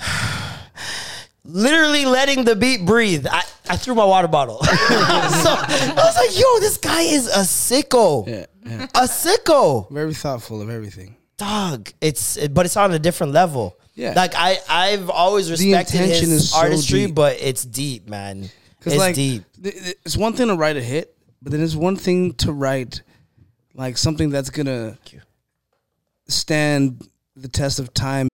literally 1.44 2.04
letting 2.04 2.44
the 2.44 2.56
beat 2.56 2.84
breathe. 2.84 3.26
I, 3.26 3.42
I 3.68 3.76
threw 3.76 3.94
my 3.94 4.04
water 4.04 4.28
bottle. 4.28 4.58
so 4.64 4.70
I 4.70 5.92
was 5.96 6.16
like, 6.16 6.38
yo, 6.38 6.60
this 6.60 6.76
guy 6.76 7.02
is 7.02 7.28
a 7.28 7.40
sicko. 7.40 8.26
Yeah, 8.26 8.46
yeah. 8.64 8.84
A 8.94 9.06
sicko. 9.06 9.90
Very 9.90 10.14
thoughtful 10.14 10.60
of 10.60 10.68
everything. 10.68 11.16
Dog. 11.36 11.90
It's 12.00 12.36
but 12.48 12.66
it's 12.66 12.76
on 12.76 12.92
a 12.92 12.98
different 12.98 13.32
level. 13.32 13.78
Yeah. 13.94 14.14
Like 14.14 14.34
I, 14.36 14.58
I've 14.68 15.08
always 15.08 15.50
respected 15.50 16.00
his 16.00 16.50
so 16.50 16.58
artistry, 16.58 17.06
deep. 17.06 17.14
but 17.14 17.38
it's 17.40 17.64
deep, 17.64 18.08
man. 18.08 18.50
It's 18.84 18.96
like, 18.96 19.14
deep. 19.14 19.44
It's 19.64 20.16
one 20.16 20.34
thing 20.34 20.48
to 20.48 20.54
write 20.54 20.76
a 20.76 20.82
hit, 20.82 21.16
but 21.40 21.52
then 21.52 21.60
it's 21.60 21.74
one 21.74 21.96
thing 21.96 22.34
to 22.34 22.52
write 22.52 23.02
like 23.74 23.96
something 23.96 24.30
that's 24.30 24.50
gonna 24.50 24.98
stand 26.28 27.08
the 27.34 27.48
test 27.48 27.78
of 27.78 27.92
time. 27.92 28.28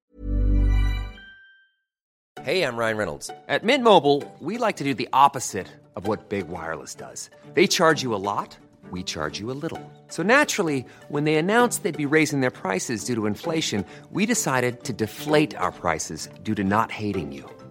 Hey, 2.42 2.62
I'm 2.62 2.76
Ryan 2.76 2.96
Reynolds. 2.96 3.30
At 3.48 3.64
Mint 3.64 3.84
Mobile, 3.84 4.24
we 4.40 4.56
like 4.58 4.76
to 4.76 4.84
do 4.84 4.94
the 4.94 5.08
opposite 5.12 5.68
of 5.94 6.06
what 6.06 6.28
Big 6.28 6.48
Wireless 6.48 6.94
does. 6.94 7.28
They 7.54 7.66
charge 7.66 8.02
you 8.02 8.14
a 8.14 8.16
lot, 8.16 8.56
we 8.90 9.02
charge 9.02 9.38
you 9.38 9.50
a 9.50 9.58
little. 9.64 9.92
So 10.08 10.22
naturally, 10.22 10.86
when 11.08 11.24
they 11.24 11.36
announced 11.36 11.82
they'd 11.82 11.96
be 11.96 12.06
raising 12.06 12.40
their 12.40 12.50
prices 12.50 13.04
due 13.04 13.14
to 13.14 13.26
inflation, 13.26 13.84
we 14.10 14.24
decided 14.24 14.84
to 14.84 14.92
deflate 14.92 15.54
our 15.56 15.70
prices 15.70 16.28
due 16.42 16.54
to 16.54 16.64
not 16.64 16.90
hating 16.90 17.30
you. 17.32 17.48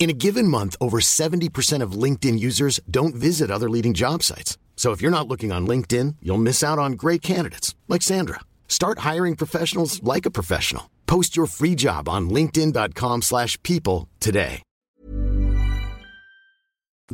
In 0.00 0.08
a 0.08 0.14
given 0.14 0.48
month, 0.48 0.76
over 0.80 0.98
70% 0.98 1.82
of 1.82 1.92
LinkedIn 1.92 2.40
users 2.40 2.80
don't 2.90 3.14
visit 3.14 3.50
other 3.50 3.68
leading 3.68 3.92
job 3.92 4.22
sites. 4.22 4.56
So 4.74 4.92
if 4.92 5.02
you're 5.02 5.10
not 5.10 5.28
looking 5.28 5.52
on 5.52 5.66
LinkedIn, 5.66 6.16
you'll 6.22 6.38
miss 6.38 6.64
out 6.64 6.78
on 6.78 6.92
great 6.92 7.20
candidates 7.20 7.74
like 7.86 8.00
Sandra. 8.00 8.40
Start 8.66 9.00
hiring 9.00 9.36
professionals 9.36 10.02
like 10.02 10.24
a 10.24 10.30
professional. 10.30 10.88
Post 11.06 11.36
your 11.36 11.44
free 11.44 11.74
job 11.74 12.08
on 12.08 12.30
linkedin.com/people 12.30 14.08
today. 14.20 14.62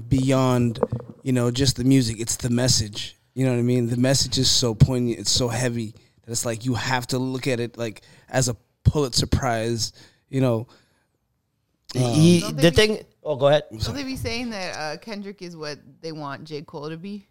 beyond, 0.09 0.79
you 1.23 1.33
know, 1.33 1.51
just 1.51 1.77
the 1.77 1.85
music. 1.85 2.21
It's 2.21 2.37
the 2.37 2.51
message. 2.51 3.17
You 3.35 3.47
know 3.47 3.53
what 3.53 3.59
I 3.59 3.63
mean? 3.63 3.89
The 3.89 3.97
message 3.97 4.39
is 4.39 4.51
so 4.51 4.75
poignant. 4.75 5.19
It's 5.19 5.31
so 5.31 5.49
heavy 5.49 5.95
that 6.23 6.33
it's 6.33 6.45
like 6.45 6.65
you 6.65 6.75
have 6.75 7.07
to 7.09 7.19
look 7.19 7.47
at 7.47 7.61
it 7.61 7.79
like 7.79 8.03
as 8.29 8.49
a 8.49 8.57
Pulitzer 8.85 9.27
Prize. 9.27 9.93
You 10.29 10.41
know, 10.41 10.67
he, 11.95 12.41
Don't 12.41 12.57
the 12.57 12.63
they 12.63 12.71
be- 12.71 12.77
thing. 12.77 13.05
Oh, 13.23 13.37
go 13.37 13.49
ahead. 13.49 13.65
Will 13.71 13.79
they 13.93 14.05
be 14.05 14.17
saying 14.17 14.51
that 14.51 14.77
uh, 14.77 14.97
Kendrick 14.99 15.43
is 15.43 15.57
what 15.57 15.79
they 16.01 16.13
want 16.13 16.45
J 16.45 16.63
Cole 16.63 16.91
to 16.91 16.97
be? 16.97 17.27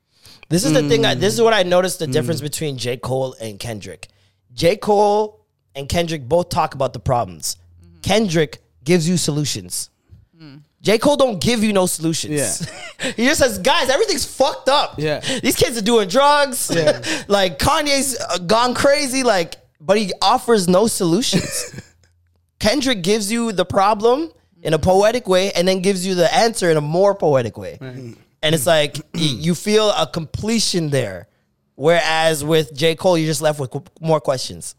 This 0.49 0.65
is 0.65 0.73
the 0.73 0.87
thing. 0.89 1.05
I, 1.05 1.13
this 1.15 1.33
is 1.33 1.41
what 1.41 1.53
I 1.53 1.63
noticed 1.63 1.97
Mm. 1.97 1.99
the 1.99 2.07
difference 2.07 2.41
between 2.41 2.77
J. 2.77 2.97
Cole 2.97 3.35
and 3.39 3.59
Kendrick. 3.59 4.07
J. 4.53 4.75
Cole 4.75 5.45
and 5.75 5.87
Kendrick 5.87 6.27
both 6.27 6.49
talk 6.49 6.73
about 6.73 6.93
the 6.93 6.99
problems. 6.99 7.57
Mm-hmm. 7.85 7.99
Kendrick 8.01 8.59
gives 8.83 9.07
you 9.07 9.17
solutions. 9.17 9.89
J. 10.81 10.99
Cole 10.99 11.15
don't 11.17 11.41
give 11.41 11.63
you 11.63 11.73
no 11.73 11.87
solutions. 11.87 12.67
Yeah. 13.01 13.11
he 13.15 13.25
just 13.25 13.39
says, 13.39 13.57
guys, 13.57 13.89
everything's 13.89 14.23
fucked 14.25 14.69
up. 14.69 14.99
Yeah. 14.99 15.19
These 15.41 15.55
kids 15.55 15.75
are 15.79 15.81
doing 15.81 16.07
drugs. 16.07 16.69
like 17.27 17.57
Kanye's 17.57 18.15
uh, 18.19 18.37
gone 18.37 18.75
crazy. 18.75 19.23
Like, 19.23 19.55
but 19.81 19.97
he 19.97 20.11
offers 20.21 20.67
no 20.67 20.85
solutions. 20.85 21.81
Kendrick 22.59 23.01
gives 23.01 23.31
you 23.31 23.51
the 23.51 23.65
problem 23.65 24.31
in 24.65 24.73
a 24.73 24.79
poetic 24.79 25.27
way 25.27 25.51
and 25.53 25.67
then 25.67 25.79
gives 25.79 26.05
you 26.05 26.15
the 26.15 26.33
answer 26.33 26.71
in 26.71 26.75
a 26.75 26.81
more 26.81 27.13
poetic 27.15 27.55
way. 27.57 27.77
And 27.79 28.53
it's 28.55 28.65
like 28.65 28.97
you 29.13 29.55
feel 29.55 29.91
a 29.91 30.07
completion 30.07 30.89
there. 30.89 31.27
Whereas 31.75 32.43
with 32.43 32.73
J. 32.73 32.95
Cole, 32.95 33.17
you're 33.17 33.27
just 33.27 33.41
left 33.41 33.59
with 33.59 33.71
more 34.01 34.19
questions. 34.19 34.75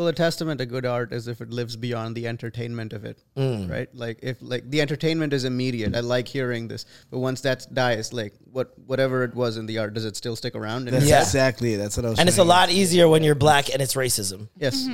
Well, 0.00 0.08
a 0.08 0.14
testament 0.14 0.60
to 0.60 0.64
good 0.64 0.86
art 0.86 1.12
is 1.12 1.28
if 1.28 1.42
it 1.42 1.50
lives 1.50 1.76
beyond 1.76 2.16
the 2.16 2.26
entertainment 2.26 2.94
of 2.94 3.04
it, 3.04 3.18
Mm. 3.36 3.70
right? 3.70 3.94
Like 3.94 4.20
if 4.22 4.38
like 4.40 4.70
the 4.70 4.80
entertainment 4.80 5.34
is 5.34 5.44
immediate. 5.44 5.94
I 5.94 6.00
like 6.00 6.26
hearing 6.26 6.68
this, 6.68 6.86
but 7.10 7.18
once 7.18 7.42
that 7.42 7.66
dies, 7.74 8.10
like 8.10 8.32
what 8.50 8.72
whatever 8.86 9.24
it 9.24 9.34
was 9.34 9.58
in 9.58 9.66
the 9.66 9.76
art, 9.76 9.92
does 9.92 10.06
it 10.06 10.16
still 10.16 10.36
stick 10.36 10.54
around? 10.54 10.88
That's 10.88 11.04
Yeah. 11.04 11.20
exactly. 11.20 11.76
That's 11.76 11.98
what 11.98 12.06
I 12.06 12.08
was. 12.08 12.18
And 12.18 12.30
it's 12.30 12.38
a 12.38 12.44
lot 12.44 12.70
easier 12.70 13.08
when 13.10 13.22
you're 13.22 13.34
black 13.34 13.70
and 13.70 13.82
it's 13.82 13.92
racism. 13.94 14.48
yes, 14.56 14.88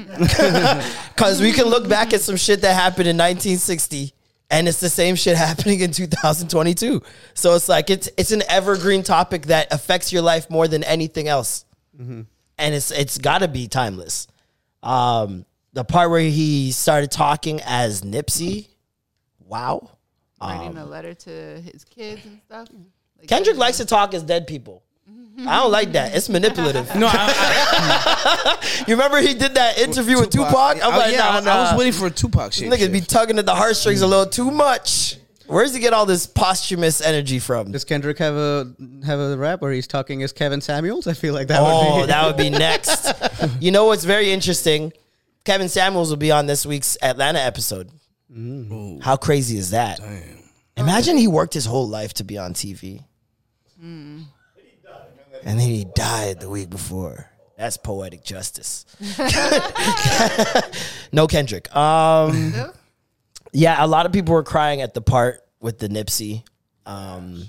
Because 1.14 1.40
we 1.40 1.52
can 1.52 1.66
look 1.66 1.88
back 1.88 2.12
at 2.12 2.20
some 2.20 2.36
shit 2.36 2.62
that 2.62 2.74
happened 2.74 3.06
in 3.06 3.16
1960 3.16 4.12
and 4.50 4.66
it's 4.66 4.80
the 4.80 4.88
same 4.90 5.14
shit 5.14 5.36
happening 5.36 5.78
in 5.82 5.92
2022. 5.92 7.00
So 7.34 7.54
it's 7.54 7.68
like 7.68 7.90
it's 7.90 8.08
it's 8.16 8.32
an 8.32 8.42
evergreen 8.48 9.04
topic 9.04 9.46
that 9.46 9.72
affects 9.72 10.12
your 10.12 10.22
life 10.22 10.50
more 10.50 10.66
than 10.66 10.82
anything 10.82 11.28
else. 11.28 11.64
And 11.96 12.26
it's 12.74 12.90
it's 12.90 13.18
got 13.18 13.38
to 13.42 13.46
be 13.48 13.68
timeless. 13.68 14.26
Um, 14.86 15.44
the 15.72 15.84
part 15.84 16.10
where 16.10 16.20
he 16.20 16.70
started 16.72 17.10
talking 17.10 17.60
as 17.64 18.02
Nipsey, 18.02 18.68
wow. 19.40 19.90
Writing 20.40 20.76
a 20.76 20.84
letter 20.84 21.12
to 21.14 21.30
his 21.60 21.84
kids 21.84 22.24
and 22.24 22.40
stuff. 22.46 22.68
Like, 23.18 23.28
Kendrick 23.28 23.56
likes 23.56 23.78
to 23.78 23.84
talk 23.84 24.14
as 24.14 24.22
dead 24.22 24.46
people. 24.46 24.82
I 25.38 25.60
don't 25.60 25.70
like 25.70 25.92
that. 25.92 26.14
It's 26.16 26.30
manipulative. 26.30 26.94
No, 26.96 27.08
I, 27.10 28.56
You 28.88 28.94
remember 28.94 29.20
he 29.20 29.34
did 29.34 29.54
that 29.56 29.78
interview 29.78 30.18
with 30.18 30.30
Tupac? 30.30 30.82
I'm 30.82 30.94
I- 30.94 30.96
like, 30.96 31.12
yeah, 31.12 31.40
nah, 31.40 31.50
I- 31.52 31.56
I 31.56 31.70
was 31.72 31.78
waiting 31.78 31.92
for 31.92 32.06
a 32.06 32.10
Tupac 32.10 32.54
shit. 32.54 32.70
Niggas 32.70 32.90
be 32.90 33.02
tugging 33.02 33.38
at 33.38 33.44
the 33.44 33.54
heartstrings 33.54 34.00
a 34.00 34.06
little 34.06 34.24
too 34.26 34.50
much. 34.50 35.18
Where 35.46 35.64
does 35.64 35.74
he 35.74 35.80
get 35.80 35.92
all 35.92 36.06
this 36.06 36.26
posthumous 36.26 37.00
energy 37.00 37.38
from? 37.38 37.70
does 37.72 37.84
Kendrick 37.84 38.18
have 38.18 38.34
a 38.34 38.72
have 39.04 39.18
a 39.20 39.36
rap 39.36 39.60
where 39.60 39.72
he's 39.72 39.86
talking 39.86 40.22
as 40.22 40.32
Kevin 40.32 40.60
Samuels? 40.60 41.06
I 41.06 41.12
feel 41.14 41.34
like 41.34 41.48
that. 41.48 41.60
would 41.62 41.68
Oh, 41.70 42.00
be, 42.02 42.06
that 42.06 42.26
would 42.26 42.36
be 42.36 42.50
next. 42.58 43.12
you 43.60 43.70
know 43.70 43.84
what's 43.86 44.04
very 44.04 44.32
interesting? 44.32 44.92
Kevin 45.44 45.68
Samuels 45.68 46.10
will 46.10 46.16
be 46.16 46.32
on 46.32 46.46
this 46.46 46.66
week's 46.66 46.96
Atlanta 47.02 47.38
episode. 47.38 47.90
How 49.02 49.16
crazy 49.16 49.56
is 49.56 49.70
that? 49.70 50.00
Imagine 50.76 51.16
he 51.16 51.28
worked 51.28 51.54
his 51.54 51.64
whole 51.64 51.88
life 51.88 52.12
to 52.14 52.24
be 52.24 52.36
on 52.36 52.52
TV. 52.52 53.04
And 53.80 54.26
then 55.44 55.58
he 55.60 55.84
died 55.94 56.40
the 56.40 56.48
week 56.50 56.68
before. 56.70 57.30
That's 57.56 57.76
poetic 57.76 58.24
justice. 58.24 58.84
no 61.12 61.26
Kendrick. 61.26 61.74
Um, 61.74 62.54
yeah, 63.56 63.82
a 63.82 63.86
lot 63.86 64.06
of 64.06 64.12
people 64.12 64.34
were 64.34 64.42
crying 64.42 64.82
at 64.82 64.92
the 64.94 65.00
part 65.00 65.40
with 65.60 65.78
the 65.78 65.88
Nipsey. 65.88 66.44
Um, 66.84 67.48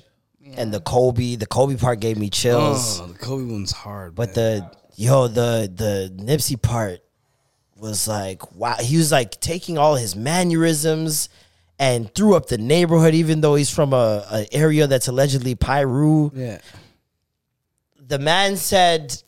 and 0.56 0.74
the 0.74 0.80
Kobe, 0.80 1.36
the 1.36 1.46
Kobe 1.46 1.76
part 1.76 2.00
gave 2.00 2.18
me 2.18 2.30
chills. 2.30 3.02
Oh, 3.02 3.08
the 3.08 3.20
Kobe 3.20 3.52
one's 3.52 3.72
hard. 3.74 4.16
But 4.16 4.36
man. 4.36 4.36
the 4.36 4.72
yo, 4.96 5.28
the 5.28 5.70
the 5.74 6.14
Nipsey 6.24 6.60
part 6.60 7.02
was 7.78 8.08
like 8.08 8.56
wow. 8.56 8.76
He 8.80 8.98
was 8.98 9.12
like 9.12 9.40
taking 9.42 9.78
all 9.78 9.96
his 9.96 10.16
mannerisms 10.16 11.30
and 11.78 12.14
threw 12.16 12.36
up 12.36 12.48
the 12.48 12.58
neighborhood, 12.58 13.14
even 13.14 13.42
though 13.42 13.56
he's 13.56 13.70
from 13.70 13.94
a, 13.94 14.26
a 14.32 14.48
area 14.52 14.88
that's 14.88 15.08
allegedly 15.08 15.54
Piru. 15.56 16.32
yeah, 16.34 16.60
The 18.00 18.18
man 18.18 18.56
said 18.58 19.22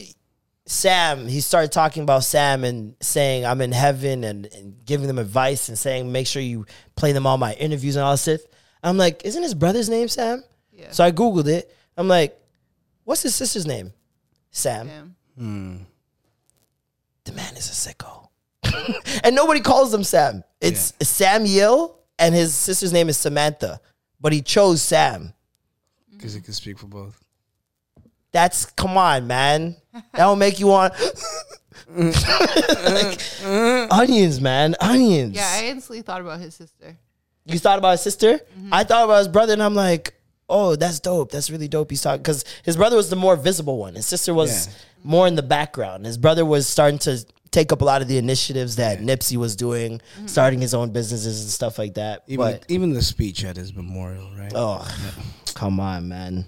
Sam, 0.69 1.27
he 1.27 1.41
started 1.41 1.71
talking 1.71 2.03
about 2.03 2.23
Sam 2.23 2.63
and 2.63 2.95
saying 3.01 3.43
I'm 3.43 3.59
in 3.59 3.71
heaven 3.71 4.23
and, 4.23 4.45
and 4.53 4.85
giving 4.85 5.07
them 5.07 5.17
advice 5.17 5.67
and 5.67 5.75
saying 5.75 6.11
make 6.11 6.27
sure 6.27 6.43
you 6.43 6.67
play 6.95 7.11
them 7.11 7.25
all 7.25 7.39
my 7.39 7.53
interviews 7.53 7.95
and 7.95 8.05
all 8.05 8.11
this 8.11 8.21
stuff. 8.21 8.41
I'm 8.83 8.95
like, 8.95 9.25
isn't 9.25 9.41
his 9.41 9.55
brother's 9.55 9.89
name 9.89 10.07
Sam? 10.07 10.43
Yeah. 10.71 10.91
So 10.91 11.03
I 11.03 11.11
googled 11.11 11.47
it. 11.47 11.75
I'm 11.97 12.07
like, 12.07 12.39
what's 13.03 13.23
his 13.23 13.33
sister's 13.33 13.65
name? 13.65 13.93
Sam. 14.51 14.87
Sam. 14.87 15.15
Hmm. 15.39 15.77
The 17.23 17.31
man 17.31 17.57
is 17.57 17.67
a 17.67 17.91
sicko, 17.91 18.27
and 19.23 19.35
nobody 19.35 19.61
calls 19.61 19.91
him 19.91 20.03
Sam. 20.03 20.43
It's 20.61 20.93
Samuel, 21.01 21.99
and 22.19 22.35
his 22.35 22.53
sister's 22.53 22.93
name 22.93 23.09
is 23.09 23.17
Samantha, 23.17 23.81
but 24.21 24.33
he 24.33 24.43
chose 24.43 24.83
Sam. 24.83 25.33
Because 26.11 26.35
he 26.35 26.41
can 26.41 26.53
speak 26.53 26.77
for 26.77 26.85
both. 26.85 27.19
That's 28.31 28.67
come 28.67 28.97
on, 28.97 29.25
man. 29.25 29.75
That'll 30.13 30.35
make 30.35 30.59
you 30.59 30.67
want 30.67 30.93
Like, 31.95 33.19
onions, 33.91 34.39
man, 34.41 34.75
onions. 34.79 35.35
Yeah, 35.35 35.49
I 35.51 35.65
instantly 35.65 36.01
thought 36.01 36.21
about 36.21 36.39
his 36.39 36.55
sister. 36.55 36.97
You 37.45 37.57
thought 37.57 37.79
about 37.79 37.91
his 37.91 38.01
sister? 38.01 38.33
Mm-hmm. 38.33 38.73
I 38.73 38.83
thought 38.83 39.05
about 39.05 39.17
his 39.19 39.27
brother, 39.27 39.53
and 39.53 39.63
I'm 39.63 39.73
like, 39.73 40.13
oh, 40.49 40.75
that's 40.75 40.99
dope. 40.99 41.31
That's 41.31 41.49
really 41.49 41.67
dope. 41.67 41.89
He's 41.89 42.01
talking 42.01 42.21
because 42.21 42.45
his 42.63 42.77
brother 42.77 42.95
was 42.95 43.09
the 43.09 43.15
more 43.15 43.35
visible 43.35 43.77
one. 43.77 43.95
His 43.95 44.05
sister 44.05 44.33
was 44.33 44.67
Yeah. 44.67 44.73
more 45.03 45.27
in 45.27 45.35
the 45.35 45.43
background. 45.43 46.05
His 46.05 46.17
brother 46.17 46.45
was 46.45 46.67
starting 46.67 46.99
to 46.99 47.25
take 47.51 47.71
up 47.71 47.81
a 47.81 47.85
lot 47.85 48.03
of 48.03 48.07
the 48.07 48.17
initiatives 48.19 48.75
that 48.75 48.99
Nipsey 48.99 49.37
was 49.37 49.55
doing, 49.55 49.97
mm-hmm. 49.97 50.27
starting 50.27 50.61
his 50.61 50.75
own 50.75 50.91
businesses 50.91 51.41
and 51.41 51.49
stuff 51.49 51.79
like 51.79 51.95
that. 51.95 52.23
Even 52.27 52.45
but 52.45 52.65
even 52.67 52.93
the 52.93 53.01
speech 53.01 53.43
at 53.43 53.55
his 53.57 53.73
memorial, 53.73 54.29
right? 54.37 54.51
oh, 54.53 54.87
come 55.55 55.79
on, 55.79 56.07
man. 56.07 56.45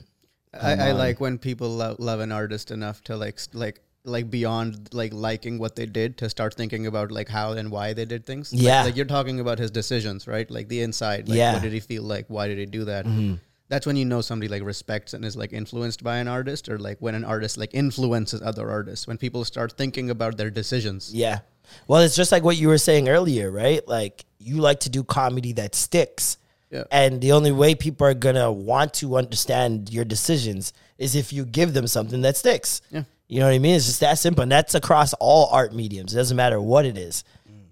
I, 0.53 0.73
I 0.73 0.91
like 0.91 1.22
when 1.22 1.38
people 1.38 1.69
love, 1.69 1.99
love 1.99 2.19
an 2.19 2.32
artist 2.32 2.72
enough 2.72 3.02
to 3.06 3.15
like 3.15 3.40
like 3.53 3.80
like 4.03 4.30
beyond 4.30 4.90
like 4.94 5.14
liking 5.14 5.60
what 5.60 5.76
they 5.76 5.86
did 5.86 6.18
to 6.18 6.30
start 6.30 6.56
thinking 6.56 6.88
about 6.88 7.11
like 7.11 7.30
how 7.30 7.53
and 7.53 7.72
why 7.72 7.94
they 7.94 8.06
did 8.06 8.26
things. 8.26 8.52
Yeah. 8.52 8.84
like, 8.84 8.95
you're 8.95 9.06
talking 9.06 9.40
about 9.40 9.60
his 9.60 9.72
decisions, 9.72 10.28
right? 10.28 10.49
Like 10.49 10.68
the 10.68 10.82
inside. 10.82 11.30
Like, 11.30 11.38
Yeah. 11.38 11.53
What 11.53 11.61
did 11.61 11.73
he 11.73 11.80
feel 11.80 12.03
like? 12.03 12.26
Why 12.28 12.48
did 12.48 12.57
he 12.57 12.65
do 12.65 12.86
that? 12.86 13.06
Mm-hmm. 13.06 13.36
That's 13.69 13.86
when 13.86 13.95
you 13.95 14.03
know 14.03 14.19
somebody 14.19 14.49
like 14.49 14.64
respects 14.64 15.14
and 15.14 15.23
is 15.23 15.38
like 15.38 15.53
influenced 15.53 16.03
by 16.03 16.18
an 16.18 16.28
artist, 16.28 16.68
or 16.68 16.78
like 16.78 16.98
when 16.99 17.15
an 17.15 17.23
artist 17.23 17.57
like 17.57 17.73
influences 17.73 18.41
other 18.41 18.69
artists. 18.69 19.07
When 19.07 19.18
people 19.18 19.45
start 19.45 19.73
thinking 19.78 20.10
about 20.10 20.36
their 20.36 20.49
decisions. 20.49 21.14
Yeah. 21.14 21.40
Well, 21.88 22.02
it's 22.02 22.15
just 22.15 22.34
like 22.34 22.44
what 22.44 22.57
you 22.57 22.68
were 22.68 22.78
saying 22.78 23.07
earlier, 23.07 23.49
right? 23.49 23.88
Like 23.88 24.26
you 24.40 24.57
like 24.57 24.82
to 24.82 24.90
do 24.90 25.03
comedy 25.03 25.53
that 25.53 25.76
sticks. 25.76 26.38
Yeah. 26.72 26.85
And 26.89 27.22
the 27.22 27.34
only 27.34 27.52
way 27.52 27.76
people 27.76 28.07
are 28.07 28.14
going 28.14 28.35
to 28.35 28.52
want 28.52 28.93
to 28.95 29.18
understand 29.18 29.91
your 29.91 30.06
decisions 30.06 30.73
is 30.98 31.15
if 31.15 31.34
you 31.34 31.45
give 31.45 31.73
them 31.73 31.85
something 31.85 32.22
that 32.22 32.38
sticks. 32.38 32.81
Yeah. 32.89 33.03
You 33.27 33.39
know 33.39 33.45
what 33.45 33.53
I 33.53 33.60
mean? 33.60 33.76
It's 33.76 33.85
just 33.85 33.99
that 33.99 34.18
simple. 34.18 34.43
And 34.43 34.52
that's 34.52 34.76
across 34.76 35.14
all 35.14 35.49
art 35.52 35.73
mediums. 35.73 36.14
It 36.14 36.18
doesn't 36.18 36.35
matter 36.35 36.60
what 36.60 36.85
it 36.85 36.98
is. 36.98 37.23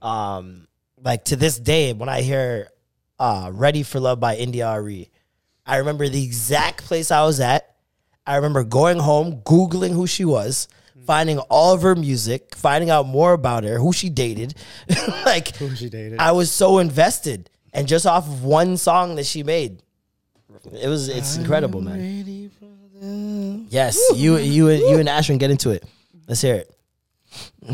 Um, 0.01 0.67
like 1.01 1.25
to 1.25 1.35
this 1.35 1.59
day, 1.59 1.93
when 1.93 2.09
I 2.09 2.21
hear 2.21 2.69
uh, 3.19 3.51
Ready 3.53 3.83
for 3.83 3.99
Love 3.99 4.19
by 4.19 4.35
India.Arie, 4.37 5.09
I 5.65 5.77
remember 5.77 6.07
the 6.07 6.23
exact 6.23 6.85
place 6.85 7.11
I 7.11 7.23
was 7.23 7.39
at. 7.39 7.75
I 8.25 8.35
remember 8.35 8.63
going 8.63 8.99
home, 8.99 9.41
Googling 9.41 9.93
who 9.93 10.07
she 10.07 10.23
was, 10.23 10.67
finding 11.05 11.39
all 11.39 11.73
of 11.73 11.81
her 11.81 11.95
music, 11.95 12.55
finding 12.55 12.89
out 12.89 13.05
more 13.07 13.33
about 13.33 13.63
her, 13.63 13.79
who 13.79 13.91
she 13.91 14.09
dated. 14.09 14.55
like 15.25 15.55
who 15.57 15.75
she 15.75 15.89
dated. 15.89 16.19
I 16.19 16.31
was 16.31 16.51
so 16.51 16.79
invested. 16.79 17.49
And 17.73 17.87
just 17.87 18.05
off 18.05 18.27
of 18.27 18.43
one 18.43 18.77
song 18.77 19.15
that 19.15 19.25
she 19.25 19.43
made. 19.43 19.83
It 20.73 20.87
was 20.87 21.07
it's 21.07 21.37
incredible, 21.37 21.81
man. 21.81 22.49
Yes, 23.69 23.99
you 24.15 24.37
you 24.37 24.69
you 24.69 24.97
and 24.97 25.07
Ashwin 25.07 25.39
get 25.39 25.51
into 25.51 25.69
it. 25.69 25.83
Let's 26.27 26.41
hear 26.41 26.55
it. 26.55 26.75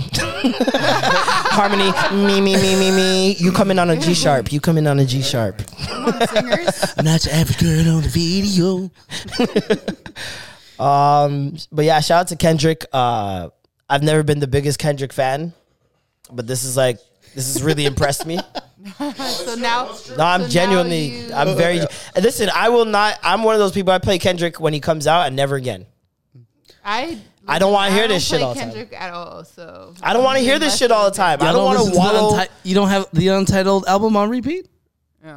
Harmony, 1.56 1.92
me, 2.12 2.42
me, 2.42 2.56
me, 2.56 2.76
me, 2.76 2.92
me. 2.92 3.36
You 3.36 3.52
come 3.52 3.72
in 3.72 3.80
on 3.80 3.90
a 3.90 3.98
G 3.98 4.14
sharp. 4.14 4.52
You 4.52 4.60
come 4.60 4.78
in 4.78 4.88
on 4.88 5.00
a 5.00 5.06
G 5.06 5.22
sharp. 5.22 5.62
Come 5.88 6.06
on, 6.06 6.28
singers. 6.28 6.94
I'm 6.98 7.06
not 7.06 7.26
your 7.26 7.34
average 7.34 7.58
girl 7.60 7.96
on 7.96 8.04
the 8.04 8.10
video. 8.10 8.92
um, 10.84 11.56
but 11.72 11.86
yeah, 11.86 12.02
shout 12.02 12.22
out 12.22 12.28
to 12.30 12.36
Kendrick. 12.36 12.86
Uh, 12.92 13.50
I've 13.90 14.04
never 14.04 14.24
been 14.24 14.40
the 14.40 14.48
biggest 14.48 14.80
Kendrick 14.80 15.14
fan, 15.14 15.54
but 16.32 16.46
this 16.46 16.64
is 16.66 16.76
like 16.76 17.00
this 17.36 17.54
has 17.54 17.62
really 17.62 17.86
impressed 17.86 18.26
me. 18.26 18.38
so 18.98 19.56
now, 19.56 19.86
No, 20.18 20.24
I'm 20.24 20.42
so 20.42 20.46
now 20.46 20.48
genuinely, 20.48 21.06
you- 21.28 21.34
I'm 21.34 21.56
very. 21.64 21.82
Listen, 22.16 22.50
I 22.54 22.70
will 22.70 22.86
not. 22.86 23.20
I'm 23.24 23.44
one 23.44 23.54
of 23.56 23.60
those 23.60 23.72
people. 23.74 23.92
I 23.94 24.00
play 24.00 24.18
Kendrick 24.18 24.60
when 24.60 24.74
he 24.74 24.80
comes 24.80 25.06
out, 25.08 25.28
and 25.28 25.36
never 25.36 25.56
again. 25.56 25.86
I 26.84 27.20
I 27.48 27.60
don't 27.60 27.74
wanna 27.74 27.94
hear 27.94 28.08
this 28.08 28.26
shit 28.28 28.42
all 28.42 28.54
the 28.54 28.60
time. 28.60 28.70
Kendrick 28.72 29.00
at 29.00 29.12
all. 29.14 29.44
So 29.44 29.94
I 30.02 30.14
don't 30.14 30.24
want 30.24 30.38
to 30.40 30.44
hear 30.44 30.60
this 30.60 30.78
shit 30.78 30.92
all 30.92 31.10
the 31.10 31.16
time. 31.16 31.42
I 31.42 31.52
don't 31.52 31.64
want 31.66 31.80
to 31.84 31.92
the 31.92 31.98
wallow. 31.98 32.38
unti- 32.38 32.48
you 32.64 32.74
don't 32.76 32.90
have 32.90 33.08
the 33.14 33.28
untitled 33.30 33.86
album 33.88 34.16
on 34.18 34.30
repeat? 34.30 34.68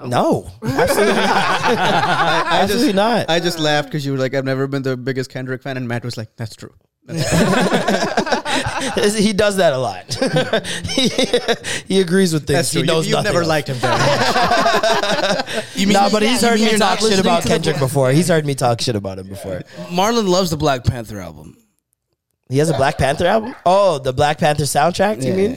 no, 0.04 0.50
absolutely 0.62 1.14
not. 1.14 1.26
absolutely 2.52 2.92
not. 2.92 3.30
I 3.30 3.40
just 3.40 3.58
laughed 3.58 3.88
because 3.88 4.04
you 4.04 4.12
were 4.12 4.18
like, 4.18 4.34
I've 4.34 4.44
never 4.44 4.66
been 4.66 4.82
the 4.82 4.96
biggest 4.98 5.30
Kendrick 5.30 5.62
fan, 5.62 5.78
and 5.78 5.88
Matt 5.88 6.04
was 6.04 6.18
like, 6.18 6.36
that's 6.36 6.54
true. 6.54 6.74
he 9.16 9.32
does 9.32 9.56
that 9.56 9.72
a 9.72 9.78
lot. 9.78 10.12
he, 10.88 11.08
he 11.94 12.00
agrees 12.02 12.34
with 12.34 12.46
things. 12.46 12.70
He 12.70 12.82
knows 12.82 13.08
you, 13.08 13.16
have 13.16 13.24
nothing 13.24 13.34
never 13.34 13.42
of. 13.42 13.48
liked 13.48 13.68
him 13.68 13.76
very 13.76 13.96
much. 13.96 15.64
You 15.74 15.86
mean, 15.86 15.94
No, 15.94 16.08
but 16.10 16.22
he's 16.22 16.42
heard 16.42 16.60
mean 16.60 16.72
me 16.72 16.78
talk 16.78 16.98
shit 17.00 17.18
about 17.18 17.44
Kendrick 17.44 17.78
Bla- 17.78 17.86
before. 17.86 18.10
He's 18.10 18.28
heard 18.28 18.44
me 18.44 18.54
talk 18.54 18.80
shit 18.80 18.96
about 18.96 19.18
him 19.18 19.28
before. 19.28 19.60
Marlon 19.90 20.28
loves 20.28 20.50
the 20.50 20.56
Black 20.58 20.84
Panther 20.84 21.18
album. 21.20 21.56
He 22.50 22.58
has 22.58 22.68
a 22.68 22.74
Black 22.74 22.98
Panther 22.98 23.26
album. 23.26 23.54
Oh, 23.64 23.98
the 23.98 24.12
Black 24.12 24.38
Panther 24.38 24.64
soundtrack. 24.64 25.20
Do 25.20 25.28
you 25.28 25.34
mean? 25.34 25.56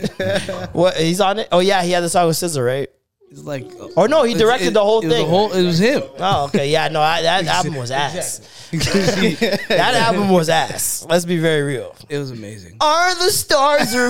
what? 0.73 0.95
He's 0.95 1.19
on 1.21 1.39
it. 1.39 1.47
Oh 1.51 1.59
yeah, 1.59 1.83
he 1.83 1.91
had 1.91 2.01
the 2.03 2.09
song 2.09 2.27
with 2.27 2.37
SZA, 2.37 2.65
right? 2.65 2.89
It's 3.31 3.43
like, 3.45 3.65
Or 3.95 4.09
no, 4.09 4.23
he 4.23 4.33
directed 4.33 4.67
it- 4.67 4.73
the 4.73 4.83
whole 4.83 4.99
it 4.99 5.07
thing. 5.09 5.23
the 5.23 5.29
whole- 5.29 5.53
it 5.53 5.63
was 5.65 5.79
him. 5.79 6.03
Oh, 6.19 6.45
okay. 6.45 6.69
Yeah, 6.69 6.89
no, 6.89 7.01
I, 7.01 7.21
that 7.21 7.45
album 7.47 7.75
was 7.75 7.89
ass. 7.89 8.41
that 8.71 9.93
album 9.95 10.29
was 10.29 10.49
ass. 10.49 11.05
Let's 11.09 11.23
be 11.25 11.37
very 11.37 11.61
real. 11.61 11.95
It 12.09 12.17
was 12.17 12.31
amazing. 12.31 12.75
Are 12.81 13.15
the 13.15 13.31
stars 13.31 13.93
are 13.95 14.07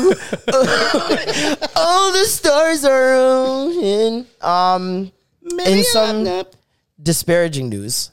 all 1.76 2.12
the 2.14 2.26
stars 2.28 2.84
are 2.86 3.70
in 3.72 4.26
um 4.42 5.12
in 5.66 5.84
some 5.84 6.44
disparaging 7.02 7.70
news. 7.70 8.12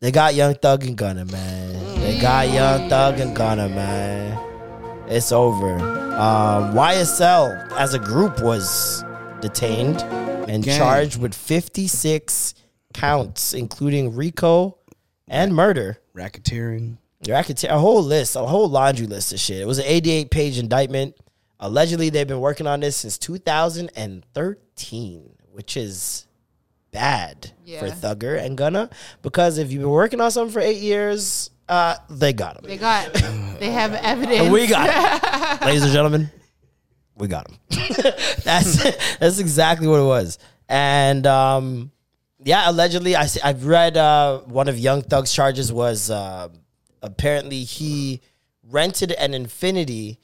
They 0.00 0.12
got 0.12 0.34
Young 0.34 0.54
Thug 0.54 0.84
and 0.84 0.96
Gunna, 0.96 1.24
man. 1.24 2.00
They 2.00 2.20
got 2.20 2.48
Young 2.52 2.88
Thug 2.88 3.18
and 3.18 3.34
Gunna, 3.34 3.68
man. 3.68 4.38
It's 5.08 5.32
over. 5.32 5.74
Um, 6.18 6.74
YSL 6.74 7.72
as 7.72 7.94
a 7.94 7.98
group 7.98 8.40
was 8.40 9.02
detained 9.40 10.00
and 10.48 10.64
Gang. 10.64 10.78
charged 10.78 11.20
with 11.20 11.34
56 11.34 12.54
counts, 12.94 13.54
including 13.54 14.14
RICO 14.14 14.78
and 15.28 15.54
murder. 15.54 15.98
Racketeering. 16.14 16.98
Racketeer, 17.26 17.70
a 17.70 17.78
whole 17.78 18.02
list, 18.02 18.36
a 18.36 18.40
whole 18.40 18.68
laundry 18.68 19.06
list 19.06 19.32
of 19.32 19.40
shit. 19.40 19.60
It 19.60 19.66
was 19.66 19.78
an 19.78 19.84
88 19.86 20.30
page 20.30 20.58
indictment. 20.58 21.16
Allegedly, 21.60 22.10
they've 22.10 22.28
been 22.28 22.40
working 22.40 22.66
on 22.68 22.80
this 22.80 22.96
since 22.96 23.18
2013, 23.18 25.30
which 25.50 25.76
is 25.76 26.26
bad 26.92 27.52
for 27.80 27.88
Thugger 27.88 28.40
and 28.42 28.56
Gunna 28.56 28.88
because 29.22 29.58
if 29.58 29.70
you've 29.70 29.82
been 29.82 29.90
working 29.90 30.20
on 30.20 30.30
something 30.30 30.52
for 30.52 30.60
eight 30.60 30.80
years, 30.80 31.50
uh, 31.68 31.96
they 32.08 32.32
got 32.32 32.54
them. 32.54 32.64
They 32.70 32.78
got, 32.78 33.12
they 33.12 33.70
have 33.72 33.92
evidence. 33.94 34.40
And 34.40 34.52
we 34.52 34.66
got 34.66 35.58
him. 35.60 35.66
Ladies 35.66 35.82
and 35.82 35.92
gentlemen, 35.92 36.30
we 37.18 37.28
got 37.28 37.48
him. 37.48 37.58
that's 38.44 38.82
that's 39.18 39.38
exactly 39.38 39.86
what 39.86 40.00
it 40.00 40.04
was. 40.04 40.38
And 40.68 41.26
um, 41.26 41.90
yeah, 42.42 42.70
allegedly, 42.70 43.16
I 43.16 43.28
I've 43.42 43.66
read 43.66 43.96
uh, 43.96 44.40
one 44.40 44.68
of 44.68 44.78
Young 44.78 45.02
Thug's 45.02 45.32
charges 45.32 45.72
was 45.72 46.10
uh, 46.10 46.48
apparently 47.02 47.64
he 47.64 48.20
rented 48.62 49.12
an 49.12 49.32
Infiniti 49.32 50.18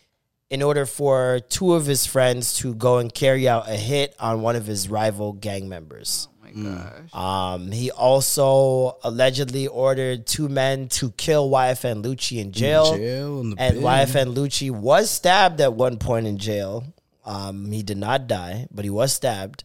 in 0.50 0.62
order 0.62 0.86
for 0.86 1.40
two 1.48 1.74
of 1.74 1.86
his 1.86 2.06
friends 2.06 2.54
to 2.58 2.74
go 2.74 2.98
and 2.98 3.12
carry 3.12 3.48
out 3.48 3.68
a 3.68 3.76
hit 3.76 4.14
on 4.20 4.42
one 4.42 4.54
of 4.54 4.66
his 4.66 4.88
rival 4.88 5.32
gang 5.32 5.68
members. 5.68 6.28
Gosh. 6.56 7.12
Um, 7.14 7.70
he 7.72 7.90
also 7.90 8.96
allegedly 9.02 9.66
ordered 9.66 10.26
two 10.26 10.48
men 10.48 10.88
to 10.90 11.10
kill 11.12 11.50
YFN 11.50 12.04
Lucci 12.04 12.40
in 12.40 12.52
jail. 12.52 12.96
jail, 12.96 13.40
in 13.40 13.54
and 13.58 13.74
bin. 13.76 13.82
YFN 13.82 14.34
Lucci 14.34 14.70
was 14.70 15.10
stabbed 15.10 15.60
at 15.60 15.72
one 15.74 15.98
point 15.98 16.26
in 16.26 16.38
jail. 16.38 16.84
Um, 17.24 17.70
he 17.72 17.82
did 17.82 17.96
not 17.98 18.26
die, 18.28 18.68
but 18.70 18.84
he 18.84 18.90
was 18.90 19.12
stabbed. 19.12 19.64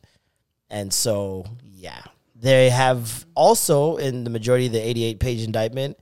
And 0.70 0.94
so, 0.94 1.46
yeah. 1.64 2.02
They 2.36 2.70
have 2.70 3.26
also, 3.36 3.98
in 3.98 4.24
the 4.24 4.30
majority 4.30 4.68
of 4.68 4.72
the 4.72 4.80
88 4.80 5.20
page 5.20 5.44
indictment, 5.44 5.98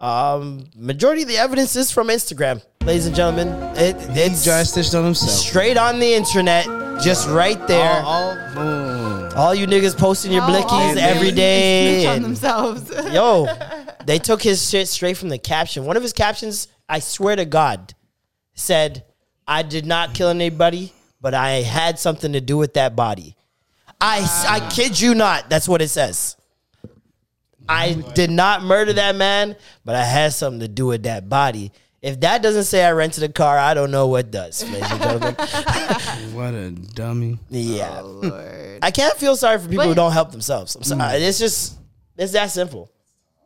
um, 0.00 0.64
majority 0.74 1.22
of 1.22 1.28
the 1.28 1.36
evidence 1.38 1.76
is 1.76 1.90
from 1.90 2.08
Instagram, 2.08 2.62
ladies 2.84 3.06
and 3.06 3.14
gentlemen. 3.16 3.48
It, 3.76 3.96
it's 4.10 4.44
dry 4.44 4.62
stitched 4.62 4.94
on 4.94 5.04
himself. 5.04 5.30
straight 5.30 5.76
on 5.76 5.98
the 6.00 6.14
internet, 6.14 6.64
just 7.02 7.28
right 7.28 7.64
there. 7.66 8.02
All, 8.04 8.36
all- 8.56 8.85
All 9.36 9.54
you 9.54 9.66
niggas 9.66 9.96
posting 9.96 10.32
your 10.32 10.42
blickies 10.42 10.96
every 10.96 11.30
day. 11.30 12.00
snitch 12.02 12.08
on 12.08 12.16
and- 12.16 12.24
themselves. 12.24 12.90
yo, 13.12 13.46
they 14.06 14.18
took 14.18 14.42
his 14.42 14.68
shit 14.68 14.88
straight 14.88 15.16
from 15.16 15.28
the 15.28 15.38
caption. 15.38 15.84
One 15.84 15.96
of 15.96 16.02
his 16.02 16.12
captions 16.12 16.68
I 16.88 17.00
swear 17.00 17.36
to 17.36 17.44
God, 17.44 17.94
said, 18.54 19.04
I 19.46 19.62
did 19.62 19.86
not 19.86 20.14
kill 20.14 20.28
anybody, 20.28 20.92
but 21.20 21.34
I 21.34 21.62
had 21.62 21.98
something 21.98 22.32
to 22.32 22.40
do 22.40 22.56
with 22.56 22.74
that 22.74 22.96
body. 22.96 23.36
I, 24.00 24.26
I 24.48 24.68
kid 24.70 25.00
you 25.00 25.14
not. 25.14 25.48
That's 25.48 25.68
what 25.68 25.82
it 25.82 25.88
says. 25.88 26.36
I 27.68 27.94
did 28.14 28.30
not 28.30 28.62
murder 28.62 28.92
that 28.94 29.16
man, 29.16 29.56
but 29.84 29.94
I 29.94 30.04
had 30.04 30.32
something 30.32 30.60
to 30.60 30.68
do 30.68 30.86
with 30.86 31.02
that 31.04 31.28
body. 31.28 31.72
If 32.06 32.20
that 32.20 32.40
doesn't 32.40 32.64
say 32.64 32.84
I 32.84 32.92
rented 32.92 33.24
a 33.24 33.28
car, 33.28 33.58
I 33.58 33.74
don't 33.74 33.90
know 33.90 34.06
what 34.06 34.30
does, 34.30 34.62
ladies 34.62 34.88
and 34.92 35.02
gentlemen. 35.02 35.36
What 36.36 36.54
a 36.54 36.70
dummy. 36.70 37.40
Yeah. 37.50 38.00
Oh, 38.00 38.20
Lord. 38.22 38.78
I 38.80 38.92
can't 38.92 39.16
feel 39.16 39.34
sorry 39.34 39.58
for 39.58 39.68
people 39.68 39.86
who 39.86 39.94
don't 39.94 40.12
help 40.12 40.30
themselves. 40.30 40.76
I'm 40.76 40.84
sorry. 40.84 41.18
Hmm. 41.18 41.24
It's 41.24 41.40
just, 41.40 41.74
it's 42.16 42.30
that 42.30 42.52
simple. 42.52 42.92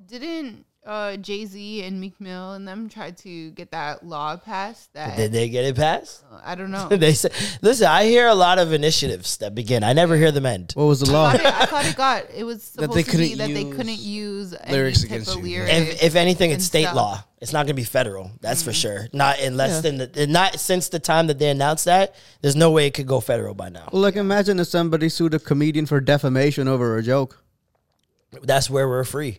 Didn't 0.06 0.66
uh, 0.86 1.16
Jay 1.18 1.44
Z 1.44 1.82
and 1.82 2.00
Meek 2.00 2.18
Mill 2.20 2.52
and 2.54 2.66
them 2.66 2.88
tried 2.88 3.16
to 3.18 3.50
get 3.50 3.70
that 3.72 4.04
law 4.04 4.36
passed? 4.36 4.92
That 4.94 5.16
Did 5.16 5.30
they 5.32 5.48
get 5.48 5.64
it 5.66 5.76
passed? 5.76 6.24
I 6.42 6.54
don't 6.54 6.70
know. 6.70 6.88
they 6.90 7.12
said, 7.12 7.32
listen, 7.60 7.86
I 7.86 8.04
hear 8.04 8.26
a 8.28 8.34
lot 8.34 8.58
of 8.58 8.72
initiatives 8.72 9.36
that 9.38 9.54
begin. 9.54 9.84
I 9.84 9.92
never 9.92 10.16
hear 10.16 10.32
them 10.32 10.46
end. 10.46 10.72
What 10.74 10.86
was 10.86 11.00
the 11.00 11.10
I 11.10 11.12
law? 11.12 11.30
thought, 11.32 11.40
it, 11.40 11.46
I 11.46 11.66
thought 11.66 11.86
it 11.86 11.96
got 11.96 12.24
it 12.34 12.44
was 12.44 12.62
supposed 12.62 12.92
they 12.92 13.02
to 13.02 13.18
be 13.18 13.30
couldn't 13.30 13.38
that 13.38 13.54
they 13.54 13.64
couldn't 13.64 14.00
use 14.00 14.54
lyrics 14.70 15.04
against 15.04 15.36
you. 15.36 15.42
lyrics. 15.42 15.72
If, 15.72 16.02
if 16.02 16.16
anything, 16.16 16.50
it's 16.50 16.64
state 16.64 16.84
stuff. 16.84 16.96
law. 16.96 17.24
It's 17.40 17.52
not 17.54 17.60
going 17.60 17.74
to 17.76 17.80
be 17.80 17.84
federal. 17.84 18.30
That's 18.40 18.62
for 18.62 18.72
sure. 18.72 19.08
Not 19.14 19.38
unless 19.40 19.80
than 19.80 19.96
the, 19.98 20.26
not 20.26 20.60
since 20.60 20.88
the 20.90 20.98
time 20.98 21.26
that 21.28 21.38
they 21.38 21.48
announced 21.48 21.86
that. 21.86 22.14
There's 22.42 22.56
no 22.56 22.70
way 22.70 22.86
it 22.86 22.92
could 22.94 23.06
go 23.06 23.20
federal 23.20 23.54
by 23.54 23.70
now. 23.70 23.88
Well, 23.92 24.02
like 24.02 24.16
imagine 24.16 24.60
if 24.60 24.66
somebody 24.66 25.08
sued 25.08 25.32
a 25.32 25.38
comedian 25.38 25.86
for 25.86 26.00
defamation 26.00 26.68
over 26.68 26.96
a 26.98 27.02
joke, 27.02 27.42
That's 28.42 28.68
where 28.68 28.88
we're 28.88 29.04
free. 29.04 29.38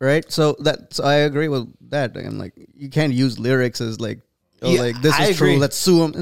Right? 0.00 0.30
So 0.30 0.56
that 0.60 0.94
so 0.94 1.04
I 1.04 1.14
agree 1.16 1.48
with 1.48 1.72
that. 1.90 2.16
I'm 2.16 2.38
like, 2.38 2.54
you 2.74 2.88
can't 2.88 3.12
use 3.12 3.38
lyrics 3.38 3.80
as 3.80 4.00
like, 4.00 4.20
oh, 4.62 4.70
Yeah, 4.72 4.80
like 4.80 5.02
this 5.02 5.14
I 5.14 5.26
is 5.26 5.36
agree. 5.36 5.52
true. 5.52 5.60
Let's 5.60 5.76
sue 5.76 6.04
him. 6.04 6.14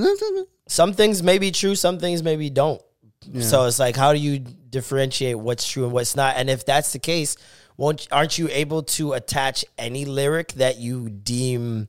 Some 0.67 0.93
things 0.93 1.23
may 1.23 1.39
be 1.39 1.51
true. 1.51 1.75
Some 1.75 1.99
things 1.99 2.23
maybe 2.23 2.51
don't. 2.51 2.83
So 3.41 3.67
it's 3.67 3.79
like, 3.79 3.95
how 3.97 4.13
do 4.15 4.19
you 4.19 4.39
differentiate 4.39 5.39
what's 5.39 5.69
true 5.69 5.85
and 5.85 5.93
what's 5.93 6.17
not? 6.17 6.37
And 6.37 6.49
if 6.49 6.65
that's 6.65 6.93
the 6.93 6.99
case, 6.99 7.37
won't 7.77 8.09
aren't 8.11 8.39
you 8.39 8.49
able 8.51 8.83
to 8.85 9.13
attach 9.13 9.65
any 9.77 10.05
lyric 10.07 10.53
that 10.55 10.79
you 10.79 11.11
deem 11.11 11.89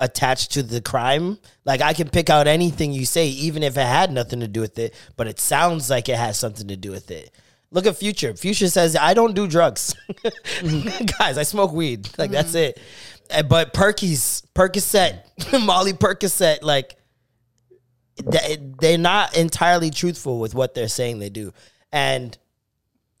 attached 0.00 0.52
to 0.52 0.62
the 0.62 0.80
crime? 0.80 1.38
Like 1.64 1.80
I 1.80 1.92
can 1.92 2.08
pick 2.08 2.30
out 2.30 2.46
anything 2.46 2.92
you 2.92 3.04
say, 3.04 3.28
even 3.28 3.62
if 3.62 3.76
it 3.76 3.86
had 3.86 4.12
nothing 4.12 4.40
to 4.40 4.48
do 4.48 4.60
with 4.60 4.78
it, 4.78 4.94
but 5.16 5.26
it 5.26 5.40
sounds 5.40 5.90
like 5.90 6.08
it 6.08 6.16
has 6.16 6.38
something 6.38 6.68
to 6.68 6.76
do 6.76 6.90
with 6.90 7.10
it. 7.10 7.30
Look 7.74 7.86
at 7.86 7.96
Future. 7.96 8.34
Future 8.34 8.68
says, 8.68 8.94
I 8.96 9.12
don't 9.14 9.34
do 9.34 9.46
drugs. 9.48 9.94
Guys, 11.18 11.36
I 11.36 11.42
smoke 11.42 11.72
weed. 11.72 12.08
Like 12.16 12.30
that's 12.30 12.54
it. 12.54 12.78
Uh, 13.30 13.42
But 13.42 13.74
Perky's 13.74 14.42
Percocet, 14.54 15.20
Molly 15.66 15.92
Percocet, 15.92 16.62
like 16.62 16.96
they- 18.24 18.58
they're 18.80 18.96
not 18.96 19.36
entirely 19.36 19.90
truthful 19.90 20.38
with 20.38 20.54
what 20.54 20.74
they're 20.74 20.88
saying 20.88 21.18
they 21.18 21.30
do. 21.30 21.52
And 21.92 22.38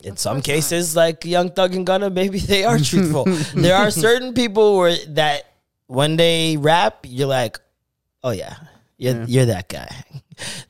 in 0.04 0.16
some 0.16 0.40
cases, 0.40 0.94
like 0.94 1.24
Young 1.24 1.50
Thug 1.50 1.74
and 1.74 1.84
Gunna, 1.84 2.08
maybe 2.10 2.38
they 2.38 2.64
are 2.64 2.78
truthful. 2.90 3.24
there 3.54 3.74
are 3.76 3.90
certain 3.90 4.34
people 4.34 4.76
where 4.76 4.96
that 5.08 5.46
when 5.88 6.16
they 6.16 6.56
rap, 6.58 6.98
you're 7.04 7.26
like, 7.26 7.58
oh 8.22 8.30
yeah, 8.30 8.54
you're, 8.96 9.24
you're 9.24 9.46
that 9.46 9.68
guy. 9.68 9.88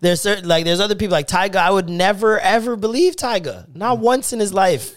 There's 0.00 0.20
certain 0.20 0.48
like 0.48 0.64
there's 0.64 0.80
other 0.80 0.94
people 0.94 1.12
like 1.12 1.26
Tyga. 1.26 1.56
I 1.56 1.70
would 1.70 1.88
never 1.88 2.38
ever 2.38 2.76
believe 2.76 3.16
Tyga. 3.16 3.74
Not 3.74 3.98
once 3.98 4.32
in 4.32 4.38
his 4.40 4.52
life. 4.52 4.94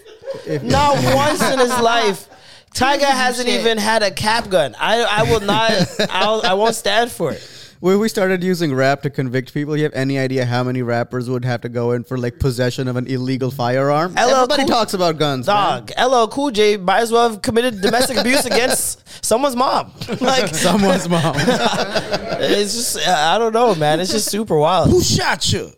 Not 0.62 0.96
once 1.16 1.42
in 1.42 1.60
his 1.60 1.80
life. 1.80 2.28
Tyga 2.74 3.06
hasn't 3.06 3.48
shit. 3.48 3.62
even 3.62 3.78
had 3.78 4.04
a 4.04 4.12
cap 4.12 4.50
gun. 4.50 4.76
I 4.78 5.02
I 5.04 5.24
will 5.24 5.40
not. 5.40 5.72
I'll, 6.10 6.42
I 6.44 6.54
won't 6.54 6.76
stand 6.76 7.12
for 7.12 7.32
it. 7.32 7.57
When 7.80 8.00
we 8.00 8.10
started 8.10 8.44
using 8.44 8.74
rap 8.74 9.04
to 9.04 9.10
convict 9.12 9.54
people, 9.54 9.78
you 9.78 9.84
have 9.84 9.94
any 9.94 10.18
idea 10.18 10.46
how 10.46 10.64
many 10.64 10.82
rappers 10.82 11.30
would 11.30 11.46
have 11.46 11.62
to 11.62 11.70
go 11.70 11.92
in 11.92 12.04
for 12.04 12.18
like 12.18 12.40
possession 12.40 12.88
of 12.88 12.96
an 12.96 13.06
illegal 13.06 13.52
firearm? 13.52 14.14
LL 14.14 14.20
Everybody 14.20 14.64
Cool- 14.64 14.70
talks 14.70 14.94
about 14.96 15.18
guns, 15.20 15.46
man. 15.46 15.86
Dog, 15.86 15.92
LL 16.12 16.28
Cool 16.28 16.50
J 16.52 16.78
might 16.78 17.02
as 17.02 17.12
well 17.12 17.30
have 17.30 17.42
committed 17.44 17.80
domestic 17.82 18.18
abuse 18.18 18.46
against 18.46 19.24
someone's 19.24 19.56
mom. 19.56 19.92
Like 20.22 20.54
Someone's 20.56 21.08
mom. 21.08 21.36
it's 21.38 22.74
just 22.74 23.08
I 23.08 23.38
don't 23.38 23.54
know, 23.54 23.76
man. 23.76 24.00
It's 24.00 24.12
just 24.12 24.30
super 24.32 24.58
wild. 24.58 24.90
Who 24.90 25.02
shot 25.02 25.52
you? 25.54 25.72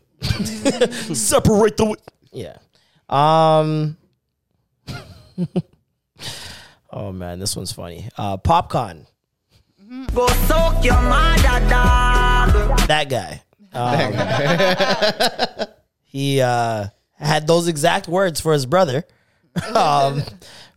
Separate 1.14 1.76
the 1.78 1.96
yeah. 2.32 2.58
Um. 3.10 3.98
oh 6.92 7.12
man, 7.12 7.40
this 7.40 7.56
one's 7.56 7.72
funny. 7.72 8.10
Uh, 8.18 8.38
Popcaan. 8.38 9.06
Go 10.14 10.28
soak 10.28 10.84
your 10.86 11.02
mother, 11.02 11.68
dog. 11.68 12.78
That 12.88 13.10
guy. 13.10 13.42
Um, 13.74 14.14
he 16.04 16.40
uh, 16.42 16.90
had 17.14 17.48
those 17.48 17.68
exact 17.68 18.08
words 18.08 18.40
for 18.40 18.54
his 18.54 18.68
brother, 18.68 19.04
um, 19.76 20.22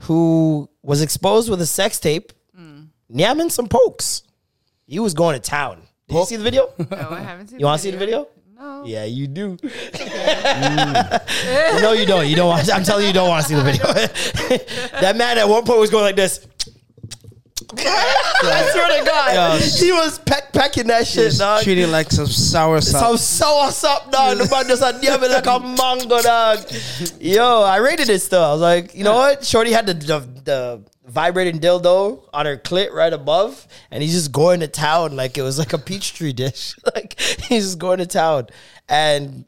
who 0.00 0.70
was 0.82 1.02
exposed 1.02 1.50
with 1.50 1.60
a 1.60 1.66
sex 1.66 2.00
tape, 2.00 2.32
yamming 3.12 3.50
some 3.50 3.68
pokes. 3.68 4.22
He 4.86 4.98
was 4.98 5.12
going 5.12 5.34
to 5.34 5.40
town. 5.40 5.82
Did 6.08 6.16
you 6.16 6.24
see 6.24 6.36
the 6.36 6.44
video? 6.44 6.72
no, 6.78 7.10
I 7.10 7.20
haven't 7.20 7.48
seen. 7.50 7.60
You 7.60 7.66
want 7.66 7.80
to 7.80 7.82
see 7.82 7.90
the 7.90 7.98
video? 7.98 8.28
No. 8.56 8.84
Yeah, 8.86 9.04
you 9.04 9.26
do. 9.26 9.58
no, 11.82 11.92
you 11.92 12.06
don't. 12.06 12.26
You 12.28 12.36
don't 12.36 12.48
want. 12.48 12.72
I'm 12.72 12.82
telling 12.84 13.02
you, 13.02 13.08
you 13.08 13.14
don't 13.14 13.28
want 13.28 13.44
to 13.44 13.48
see 13.48 13.56
the 13.56 13.62
video. 13.62 13.92
that 15.00 15.16
man 15.16 15.36
at 15.36 15.48
one 15.48 15.64
point 15.64 15.80
was 15.80 15.90
going 15.90 16.04
like 16.04 16.16
this. 16.16 16.46
I 17.78 18.70
swear 18.72 18.98
to 18.98 19.04
God, 19.06 19.60
he 19.60 19.92
was 19.92 20.18
peck 20.20 20.52
pecking 20.52 20.88
that 20.88 21.06
shit, 21.06 21.36
dog. 21.38 21.62
Treated 21.62 21.88
like 21.88 22.10
some 22.10 22.26
sour 22.26 22.80
Some 22.80 23.16
sour 23.16 23.70
up, 23.88 24.10
dog. 24.10 24.38
The 24.38 24.48
man 24.50 24.66
just 24.66 24.82
had 24.82 25.00
me 25.00 25.08
like 25.28 25.46
a 25.46 25.60
mango, 25.60 26.20
dog. 26.22 26.58
Yo, 27.20 27.62
I 27.62 27.76
rated 27.76 28.08
it 28.08 28.20
still. 28.20 28.42
I 28.42 28.52
was 28.52 28.60
like, 28.60 28.94
you 28.94 29.04
know 29.04 29.14
what? 29.14 29.44
Shorty 29.44 29.72
had 29.72 29.86
the, 29.86 29.94
the, 29.94 30.20
the 30.44 30.84
vibrating 31.06 31.60
dildo 31.60 32.22
on 32.32 32.46
her 32.46 32.56
clit 32.56 32.92
right 32.92 33.12
above, 33.12 33.66
and 33.90 34.02
he's 34.02 34.12
just 34.12 34.32
going 34.32 34.60
to 34.60 34.68
town 34.68 35.16
like 35.16 35.38
it 35.38 35.42
was 35.42 35.58
like 35.58 35.72
a 35.72 35.78
peach 35.78 36.14
tree 36.14 36.32
dish. 36.32 36.74
like 36.94 37.18
he's 37.20 37.64
just 37.64 37.78
going 37.78 37.98
to 37.98 38.06
town. 38.06 38.48
And 38.88 39.44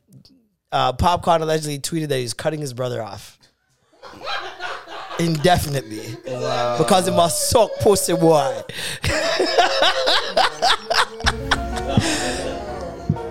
uh, 0.73 0.93
Popcaan 0.93 1.41
allegedly 1.41 1.79
tweeted 1.79 2.09
that 2.09 2.19
he's 2.19 2.35
cutting 2.35 2.61
his 2.61 2.73
brother 2.73 3.03
off. 3.03 3.39
Indefinitely. 5.19 6.16
Because 6.24 7.09
it 7.09 7.12
must 7.12 7.51
suck 7.51 7.70
pussy 7.81 8.15
boy. 8.15 8.62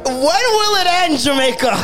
when 0.05 0.43
will 0.55 0.75
it 0.79 0.87
end, 0.87 1.19
Jamaica? 1.19 1.75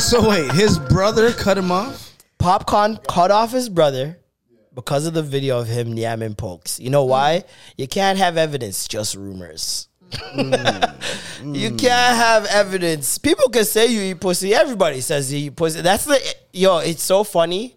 so 0.00 0.28
wait, 0.28 0.50
his 0.52 0.78
brother 0.78 1.32
cut 1.32 1.56
him 1.58 1.70
off. 1.70 2.12
Popcaan 2.38 3.06
cut 3.06 3.30
off 3.30 3.52
his 3.52 3.68
brother 3.68 4.18
because 4.74 5.06
of 5.06 5.14
the 5.14 5.22
video 5.22 5.60
of 5.60 5.68
him 5.68 5.94
yamming 5.94 6.36
pokes. 6.36 6.80
You 6.80 6.90
know 6.90 7.04
why? 7.04 7.44
You 7.76 7.86
can't 7.86 8.18
have 8.18 8.36
evidence, 8.36 8.88
just 8.88 9.14
rumors. 9.14 9.88
Mm. 10.10 11.54
you 11.56 11.70
can't 11.70 12.16
have 12.16 12.46
evidence. 12.46 13.18
People 13.18 13.48
can 13.48 13.64
say 13.64 13.86
you 13.86 14.00
eat 14.02 14.20
pussy. 14.20 14.54
Everybody 14.54 15.00
says 15.00 15.32
you 15.32 15.46
eat 15.46 15.56
pussy. 15.56 15.80
That's 15.80 16.04
the 16.04 16.20
yo. 16.52 16.78
It's 16.78 17.02
so 17.02 17.24
funny 17.24 17.76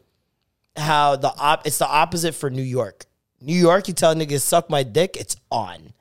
how 0.77 1.15
the 1.15 1.33
op. 1.37 1.65
It's 1.65 1.77
the 1.77 1.87
opposite 1.87 2.35
for 2.35 2.49
New 2.49 2.61
York. 2.61 3.05
New 3.41 3.55
York, 3.55 3.87
you 3.87 3.93
tell 3.93 4.15
niggas 4.15 4.41
suck 4.41 4.69
my 4.69 4.83
dick, 4.83 5.17
it's 5.17 5.35
on. 5.51 5.93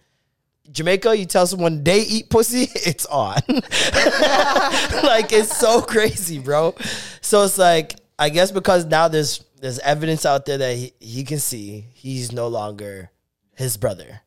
Jamaica, 0.71 1.17
you 1.17 1.27
tell 1.27 1.47
someone 1.47 1.85
they 1.85 2.01
eat 2.01 2.31
pussy, 2.31 2.63
it's 2.75 3.07
on. 3.07 3.41
like 3.49 5.33
it's 5.33 5.57
so 5.57 5.81
crazy, 5.83 6.39
bro. 6.39 6.75
So 7.21 7.45
it's 7.45 7.59
like 7.59 7.95
I 8.19 8.31
guess 8.31 8.51
because 8.51 8.85
now 8.85 9.09
there's 9.09 9.45
there's 9.61 9.79
evidence 9.81 10.27
out 10.27 10.47
there 10.47 10.59
that 10.59 10.77
he, 10.77 10.93
he 11.01 11.25
can 11.25 11.39
see 11.39 11.87
he's 11.93 12.33
no 12.33 12.49
longer 12.49 13.11
his 13.55 13.77
brother. 13.77 14.21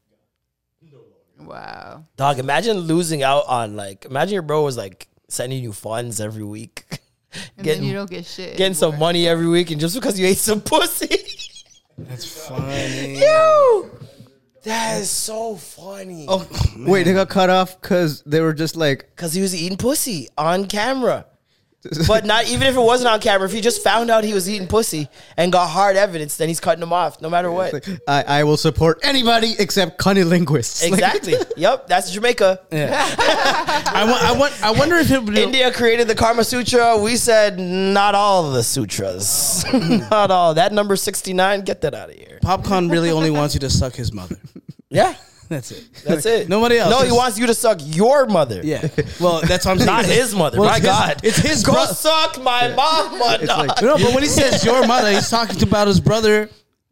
Wow. 1.39 2.05
Dog, 2.17 2.37
imagine 2.37 2.77
losing 2.77 3.23
out 3.23 3.45
on 3.47 3.75
like 3.75 4.05
imagine 4.05 4.33
your 4.33 4.43
bro 4.43 4.63
was 4.63 4.77
like 4.77 5.07
sending 5.27 5.63
you 5.63 5.73
funds 5.73 6.19
every 6.19 6.43
week. 6.43 6.85
And 7.57 7.65
then 7.65 7.83
you 7.83 7.93
don't 7.93 8.09
get 8.09 8.25
shit. 8.25 8.57
getting 8.57 8.73
some 8.73 8.97
money 8.97 9.27
every 9.27 9.47
week 9.47 9.71
and 9.71 9.79
just 9.79 9.95
because 9.95 10.19
you 10.19 10.25
ate 10.25 10.37
some 10.37 10.61
pussy. 10.73 11.07
That's 11.97 12.47
funny. 12.47 13.19
Yo! 13.19 13.89
That 14.63 15.01
is 15.01 15.09
so 15.09 15.55
funny. 15.55 16.25
Oh, 16.27 16.47
wait, 16.79 17.03
they 17.03 17.13
got 17.13 17.29
cut 17.29 17.49
off 17.49 17.79
because 17.79 18.21
they 18.23 18.41
were 18.41 18.53
just 18.53 18.75
like, 18.75 19.09
Because 19.15 19.33
he 19.33 19.41
was 19.41 19.55
eating 19.55 19.77
pussy 19.77 20.27
on 20.37 20.65
camera. 20.67 21.25
But 22.07 22.25
not 22.25 22.47
even 22.49 22.67
if 22.67 22.75
it 22.75 22.81
wasn't 22.81 23.09
on 23.09 23.21
camera, 23.21 23.47
if 23.47 23.53
he 23.53 23.61
just 23.61 23.81
found 23.81 24.09
out 24.11 24.25
he 24.25 24.33
was 24.33 24.49
eating 24.49 24.67
pussy 24.67 25.07
and 25.37 25.49
got 25.51 25.67
hard 25.67 25.95
evidence, 25.95 26.35
then 26.35 26.49
he's 26.49 26.59
cutting 26.59 26.83
him 26.83 26.91
off, 26.91 27.21
no 27.21 27.29
matter 27.29 27.49
what. 27.49 27.87
I, 28.05 28.23
I 28.23 28.43
will 28.43 28.57
support 28.57 28.99
anybody 29.03 29.55
except 29.57 29.97
cunnilinguists. 29.99 30.83
Like, 30.89 30.93
Exactly. 30.93 31.35
yep, 31.57 31.87
that's 31.87 32.11
Jamaica. 32.11 32.59
I, 32.71 34.05
wa- 34.05 34.19
I, 34.21 34.37
want, 34.37 34.63
I 34.63 34.71
wonder 34.71 34.95
if 34.97 35.09
it 35.11 35.23
would. 35.23 35.37
India 35.37 35.71
created 35.71 36.07
the 36.07 36.15
Karma 36.15 36.43
Sutra. 36.43 36.97
We 36.97 37.15
said 37.15 37.57
not 37.59 38.13
all 38.15 38.51
the 38.51 38.63
sutras. 38.63 39.63
not 39.73 40.31
all. 40.31 40.53
That 40.55 40.73
number 40.73 40.95
69, 40.95 41.61
get 41.61 41.81
that 41.81 41.93
out 41.93 42.09
of 42.09 42.15
here. 42.15 42.39
Popcaan 42.43 42.91
really 42.91 43.09
only 43.11 43.31
wants 43.31 43.53
you 43.53 43.59
to 43.61 43.69
suck 43.69 43.93
his 43.95 44.11
mother. 44.11 44.37
Yeah, 44.89 45.15
That's 45.49 45.71
it. 45.71 45.83
that's 46.05 46.25
it. 46.25 46.47
Nobody 46.47 46.77
else. 46.77 46.91
No, 46.91 47.03
he 47.03 47.11
wants 47.11 47.37
you 47.39 47.47
to 47.47 47.53
suck 47.53 47.79
your 47.81 48.27
mother. 48.27 48.61
Yeah. 48.63 48.87
Well, 49.19 49.41
that's 49.41 49.65
what 49.65 49.71
I'm 49.71 49.77
saying. 49.79 49.85
Not 49.87 50.05
his 50.05 50.35
mother. 50.35 50.59
Well, 50.59 50.69
My 50.69 50.77
it's 50.77 50.85
his- 50.85 50.95
God. 50.95 51.19
It's 51.23 51.37
his 51.37 51.63
Go 51.63 51.73
brother. 51.73 51.93
suck 51.93 52.41
my 52.43 52.67
mama. 52.75 53.37
It's 53.41 53.47
like- 53.49 53.81
No, 53.81 53.97
but 53.97 54.13
when 54.13 54.21
he 54.23 54.29
says 54.29 54.63
your 54.63 54.85
mother, 54.87 55.11
he's 55.11 55.29
talking 55.29 55.61
about 55.63 55.87
his 55.87 55.99
brother. 55.99 56.49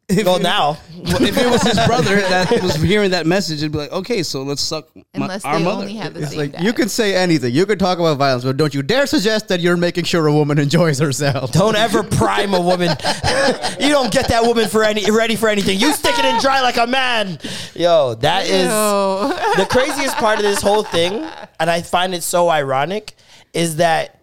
If 0.09 0.25
Well, 0.25 0.37
it- 0.37 0.41
now. 0.43 0.77
if 0.95 1.37
it 1.37 1.49
was 1.49 1.61
his 1.63 1.77
brother 1.85 2.15
that 2.15 2.49
was 2.63 2.75
hearing 2.75 3.11
that 3.11 3.25
message, 3.27 3.57
it'd 3.59 3.73
be 3.73 3.77
like, 3.77 3.91
okay, 3.91 4.23
so 4.23 4.41
let's 4.43 4.61
suck 4.61 4.87
my, 4.95 5.03
Unless 5.15 5.43
our 5.43 5.57
they 5.59 5.65
mother. 5.65 5.81
only 5.81 5.95
have 5.95 6.13
the 6.13 6.21
It's 6.21 6.29
same 6.29 6.39
like 6.39 6.51
dad. 6.53 6.63
you 6.63 6.71
can 6.71 6.87
say 6.87 7.13
anything. 7.13 7.53
You 7.53 7.65
can 7.65 7.77
talk 7.77 7.99
about 7.99 8.17
violence, 8.17 8.45
but 8.45 8.55
don't 8.55 8.73
you 8.73 8.81
dare 8.83 9.05
suggest 9.05 9.49
that 9.49 9.59
you're 9.59 9.75
making 9.75 10.05
sure 10.05 10.25
a 10.27 10.33
woman 10.33 10.59
enjoys 10.59 10.97
herself. 10.99 11.51
Don't 11.51 11.75
ever 11.75 12.03
prime 12.03 12.53
a 12.53 12.61
woman. 12.61 12.87
you 13.81 13.89
don't 13.89 14.11
get 14.11 14.29
that 14.29 14.43
woman 14.43 14.69
for 14.69 14.83
any 14.85 15.11
ready 15.11 15.35
for 15.35 15.49
anything. 15.49 15.77
You 15.77 15.91
stick 15.91 16.17
it 16.17 16.23
in 16.23 16.39
dry 16.39 16.61
like 16.61 16.77
a 16.77 16.87
man. 16.87 17.37
Yo, 17.75 18.15
that 18.15 18.45
is 18.45 18.63
Ew. 18.63 19.55
the 19.63 19.67
craziest 19.69 20.15
part 20.15 20.37
of 20.37 20.43
this 20.43 20.61
whole 20.61 20.83
thing, 20.83 21.15
and 21.59 21.69
I 21.69 21.81
find 21.81 22.15
it 22.15 22.23
so 22.23 22.47
ironic, 22.49 23.13
is 23.53 23.75
that 23.75 24.21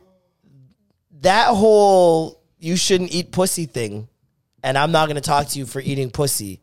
that 1.20 1.48
whole 1.48 2.40
you 2.59 2.77
shouldn't 2.77 3.15
eat 3.15 3.32
pussy 3.32 3.66
thing, 3.66 4.09
and 4.65 4.77
I'm 4.77 4.91
not 4.91 5.07
gonna 5.07 5.20
talk 5.20 5.47
to 5.49 5.59
you 5.59 5.66
for 5.66 5.81
eating 5.81 6.11
pussy, 6.11 6.61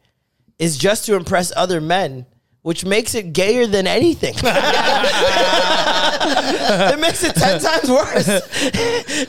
is 0.59 0.77
just 0.77 1.05
to 1.05 1.15
impress 1.15 1.53
other 1.55 1.79
men. 1.79 2.25
Which 2.63 2.85
makes 2.85 3.15
it 3.15 3.33
gayer 3.33 3.65
than 3.65 3.87
anything. 3.87 4.35
it 4.37 4.43
makes 6.99 7.23
it 7.23 7.33
ten 7.33 7.59
times 7.59 7.89
worse. 7.89 8.27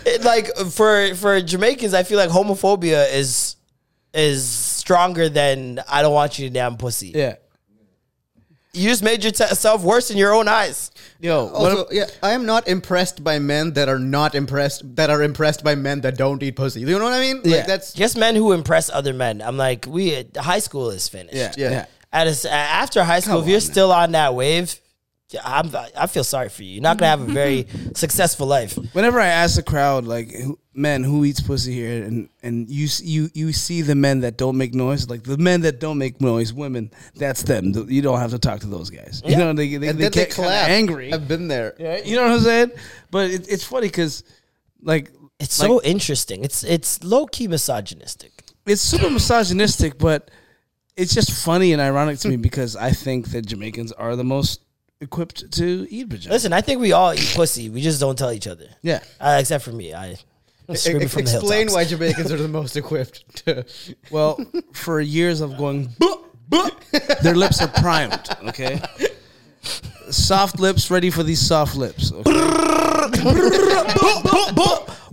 It, 0.05 0.23
like 0.23 0.55
for 0.71 1.15
for 1.15 1.41
Jamaicans, 1.41 1.95
I 1.95 2.03
feel 2.03 2.19
like 2.19 2.29
homophobia 2.29 3.11
is 3.11 3.57
is 4.13 4.47
stronger 4.47 5.31
than 5.31 5.81
I 5.89 6.03
don't 6.03 6.13
want 6.13 6.39
you 6.39 6.49
to 6.49 6.53
damn 6.53 6.77
pussy. 6.77 7.13
Yeah. 7.15 7.37
You 8.75 8.89
just 8.89 9.03
made 9.03 9.23
yourself 9.23 9.83
worse 9.83 10.11
in 10.11 10.17
your 10.17 10.33
own 10.33 10.49
eyes. 10.49 10.91
Yo, 11.21 11.49
Also, 11.49 11.87
yeah, 11.91 12.07
I 12.23 12.33
am 12.33 12.47
not 12.47 12.67
impressed 12.67 13.23
by 13.23 13.39
men 13.39 13.75
that 13.75 13.91
are 13.91 13.99
not 13.99 14.35
impressed 14.35 14.97
that 14.97 15.11
are 15.11 15.23
impressed 15.23 15.63
by 15.63 15.75
men 15.75 16.01
that 16.01 16.17
don't 16.17 16.43
eat 16.43 16.57
pussy. 16.57 16.81
You 16.81 16.99
know 16.99 17.05
what 17.05 17.13
I 17.13 17.21
mean? 17.21 17.43
Yeah. 17.45 17.59
Like 17.59 17.67
that's 17.67 17.93
Just 17.93 18.17
men 18.17 18.35
who 18.35 18.53
impress 18.53 18.89
other 18.89 19.13
men. 19.13 19.43
I'm 19.43 19.59
like, 19.59 19.85
we 19.87 20.25
high 20.37 20.59
school 20.61 20.89
is 20.89 21.07
finished. 21.07 21.37
yeah, 21.37 21.53
Yeah. 21.59 21.71
yeah. 21.71 21.87
At 22.15 22.27
a 22.27 22.31
s 22.31 22.47
after 22.47 23.05
high 23.05 23.21
school, 23.21 23.43
if 23.43 23.47
you're 23.49 23.61
still 23.61 23.93
on 23.93 24.13
that 24.13 24.35
wave, 24.35 24.81
I'm, 25.43 25.71
I 25.97 26.07
feel 26.07 26.25
sorry 26.25 26.49
for 26.49 26.63
you. 26.63 26.75
You're 26.75 26.83
not 26.83 26.99
gonna 26.99 27.11
have 27.11 27.21
a 27.23 27.33
very 27.33 27.67
successful 27.95 28.47
life. 28.47 28.77
Whenever 28.93 29.21
I 29.21 29.27
ask 29.27 29.57
the 29.57 29.63
crowd, 29.63 30.05
like, 30.05 30.31
who, 30.33 30.59
men, 30.75 31.05
who 31.05 31.25
eats 31.25 31.41
pussy 31.41 31.73
here, 31.73 32.03
and 32.03 32.29
and 32.43 32.69
you 32.69 32.89
you 33.03 33.29
you 33.35 33.53
see 33.53 33.83
the 33.83 33.95
men 33.95 34.21
that 34.21 34.37
don't 34.37 34.57
make 34.57 34.75
noise, 34.75 35.09
like 35.09 35.23
the 35.25 35.37
men 35.39 35.61
that 35.63 35.81
don't 35.81 35.99
make 35.99 36.21
noise, 36.21 36.53
women, 36.53 36.91
that's 37.15 37.43
them. 37.43 37.73
You 37.89 38.03
don't 38.03 38.19
have 38.19 38.31
to 38.33 38.39
talk 38.39 38.61
to 38.61 38.67
those 38.67 38.91
guys. 38.91 39.23
You 39.25 39.37
know, 39.37 39.53
they 39.53 39.77
they, 39.77 39.89
and 39.89 39.99
they 39.99 40.05
then 40.05 40.11
they 40.11 40.11
get 40.11 40.31
kinda 40.35 40.51
angry. 40.51 41.13
I've 41.13 41.29
been 41.29 41.49
there. 41.49 41.75
Yeah, 41.79 41.99
you 42.05 42.17
know 42.17 42.23
what 42.23 42.33
I'm 42.33 42.41
saying? 42.41 42.71
But 43.11 43.31
it, 43.31 43.49
it's 43.49 43.65
funny 43.65 43.89
because, 43.89 44.25
like, 44.83 45.11
It's 45.39 45.59
like, 45.61 45.69
so 45.69 45.83
interesting. 45.83 46.45
It's 46.45 46.65
it's 46.65 47.03
low 47.05 47.27
key 47.27 47.49
misogynistic. 47.49 48.33
it's 48.67 48.81
super 48.83 49.11
misogynistic, 49.11 49.99
but 49.99 50.31
it's 50.97 51.15
just 51.15 51.33
funny 51.33 51.73
and 51.73 51.81
ironic 51.81 52.19
to 52.19 52.29
me 52.29 52.37
because 52.37 52.77
I 52.77 52.91
think 52.93 53.29
that 53.33 53.47
Jamaicans 53.47 53.93
are 53.93 54.15
the 54.15 54.25
most 54.25 54.61
equipped 55.03 55.51
to 55.53 55.87
eat 55.91 56.07
vagina. 56.09 56.33
Listen, 56.35 56.53
I 56.53 56.61
think 56.63 56.81
we 56.81 56.93
all 56.93 57.13
eat 57.13 57.33
pussy. 57.35 57.69
We 57.69 57.81
just 57.83 58.01
don't 58.01 58.17
tell 58.17 58.33
each 58.33 58.47
other. 58.47 58.69
Yeah. 58.83 59.01
Uh, 59.21 59.37
except 59.41 59.65
for 59.65 59.73
me. 59.73 59.93
I 59.93 60.17
I'm 60.69 60.77
screaming 60.77 61.09
from 61.09 61.25
the 61.25 61.33
Explain 61.37 61.67
hilltops. 61.69 61.75
why 61.75 61.85
Jamaicans 61.85 62.33
are 62.33 62.37
the 62.37 62.49
most 62.49 62.77
equipped 62.77 63.45
to. 63.45 63.65
Well, 64.11 64.39
for 64.73 65.01
years 65.01 65.41
of 65.41 65.57
going, 65.59 65.89
"Buh, 65.99 66.17
buh," 66.49 66.71
their 67.23 67.35
lips 67.35 67.61
are 67.61 67.69
primed. 67.69 68.29
Okay, 68.49 68.81
soft 70.11 70.61
lips 70.61 70.91
ready 70.91 71.11
for 71.11 71.23
these 71.23 71.41
soft 71.41 71.77
lips. 71.77 72.13
Okay? 72.13 72.31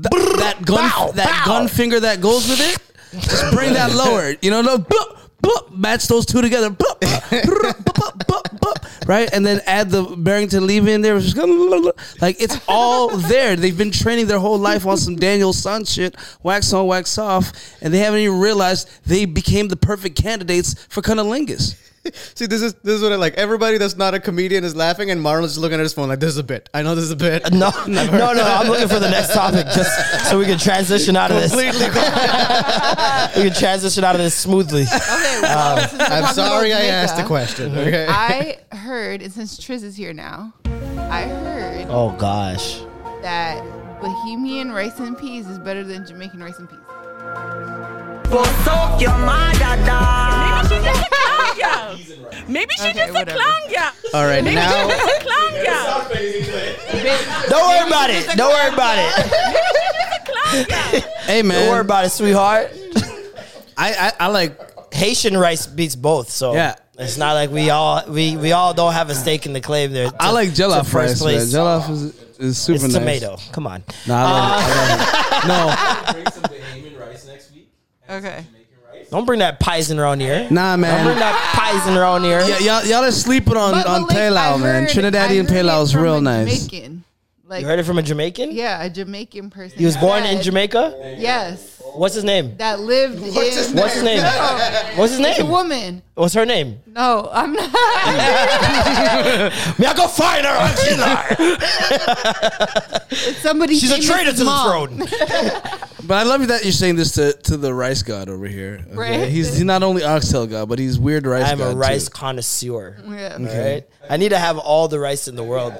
Th- 0.01 0.37
that 0.39 0.57
gun, 0.65 1.15
that 1.15 1.43
gun 1.45 1.67
finger 1.67 1.99
that 1.99 2.21
goes 2.21 2.47
with 2.47 2.59
it, 2.61 3.21
just 3.21 3.53
bring 3.53 3.73
that 3.73 3.93
lower. 3.93 4.35
You 4.41 4.51
know, 4.51 4.61
no, 4.61 4.77
buh, 4.77 5.15
buh, 5.41 5.61
match 5.71 6.07
those 6.07 6.25
two 6.25 6.41
together. 6.41 6.69
Buh, 6.69 6.95
buh, 6.99 8.73
right, 9.07 9.29
and 9.33 9.45
then 9.45 9.61
add 9.65 9.89
the 9.89 10.03
Barrington 10.03 10.67
Levy 10.67 10.93
in 10.93 11.01
there. 11.01 11.19
Like 12.21 12.41
it's 12.41 12.59
all 12.67 13.09
there. 13.09 13.55
They've 13.55 13.77
been 13.77 13.91
training 13.91 14.27
their 14.27 14.39
whole 14.39 14.57
life 14.57 14.85
on 14.85 14.97
some 14.97 15.15
Daniel-san 15.15 15.85
shit, 15.85 16.15
wax 16.43 16.71
on, 16.73 16.87
wax 16.87 17.17
off, 17.17 17.51
and 17.81 17.93
they 17.93 17.99
haven't 17.99 18.19
even 18.19 18.39
realized 18.39 18.89
they 19.05 19.25
became 19.25 19.67
the 19.67 19.77
perfect 19.77 20.15
candidates 20.15 20.75
for 20.89 21.01
cunnilingus. 21.01 21.75
See, 22.35 22.45
this 22.45 22.61
is 22.61 22.73
this 22.83 22.95
is 22.95 23.01
what 23.01 23.11
I 23.11 23.15
like. 23.15 23.33
Everybody 23.35 23.77
that's 23.77 23.95
not 23.97 24.13
a 24.13 24.19
comedian 24.19 24.63
is 24.63 24.75
laughing, 24.75 25.11
and 25.11 25.21
Marlon's 25.21 25.51
just 25.53 25.61
looking 25.61 25.79
at 25.79 25.83
his 25.83 25.93
phone 25.93 26.09
like, 26.09 26.19
"This 26.19 26.29
is 26.31 26.37
a 26.37 26.43
bit. 26.43 26.69
I 26.73 26.81
know 26.83 26.95
this 26.95 27.05
is 27.05 27.11
a 27.11 27.15
bit." 27.15 27.51
No, 27.53 27.71
no, 27.87 28.05
no. 28.33 28.43
I'm 28.43 28.67
looking 28.67 28.87
for 28.87 28.99
the 28.99 29.09
next 29.09 29.33
topic 29.33 29.65
just 29.67 30.29
so 30.29 30.37
we 30.39 30.45
can 30.45 30.57
transition 30.57 31.15
out 31.15 31.31
of 31.31 31.37
this. 31.37 31.51
Completely. 31.51 31.87
We 33.37 33.43
can 33.49 33.53
transition 33.53 34.03
out 34.03 34.15
of 34.15 34.21
this 34.21 34.33
smoothly. 34.35 34.83
Okay, 34.83 34.97
well, 35.41 35.77
since 35.87 35.93
we're 35.93 36.05
um, 36.05 36.11
I'm 36.25 36.33
sorry 36.33 36.73
I 36.73 36.85
asked 36.85 37.15
the 37.17 37.23
question. 37.23 37.77
Okay. 37.77 38.07
I 38.09 38.57
heard, 38.75 39.21
and 39.21 39.31
since 39.31 39.57
Triz 39.59 39.83
is 39.83 39.95
here 39.95 40.13
now, 40.13 40.53
I 40.65 41.23
heard 41.23 41.87
Oh 41.89 42.11
gosh. 42.17 42.79
that 43.21 43.61
Bahamian 44.01 44.73
rice 44.73 44.97
and 44.99 45.17
peas 45.17 45.47
is 45.47 45.59
better 45.59 45.83
than 45.83 46.05
Jamaican 46.07 46.41
rice 46.41 46.57
and 46.59 46.69
peas. 46.69 46.79
Maybe 52.47 52.73
she 52.75 52.89
Okay, 52.89 52.93
just 52.93 53.09
a 53.09 53.13
whatever. 53.13 53.37
clown, 53.39 53.61
yeah. 53.69 53.91
All 54.13 54.25
right, 54.25 54.43
Maybe 54.43 54.55
now 54.55 54.71
she 54.71 54.89
just 54.89 55.21
a 55.21 55.23
clown, 55.23 55.53
yeah. 55.53 57.45
Don't 57.49 57.67
worry 57.69 57.87
about 57.87 58.09
it. 58.09 58.37
Don't 58.37 58.51
worry 58.51 58.73
about 58.73 58.97
it. 58.97 59.11
Hey 61.25 61.41
man, 61.43 61.59
Don't 61.59 61.69
worry 61.69 61.81
about 61.81 62.05
it, 62.05 62.09
sweetheart. 62.09 62.71
I, 63.77 63.93
I 63.93 64.11
I 64.25 64.27
like 64.27 64.93
Haitian 64.93 65.37
rice 65.37 65.67
beats 65.67 65.95
both, 65.95 66.29
so 66.31 66.53
Yeah. 66.53 66.75
it's 66.97 67.17
not 67.17 67.33
like 67.33 67.51
we 67.51 67.69
all 67.69 68.03
we 68.07 68.35
we 68.35 68.51
all 68.51 68.73
don't 68.73 68.93
have 68.93 69.09
a 69.11 69.15
stake 69.15 69.45
in 69.45 69.53
the 69.53 69.61
claim 69.61 69.91
there. 69.93 70.09
I 70.19 70.31
like 70.31 70.53
to 70.53 70.61
jollof 70.61 70.85
first 70.87 70.91
rice. 70.91 71.21
Man. 71.21 71.21
place. 71.21 71.53
Jollof 71.53 71.89
is 71.91 72.13
is 72.39 72.57
super 72.57 72.75
It's 72.75 72.83
nice. 72.85 72.93
tomato. 72.93 73.37
Come 73.51 73.67
on. 73.67 73.83
Nah, 74.07 74.25
I 74.25 74.31
love 74.31 74.59
it. 74.59 74.65
I 74.65 74.75
love 74.89 74.99
it. 75.03 75.15
No, 75.47 76.13
Bring 76.13 76.25
some 76.31 76.43
Bahamian 76.43 76.99
rice 76.99 77.25
next 77.27 77.51
week. 77.53 77.69
Okay. 78.09 78.43
Don't 79.11 79.25
bring 79.25 79.39
that 79.39 79.59
poison 79.59 79.97
around 79.99 80.19
here. 80.19 80.47
nah, 80.51 80.77
man. 80.77 80.95
Don't 80.97 81.05
bring 81.05 81.19
that 81.19 81.35
poison 81.55 81.97
around 81.97 82.23
here. 82.23 82.41
Yeah, 82.41 82.59
y'all, 82.59 82.85
y'all 82.85 83.03
are 83.03 83.11
sleeping 83.11 83.57
on 83.57 83.71
But, 83.71 83.87
on 83.87 84.01
but, 84.01 84.09
like, 84.09 84.17
I 84.17 84.21
pelau, 84.29 84.59
man. 84.61 84.83
heard- 84.83 84.89
I 84.89 84.93
Trinidadian 84.93 85.49
heard 85.49 85.65
pelau 85.65 85.79
it 85.79 85.83
is 85.83 85.91
from 85.93 86.01
real 86.03 86.15
a 86.17 86.21
nice. 86.21 86.65
Jamaican. 86.67 87.03
Like, 87.49 87.61
You 87.61 87.67
heard 87.67 87.79
it 87.79 87.83
from 87.83 87.97
a 87.97 88.03
Jamaican? 88.03 88.51
yeah, 88.51 88.83
a 88.83 88.89
Jamaican 88.91 89.49
person. 89.49 89.79
He 89.79 89.85
was 89.85 89.97
born 89.97 90.23
in 90.23 90.39
Jamaica. 90.43 91.15
Yes, 91.17 91.81
What's 91.95 92.13
his 92.13 92.23
name? 92.23 92.55
that 92.57 92.79
lived 92.79 93.15
in. 93.23 93.33
What's 93.33 93.55
his 93.55 93.73
name? 94.03 94.21
What's 94.95 95.13
his 95.13 95.19
It's 95.19 95.39
a 95.39 95.43
name? 95.43 95.49
woman. 95.51 96.03
What's 96.13 96.35
her 96.35 96.45
name? 96.45 96.79
No, 96.85 97.27
I'm 97.31 97.53
not. 97.53 97.71
Me, 99.79 99.85
I 99.85 99.93
go 99.97 100.07
find 100.07 100.45
her. 100.45 100.51
I'll 100.51 100.77
kill 100.77 100.99
her. 100.99 101.25
It's 103.11 103.39
somebody. 103.39 103.77
She's 103.79 103.91
a 103.91 103.99
traitor 104.01 104.31
to 104.31 104.37
the 104.37 104.45
mom. 104.45 104.97
throne. 104.97 105.07
But 106.01 106.17
I 106.17 106.23
love 106.23 106.47
that 106.47 106.63
you're 106.63 106.71
saying 106.71 106.95
this 106.95 107.11
to, 107.15 107.33
to 107.33 107.55
the 107.57 107.71
rice 107.71 108.01
god 108.01 108.29
over 108.29 108.47
here. 108.47 108.79
Okay? 108.87 108.95
Right. 108.95 109.29
He's 109.29 109.53
he's 109.55 109.63
not 109.63 109.83
only 109.83 110.03
oxtail 110.03 110.47
god, 110.47 110.67
but 110.67 110.79
he's 110.79 110.97
weird 110.97 111.27
rice 111.27 111.47
I'm 111.51 111.59
god 111.59 111.75
a 111.75 111.77
rice 111.77 112.05
too. 112.05 112.11
connoisseur. 112.13 112.97
Yeah. 113.05 113.37
All 113.37 113.45
right. 113.45 113.85
I 114.09 114.17
need 114.17 114.29
to 114.29 114.39
have 114.39 114.57
all 114.57 114.87
the 114.87 114.97
rice 114.99 115.27
in 115.27 115.35
the 115.35 115.43
world. 115.43 115.73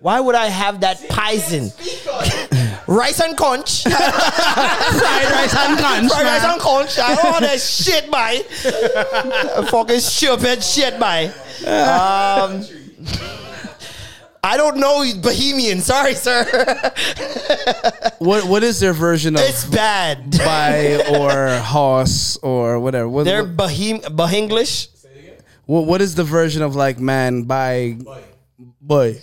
Why 0.00 0.18
would 0.18 0.34
I 0.34 0.46
have 0.46 0.80
that 0.80 0.98
poison? 1.10 1.70
rice 2.86 3.20
and 3.20 3.36
conch. 3.36 3.82
Fried 3.84 3.96
rice 3.96 5.54
and 5.54 5.78
conch, 5.78 6.10
Fried 6.10 6.24
rice 6.24 6.44
and 6.44 6.60
conch. 6.60 6.98
I 6.98 7.14
don't 7.16 7.30
want 7.30 7.42
that 7.42 7.60
shit, 7.60 8.10
man. 8.10 8.42
Fucking 9.68 10.00
stupid 10.00 10.64
shit, 10.64 10.98
man. 10.98 11.28
Um, 11.66 12.64
I 14.42 14.56
don't 14.56 14.78
know 14.78 15.02
Bahamian. 15.20 15.80
Sorry, 15.80 16.14
sir. 16.14 16.44
What 18.20 18.44
what 18.46 18.62
is 18.62 18.80
their 18.80 18.94
version 18.94 19.36
of 19.36 19.42
it's 19.42 19.66
bad. 19.66 20.30
by 20.38 21.04
or 21.18 21.58
hoss 21.60 22.38
or 22.38 22.80
whatever? 22.80 23.06
What, 23.06 23.24
They're 23.24 23.44
what, 23.44 23.68
Bohem 23.68 24.00
Bohenglish. 24.02 24.88
what, 25.66 25.84
what 25.84 26.00
is 26.00 26.14
the 26.14 26.24
version 26.24 26.62
of 26.62 26.74
like 26.74 26.98
man 26.98 27.42
by 27.42 27.98
boy 28.00 28.22
boy? 28.80 29.20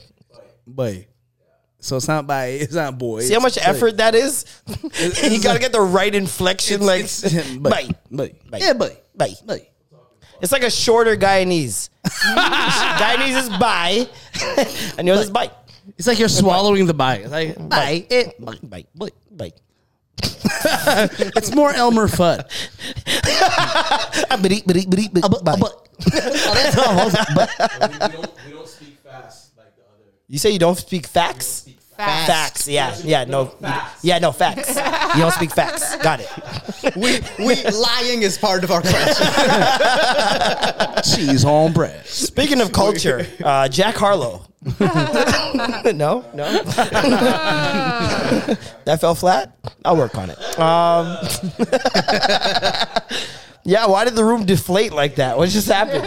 So 1.79 1.95
it's 1.97 2.07
not 2.07 2.25
by. 2.27 2.47
It's 2.47 2.73
not 2.73 2.97
boy. 2.97 3.21
See 3.21 3.33
how 3.33 3.39
much 3.39 3.57
effort 3.57 3.97
that 3.97 4.15
is? 4.15 4.45
you 5.23 5.41
gotta 5.41 5.59
get 5.59 5.71
the 5.71 5.81
right 5.81 6.13
inflection, 6.13 6.81
like 6.81 7.05
bite, 7.61 7.91
bite, 8.11 8.49
bite, 8.49 8.61
yeah, 8.61 8.73
bite, 8.73 9.01
bite, 9.15 9.41
bite. 9.45 9.69
It's 10.41 10.51
like 10.51 10.63
a 10.63 10.69
shorter 10.69 11.15
Guyanese. 11.15 11.89
Guyanese 12.05 13.41
is 13.41 13.49
bye, 13.57 14.07
and 14.97 15.07
yours 15.07 15.21
is 15.21 15.29
bite. 15.31 15.51
It's 15.97 16.07
like 16.07 16.19
you're 16.19 16.29
swallowing 16.29 16.85
the 16.85 16.93
bite. 16.93 17.21
It's 17.21 17.31
like 17.31 17.69
Bite, 17.69 18.07
it, 18.11 18.39
bite, 18.43 18.69
bite, 18.69 18.87
bite, 18.93 19.13
bite. 19.31 19.61
it's 20.21 21.53
more 21.55 21.71
Elmer 21.73 22.07
Fudd. 22.07 22.45
Ah, 23.39 24.11
bite. 27.35 27.49
We 28.45 28.51
don't 28.51 28.67
speak 28.67 28.97
fast 29.03 29.57
like 29.57 29.75
the 29.75 29.83
other. 29.83 30.11
You 30.29 30.37
say 30.39 30.51
you 30.51 30.59
don't 30.59 30.77
speak 30.77 31.07
facts? 31.07 31.69
Facts. 31.95 32.27
Facts, 32.27 32.67
yeah, 32.67 32.95
yeah, 33.03 33.23
no, 33.23 33.55
yeah, 34.03 34.19
no 34.19 34.33
facts. 34.33 34.75
You 35.15 35.21
don't 35.21 35.31
speak 35.31 35.51
facts. 35.51 35.95
Got 35.95 36.19
it. 36.19 36.29
we, 36.95 37.21
we 37.43 37.55
lying 37.71 38.21
is 38.21 38.37
part 38.37 38.63
of 38.65 38.69
our 38.69 38.81
culture. 38.83 39.23
Cheese 41.15 41.43
on 41.45 41.71
bread. 41.73 42.05
Speaking 42.05 42.59
of 42.61 42.71
culture, 42.73 43.25
uh, 43.43 43.67
Jack 43.69 43.95
Harlow. 43.95 44.45
no, 44.79 46.25
no. 46.35 46.61
that 48.83 48.97
fell 48.99 49.15
flat. 49.15 49.57
I'll 49.85 49.95
work 49.97 50.15
on 50.17 50.29
it. 50.29 50.37
Um, 50.59 51.17
yeah, 53.63 53.87
why 53.87 54.03
did 54.03 54.15
the 54.15 54.25
room 54.25 54.45
deflate 54.45 54.91
like 54.91 55.15
that? 55.15 55.37
What 55.37 55.49
just 55.49 55.69
happened? 55.69 56.05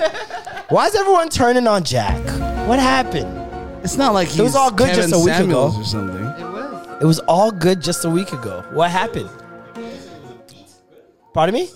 Why 0.69 0.87
is 0.87 0.95
everyone 0.95 1.31
turning 1.31 1.67
on 1.67 1.83
Jack? 1.85 2.23
What 2.69 2.79
happened? 2.79 3.50
It's 3.83 3.97
not 3.97 4.13
like 4.13 4.37
It 4.37 4.43
was 4.43 4.55
all 4.55 4.71
good 4.71 4.89
Kevin 4.91 5.11
just 5.11 5.15
a 5.15 5.19
week 5.25 5.35
Samuels 5.35 5.75
ago. 5.75 5.83
or 5.83 5.85
something. 5.85 6.25
It 6.25 6.53
was. 6.53 7.03
It 7.03 7.05
was 7.07 7.19
all 7.21 7.51
good 7.51 7.81
just 7.81 8.05
a 8.05 8.11
week 8.11 8.33
ago. 8.33 8.63
What 8.73 8.91
happened? 8.91 9.31
Pardon 11.33 11.55
me? 11.55 11.69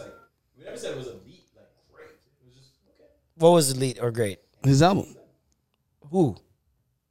We 0.59 0.65
never 0.65 0.77
said 0.77 0.93
it 0.93 0.99
was 0.99 1.07
a 1.09 1.15
beat 1.15 1.45
like 1.57 1.67
great. 1.93 2.11
It 2.11 2.45
was 2.47 2.55
just 2.57 2.71
okay. 3.01 3.09
What 3.37 3.51
was 3.51 3.73
elite 3.73 3.99
or 4.03 4.11
great? 4.11 4.39
His 4.65 4.83
album. 4.83 5.17
Who? 6.11 6.37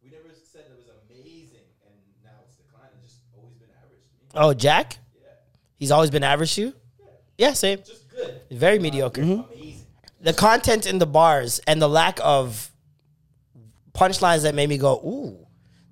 We 0.03 0.09
never 0.11 0.29
said 0.51 0.65
it 0.69 0.75
was 0.77 0.85
amazing 1.09 1.57
and 1.85 1.95
now 2.23 2.29
it's 2.45 2.55
declining. 2.57 2.97
It's 3.03 3.13
just 3.13 3.25
always 3.35 3.55
been 3.55 3.69
average 3.81 3.99
to 4.03 4.37
me. 4.37 4.45
Oh, 4.47 4.53
Jack? 4.53 4.97
Yeah. 5.15 5.29
He's 5.77 5.91
always 5.91 6.11
been 6.11 6.23
average 6.23 6.53
to 6.55 6.61
you? 6.61 6.73
Yeah, 7.37 7.53
same. 7.53 7.79
Just 7.79 8.09
good. 8.09 8.41
Very 8.51 8.77
mediocre. 8.77 9.21
Mm-hmm. 9.21 9.51
Amazing. 9.53 9.87
The 10.21 10.33
content 10.33 10.85
in 10.85 10.99
the 10.99 11.07
bars 11.07 11.59
and 11.65 11.81
the 11.81 11.89
lack 11.89 12.19
of 12.21 12.69
punchlines 13.93 14.43
that 14.43 14.55
made 14.55 14.69
me 14.69 14.77
go, 14.77 14.95
ooh. 14.95 15.39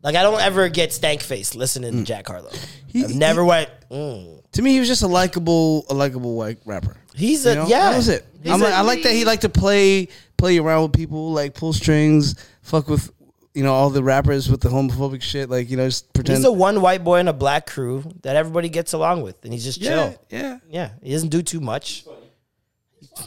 Like, 0.03 0.15
I 0.15 0.23
don't 0.23 0.41
ever 0.41 0.67
get 0.69 0.91
stank 0.93 1.21
face 1.21 1.53
listening 1.53 1.91
to 1.93 2.03
Jack 2.03 2.27
Harlow. 2.27 2.49
I've 2.95 3.13
never 3.15 3.45
went, 3.45 3.69
mm. 3.91 4.39
To 4.53 4.61
me, 4.61 4.71
he 4.71 4.79
was 4.79 4.87
just 4.89 5.03
a 5.03 5.07
likable, 5.07 5.85
a 5.89 5.93
likable 5.93 6.35
white 6.35 6.57
rapper. 6.65 6.97
He's 7.15 7.45
You 7.45 7.51
a, 7.51 7.55
know? 7.55 7.67
yeah. 7.67 7.91
that 7.91 7.97
was 7.97 8.09
it. 8.09 8.25
He's 8.43 8.51
I'm 8.51 8.59
a- 8.61 8.65
like, 8.65 8.73
I 8.73 8.81
like 8.81 9.03
that 9.03 9.13
he 9.13 9.23
liked 9.25 9.43
to 9.43 9.49
play, 9.49 10.07
play 10.37 10.57
around 10.57 10.83
with 10.83 10.93
people, 10.93 11.31
like 11.31 11.53
pull 11.53 11.71
strings, 11.71 12.35
fuck 12.63 12.87
with, 12.89 13.11
you 13.53 13.63
know, 13.63 13.73
all 13.73 13.89
the 13.91 14.03
rappers 14.03 14.49
with 14.49 14.59
the 14.61 14.69
homophobic 14.69 15.21
shit. 15.21 15.49
Like, 15.49 15.69
you 15.69 15.77
know, 15.77 15.85
just 15.87 16.11
pretend. 16.13 16.37
He's 16.37 16.45
a 16.45 16.51
one 16.51 16.81
white 16.81 17.03
boy 17.03 17.19
in 17.19 17.27
a 17.27 17.33
black 17.33 17.67
crew 17.67 18.03
that 18.23 18.35
everybody 18.35 18.69
gets 18.69 18.93
along 18.93 19.21
with, 19.21 19.43
and 19.45 19.53
he's 19.53 19.63
just 19.63 19.79
yeah, 19.79 19.89
chill. 19.89 20.21
yeah. 20.31 20.57
Yeah, 20.69 20.89
he 21.03 21.11
doesn't 21.11 21.29
do 21.29 21.41
too 21.43 21.59
much. 21.59 22.05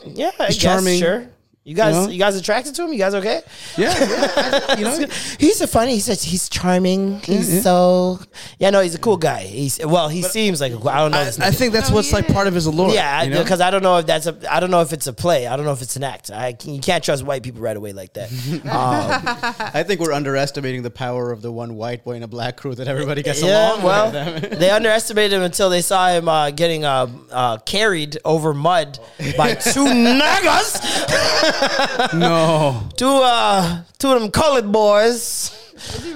Yeah, 0.07 0.31
I 0.39 0.47
He's 0.47 0.57
guess, 0.57 0.63
charming. 0.63 0.99
Sure. 1.01 1.27
You 1.67 1.75
guys, 1.75 1.95
You 1.95 2.01
know? 2.03 2.09
you 2.09 2.19
guys 2.19 2.37
attracted 2.37 2.75
to 2.75 2.85
him? 2.85 2.93
You 2.93 2.99
guys 2.99 3.15
okay? 3.15 3.41
Yeah, 3.79 3.99
yeah. 3.99 4.77
you 4.79 4.85
know, 4.85 5.07
He's 5.39 5.57
so 5.57 5.67
funny. 5.67 5.95
He 5.95 6.01
says 6.01 6.23
he's 6.23 6.51
charming. 6.51 7.21
He's 7.21 7.55
yeah. 7.55 7.61
so 7.63 8.21
yeah. 8.59 8.69
No, 8.69 8.83
he's 8.83 8.95
a 8.95 8.99
cool 8.99 9.17
guy. 9.17 9.45
He's 9.45 9.79
well, 9.83 10.11
he 10.11 10.21
seems 10.21 10.61
like 10.61 10.73
a 10.73 10.91
I 10.91 10.99
don't 10.99 11.13
know. 11.13 11.21
I, 11.21 11.25
this 11.25 11.41
I 11.41 11.51
think 11.53 11.73
that's 11.73 11.89
No, 11.89 11.95
what's 11.97 12.09
he 12.09 12.17
like 12.17 12.29
part 12.29 12.49
of 12.49 12.55
his 12.55 12.67
allure. 12.67 12.91
yeah, 12.91 13.23
you 13.23 13.31
know? 13.31 13.43
because 13.43 13.63
I 13.63 13.71
don't 13.71 13.83
know 13.83 13.97
if 13.97 14.05
that's 14.05 14.27
a. 14.27 14.37
I 14.53 14.61
don't 14.61 14.71
know 14.71 14.83
if 14.83 14.93
it's 14.93 15.07
a 15.07 15.15
play. 15.15 15.47
I 15.47 15.57
don't 15.57 15.65
know 15.65 15.73
if 15.73 15.81
it's 15.81 15.97
an 15.97 16.05
act. 16.05 16.31
I 16.31 16.55
you 16.65 16.81
can't 16.81 17.03
trust 17.03 17.25
white 17.25 17.43
people 17.43 17.63
right 17.63 17.79
away 17.79 17.95
like 17.95 18.13
that. 18.13 18.31
um, 18.65 19.71
I 19.75 19.83
think 19.85 20.01
we're 20.01 20.13
underestimating 20.13 20.83
the 20.83 20.91
power 20.91 21.33
of 21.33 21.41
the 21.41 21.51
one 21.51 21.77
white 21.77 22.05
boy 22.05 22.13
in 22.17 22.23
a 22.23 22.29
black 22.29 22.59
crew 22.59 22.75
that 22.75 22.89
everybody 22.89 23.23
gets 23.23 23.43
yeah, 23.43 23.71
along 23.73 23.83
well, 23.83 24.13
with. 24.13 24.51
they 24.59 24.69
underestimated 24.69 25.33
him 25.33 25.43
until 25.43 25.71
they 25.71 25.81
saw 25.81 26.11
him 26.11 26.29
uh, 26.29 26.51
getting 26.51 26.85
uh, 26.85 27.07
uh, 27.31 27.57
carried 27.57 28.19
over 28.23 28.53
mud 28.53 28.99
by 29.39 29.55
two 29.55 29.87
niggas. 29.87 31.54
no. 32.15 32.89
two 32.97 33.07
uh 33.09 33.83
two 33.99 34.11
of 34.13 34.21
them 34.21 34.31
colored 34.31 34.71
boys 34.71 35.51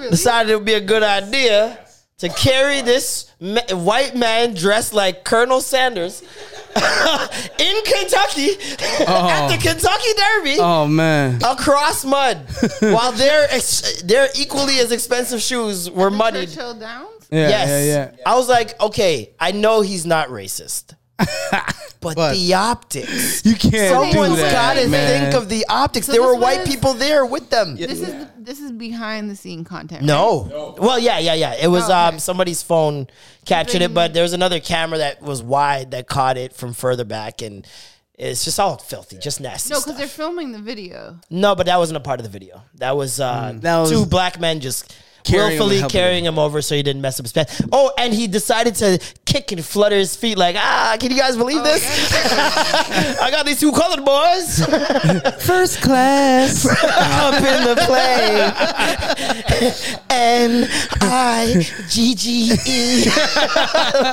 decided 0.09 0.51
it 0.51 0.55
would 0.55 0.65
be 0.65 0.73
a 0.73 0.81
good 0.81 1.03
idea 1.03 1.77
to 2.17 2.29
carry 2.29 2.81
this 2.81 3.31
ma- 3.39 3.61
white 3.71 4.15
man 4.15 4.53
dressed 4.53 4.93
like 4.93 5.23
Colonel 5.23 5.61
Sanders 5.61 6.21
in 7.59 7.83
Kentucky 7.83 8.49
at 9.07 9.47
the 9.49 9.57
Kentucky 9.61 10.13
Derby 10.17 10.57
Oh 10.59 10.85
man. 10.87 11.39
across 11.43 12.03
mud 12.05 12.37
while 12.81 13.11
their 13.13 13.47
ex- 13.51 14.01
their 14.03 14.27
equally 14.35 14.79
as 14.79 14.91
expensive 14.91 15.41
shoes 15.41 15.89
were 15.89 16.11
muddied. 16.11 16.49
Churchill 16.49 16.73
Downs. 16.75 17.27
Yeah, 17.31 17.49
yes, 17.49 17.69
yeah, 17.69 18.11
yeah. 18.17 18.23
I 18.25 18.35
was 18.35 18.49
like, 18.49 18.79
okay, 18.81 19.33
I 19.39 19.51
know 19.51 19.81
he's 19.81 20.05
not 20.05 20.29
racist. 20.29 20.95
But, 22.01 22.15
But- 22.15 22.33
the 22.35 22.53
optics. 22.53 23.45
You 23.45 23.55
can't 23.55 23.89
Someone's 23.91 24.35
do 24.35 24.41
that, 24.41 24.53
got 24.53 24.81
to 24.81 24.87
man. 24.87 25.31
think 25.31 25.33
of 25.43 25.49
the 25.49 25.65
optics. 25.67 26.05
So 26.05 26.13
there 26.13 26.21
were 26.23 26.33
white 26.35 26.59
was- 26.61 26.69
people 26.69 26.93
there 26.93 27.25
with 27.25 27.49
them. 27.49 27.75
This 27.75 27.99
is 27.99 28.25
this 28.37 28.61
is 28.61 28.71
behind 28.71 29.29
the 29.29 29.35
scene 29.35 29.65
content. 29.65 30.01
right? 30.03 30.07
No. 30.07 30.75
Well, 30.77 30.97
yeah, 30.97 31.19
yeah, 31.19 31.33
yeah. 31.33 31.55
It 31.61 31.67
was 31.67 31.83
Oh, 31.83 31.87
okay. 31.87 31.93
um 32.15 32.19
somebody's 32.19 32.63
phone 32.63 33.07
captured 33.45 33.81
it, 33.81 33.93
but 33.93 34.13
there 34.13 34.23
was 34.23 34.31
another 34.31 34.61
camera 34.61 34.97
that 34.99 35.21
was 35.21 35.43
wide 35.43 35.91
that 35.91 36.07
caught 36.07 36.37
it 36.37 36.53
from 36.53 36.71
further 36.71 37.03
back, 37.03 37.41
and 37.41 37.67
it's 38.15 38.45
just 38.45 38.61
all 38.61 38.77
filthy, 38.77 39.17
just 39.17 39.41
nasty. 39.41 39.73
No, 39.73 39.81
because 39.81 39.97
they're 39.97 40.07
filming 40.07 40.53
the 40.53 40.59
video. 40.59 41.19
No, 41.29 41.53
but 41.53 41.65
that 41.65 41.79
wasn't 41.79 41.97
a 41.97 42.01
part 42.01 42.21
of 42.21 42.23
the 42.23 42.29
video. 42.31 42.61
That 42.75 42.95
was 42.95 43.19
uh 43.19 43.51
That 43.57 43.77
was- 43.77 43.89
two 43.91 44.05
black 44.05 44.39
men 44.39 44.61
just 44.61 44.95
Carrying 45.29 45.57
willfully 45.59 45.77
helping 45.79 45.93
carrying 45.99 46.25
him 46.25 46.39
over 46.39 46.61
so 46.61 46.75
he 46.75 46.83
didn't 46.83 47.01
mess 47.01 47.19
up 47.19 47.25
his 47.25 47.33
pants. 47.33 47.61
Oh, 47.71 47.91
and 47.97 48.13
he 48.13 48.27
decided 48.27 48.75
to 48.75 48.99
kick 49.25 49.51
and 49.51 49.63
flutter 49.63 49.95
his 49.97 50.15
feet 50.15 50.37
like, 50.37 50.55
ah, 50.57 50.97
can 50.99 51.11
you 51.11 51.17
guys 51.17 51.35
Oh, 51.35 51.39
believe 51.39 51.63
this? 51.63 51.83
I 53.21 53.29
got 53.31 53.45
these 53.45 53.59
two 53.59 53.71
colored 53.71 54.03
boys 54.05 54.65
First 55.45 55.81
class. 55.81 56.65
up 56.83 57.35
in 57.35 57.63
the 57.63 57.75
plane. 57.85 58.53
N 60.09 60.67
I 61.01 61.65
G 61.89 62.15
G 62.15 62.53
E. 62.65 63.05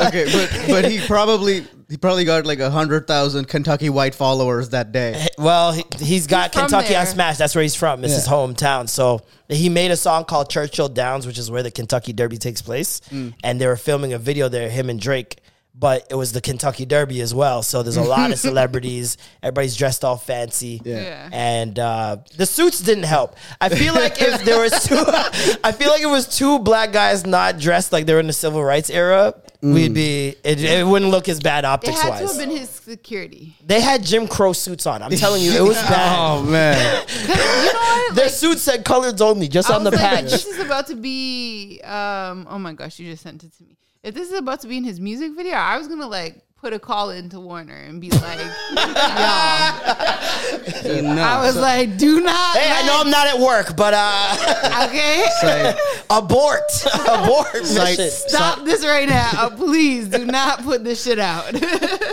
okay, 0.08 0.24
but 0.32 0.66
but 0.68 0.90
he 0.90 1.00
probably 1.06 1.66
he 1.88 1.96
probably 1.96 2.24
got 2.24 2.46
like 2.46 2.58
a 2.58 2.70
hundred 2.70 3.06
thousand 3.06 3.46
Kentucky 3.48 3.90
white 3.90 4.14
followers 4.14 4.70
that 4.70 4.90
day. 4.92 5.28
Well, 5.38 5.72
he, 5.72 5.84
he's 5.98 6.26
got 6.26 6.52
He's 6.52 6.62
Kentucky 6.62 6.96
on 6.96 7.04
there. 7.04 7.06
Smash. 7.06 7.36
That's 7.38 7.54
where 7.54 7.62
he's 7.62 7.76
from. 7.76 8.04
It's 8.04 8.14
his 8.14 8.26
hometown. 8.26 8.88
So 8.88 9.22
he 9.48 9.68
made 9.68 9.90
a 9.90 9.96
song 9.96 10.24
called 10.24 10.50
Churchill 10.50 10.88
Downs, 10.88 11.26
which 11.26 11.38
is 11.38 11.50
where 11.50 11.62
the 11.62 11.70
Kentucky 11.70 12.12
Derby 12.12 12.38
takes 12.38 12.60
place. 12.60 13.00
Mm. 13.10 13.34
And 13.44 13.60
they 13.60 13.66
were 13.66 13.76
filming 13.76 14.12
a 14.12 14.18
video 14.18 14.48
there, 14.48 14.68
him 14.68 14.90
and 14.90 15.00
Drake. 15.00 15.38
But 15.78 16.06
it 16.10 16.14
was 16.14 16.32
the 16.32 16.40
Kentucky 16.40 16.86
Derby 16.86 17.20
as 17.20 17.34
well. 17.34 17.62
So 17.62 17.82
there's 17.82 17.98
a 17.98 18.02
lot 18.02 18.30
of 18.32 18.38
celebrities. 18.50 19.18
Everybody's 19.42 19.76
dressed 19.76 20.04
all 20.06 20.16
fancy. 20.16 20.80
Yeah. 20.82 21.28
And 21.30 21.78
uh, 21.78 22.16
the 22.38 22.46
suits 22.46 22.80
didn't 22.80 23.04
help. 23.04 23.36
I 23.60 23.68
feel 23.68 23.92
like 23.92 24.14
if 24.20 24.42
there 24.46 24.58
was 24.58 24.72
two, 24.86 24.96
I 25.62 25.72
feel 25.72 25.90
like 25.90 26.00
it 26.00 26.06
was 26.06 26.34
two 26.34 26.60
black 26.60 26.92
guys 26.92 27.26
not 27.26 27.58
dressed 27.58 27.92
like 27.92 28.06
they 28.06 28.14
were 28.14 28.20
in 28.20 28.26
the 28.26 28.32
civil 28.32 28.64
rights 28.64 28.88
era, 28.88 29.34
we'd 29.60 29.92
be, 29.92 30.34
it, 30.44 30.62
it 30.64 30.86
wouldn't 30.86 31.10
look 31.10 31.28
as 31.28 31.40
bad 31.40 31.64
It 31.64 31.66
optics 31.66 32.00
had 32.00 32.18
to 32.20 32.24
wise. 32.24 32.38
have 32.38 32.48
been 32.48 32.56
his 32.56 32.70
security. 32.70 33.54
They 33.66 33.82
had 33.82 34.02
Jim 34.02 34.28
Crow 34.28 34.54
suits 34.54 34.86
on. 34.86 35.02
I'm 35.02 35.10
telling 35.10 35.42
you, 35.42 35.52
it 35.52 35.62
was 35.62 35.76
bad. 35.82 36.16
Oh 36.18 36.42
man. 36.42 37.06
You 37.20 37.28
know 37.28 37.34
what? 37.34 38.14
Their 38.14 38.24
Like, 38.26 38.32
suits 38.34 38.62
said 38.62 38.82
coloreds 38.82 39.20
only, 39.20 39.48
just 39.48 39.70
I 39.70 39.74
on 39.74 39.84
the 39.84 39.90
was 39.90 40.00
like, 40.00 40.10
patch. 40.22 40.30
This 40.30 40.46
is 40.46 40.58
about 40.58 40.86
to 40.86 40.94
be. 40.94 41.80
Um. 41.84 42.46
Oh 42.48 42.58
my 42.58 42.72
gosh, 42.72 42.98
you 42.98 43.10
just 43.10 43.22
sent 43.24 43.44
it 43.44 43.52
to 43.58 43.62
me. 43.64 43.76
If 44.06 44.14
this 44.14 44.30
is 44.30 44.38
about 44.38 44.60
to 44.60 44.68
be 44.68 44.76
in 44.76 44.84
his 44.84 45.00
music 45.00 45.32
video, 45.34 45.54
I 45.54 45.76
was 45.76 45.88
gonna 45.88 46.06
like 46.06 46.40
put 46.60 46.72
a 46.72 46.78
call 46.78 47.10
into 47.10 47.40
Warner 47.40 47.74
and 47.74 48.00
be 48.00 48.08
like, 48.10 48.38
"Y'all." 48.76 48.86
no. 51.02 51.22
I 51.22 51.40
was 51.44 51.56
like, 51.56 51.98
"Do 51.98 52.20
not." 52.20 52.56
Hey, 52.56 52.70
I 52.72 52.86
know 52.86 53.00
I'm 53.00 53.10
not 53.10 53.26
at 53.26 53.40
work, 53.40 53.76
but 53.76 53.94
uh, 53.96 54.86
Okay. 54.88 55.26
Like, 55.42 55.76
abort, 56.08 56.62
abort. 57.08 57.52
mission. 57.64 58.08
Stop 58.10 58.64
this 58.64 58.86
right 58.86 59.08
now. 59.08 59.28
Uh, 59.36 59.50
please 59.50 60.06
do 60.06 60.24
not 60.24 60.62
put 60.62 60.84
this 60.84 61.02
shit 61.02 61.18
out. 61.18 61.46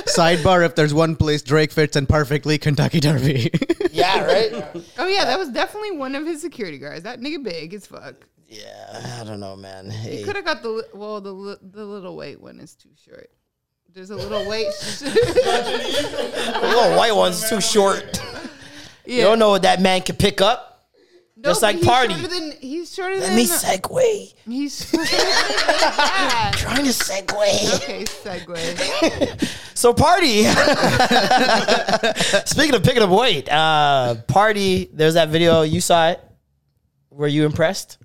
sidebar: 0.10 0.65
If 0.65 0.74
there's 0.74 0.95
one 0.95 1.15
place 1.15 1.44
Drake 1.44 1.72
fits 1.72 1.95
in 1.95 2.07
perfectly, 2.07 2.57
Kentucky 2.57 3.02
Derby. 3.02 3.52
Yeah, 3.91 4.26
right. 4.26 4.52
oh 4.98 5.06
yeah, 5.06 5.26
that 5.26 5.38
was 5.38 5.49
definitely 5.49 5.91
one 5.91 6.15
of 6.15 6.26
his 6.26 6.41
security 6.41 6.80
guards. 6.80 7.03
That 7.03 7.22
nigga 7.22 7.44
big 7.44 7.76
as 7.76 7.86
fuck. 7.86 8.15
Yeah, 8.54 9.20
I 9.20 9.24
don't 9.24 9.40
know, 9.40 9.56
man. 9.56 9.90
He 9.90 10.18
Hey. 10.18 10.24
could 10.24 10.36
have 10.36 10.46
got 10.46 10.62
the 10.64 10.88
well, 10.94 11.20
the 11.22 11.58
the 11.62 11.84
little 11.86 12.16
weight 12.16 12.40
one 12.40 12.60
is 12.60 12.76
too 12.76 12.90
short. 13.04 13.30
There's 13.94 14.10
a 14.10 14.16
little 14.16 14.48
weight. 14.48 14.68
The 15.02 16.60
little 16.62 16.96
white 16.98 17.16
one's 17.16 17.48
too 17.50 17.62
short. 17.62 18.20
You 19.06 19.18
yeah. 19.18 19.24
don't 19.26 19.40
know 19.40 19.50
what 19.50 19.62
that 19.64 19.82
man 19.82 20.02
can 20.02 20.16
pick 20.16 20.40
up. 20.42 20.70
No, 21.36 21.50
Just 21.50 21.62
like 21.62 21.76
he's 21.78 21.86
party. 21.86 22.14
Shorter 22.14 22.28
than, 22.28 22.52
he's 22.62 22.94
shorter 22.94 23.16
Let 23.18 23.28
than. 23.28 23.36
me 23.36 23.46
segue. 23.46 24.34
He's 24.46 24.86
shorter 24.90 25.10
than 25.10 25.18
that. 25.18 26.52
Trying 26.58 26.86
to 26.86 26.92
segue. 26.92 27.76
Okay, 27.76 28.04
segue. 28.06 29.50
So 29.76 29.92
party. 29.94 30.44
Speaking 32.46 32.76
of 32.76 32.84
picking 32.84 33.02
up 33.04 33.10
weight, 33.10 33.50
uh, 33.52 34.16
party. 34.28 34.90
There's 34.94 35.16
that 35.16 35.30
video 35.30 35.64
you 35.64 35.82
saw 35.82 36.10
it. 36.10 36.22
Were 37.10 37.28
you 37.28 37.46
impressed? 37.46 37.98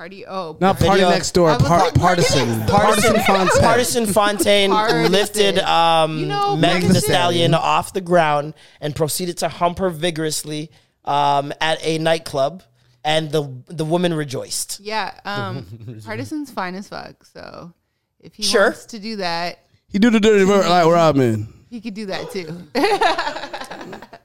Party. 0.00 0.24
Oh, 0.26 0.56
Not 0.62 0.78
party 0.78 0.92
video- 0.94 1.10
next 1.10 1.32
door. 1.32 1.48
Was 1.50 1.58
Par- 1.62 1.78
like, 1.80 1.94
partisan. 1.94 2.48
Pardison, 2.60 3.16
Pardison 3.16 3.26
Fontaine. 3.26 3.60
Pardison 3.62 4.12
Fontaine 4.14 4.70
Pardison. 4.70 5.10
lifted 5.10 5.58
um, 5.58 6.18
You 6.20 6.24
know, 6.24 6.56
Megan 6.56 6.74
Megan 6.76 6.88
the 6.88 6.94
Thee 6.94 7.00
Stallion 7.00 7.52
off 7.52 7.92
the 7.92 8.00
ground 8.00 8.54
and 8.80 8.96
proceeded 8.96 9.36
to 9.38 9.50
hump 9.50 9.78
her 9.78 9.90
vigorously 9.90 10.70
um, 11.04 11.52
at 11.60 11.84
a 11.84 11.98
nightclub, 11.98 12.62
and 13.04 13.30
the 13.30 13.42
the 13.66 13.84
woman 13.84 14.14
rejoiced. 14.14 14.80
Yeah, 14.80 15.12
um, 15.26 15.66
Pardison's 16.02 16.50
fine 16.50 16.76
as 16.76 16.88
fuck. 16.88 17.22
So 17.26 17.74
if 18.20 18.34
he 18.34 18.42
Sure. 18.42 18.68
wants 18.70 18.86
to 18.86 18.98
do 18.98 19.16
that, 19.16 19.58
He 19.88 19.98
do 19.98 20.08
the 20.08 20.18
dirty 20.20 20.46
work 20.46 20.66
like 20.66 20.86
Robin. 20.86 21.46
he 21.68 21.82
could 21.82 21.92
do 21.92 22.06
that 22.06 22.30
too. 22.30 22.46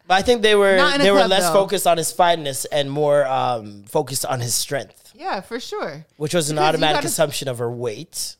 But 0.07 0.13
I 0.13 0.21
think 0.21 0.41
they 0.41 0.55
were 0.55 0.77
Not 0.77 0.95
in 0.95 1.01
a 1.01 1.03
they 1.03 1.11
were 1.11 1.17
club, 1.19 1.29
less 1.31 1.47
though. 1.47 1.53
focused 1.53 1.87
on 1.87 1.97
his 1.97 2.11
fineness 2.11 2.65
and 2.65 2.89
more 2.91 3.25
um, 3.25 3.83
focused 3.83 4.25
on 4.25 4.39
his 4.39 4.53
strength, 4.55 5.11
yeah, 5.15 5.41
for 5.41 5.59
sure. 5.59 6.05
which 6.17 6.33
was 6.33 6.49
an 6.49 6.57
Because 6.57 6.69
automatic 6.69 6.95
gotta- 6.97 7.07
assumption 7.07 7.47
of 7.47 7.57
her 7.57 7.71
weight, 7.71 8.35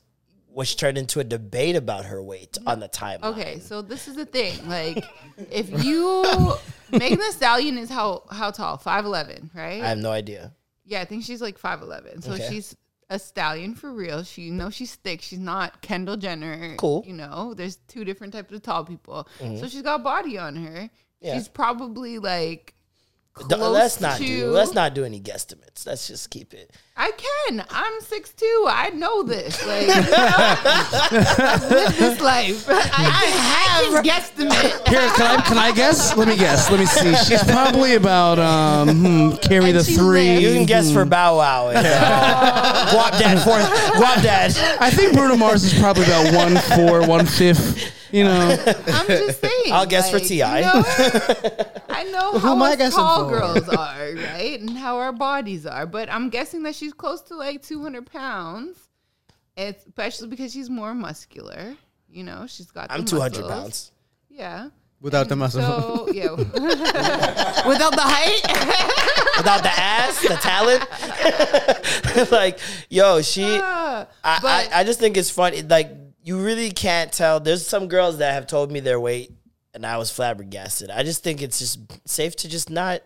which 0.52 0.76
turned 0.76 0.96
into 0.96 1.18
a 1.20 1.24
debate 1.24 1.74
about 1.76 2.04
her 2.06 2.22
weight 2.22 2.56
on 2.66 2.78
the 2.80 2.88
timeline. 2.88 3.24
Okay, 3.24 3.58
so 3.58 3.82
this 3.82 4.06
is 4.08 4.14
the 4.14 4.24
thing. 4.26 4.68
Like, 4.68 5.04
if 5.50 5.68
you 5.84 6.24
Megan 6.92 7.18
Thee 7.18 7.32
Stallion 7.32 7.78
is 7.78 7.90
how 7.90 8.22
how 8.30 8.50
tall? 8.52 8.76
Five 8.76 9.04
eleven, 9.04 9.50
right? 9.54 9.82
I 9.82 9.88
have 9.88 9.98
no 9.98 10.10
idea. 10.12 10.52
yeah, 10.84 11.00
I 11.00 11.04
think 11.04 11.24
she's 11.24 11.42
like 11.42 11.58
five 11.58 11.82
eleven. 11.82 12.22
So 12.22 12.32
Okay. 12.34 12.48
she's 12.48 12.76
a 13.10 13.18
stallion 13.20 13.74
for 13.74 13.92
real. 13.92 14.22
She 14.24 14.42
you 14.42 14.52
know 14.52 14.70
she's 14.70 14.94
thick. 14.94 15.20
She's 15.22 15.38
not 15.38 15.80
Kendall 15.82 16.16
Jenner. 16.16 16.74
Cool. 16.76 17.04
You 17.06 17.12
know, 17.14 17.54
there's 17.54 17.76
two 17.88 18.04
different 18.04 18.32
types 18.32 18.52
of 18.52 18.62
tall 18.62 18.84
people. 18.84 19.28
So 19.40 19.66
she's 19.68 19.82
got 19.82 20.02
body 20.04 20.38
on 20.38 20.54
her. 20.56 20.90
Yeah. 21.20 21.34
She's 21.34 21.48
probably 21.48 22.18
like. 22.18 22.74
Let's 23.48 24.00
not 24.00 24.16
to, 24.16 24.26
do 24.26 24.50
let's 24.50 24.72
not 24.72 24.94
do 24.94 25.04
any 25.04 25.20
guesstimates. 25.20 25.86
Let's 25.86 26.06
just 26.08 26.30
keep 26.30 26.54
it. 26.54 26.74
I 26.98 27.10
can. 27.12 27.62
I'm 27.68 28.00
six 28.00 28.32
two. 28.32 28.66
I 28.68 28.88
know 28.90 29.22
this. 29.22 29.64
Like, 29.66 29.86
I've 30.58 31.70
lived 31.70 31.96
this 31.98 32.20
life. 32.22 32.66
I, 32.68 32.72
I, 32.72 32.82
I 33.58 33.90
can 33.90 34.04
guesstimate. 34.04 34.88
Here, 34.88 35.08
can 35.10 35.38
I, 35.38 35.42
can 35.42 35.58
I 35.58 35.72
guess? 35.72 36.16
Let 36.16 36.28
me 36.28 36.36
guess. 36.36 36.70
Let 36.70 36.80
me 36.80 36.86
see. 36.86 37.14
She's 37.16 37.42
probably 37.44 37.94
about 37.96 38.38
um 38.38 38.88
hmm, 38.88 39.36
carry 39.36 39.66
And 39.70 39.78
the 39.78 39.84
she 39.84 39.94
three. 39.94 40.36
lives- 40.36 40.42
You 40.44 40.52
can 40.54 40.64
guess 40.66 40.90
for 40.92 41.04
hmm. 41.04 41.10
Bow 41.10 41.36
Wow. 41.36 41.68
and, 41.68 41.86
uh, 41.86 42.86
Guap 42.92 43.18
Dad 43.18 43.42
fourth. 43.44 43.68
Guap 44.00 44.22
Dad. 44.22 44.56
I 44.80 44.90
think 44.90 45.12
Bruno 45.12 45.36
Mars 45.36 45.64
is 45.64 45.78
probably 45.78 46.04
about 46.04 46.34
one 46.34 46.56
four, 46.76 47.06
one 47.06 47.26
fifth. 47.26 47.92
You 48.12 48.22
know, 48.24 48.56
I'm 48.86 49.06
just 49.08 49.40
saying. 49.40 49.72
I'll 49.72 49.84
guess 49.84 50.10
for 50.10 50.18
like, 50.18 50.28
T.I.. 50.28 50.58
you 50.60 50.64
know, 50.64 50.84
I 51.88 52.04
know 52.04 52.38
how 52.38 52.52
am 52.54 52.62
I 52.62 52.70
us 52.70 52.76
guessing 52.76 52.98
tall 52.98 53.28
for? 53.28 53.38
girls 53.40 53.68
are, 53.68 54.14
right, 54.14 54.58
and 54.60 54.70
how 54.78 54.98
our 54.98 55.12
bodies 55.12 55.66
are. 55.66 55.86
But 55.86 56.08
I'm 56.10 56.30
guessing 56.30 56.62
that 56.62 56.76
she's 56.76 56.85
close 56.92 57.22
to 57.22 57.36
like 57.36 57.62
200 57.62 58.10
pounds, 58.10 58.78
especially 59.56 60.28
because 60.28 60.52
she's 60.52 60.70
more 60.70 60.94
muscular. 60.94 61.74
You 62.08 62.24
know, 62.24 62.46
she's 62.46 62.70
got. 62.70 62.90
I'm 62.90 63.00
the 63.00 63.10
200 63.10 63.40
muscles. 63.40 63.50
pounds. 63.50 63.92
Yeah. 64.28 64.68
Without 65.00 65.28
the 65.28 65.36
muscle. 65.36 65.60
So 65.60 66.08
yeah, 66.12 66.30
without 67.68 67.92
the 67.92 68.02
height. 68.02 68.42
Without 69.36 69.62
the 69.62 69.68
ass, 69.68 70.22
the 70.22 70.34
talent. 70.36 72.32
like, 72.32 72.58
yo, 72.88 73.20
she. 73.20 73.44
Ah, 73.44 74.08
I, 74.24 74.38
but 74.40 74.72
I, 74.72 74.80
I 74.80 74.84
just 74.84 74.98
think 74.98 75.18
it's 75.18 75.28
funny. 75.28 75.60
Like, 75.60 75.90
you 76.22 76.42
really 76.42 76.70
can't 76.70 77.12
tell. 77.12 77.38
There's 77.38 77.66
some 77.66 77.88
girls 77.88 78.16
that 78.18 78.32
have 78.32 78.46
told 78.46 78.72
me 78.72 78.80
their 78.80 78.98
weight, 78.98 79.32
and 79.74 79.84
I 79.84 79.98
was 79.98 80.10
flabbergasted. 80.10 80.88
I 80.88 81.02
just 81.02 81.22
think 81.22 81.42
it's 81.42 81.58
just 81.58 81.80
safe 82.08 82.34
to 82.36 82.48
just 82.48 82.70
not 82.70 83.02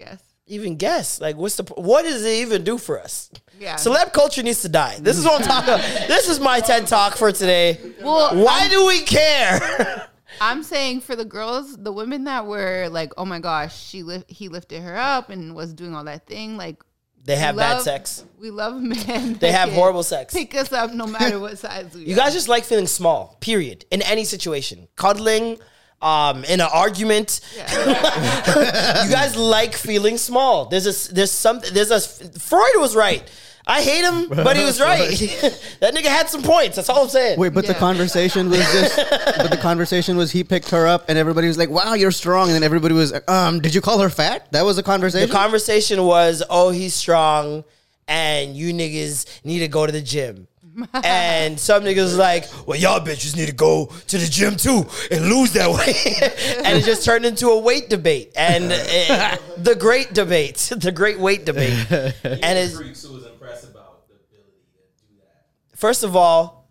guess. 0.00 0.22
Even 0.50 0.76
guess. 0.76 1.20
Like, 1.20 1.36
what's 1.36 1.56
the 1.56 1.64
what 1.74 2.02
does 2.04 2.24
it 2.24 2.42
even 2.42 2.64
do 2.64 2.76
for 2.78 3.00
us? 3.00 3.30
Yeah. 3.58 3.74
Celeb 3.76 4.12
culture 4.12 4.42
needs 4.42 4.62
to 4.62 4.68
die. 4.68 4.98
This 5.00 5.18
is 5.18 5.24
what 5.24 5.40
I'm 5.40 5.46
talking 5.46 5.74
about. 5.74 5.80
This 6.08 6.28
is 6.28 6.40
my 6.40 6.60
TED 6.60 6.86
talk 6.86 7.16
for 7.16 7.30
today. 7.32 7.78
Well, 8.02 8.36
Why 8.44 8.68
do 8.68 8.86
we 8.86 9.00
care? 9.02 10.08
I'm 10.40 10.62
saying 10.62 11.00
for 11.02 11.16
the 11.16 11.24
girls, 11.24 11.76
the 11.76 11.92
women 11.92 12.24
that 12.24 12.46
were 12.46 12.88
like, 12.90 13.12
"Oh 13.18 13.24
my 13.24 13.40
gosh, 13.40 13.78
she 13.78 14.02
li- 14.02 14.24
he 14.28 14.48
lifted 14.48 14.80
her 14.82 14.96
up 14.96 15.28
and 15.28 15.54
was 15.54 15.74
doing 15.74 15.94
all 15.94 16.04
that 16.04 16.26
thing," 16.26 16.56
like 16.56 16.76
they 17.24 17.36
have 17.36 17.56
we 17.56 17.60
bad 17.60 17.82
sex. 17.82 18.24
We 18.38 18.50
love 18.50 18.80
men. 19.08 19.34
They 19.34 19.52
have 19.52 19.70
horrible 19.72 20.02
sex. 20.04 20.32
Pick 20.32 20.54
us 20.54 20.72
up 20.72 20.94
no 20.94 21.06
matter 21.06 21.38
what 21.38 21.58
size 21.58 21.92
we 21.94 22.04
You 22.04 22.14
are. 22.14 22.16
guys 22.16 22.32
just 22.32 22.48
like 22.48 22.64
feeling 22.64 22.86
small, 22.86 23.36
period, 23.40 23.84
in 23.90 24.00
any 24.02 24.24
situation. 24.24 24.88
Cuddling, 24.96 25.58
um, 26.02 26.44
in 26.44 26.60
an 26.60 26.68
argument. 26.72 27.40
you 27.56 27.62
guys 27.64 29.36
like 29.36 29.74
feeling 29.74 30.16
small. 30.16 30.66
There's 30.66 30.86
a 30.86 31.14
there's 31.14 31.32
something 31.32 31.72
there's 31.74 31.90
a 31.90 32.00
Freud 32.00 32.74
was 32.76 32.96
right. 32.96 33.28
I 33.66 33.82
hate 33.82 34.02
him, 34.02 34.28
but 34.28 34.56
he 34.56 34.64
was 34.64 34.80
right. 34.80 35.08
that 35.80 35.94
nigga 35.94 36.06
had 36.06 36.28
some 36.28 36.42
points. 36.42 36.76
That's 36.76 36.88
all 36.88 37.04
I'm 37.04 37.08
saying. 37.08 37.38
Wait, 37.38 37.52
but 37.54 37.66
the 37.66 37.74
conversation 37.74 38.50
was 38.50 38.60
just. 38.72 38.96
but 38.96 39.50
the 39.50 39.58
conversation 39.58 40.16
was 40.16 40.32
he 40.32 40.42
picked 40.42 40.70
her 40.70 40.86
up, 40.86 41.04
and 41.08 41.18
everybody 41.18 41.46
was 41.46 41.58
like, 41.58 41.70
"Wow, 41.70 41.94
you're 41.94 42.10
strong," 42.10 42.48
and 42.48 42.54
then 42.54 42.62
everybody 42.62 42.94
was, 42.94 43.12
like, 43.12 43.30
"Um, 43.30 43.60
did 43.60 43.74
you 43.74 43.80
call 43.80 44.00
her 44.00 44.10
fat?" 44.10 44.50
That 44.52 44.64
was 44.64 44.76
a 44.76 44.82
the 44.82 44.86
conversation. 44.86 45.28
The 45.28 45.34
conversation 45.34 46.04
was, 46.04 46.42
oh, 46.50 46.70
he's 46.70 46.94
strong, 46.94 47.64
and 48.08 48.56
you 48.56 48.72
niggas 48.72 49.44
need 49.44 49.60
to 49.60 49.68
go 49.68 49.86
to 49.86 49.92
the 49.92 50.02
gym. 50.02 50.48
And 50.94 51.58
some 51.58 51.82
niggas 51.82 52.02
was 52.02 52.16
like, 52.16 52.46
well, 52.66 52.78
y'all 52.78 53.00
bitches 53.00 53.36
need 53.36 53.46
to 53.46 53.54
go 53.54 53.86
to 53.86 54.18
the 54.18 54.26
gym 54.26 54.56
too 54.56 54.86
and 55.10 55.28
lose 55.28 55.52
that 55.52 55.70
weight. 55.70 56.22
and 56.64 56.78
it 56.78 56.84
just 56.84 57.04
turned 57.04 57.24
into 57.24 57.48
a 57.48 57.58
weight 57.58 57.88
debate. 57.88 58.32
And 58.36 58.72
uh, 58.72 59.36
the 59.58 59.74
great 59.74 60.12
debate, 60.12 60.56
the 60.76 60.92
great 60.92 61.18
weight 61.18 61.44
debate. 61.44 61.72
and 61.90 62.14
it's, 62.24 62.76
Freaks 62.76 63.04
who 63.04 63.14
was 63.14 63.26
impressed 63.26 63.64
about 63.64 64.08
the 64.08 64.14
ability 64.14 64.52
to 64.98 65.14
do 65.14 65.20
that. 65.20 65.78
first 65.78 66.04
of 66.04 66.16
all, 66.16 66.68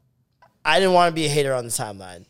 I 0.63 0.79
didn't 0.79 0.93
want 0.93 1.09
to 1.11 1.15
be 1.15 1.25
a 1.25 1.29
hater 1.29 1.53
on 1.53 1.65
the 1.65 1.71
timeline. 1.71 2.25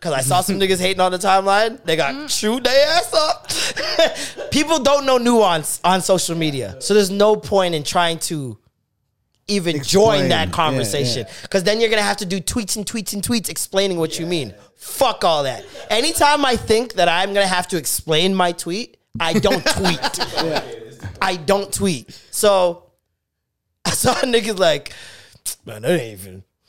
Cause 0.00 0.12
I 0.12 0.20
saw 0.20 0.42
some 0.42 0.60
niggas 0.60 0.78
hating 0.78 1.00
on 1.00 1.10
the 1.10 1.18
timeline. 1.18 1.82
They 1.82 1.96
got 1.96 2.28
chewed 2.28 2.62
their 2.62 2.88
ass 2.88 3.12
up. 3.12 4.50
People 4.52 4.78
don't 4.78 5.04
know 5.04 5.18
nuance 5.18 5.80
on 5.82 6.02
social 6.02 6.36
media. 6.36 6.76
So 6.80 6.94
there's 6.94 7.10
no 7.10 7.34
point 7.34 7.74
in 7.74 7.82
trying 7.82 8.20
to 8.20 8.56
even 9.48 9.82
join 9.82 10.14
Explain. 10.14 10.28
that 10.30 10.48
Yeah, 10.48 10.54
conversation. 10.54 11.26
Cause 11.50 11.64
then 11.64 11.80
you're 11.80 11.90
gonna 11.90 12.02
have 12.02 12.18
to 12.18 12.26
do 12.26 12.40
tweets 12.40 12.76
and 12.76 12.86
tweets 12.86 13.12
and 13.14 13.22
tweets 13.22 13.48
explaining 13.48 13.98
what 13.98 14.18
you 14.18 14.26
mean. 14.26 14.54
Fuck 14.76 15.24
all 15.24 15.42
that. 15.42 15.64
Anytime 15.90 16.44
I 16.44 16.56
think 16.56 16.94
that 16.94 17.08
I'm 17.08 17.34
gonna 17.34 17.46
have 17.46 17.66
to 17.68 17.76
explain 17.76 18.34
my 18.34 18.52
tweet, 18.52 18.96
I 19.18 19.32
don't 19.32 19.64
tweet. 19.76 20.00
I 21.20 21.36
don't 21.36 21.72
tweet. 21.72 22.10
So 22.30 22.84
I 23.84 23.90
saw 23.90 24.14
niggas 24.16 24.58
like, 24.58 24.92
man, 25.66 25.82
that 25.82 25.98
ain't 26.00 26.20
even. 26.20 26.44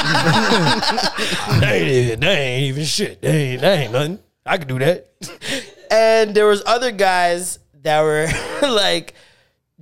that 0.00 1.70
ain't 1.72 1.88
even. 1.88 2.20
That 2.20 2.38
ain't 2.38 2.62
even 2.64 2.84
shit. 2.84 3.20
That 3.22 3.34
ain't. 3.34 3.60
That 3.60 3.78
ain't 3.78 3.92
nothing. 3.92 4.18
I 4.44 4.58
could 4.58 4.68
do 4.68 4.78
that. 4.80 5.06
And 5.92 6.36
there 6.36 6.46
was 6.46 6.62
other 6.66 6.92
guys 6.92 7.58
that 7.82 8.00
were 8.02 8.28
like 8.62 9.14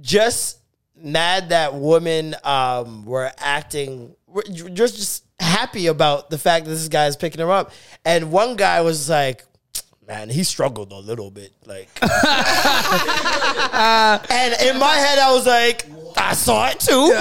just 0.01 0.58
mad 1.03 1.51
that 1.51 1.75
women 1.75 2.35
um, 2.45 3.05
were 3.05 3.31
acting 3.39 4.15
were 4.27 4.43
just 4.43 4.97
just 4.97 5.25
happy 5.41 5.87
about 5.87 6.31
the 6.31 6.39
fact 6.39 6.67
that 6.67 6.73
this 6.73 6.89
guy 6.89 7.07
is 7.07 7.17
picking 7.17 7.41
her 7.41 7.51
up. 7.51 7.73
And 8.05 8.31
one 8.31 8.57
guy 8.57 8.81
was 8.83 9.09
like, 9.09 9.45
"Man, 10.07 10.29
he 10.29 10.45
struggled 10.45 10.93
a 10.93 10.99
little 10.99 11.31
bit." 11.31 11.53
Like, 11.65 11.89
and 12.03 12.11
in 14.63 14.79
my 14.79 14.95
head, 14.95 15.19
I 15.19 15.33
was 15.33 15.47
like, 15.47 15.87
"I 16.17 16.35
saw 16.35 16.69
it 16.69 16.81
too," 16.81 17.09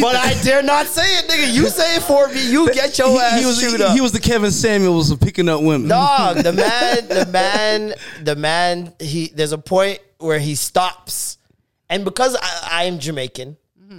but 0.00 0.16
I 0.16 0.34
dare 0.42 0.62
not 0.62 0.86
say 0.86 1.18
it, 1.18 1.28
nigga. 1.28 1.52
You 1.52 1.68
say 1.68 1.96
it 1.96 2.02
for 2.02 2.28
me. 2.28 2.50
You 2.50 2.72
get 2.72 2.98
your 2.98 3.20
ass 3.20 3.40
he, 3.40 3.46
was 3.46 3.60
chewed 3.60 3.80
he, 3.80 3.84
up. 3.84 3.94
he 3.94 4.00
was 4.00 4.12
the 4.12 4.20
Kevin 4.20 4.50
Samuels 4.50 5.10
of 5.10 5.20
picking 5.20 5.48
up 5.48 5.62
women. 5.62 5.88
Dog, 5.88 6.38
the 6.38 6.52
man, 6.52 7.08
the 7.08 7.26
man, 7.26 7.94
the 8.22 8.36
man. 8.36 8.92
He 8.98 9.28
there's 9.28 9.52
a 9.52 9.58
point 9.58 10.00
where 10.18 10.38
he 10.38 10.54
stops, 10.54 11.38
and 11.88 12.04
because 12.04 12.36
I, 12.40 12.68
I 12.70 12.84
am 12.84 12.98
Jamaican. 12.98 13.56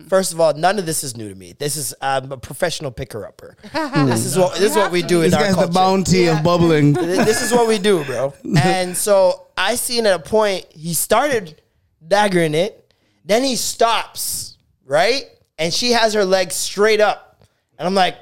First 0.09 0.33
of 0.33 0.41
all, 0.41 0.53
none 0.53 0.79
of 0.79 0.85
this 0.85 1.01
is 1.01 1.15
new 1.15 1.29
to 1.29 1.35
me. 1.35 1.53
This 1.57 1.77
is 1.77 1.93
I'm 2.01 2.29
a 2.33 2.37
professional 2.37 2.91
picker 2.91 3.25
upper. 3.25 3.55
this 4.05 4.25
is 4.25 4.37
what 4.37 4.57
this 4.59 4.71
is 4.71 4.75
what 4.75 4.91
we 4.91 5.01
do 5.01 5.21
in 5.21 5.31
This 5.31 5.33
our 5.39 5.53
culture. 5.53 5.67
the 5.67 5.71
bounty 5.71 6.27
of 6.27 6.43
bubbling. 6.43 6.91
This 6.93 7.41
is 7.41 7.53
what 7.53 7.69
we 7.69 7.77
do, 7.79 8.03
bro. 8.03 8.33
And 8.57 8.97
so 8.97 9.47
I 9.57 9.75
seen 9.75 10.05
at 10.05 10.13
a 10.19 10.21
point 10.21 10.65
he 10.71 10.93
started 10.93 11.61
daggering 12.05 12.53
it, 12.53 12.93
then 13.23 13.43
he 13.45 13.55
stops, 13.55 14.57
right? 14.85 15.23
And 15.57 15.73
she 15.73 15.91
has 15.93 16.13
her 16.15 16.25
legs 16.25 16.55
straight 16.55 16.99
up. 16.99 17.41
And 17.79 17.87
I'm 17.87 17.95
like, 17.95 18.17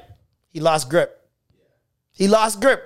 he 0.50 0.60
lost 0.60 0.88
grip. 0.88 1.20
He 2.12 2.28
lost 2.28 2.60
grip. 2.60 2.80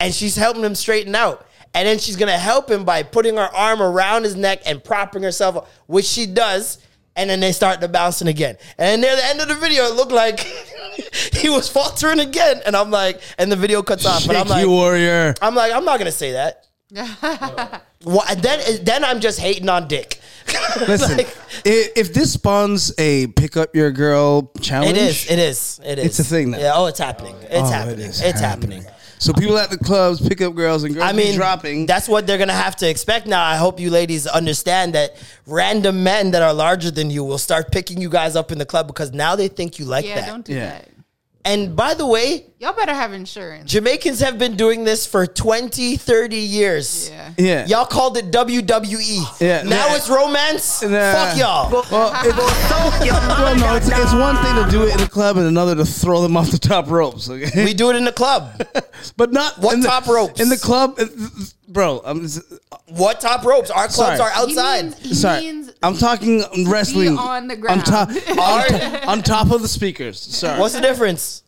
And 0.00 0.12
she's 0.12 0.34
helping 0.34 0.64
him 0.64 0.74
straighten 0.74 1.14
out. 1.14 1.46
And 1.74 1.86
then 1.86 1.98
she's 1.98 2.16
gonna 2.16 2.38
help 2.38 2.70
him 2.70 2.84
by 2.84 3.02
putting 3.02 3.36
her 3.36 3.48
arm 3.54 3.80
around 3.82 4.24
his 4.24 4.34
neck 4.36 4.62
and 4.66 4.82
propping 4.82 5.22
herself 5.22 5.56
up, 5.56 5.68
which 5.86 6.04
she 6.06 6.26
does. 6.26 6.78
And 7.16 7.28
then 7.30 7.40
they 7.40 7.50
start 7.50 7.80
to 7.80 7.88
bouncing 7.88 8.28
again. 8.28 8.56
And 8.78 9.02
near 9.02 9.16
the 9.16 9.24
end 9.26 9.40
of 9.40 9.48
the 9.48 9.56
video, 9.56 9.86
it 9.86 9.94
looked 9.96 10.12
like 10.12 10.38
he 11.32 11.48
was 11.50 11.68
faltering 11.68 12.20
again. 12.20 12.60
And 12.64 12.76
I'm 12.76 12.92
like, 12.92 13.20
and 13.38 13.50
the 13.50 13.56
video 13.56 13.82
cuts 13.82 14.06
off. 14.06 14.24
But 14.24 14.36
I'm 14.36 14.46
Shaky 14.46 14.60
like, 14.60 14.66
warrior. 14.68 15.34
I'm 15.42 15.56
like, 15.56 15.72
I'm 15.72 15.84
not 15.84 15.98
gonna 15.98 16.12
say 16.12 16.32
that. 16.32 16.66
Well, 18.04 18.22
then, 18.36 18.84
then 18.84 19.04
I'm 19.04 19.18
just 19.18 19.40
hating 19.40 19.68
on 19.68 19.88
Dick. 19.88 20.20
Listen, 20.86 21.16
Like- 21.16 21.36
i- 21.66 21.90
if 21.96 22.14
this 22.14 22.32
spawns 22.32 22.92
a 22.96 23.26
pick 23.26 23.56
up 23.56 23.74
your 23.74 23.90
girl 23.90 24.52
challenge, 24.60 24.90
It 24.96 24.96
is. 24.98 25.28
It 25.30 25.38
is. 25.40 25.80
It 25.84 25.98
is. 25.98 26.04
It's 26.06 26.18
a 26.20 26.24
thing 26.24 26.52
now. 26.52 26.58
Yeah. 26.58 26.72
Oh, 26.76 26.86
it's 26.86 27.00
happening. 27.00 27.34
It's 27.42 27.54
Oh, 27.56 27.64
happening. 27.64 27.98
is 28.06 28.22
it's 28.22 28.38
happening. 28.40 28.84
So 29.20 29.32
people 29.32 29.58
at 29.58 29.70
the 29.70 29.78
clubs 29.78 30.26
pick 30.26 30.40
up 30.40 30.54
girls 30.54 30.84
and 30.84 30.94
girls 30.94 31.04
I 31.08 31.12
mean, 31.12 31.32
be 31.32 31.36
dropping. 31.36 31.86
That's 31.86 32.08
what 32.08 32.26
they're 32.26 32.38
gonna 32.38 32.52
have 32.52 32.76
to 32.76 32.88
expect 32.88 33.26
now. 33.26 33.44
I 33.44 33.56
hope 33.56 33.80
you 33.80 33.90
ladies 33.90 34.26
understand 34.26 34.94
that 34.94 35.16
random 35.46 36.02
men 36.04 36.30
that 36.32 36.42
are 36.42 36.54
larger 36.54 36.90
than 36.90 37.10
you 37.10 37.24
will 37.24 37.38
start 37.38 37.72
picking 37.72 38.00
you 38.00 38.08
guys 38.08 38.36
up 38.36 38.52
in 38.52 38.58
the 38.58 38.66
club 38.66 38.86
because 38.86 39.12
now 39.12 39.34
they 39.36 39.48
think 39.48 39.78
you 39.78 39.84
like 39.84 40.04
yeah, 40.04 40.20
that. 40.20 40.26
don't 40.26 40.44
do 40.44 40.54
Yeah. 40.54 40.66
that. 40.70 40.88
And 41.48 41.74
by 41.74 41.94
the 41.94 42.06
way, 42.06 42.44
Y'all 42.60 42.72
better 42.74 42.92
have 42.92 43.12
insurance. 43.12 43.70
Jamaicans 43.70 44.18
have 44.20 44.36
been 44.36 44.56
doing 44.56 44.82
this 44.82 45.06
for 45.06 45.26
20, 45.28 45.96
30 45.96 46.36
years. 46.36 47.08
Yeah. 47.08 47.32
Yeah. 47.38 47.66
Y'all 47.66 47.86
called 47.86 48.16
it 48.16 48.32
WWE. 48.32 49.40
Yeah. 49.40 49.62
Now 49.62 49.86
Nah. 49.88 49.94
it's 49.94 50.08
romance. 50.10 50.82
Nah. 50.82 51.12
Fuck 51.12 51.38
y'all. 51.38 51.70
Well, 51.70 52.10
it's, 52.24 52.36
well, 53.38 53.56
no, 53.56 53.76
it's, 53.76 53.88
it's 53.88 54.12
one 54.12 54.36
thing 54.44 54.56
to 54.64 54.68
do 54.70 54.82
it 54.82 54.92
in 54.94 55.00
a 55.00 55.08
club 55.08 55.36
and 55.36 55.46
another 55.46 55.76
to 55.76 55.84
throw 55.84 56.20
them 56.20 56.36
off 56.36 56.50
the 56.50 56.58
top 56.58 56.90
ropes. 56.90 57.30
Okay? 57.30 57.64
We 57.64 57.74
do 57.74 57.90
it 57.90 57.96
in 57.96 58.04
the 58.04 58.12
club. 58.12 58.60
but 59.16 59.32
not 59.32 59.56
What 59.58 59.74
in 59.74 59.80
the- 59.80 59.88
top 59.88 60.06
ropes? 60.08 60.40
in 60.40 60.48
the 60.48 60.58
club, 60.58 60.98
bro. 61.68 62.02
I'm 62.04 62.26
What 62.88 63.20
top 63.20 63.44
ropes? 63.44 63.70
Our 63.70 63.86
clubs 63.88 64.18
Sorry. 64.18 64.20
are 64.20 64.30
outside. 64.32 64.78
He 64.78 64.82
means, 64.82 64.98
he 64.98 65.14
sorry. 65.14 65.44
Means 65.82 66.02
I'm 66.02 66.08
talking 66.08 66.42
wrestling 66.66 67.16
on 67.18 67.48
the 67.48 67.54
on 67.68 67.78
top 67.80 68.08
ground. 68.08 68.28
on, 68.38 68.66
to- 68.68 69.06
on 69.08 69.22
top 69.22 69.50
of 69.50 69.62
the 69.62 69.68
speakers. 69.68 70.20
Sorry, 70.20 70.58
What's 70.60 70.74
the 70.74 70.80
difference? 70.80 71.42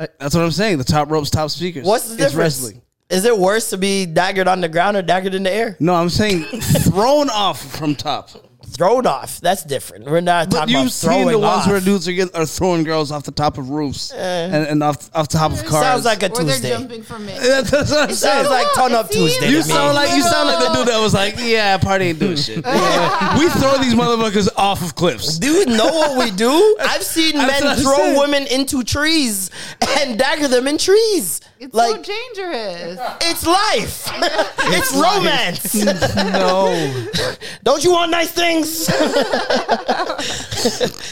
Uh, 0.00 0.06
that's 0.18 0.34
what 0.34 0.44
I'm 0.44 0.50
saying. 0.52 0.78
The 0.78 0.84
top 0.84 1.10
ropes, 1.10 1.30
top 1.30 1.50
speakers. 1.50 1.84
What's 1.84 2.08
the 2.08 2.16
difference? 2.16 2.22
It's 2.24 2.32
difference? 2.32 2.62
wrestling. 2.62 2.82
Is 3.10 3.24
it 3.24 3.36
worse 3.38 3.70
to 3.70 3.78
be 3.78 4.06
daggered 4.06 4.46
on 4.46 4.60
the 4.60 4.68
ground 4.68 4.96
or 4.96 5.02
daggered 5.02 5.34
in 5.34 5.42
the 5.42 5.52
air? 5.52 5.76
No, 5.80 5.94
I'm 5.94 6.10
saying 6.10 6.44
thrown 6.60 7.30
off 7.30 7.76
from 7.76 7.94
top. 7.94 8.30
Thrown 8.76 9.06
off. 9.06 9.40
That's 9.40 9.64
different. 9.64 10.06
We're 10.06 10.20
not 10.20 10.50
But 10.50 10.56
talking 10.58 10.72
you've 10.74 10.82
about 10.82 10.92
seen 10.92 11.10
throwing 11.10 11.28
the 11.28 11.38
ones 11.38 11.62
off. 11.62 11.66
where 11.68 11.80
dudes 11.80 12.06
are, 12.06 12.12
get, 12.12 12.34
are 12.36 12.46
throwing 12.46 12.84
girls 12.84 13.10
off 13.10 13.24
the 13.24 13.32
top 13.32 13.58
of 13.58 13.70
roofs 13.70 14.12
eh. 14.12 14.16
and, 14.44 14.54
and 14.66 14.82
off 14.82 15.10
off 15.14 15.28
top 15.28 15.52
of 15.52 15.64
cars. 15.64 15.82
Sounds 15.82 16.04
like 16.04 16.22
a 16.22 16.26
or 16.26 16.44
they're 16.44 16.44
Tuesday. 16.54 16.68
jumping 16.70 17.02
from 17.02 17.28
it. 17.28 17.40
That's, 17.40 17.70
that's 17.72 17.90
what 17.90 18.04
I'm 18.04 18.10
It 18.10 18.14
saying. 18.14 18.44
Sounds 18.44 18.48
like 18.50 18.66
turn 18.76 18.92
up 18.92 19.10
Tuesday. 19.10 19.50
You 19.50 19.62
sound 19.62 19.94
like 19.94 20.14
you 20.14 20.22
sound 20.22 20.48
like 20.48 20.58
the 20.68 20.74
dude 20.74 20.88
that 20.88 21.00
was 21.00 21.14
like, 21.14 21.34
yeah, 21.38 21.76
party 21.78 22.06
ain't 22.06 22.18
doing 22.18 22.36
shit. 22.36 22.56
we 23.38 23.48
throw 23.50 23.78
these 23.78 23.94
motherfuckers 23.94 24.48
off 24.56 24.82
of 24.82 24.94
cliffs. 24.94 25.38
Dude, 25.38 25.68
know 25.68 25.86
what 25.86 26.18
we 26.18 26.30
do? 26.30 26.76
I've 26.80 27.02
seen 27.02 27.36
men 27.36 27.60
throw 27.78 27.96
saying. 27.96 28.18
women 28.18 28.46
into 28.46 28.84
trees 28.84 29.50
and 29.98 30.18
dagger 30.18 30.48
them 30.48 30.68
in 30.68 30.78
trees. 30.78 31.40
It's 31.60 31.74
like 31.74 32.04
so 32.04 32.12
dangerous. 32.14 33.00
it's 33.22 33.46
life. 33.46 34.08
it's 34.74 34.94
romance. 34.94 35.74
No, 36.38 37.04
Don't 37.64 37.82
you 37.84 37.92
want 37.92 38.10
nice 38.10 38.30
things? 38.30 38.88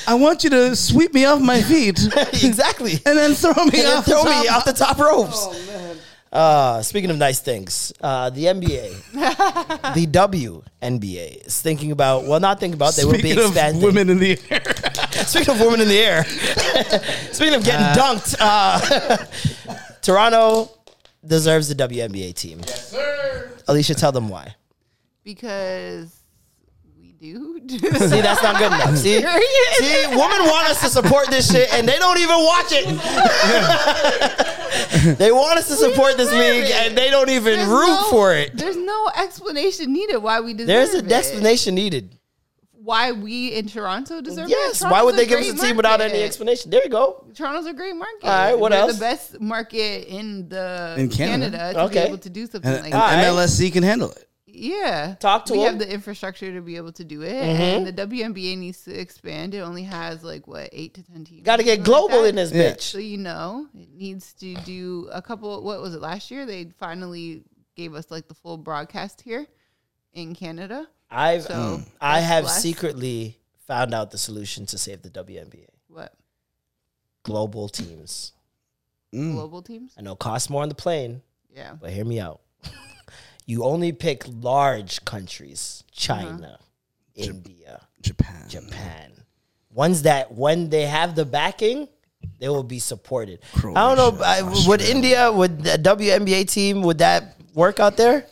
I 0.06 0.14
want 0.14 0.44
you 0.44 0.50
to 0.50 0.76
sweep 0.76 1.14
me 1.14 1.24
off 1.24 1.40
my 1.40 1.60
feet 1.62 1.98
exactly. 2.44 3.00
and 3.06 3.18
then 3.18 3.34
throw 3.34 3.52
me 3.64 3.80
And 3.80 3.88
off. 3.88 4.04
throw 4.04 4.22
the 4.24 4.30
me 4.30 4.46
top. 4.46 4.56
off 4.56 4.64
the 4.64 4.72
top 4.72 4.98
ropes. 4.98 5.36
Oh 5.48 5.96
Uh, 6.32 6.82
speaking 6.82 7.08
of 7.10 7.16
nice 7.16 7.40
things, 7.40 7.92
uh, 8.02 8.28
the 8.30 8.44
NBA, 8.44 8.90
the 9.94 10.06
WNBA 10.06 11.46
is 11.46 11.62
thinking 11.62 11.92
about. 11.92 12.24
Well, 12.26 12.40
not 12.40 12.60
thinking 12.60 12.74
about. 12.74 12.94
They 12.94 13.04
will 13.04 13.12
be 13.12 13.18
Speaking 13.20 13.38
of 13.38 13.46
expanding. 13.52 13.82
women 13.82 14.10
in 14.10 14.18
the 14.18 14.38
air. 14.50 15.24
Speaking 15.24 15.54
of 15.54 15.60
women 15.60 15.80
in 15.80 15.88
the 15.88 15.98
air, 15.98 16.24
speaking 17.32 17.54
of 17.54 17.64
getting 17.64 17.86
dunked, 17.96 18.36
uh, 18.38 18.78
Toronto 20.06 20.70
deserves 21.26 21.68
the 21.68 21.74
WNBA 21.74 22.32
team. 22.34 22.60
Yes, 22.60 22.92
sir. 22.92 23.50
Alicia, 23.66 23.96
tell 23.96 24.12
them 24.12 24.28
why. 24.28 24.54
Because 25.24 26.14
we 26.96 27.10
do. 27.10 27.58
See, 27.68 28.20
that's 28.20 28.40
not 28.40 28.56
good 28.56 28.66
enough. 28.72 28.96
See, 28.96 29.20
see, 29.20 30.06
women 30.06 30.46
want 30.46 30.68
us 30.68 30.80
to 30.82 30.86
support 30.88 31.28
this 31.28 31.50
shit, 31.50 31.74
and 31.74 31.88
they 31.88 31.98
don't 31.98 32.18
even 32.18 32.36
watch 32.36 32.66
it. 32.70 32.86
they 35.18 35.32
want 35.32 35.58
us 35.58 35.66
to 35.66 35.74
support 35.74 36.16
this 36.16 36.28
deserve 36.28 36.54
league, 36.54 36.66
it. 36.70 36.86
and 36.86 36.96
they 36.96 37.10
don't 37.10 37.30
even 37.30 37.56
There's 37.56 37.68
root 37.68 37.88
no- 37.88 38.06
for 38.08 38.32
it. 38.32 38.56
There's 38.56 38.76
no 38.76 39.10
explanation 39.16 39.92
needed 39.92 40.18
why 40.18 40.38
we 40.40 40.54
deserve 40.54 40.68
it. 40.68 40.72
There's 40.72 40.94
it. 40.94 41.04
an 41.06 41.12
explanation 41.12 41.74
needed. 41.74 42.15
Why 42.86 43.10
we 43.10 43.48
in 43.48 43.66
Toronto 43.66 44.20
deserve 44.20 44.48
Yes. 44.48 44.80
it? 44.80 44.84
Why 44.84 45.02
would 45.02 45.16
they 45.16 45.26
give 45.26 45.40
us 45.40 45.48
a 45.48 45.52
great 45.54 45.60
team 45.70 45.76
without 45.76 46.00
any 46.00 46.22
explanation? 46.22 46.70
There 46.70 46.84
you 46.84 46.88
go. 46.88 47.26
Toronto's 47.34 47.66
a 47.66 47.72
great 47.74 47.96
market. 47.96 48.22
All 48.24 48.30
right, 48.30 48.54
what 48.56 48.70
We're 48.70 48.78
else? 48.78 48.94
The 48.94 49.00
best 49.00 49.40
market 49.40 50.06
in 50.08 50.48
the 50.48 50.94
In 50.96 51.08
Canada. 51.08 51.50
Canada, 51.58 51.72
to 51.74 51.80
Okay. 51.86 51.94
be 52.04 52.08
able 52.08 52.18
to 52.18 52.30
do 52.30 52.46
something 52.46 52.70
And, 52.72 52.82
like 52.84 52.94
and 52.94 53.02
that. 53.02 53.24
MLSE 53.34 53.72
can 53.72 53.82
handle 53.82 54.10
it. 54.12 54.28
Yeah, 54.46 55.16
Talk 55.18 55.46
to 55.46 55.52
we 55.54 55.58
'em. 55.64 55.66
have 55.66 55.78
the 55.80 55.92
infrastructure 55.92 56.54
to 56.54 56.60
be 56.62 56.76
able 56.76 56.92
to 56.92 57.04
do 57.04 57.22
it, 57.22 57.32
Mm-hmm. 57.34 57.60
and 57.62 57.86
the 57.88 57.92
WNBA 57.92 58.56
needs 58.56 58.84
to 58.84 58.92
expand. 58.98 59.52
It 59.54 59.58
only 59.62 59.82
has 59.82 60.22
like 60.22 60.46
what 60.46 60.68
eight 60.72 60.94
to 60.94 61.02
ten 61.02 61.24
teams. 61.24 61.42
Got 61.42 61.56
to 61.56 61.64
get 61.64 61.78
something 61.78 61.92
like 61.92 62.08
global 62.08 62.24
in 62.24 62.36
this 62.36 62.52
Yeah. 62.52 62.70
bitch. 62.74 62.82
So 62.82 62.98
you 62.98 63.18
know, 63.18 63.66
it 63.74 63.88
needs 63.94 64.32
to 64.34 64.54
do 64.64 65.08
a 65.12 65.20
couple. 65.20 65.60
What 65.64 65.82
was 65.82 65.92
it 65.92 66.00
last 66.00 66.30
year? 66.30 66.46
They 66.46 66.70
finally 66.78 67.42
gave 67.74 67.94
us 67.96 68.12
like 68.12 68.28
the 68.28 68.34
full 68.34 68.56
broadcast 68.56 69.22
here 69.22 69.48
in 70.14 70.34
Canada. 70.36 70.86
I've 71.10 71.44
So 71.44 71.54
mm, 71.54 71.86
I 72.00 72.20
have 72.20 72.44
blessed. 72.44 72.62
secretly 72.62 73.38
found 73.66 73.94
out 73.94 74.10
the 74.10 74.18
solution 74.18 74.66
to 74.66 74.78
save 74.78 75.02
the 75.02 75.10
WNBA. 75.10 75.66
What 75.88 76.12
Global 77.22 77.68
teams. 77.68 78.32
Mm. 79.14 79.30
mm. 79.30 79.32
global 79.34 79.62
teams? 79.62 79.92
I 79.98 80.02
know 80.02 80.12
it 80.12 80.18
costs 80.18 80.50
more 80.50 80.62
on 80.62 80.68
the 80.68 80.74
plane, 80.74 81.22
Yeah, 81.54 81.74
but 81.80 81.90
hear 81.90 82.04
me 82.04 82.20
out. 82.20 82.40
you 83.46 83.64
only 83.64 83.92
pick 83.92 84.24
large 84.26 85.04
countries: 85.04 85.84
China, 85.92 86.58
uh-huh. 86.58 87.24
India, 87.30 87.80
Japan. 88.02 88.48
Japan. 88.48 89.12
Ones 89.72 90.02
that 90.02 90.32
when 90.32 90.70
they 90.70 90.86
have 90.86 91.14
the 91.14 91.24
backing, 91.24 91.88
they 92.38 92.48
will 92.48 92.62
be 92.62 92.78
supported. 92.78 93.40
I 93.54 93.60
don't 93.60 93.96
know. 93.96 94.24
I, 94.24 94.42
would 94.66 94.80
India, 94.80 95.30
would 95.30 95.62
the 95.62 95.78
WNBA 95.78 96.50
team, 96.50 96.82
would 96.82 96.98
that 96.98 97.36
work 97.54 97.80
out 97.80 97.96
there? 97.96 98.26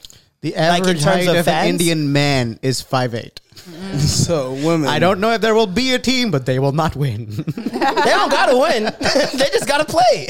The 0.44 0.50
Like 0.50 0.58
in 0.58 0.88
average 0.90 1.02
terms 1.02 1.26
height 1.26 1.28
of 1.28 1.36
of, 1.36 1.48
an 1.48 1.68
Indian 1.68 2.12
man 2.12 2.58
is 2.60 2.82
5'8". 2.82 3.38
So 3.98 4.52
women. 4.52 4.88
I 4.88 4.98
don't 4.98 5.18
know 5.18 5.30
if 5.30 5.40
there 5.40 5.54
will 5.54 5.66
be 5.66 5.94
a 5.94 5.98
team, 5.98 6.30
but 6.30 6.44
they 6.44 6.58
will 6.58 6.72
not 6.72 6.94
win. 6.96 7.30
They 7.56 8.10
don't 8.10 8.30
gotta 8.30 8.54
win. 8.58 8.84
they 9.00 9.48
just 9.52 9.66
gotta 9.66 9.86
play. 9.86 10.28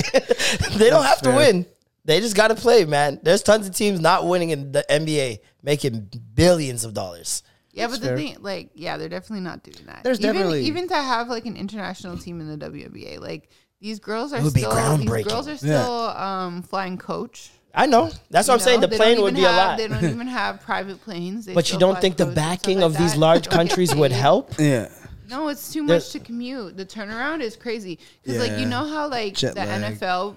they 0.77 0.89
don't 0.89 1.05
have 1.05 1.20
to 1.23 1.31
win. 1.32 1.66
They 2.05 2.20
just 2.20 2.36
gotta 2.36 2.55
play, 2.55 2.85
man. 2.85 3.19
There's 3.24 3.43
tons 3.43 3.66
of 3.66 3.74
teams 3.74 3.99
not 3.99 4.24
winning 4.28 4.51
in 4.51 4.70
the 4.70 4.85
NBA, 4.89 5.39
making 5.65 6.11
billions 6.32 6.85
of 6.85 6.95
dollars. 6.95 7.43
yeah, 7.73 7.89
but 7.89 8.01
the 8.01 8.15
thing, 8.16 8.36
like, 8.41 8.70
yeah, 8.74 8.97
they're 8.97 9.09
definitely 9.09 9.43
not 9.43 9.65
doing 9.65 9.85
that. 9.86 10.05
There's 10.05 10.20
even, 10.20 10.32
definitely- 10.32 10.65
even 10.66 10.86
to 10.89 10.95
have 10.95 11.28
like 11.28 11.47
an 11.47 11.57
international 11.57 12.16
team 12.19 12.41
in 12.41 12.47
the 12.57 12.70
WNBA, 12.70 13.19
like 13.20 13.51
these 13.81 13.99
girls 13.99 14.32
are 14.32 14.41
still 14.49 14.97
these 14.97 15.24
girls 15.24 15.49
are 15.49 15.57
still 15.57 15.93
um, 16.11 16.62
flying 16.62 16.99
coach. 16.99 17.51
I 17.74 17.86
know. 17.86 18.10
That's 18.30 18.48
what 18.48 18.55
I'm 18.55 18.60
You 18.60 18.64
saying. 18.64 18.80
The 18.80 18.88
plane 18.88 19.20
would 19.20 19.32
even 19.32 19.42
be 19.42 19.44
a 19.44 19.51
lot. 19.52 19.78
They 19.78 19.88
don't 19.88 20.05
even 20.05 20.26
have 20.28 20.60
private 20.60 21.01
planes. 21.02 21.46
They 21.46 21.55
But 21.55 21.72
you 21.72 21.78
don't 21.78 22.01
think 22.01 22.16
the 22.16 22.24
coach 22.24 22.28
and 22.28 22.36
backing 22.36 22.76
like 22.78 22.86
of 22.86 22.98
these 22.98 23.16
large 23.16 23.48
countries 23.59 23.94
would 23.94 24.12
help? 24.12 24.52
Yeah. 24.59 24.88
No, 25.28 25.48
it's 25.48 25.72
too 25.72 25.86
There- 25.86 25.96
much 25.96 26.10
to 26.10 26.20
commute. 26.20 26.76
The 26.76 26.86
turnaround 26.86 27.40
is 27.40 27.56
crazy 27.56 27.98
because, 28.22 28.38
like, 28.38 28.59
you 28.59 28.66
know 28.66 28.84
how 28.86 29.09
like 29.09 29.34
Jet 29.34 29.55
the 29.55 29.64
lag. 29.64 29.94
NFL, 29.98 30.36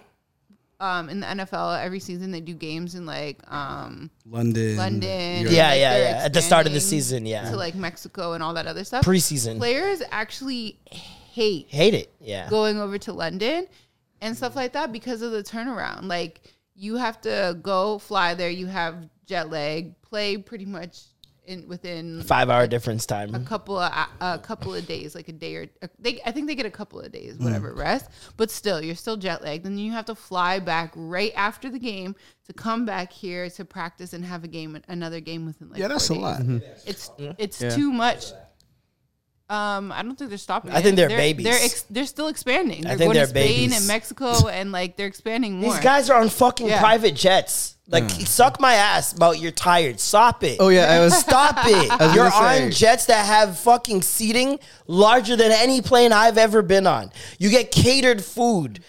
um, 0.80 1.10
in 1.10 1.20
the 1.20 1.28
NFL 1.28 1.84
every 1.84 2.00
season 2.00 2.32
they 2.32 2.40
do 2.40 2.54
games 2.54 2.96
in 2.96 3.06
like 3.06 3.40
um 3.52 4.10
London. 4.26 4.78
London. 4.78 5.42
Europe. 5.42 5.54
Yeah, 5.56 5.70
like, 5.70 5.80
yeah, 5.80 5.98
yeah. 5.98 6.26
At 6.26 6.34
the 6.34 6.42
start 6.42 6.66
of 6.68 6.72
the 6.72 6.78
expanding 6.78 7.02
season, 7.02 7.26
yeah. 7.26 7.50
to 7.50 7.58
like 7.58 7.76
Mexico 7.76 8.34
and 8.34 8.42
all 8.44 8.54
that 8.54 8.66
other 8.68 8.84
stuff. 8.84 9.04
Preseason. 9.06 9.58
Players 9.58 10.02
actually 10.12 10.80
hate 10.86 11.68
Hate 11.70 11.94
it. 11.94 12.14
Yeah. 12.20 12.50
going 12.50 12.80
over 12.80 12.98
to 13.00 13.14
London 13.14 13.68
and 14.22 14.36
stuff 14.38 14.56
like 14.56 14.74
that 14.74 14.92
because 14.92 15.22
of 15.22 15.32
the 15.32 15.44
turnaround. 15.44 16.04
Like 16.04 16.42
you 16.78 16.96
have 16.98 17.20
to 17.22 17.58
go 17.62 17.98
fly 17.98 18.34
there. 18.36 18.50
You 18.50 18.68
have 18.68 19.10
jet 19.26 19.50
lag. 19.50 20.00
Play 20.02 20.38
pretty 20.38 20.66
much 20.66 21.02
in 21.46 21.68
within 21.68 22.22
Five 22.24 22.50
hour 22.50 22.68
difference 22.68 23.06
time. 23.06 23.34
a 23.34 23.40
couple 23.40 23.78
of 23.78 23.92
a 24.22 24.38
couple 24.40 24.74
of 24.76 24.86
days, 24.86 25.16
like 25.16 25.28
a 25.28 25.32
day 25.34 25.56
or 25.56 25.68
they. 25.98 26.20
I 26.26 26.32
think 26.32 26.48
they 26.48 26.56
get 26.56 26.66
a 26.66 26.72
couple 26.72 27.00
of 27.00 27.08
Mm. 27.08 27.12
days, 27.14 27.38
whatever 27.40 27.74
rest. 27.74 28.10
But 28.38 28.52
still, 28.52 28.82
you're 28.82 28.96
still 28.96 29.18
jet 29.18 29.42
lagged. 29.42 29.66
Then 29.66 29.78
you 29.78 29.92
have 29.94 30.06
to 30.06 30.16
fly 30.16 30.60
back 30.60 30.92
right 30.96 31.32
after 31.36 31.70
the 31.70 31.80
game 31.80 32.16
to 32.48 32.54
come 32.54 32.86
back 32.86 33.12
here 33.12 33.50
to 33.50 33.66
practice 33.66 34.14
and 34.14 34.24
have 34.26 34.44
a 34.44 34.48
game, 34.48 34.80
another 34.88 35.20
game 35.20 35.46
within 35.46 35.70
like 35.70 35.80
Yeah, 35.80 35.88
that's 35.88 36.08
four 36.08 36.18
a 36.18 36.20
lot. 36.20 36.46
days. 36.48 36.62
It's 36.86 37.12
it's 37.18 37.62
Yeah. 37.62 37.70
too 37.70 37.92
much. 37.92 38.26
Um, 39.50 39.94
I 39.94 40.04
don't 40.04 40.18
think 40.18 40.30
they're 40.30 40.38
stopping. 40.38 40.72
I 40.72 40.82
think 40.82 40.94
it. 40.94 40.96
they're 40.98 41.10
babies. 41.10 41.46
They're 41.46 41.56
ex- 41.64 41.86
they're 41.90 42.06
still 42.06 42.28
expanding. 42.28 42.86
I 42.86 42.90
They're 42.90 42.98
think 42.98 43.08
going 43.08 43.16
they're 43.16 43.24
to 43.26 43.30
Spain 43.30 43.70
babies. 43.70 43.78
and 43.78 43.88
Mexico, 43.88 44.48
and 44.52 44.72
like 44.74 44.98
they're 44.98 45.08
expanding 45.08 45.60
more. 45.62 45.74
These 45.74 45.84
guys 45.84 46.10
are 46.10 46.20
on 46.20 46.28
fucking 46.30 46.68
Yeah. 46.68 46.80
private 46.80 47.16
jets. 47.16 47.76
Like, 47.90 48.10
suck 48.10 48.60
my 48.60 48.74
ass 48.74 49.14
about 49.14 49.40
you're 49.40 49.54
tired. 49.54 50.02
Stop 50.02 50.44
it. 50.44 50.58
Oh 50.60 50.68
yeah, 50.68 50.92
I 50.92 51.00
was 51.00 51.18
Stop 51.20 51.56
it. 51.66 51.90
was 52.00 52.14
You're 52.14 52.30
gonna 52.30 52.56
say. 52.58 52.66
on 52.66 52.72
jets 52.72 53.06
that 53.06 53.26
have 53.26 53.58
fucking 53.60 54.02
seating 54.02 54.60
larger 54.88 55.38
than 55.38 55.54
any 55.54 55.82
plane 55.82 56.12
I've 56.12 56.38
ever 56.38 56.62
been 56.62 56.86
on. 56.86 57.12
You 57.40 57.50
get 57.50 57.72
catered 57.72 58.22
food, 58.22 58.84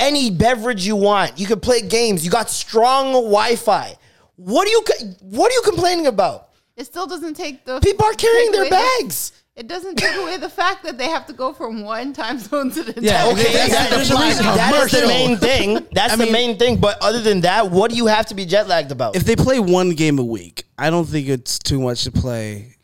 any 0.00 0.32
beverage 0.32 0.84
you 0.84 0.96
want. 0.96 1.38
You 1.38 1.46
can 1.46 1.60
play 1.60 1.82
games. 1.82 2.24
You 2.24 2.32
got 2.32 2.50
strong 2.50 3.12
Wi-Fi. 3.12 3.94
What 4.34 4.66
are 4.66 4.70
you 4.72 4.82
what 5.20 5.52
are 5.52 5.54
you 5.54 5.62
complaining 5.62 6.08
about? 6.08 6.48
It 6.76 6.86
still 6.86 7.06
doesn't 7.06 7.34
take 7.34 7.64
the 7.64 7.78
People 7.78 8.06
are 8.06 8.14
carrying 8.14 8.46
take 8.46 8.52
their 8.52 8.62
away 8.62 8.98
bags. 9.00 9.30
It 9.56 9.66
doesn't 9.66 9.96
take 9.96 10.16
away 10.16 10.36
the 10.38 10.48
fact 10.48 10.84
that 10.84 10.96
they 10.96 11.08
have 11.08 11.26
to 11.26 11.32
go 11.32 11.52
from 11.52 11.82
one 11.82 12.12
time 12.12 12.38
zone 12.38 12.70
to 12.70 12.82
the 12.82 13.00
Yeah, 13.00 13.24
next. 13.24 13.32
Okay, 13.40 13.52
That's- 13.52 13.70
that- 13.70 13.90
there's 13.90 14.10
a 14.10 14.16
reason. 14.20 14.44
that 14.46 14.74
is 14.84 14.90
the 15.00 15.06
main 15.06 15.36
thing. 15.36 15.86
That's 15.92 16.12
I 16.14 16.16
the 16.16 16.24
mean- 16.24 16.32
main 16.32 16.58
thing. 16.58 16.76
But 16.78 16.98
other 17.02 17.20
than 17.20 17.42
that, 17.42 17.70
what 17.70 17.90
do 17.90 17.96
you 17.96 18.06
have 18.06 18.26
to 18.26 18.34
be 18.34 18.46
jet 18.46 18.68
lagged 18.68 18.90
about? 18.92 19.16
If 19.16 19.24
they 19.24 19.36
play 19.36 19.58
one 19.60 19.90
game 19.90 20.18
a 20.18 20.24
week, 20.24 20.64
I 20.78 20.88
don't 20.90 21.04
think 21.06 21.28
it's 21.28 21.58
too 21.58 21.80
much 21.80 22.04
to 22.04 22.10
play. 22.12 22.76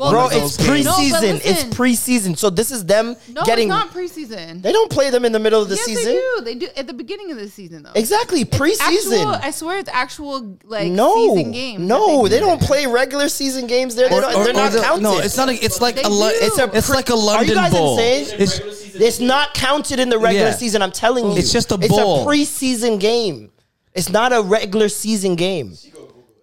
Well, 0.00 0.12
Bro, 0.12 0.28
no, 0.30 0.44
it's 0.44 0.58
no, 0.58 0.64
but 0.66 0.72
preseason. 0.72 1.34
it's 1.36 1.44
listen. 1.44 1.70
preseason. 1.72 2.38
So 2.38 2.48
this 2.48 2.70
is 2.70 2.86
them 2.86 3.16
No, 3.28 3.42
getting. 3.44 3.68
it's 3.68 3.68
not 3.68 3.90
preseason. 3.92 4.62
They 4.62 4.72
don't 4.72 4.90
play 4.90 5.10
them 5.10 5.26
in 5.26 5.32
the 5.32 5.38
middle 5.38 5.60
of 5.60 5.68
the 5.68 5.74
yes, 5.74 5.84
season. 5.84 6.06
they 6.06 6.14
do. 6.14 6.40
They 6.42 6.54
do 6.54 6.68
at 6.74 6.86
the 6.86 6.94
beginning 6.94 7.30
of 7.32 7.36
the 7.36 7.50
season, 7.50 7.82
though. 7.82 7.92
Exactly, 7.94 8.40
It's 8.40 8.56
preseason. 8.56 8.80
actual- 9.26 9.38
I 9.42 9.50
swear, 9.50 9.78
it's 9.78 9.90
actual 9.92 10.56
like 10.64 10.90
no, 10.90 11.34
season 11.36 11.52
games. 11.52 11.80
no, 11.86 12.26
they 12.26 12.38
do 12.38 12.46
don't 12.46 12.62
play 12.62 12.86
regular 12.86 13.28
season 13.28 13.66
games 13.66 13.94
there. 13.94 14.08
They 14.08 14.14
Or- 14.16 14.20
don't, 14.22 14.34
or- 14.36 14.44
they're 14.44 14.54
or 14.54 14.56
not 14.56 14.72
the- 14.72 14.80
counted. 14.80 15.02
No, 15.02 15.18
it's 15.18 15.36
not. 15.36 15.50
A, 15.50 15.52
it's 15.62 15.82
like 15.82 15.96
They 15.96 16.02
a. 16.04 16.08
Lo- 16.08 16.30
It's 16.32 16.56
a. 16.58 16.70
It's 16.74 16.86
pre- 16.86 16.96
like 16.96 17.10
a 17.10 17.14
London 17.14 17.44
Are 17.44 17.44
you 17.50 17.54
guys 17.54 17.72
Bowl. 17.72 17.98
insane? 17.98 18.36
It's, 18.40 18.58
It's 18.94 19.20
not 19.20 19.52
counted 19.52 19.98
in 20.00 20.08
the 20.08 20.18
regular 20.18 20.48
Yeah. 20.48 20.56
season. 20.56 20.80
I'm 20.80 20.92
telling 20.92 21.30
you, 21.30 21.36
It's 21.36 21.52
just 21.52 21.70
a 21.72 21.74
It's 21.74 21.88
bowl. 21.88 22.22
a 22.22 22.26
preseason 22.26 22.98
game. 22.98 23.50
It's 23.94 24.08
not 24.08 24.32
a 24.32 24.40
regular 24.40 24.88
season 24.88 25.34
game. 25.36 25.76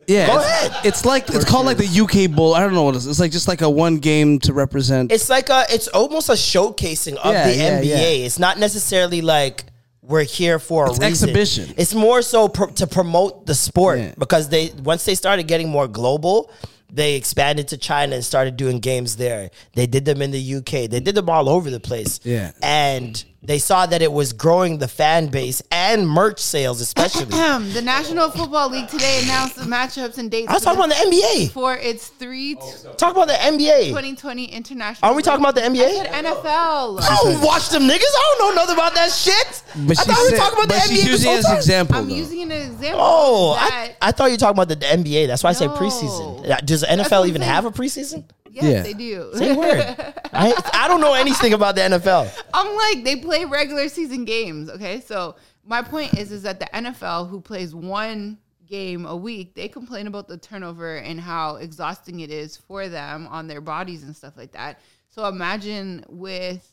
Yeah, 0.07 0.27
Go 0.27 0.38
it's, 0.38 0.45
ahead. 0.45 0.85
it's 0.85 1.05
like 1.05 1.29
it's 1.29 1.45
called 1.45 1.65
like 1.65 1.77
the 1.77 1.85
UK 2.01 2.34
Bowl. 2.35 2.53
I 2.55 2.61
don't 2.61 2.73
know 2.73 2.84
what 2.84 2.95
it 2.95 2.99
is. 2.99 3.07
It's 3.07 3.19
like 3.19 3.31
just 3.31 3.47
like 3.47 3.61
a 3.61 3.69
one 3.69 3.97
game 3.97 4.39
to 4.39 4.53
represent. 4.53 5.11
It's 5.11 5.29
like 5.29 5.49
a. 5.49 5.65
It's 5.69 5.88
almost 5.89 6.29
a 6.29 6.34
showcasing 6.34 7.15
of 7.17 7.34
Yeah, 7.34 7.47
the 7.49 7.55
yeah, 7.55 7.81
NBA. 7.81 7.85
yeah. 7.85 8.25
It's 8.25 8.39
not 8.39 8.57
necessarily 8.57 9.21
like 9.21 9.65
we're 10.01 10.23
here 10.23 10.57
for 10.59 10.85
a 10.85 10.89
It's 10.89 10.99
reason. 10.99 11.29
exhibition. 11.29 11.73
It's 11.77 11.93
more 11.93 12.21
so 12.21 12.47
pr- 12.47 12.71
to 12.75 12.88
promote 12.88 13.45
the 13.45 13.53
sport 13.55 13.99
Yeah. 13.99 14.13
because 14.17 14.47
they 14.49 14.71
once 14.84 15.03
they 15.03 15.15
started 15.15 15.47
getting 15.47 15.67
more 15.69 15.88
global, 15.89 16.49
they 16.89 17.15
expanded 17.15 17.67
to 17.69 17.77
China 17.77 18.15
and 18.15 18.23
started 18.23 18.55
doing 18.55 18.79
games 18.79 19.17
there. 19.17 19.51
They 19.73 19.85
did 19.88 20.05
them 20.05 20.21
in 20.21 20.31
the 20.31 20.55
UK. 20.55 20.89
They 20.89 21.01
did 21.01 21.15
them 21.15 21.29
all 21.29 21.49
over 21.49 21.69
the 21.69 21.81
place. 21.81 22.21
Yeah. 22.23 22.51
and 22.63 23.21
they 23.47 23.59
saw 23.59 23.85
that 23.85 24.01
it 24.01 24.11
was 24.11 24.33
growing 24.33 24.77
the 24.77 24.87
fan 24.87 25.27
base 25.27 25.61
and 25.71 26.07
merch 26.07 26.39
sales, 26.39 26.81
especially. 26.81 27.25
the 27.73 27.81
National 27.83 28.29
Football 28.29 28.69
League 28.69 28.87
today 28.89 29.21
announced 29.23 29.55
the 29.55 29.63
matchups 29.63 30.17
and 30.17 30.29
dates. 30.29 30.49
I 30.49 30.53
was 30.53 30.63
talking 30.63 30.79
about 30.79 30.89
the 30.89 30.95
NBA. 30.95 31.51
for 31.51 31.75
its 31.75 32.07
three 32.07 32.57
oh, 32.59 32.93
Talk 32.97 33.13
about 33.15 33.27
the 33.27 33.33
NBA. 33.33 33.87
2020 33.87 34.45
international. 34.45 35.11
Are 35.11 35.15
we 35.15 35.23
talking 35.23 35.43
about 35.43 35.55
the 35.55 35.61
NBA? 35.61 35.81
I 35.81 36.05
said 36.05 36.25
NFL. 36.25 37.01
I 37.01 37.19
don't 37.23 37.41
watch 37.41 37.69
them 37.69 37.83
niggas. 37.83 38.01
I 38.01 38.35
don't 38.37 38.55
know 38.55 38.61
nothing 38.61 38.75
about 38.75 38.93
that 38.95 39.11
shit. 39.11 39.63
but 39.87 39.97
I 39.97 40.03
she 40.03 40.11
thought 40.11 40.23
we 40.23 40.31
were 40.31 40.37
talking 40.37 40.63
about 40.63 40.67
the 40.67 40.75
NBA 40.75 40.89
she's 40.89 41.07
using 41.07 41.31
it 41.31 41.37
as 41.39 41.45
an 41.45 41.57
example. 41.57 41.95
I'm 41.95 42.09
though. 42.09 42.15
using 42.15 42.37
using 42.39 42.51
an 42.51 42.71
example. 42.71 42.99
Oh, 43.01 43.55
I, 43.57 43.95
I 44.01 44.11
thought 44.11 44.25
you 44.25 44.33
were 44.33 44.37
talking 44.37 44.61
about 44.61 44.69
the 44.69 44.85
NBA. 44.85 45.27
That's 45.27 45.43
why 45.43 45.51
I 45.51 45.53
said 45.53 45.67
No. 45.67 45.75
preseason. 45.75 46.65
Does 46.65 46.81
the 46.81 46.87
NFL 46.87 47.27
even 47.27 47.41
saying. 47.41 47.51
have 47.53 47.65
a 47.65 47.71
preseason? 47.71 48.23
Yes, 48.51 48.63
Yeah. 48.63 48.81
they 48.81 48.93
do. 48.93 49.31
Say 49.35 49.55
word. 49.55 49.79
I, 50.33 50.53
I 50.73 50.87
don't 50.87 51.01
know 51.01 51.13
anything 51.13 51.53
about 51.53 51.75
the 51.75 51.81
NFL. 51.81 52.31
I'm 52.53 52.75
like 52.75 53.03
they 53.03 53.15
play 53.17 53.45
regular 53.45 53.89
season 53.89 54.25
games. 54.25 54.69
Okay, 54.69 54.99
so 55.01 55.35
my 55.65 55.81
point 55.81 56.17
is 56.17 56.31
is 56.31 56.43
that 56.43 56.59
the 56.59 56.65
NFL 56.67 57.29
who 57.29 57.41
plays 57.41 57.73
one 57.75 58.37
game 58.65 59.05
a 59.05 59.15
week, 59.15 59.55
they 59.55 59.67
complain 59.69 60.07
about 60.07 60.27
the 60.27 60.37
turnover 60.37 60.97
and 60.97 61.19
how 61.21 61.55
exhausting 61.55 62.19
it 62.19 62.29
is 62.31 62.57
for 62.57 62.89
them 62.89 63.27
on 63.27 63.47
their 63.47 63.61
bodies 63.61 64.03
and 64.03 64.15
stuff 64.15 64.33
like 64.35 64.51
that. 64.51 64.79
So 65.09 65.25
imagine 65.27 66.03
with 66.09 66.69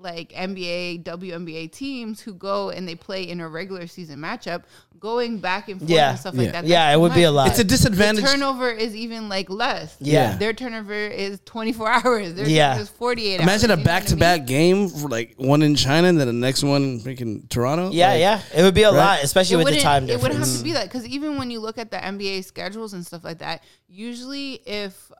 like 0.00 0.30
NBA, 0.32 1.02
WNBA 1.02 1.72
teams 1.72 2.20
who 2.20 2.32
go 2.32 2.70
and 2.70 2.86
they 2.86 2.94
play 2.94 3.24
in 3.28 3.40
a 3.40 3.48
regular 3.48 3.88
season 3.88 4.20
matchup, 4.20 4.62
going 5.00 5.38
back 5.38 5.68
and 5.68 5.80
forth 5.80 5.90
Yeah. 5.90 6.10
and 6.10 6.18
stuff 6.20 6.34
like 6.36 6.52
that. 6.52 6.66
Yeah, 6.66 6.92
it 6.92 7.00
would 7.00 7.14
be 7.14 7.24
a 7.24 7.30
lot. 7.32 7.48
It's 7.50 7.58
a 7.58 7.64
disadvantage. 7.64 8.22
The 8.24 8.30
turnover 8.30 8.70
is 8.70 8.94
even 8.94 9.28
like 9.28 9.50
less. 9.50 9.96
Yeah. 9.98 10.36
Their 10.36 10.52
turnover 10.52 10.92
is 10.94 11.40
24 11.44 11.88
hours. 12.04 12.34
Their 12.34 12.48
Yeah. 12.48 12.68
turnover 12.74 12.82
is 12.82 12.88
48 12.90 13.40
Imagine 13.40 13.70
a 13.70 13.72
hours. 13.72 13.78
You 13.78 13.84
know 13.84 13.84
back 13.84 14.04
to 14.06 14.16
back 14.16 14.46
game, 14.46 14.88
for 14.88 15.08
like 15.08 15.34
one 15.36 15.62
in 15.62 15.74
China 15.74 16.06
and 16.08 16.18
then 16.20 16.28
the 16.28 16.32
next 16.32 16.62
one 16.62 16.82
in 16.84 17.00
freaking 17.00 17.48
Toronto. 17.48 17.90
Yeah, 17.90 18.10
Like, 18.12 18.20
yeah. 18.20 18.40
It 18.56 18.62
would 18.62 18.74
be 18.74 18.84
a 18.84 18.90
Right. 18.92 18.96
lot, 18.96 19.24
especially 19.24 19.56
with 19.56 19.66
the 19.66 19.70
wouldn't- 19.72 19.82
time 19.82 20.08
It 20.08 20.20
wouldn't 20.22 20.38
have 20.38 20.56
to 20.58 20.62
be 20.62 20.72
that 20.74 20.84
because 20.84 21.06
even 21.06 21.38
when 21.38 21.50
you 21.50 21.58
look 21.58 21.76
at 21.76 21.90
the 21.90 21.96
NBA 22.04 22.42
schedules 22.44 22.92
and 22.94 23.04
stuff 23.04 23.24
like 23.24 23.38
that, 23.38 23.64
usually 23.88 24.60
if 24.64 25.10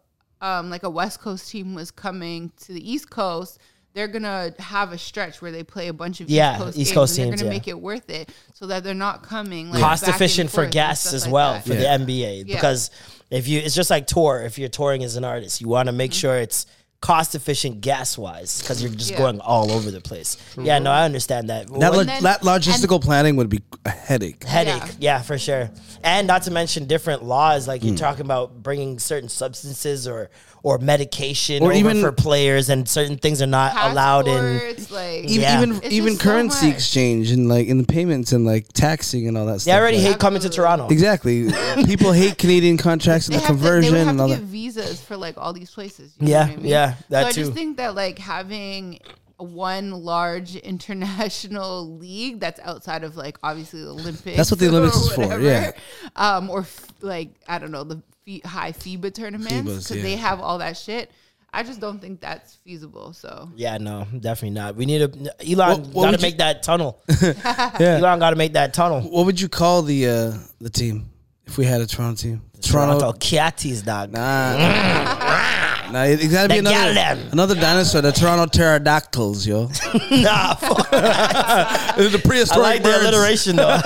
um, 0.40 0.70
like 0.70 0.84
a 0.84 0.90
West 0.90 1.20
Coast 1.20 1.50
team 1.50 1.74
was 1.74 1.90
coming 1.90 2.52
to 2.60 2.72
the 2.72 2.88
East 2.92 3.10
Coast, 3.10 3.58
they're 3.98 4.06
gonna 4.06 4.54
have 4.60 4.92
a 4.92 4.98
stretch 4.98 5.42
where 5.42 5.50
they 5.50 5.64
play 5.64 5.88
a 5.88 5.92
bunch 5.92 6.20
of 6.20 6.30
Yeah, 6.30 6.52
East 6.54 6.58
Coast, 6.62 6.78
East 6.78 6.88
games, 6.90 6.94
Coast 6.94 7.18
and 7.18 7.24
teams, 7.24 7.40
They're 7.40 7.44
gonna 7.46 7.54
yeah. 7.54 7.58
make 7.60 7.68
it 7.68 7.80
worth 7.80 8.08
it 8.10 8.30
so 8.54 8.68
that 8.68 8.84
they're 8.84 8.94
not 8.94 9.24
coming 9.24 9.70
like 9.72 9.80
Cost 9.80 10.06
back 10.06 10.14
efficient 10.14 10.50
for 10.50 10.54
forth 10.56 10.64
and 10.66 10.72
guests 10.72 11.12
as 11.12 11.24
like 11.24 11.32
well 11.32 11.52
that. 11.54 11.66
for 11.66 11.74
Yeah. 11.74 11.96
the 11.96 12.04
NBA 12.04 12.44
Yeah. 12.46 12.54
because 12.54 12.92
if 13.28 13.48
you, 13.48 13.58
it's 13.58 13.74
just 13.74 13.90
like 13.90 14.06
tour. 14.06 14.40
If 14.46 14.56
you're 14.56 14.68
touring 14.68 15.02
as 15.02 15.16
an 15.16 15.24
artist, 15.24 15.60
you 15.60 15.66
want 15.68 15.86
to 15.88 15.92
make 15.92 16.12
sure 16.12 16.36
it's 16.38 16.64
cost 17.00 17.34
efficient 17.34 17.80
gas 17.80 18.16
wise 18.16 18.60
because 18.60 18.80
you're 18.82 18.92
just 18.92 19.10
Yeah. 19.10 19.18
going 19.18 19.40
all 19.40 19.70
over 19.72 19.90
the 19.90 20.00
place. 20.00 20.36
Yeah, 20.56 20.78
no, 20.78 20.90
I 20.92 21.04
understand 21.04 21.48
that. 21.50 21.66
That, 21.66 21.92
lo- 21.92 22.04
then- 22.04 22.22
that 22.22 22.42
logistical 22.42 23.02
planning 23.02 23.34
would 23.36 23.48
be 23.48 23.62
a 23.84 23.90
headache. 23.90 24.44
headache. 24.44 24.82
Yeah. 24.98 25.16
Yeah. 25.16 25.22
for 25.22 25.38
sure. 25.38 25.70
And 26.04 26.26
not 26.28 26.44
to 26.44 26.52
mention 26.52 26.86
different 26.86 27.24
laws, 27.24 27.66
like 27.66 27.82
Hmm. 27.82 27.88
you're 27.88 27.96
talking 27.96 28.24
about 28.24 28.62
bringing 28.62 28.98
certain 29.00 29.28
substances 29.28 30.06
or 30.08 30.30
or 30.62 30.78
medication 30.78 31.62
Or 31.62 31.66
over 31.72 31.78
even- 31.78 32.00
for 32.00 32.12
players, 32.12 32.68
and 32.68 32.88
certain 32.88 33.16
things 33.16 33.40
are 33.40 33.46
not 33.46 33.72
allowed 33.90 34.26
in. 34.28 34.76
Like 34.90 35.24
Even 35.24 35.40
Yeah. 35.40 35.62
even, 35.62 35.84
even 35.92 36.08
just 36.14 36.22
so 36.22 36.28
currency 36.30 36.68
exchange 36.68 37.30
and 37.30 37.48
like 37.48 37.66
in 37.68 37.78
the 37.78 37.84
payments 37.84 38.32
and 38.32 38.44
like 38.44 38.66
taxing 38.72 39.28
and 39.28 39.36
all 39.38 39.46
that 39.46 39.60
stuff. 39.60 39.72
They 39.72 39.78
already 39.78 39.98
like- 39.98 40.06
hate 40.06 40.18
coming 40.18 40.40
to 40.42 40.48
Toronto. 40.48 40.88
Exactly. 40.88 41.48
People 41.86 42.12
hate 42.12 42.38
Canadian 42.38 42.76
contracts 42.78 43.26
and 43.28 43.34
they 43.34 43.40
the 43.40 43.46
have 43.46 43.56
to, 43.56 43.62
they 43.62 43.68
conversion 43.68 43.92
would 43.92 43.98
have 43.98 44.08
and 44.08 44.18
to 44.18 44.22
all 44.22 44.28
get 44.28 44.38
that. 44.40 44.44
visas 44.46 45.00
for 45.00 45.16
like 45.16 45.34
all 45.36 45.52
these 45.52 45.70
places. 45.70 46.12
you 46.18 46.26
know 46.26 46.32
Yeah, 46.32 46.40
what 46.46 46.52
I 46.52 46.56
mean? 46.56 46.66
yeah, 46.66 46.94
that 47.10 47.22
so 47.22 47.28
I 47.28 47.32
just 47.32 47.52
think 47.52 47.76
that 47.76 47.94
like 47.94 48.18
having 48.18 48.98
one 49.36 49.90
large 49.92 50.56
international 51.08 51.96
league 51.98 52.40
that's 52.40 52.60
outside 52.60 53.04
of 53.04 53.16
like 53.16 53.38
obviously 53.42 53.82
the 53.82 53.90
Olympics. 53.90 54.36
That's 54.36 54.50
what 54.50 54.58
the 54.60 54.68
Olympics 54.70 54.96
or 54.96 55.22
is 55.24 55.32
for, 55.32 55.40
yeah. 55.40 55.70
Um, 56.16 56.50
or 56.50 56.60
f- 56.60 56.86
like 57.00 57.30
I 57.48 57.58
don't 57.58 57.70
know 57.70 57.84
the 57.84 57.96
fee- 57.96 58.02
high 58.44 58.72
FIBA 58.72 59.14
tournaments 59.14 59.52
because 59.88 59.96
yeah. 59.96 60.02
they 60.02 60.16
have 60.16 60.40
all 60.40 60.58
that 60.58 60.76
shit. 60.76 61.10
I 61.52 61.62
just 61.62 61.80
don't 61.80 61.98
think 61.98 62.20
that's 62.20 62.56
feasible. 62.56 63.14
So 63.14 63.48
Yeah, 63.56 63.78
no, 63.78 64.06
definitely 64.20 64.50
not. 64.50 64.76
We 64.76 64.84
need 64.84 65.00
a 65.02 65.10
Elon 65.50 65.68
What- 65.68 65.78
what 65.78 66.02
got 66.02 66.10
would 66.10 66.20
to 66.20 66.26
you- 66.26 66.30
make 66.30 66.38
that 66.38 66.62
tunnel. 66.62 67.00
Yeah. 67.22 67.98
Elon 68.00 68.18
got 68.18 68.30
to 68.30 68.36
make 68.36 68.52
that 68.52 68.74
tunnel. 68.74 69.00
What 69.00 69.24
would 69.26 69.40
you 69.40 69.48
call 69.48 69.82
the 69.82 70.08
uh, 70.08 70.32
the 70.60 70.70
team 70.70 71.08
if 71.46 71.56
we 71.56 71.64
had 71.64 71.80
a 71.80 71.86
Toronto 71.86 72.20
team? 72.20 72.42
Toronto 72.60 73.12
Kiatis, 73.12 73.84
dog. 73.84 74.12
Nah. 74.12 75.64
nah, 75.92 76.04
it, 76.04 76.22
it 76.24 76.28
gotta 76.28 76.48
be 76.48 76.60
The 76.60 76.70
another 76.70 76.94
Gallon. 76.94 77.28
another 77.32 77.54
dinosaur, 77.54 78.00
the 78.02 78.12
Toronto 78.12 78.46
pterodactyls, 78.46 79.46
yo. 79.46 79.64
nah, 80.10 80.54
fuck. 80.54 80.90
the 80.90 82.12
I 82.14 82.20
prehistoric 82.24 82.62
like 82.62 82.82
the 82.82 82.88
birds. 82.90 83.04
alliteration 83.06 83.56
though. 83.56 83.68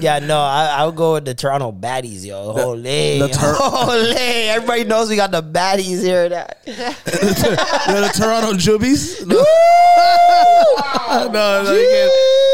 yeah, 0.00 0.18
no, 0.20 0.38
I, 0.40 0.66
I 0.78 0.86
would 0.86 0.96
go 0.96 1.14
with 1.14 1.24
the 1.24 1.34
Toronto 1.34 1.72
baddies, 1.72 2.24
yo. 2.24 2.52
Holy, 2.52 3.18
the 3.18 3.28
Tur- 3.28 3.54
holy. 3.56 4.14
Everybody 4.16 4.84
knows 4.84 5.08
we 5.08 5.16
got 5.16 5.30
the 5.30 5.42
baddies 5.42 6.02
here. 6.02 6.28
That 6.28 6.62
Yo, 6.66 6.74
the 8.00 8.10
Toronto 8.14 8.54
Jubies. 8.56 9.24
No, 9.26 9.36
no, 9.36 9.42
no, 11.64 11.72
you 11.72 11.88
can't. 11.88 12.12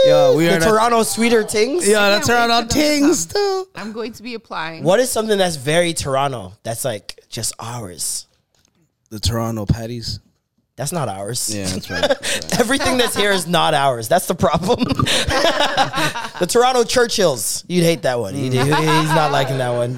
Yo, 0.08 0.34
we 0.36 0.46
the 0.46 0.56
are 0.56 0.58
the, 0.58 0.66
Toronto 0.66 1.02
sweeter 1.04 1.42
things. 1.44 1.88
Yeah, 1.88 2.10
the 2.18 2.26
Can't 2.26 2.28
wait 2.28 2.34
Toronto 2.34 2.54
for 2.56 2.60
them 2.62 2.68
to 2.68 2.74
Tings 2.74 3.26
come. 3.26 3.34
too. 3.34 3.68
I'm 3.76 3.92
going 3.92 4.12
to 4.12 4.22
be 4.22 4.34
applying. 4.34 4.82
What 4.84 5.00
is 5.00 5.10
something 5.10 5.38
that's 5.38 5.56
very 5.56 5.92
Toronto? 5.94 6.52
That's 6.64 6.84
like 6.84 7.20
just 7.32 7.54
ours. 7.58 8.28
The 9.10 9.18
Toronto 9.18 9.66
Patties. 9.66 10.20
That's 10.76 10.92
not 10.92 11.08
ours. 11.08 11.54
Yeah, 11.54 11.66
that's 11.66 11.90
right. 11.90 12.10
Everything 12.60 12.96
that's 12.96 13.14
here 13.14 13.30
is 13.30 13.46
not 13.46 13.74
ours. 13.74 14.08
That's 14.08 14.26
the 14.26 14.34
problem. 14.34 14.78
the 16.38 16.46
Toronto 16.48 16.82
Churchills. 16.84 17.62
You'd 17.68 17.84
hate 17.84 18.02
that 18.02 18.18
one. 18.18 18.34
He'd- 18.34 18.56
he's 18.56 18.66
not 18.68 19.32
liking 19.32 19.58
that 19.58 19.70
one. 19.70 19.96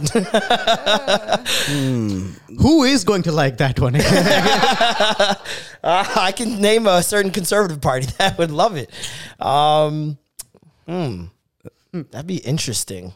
Who 2.61 2.83
is 2.83 3.05
going 3.05 3.23
to 3.25 3.33
like 3.33 3.59
that 3.59 3.79
one? 3.79 3.95
Uh, 3.97 5.35
I 6.17 6.33
can 6.33 6.61
name 6.61 6.87
a 6.87 7.03
certain 7.03 7.31
conservative 7.31 7.81
party 7.81 8.07
that 8.19 8.37
would 8.39 8.51
love 8.51 8.77
it. 8.77 8.91
Um, 9.39 10.19
hmm. 10.89 11.27
That'd 11.93 12.27
be 12.27 12.39
interesting. 12.39 13.13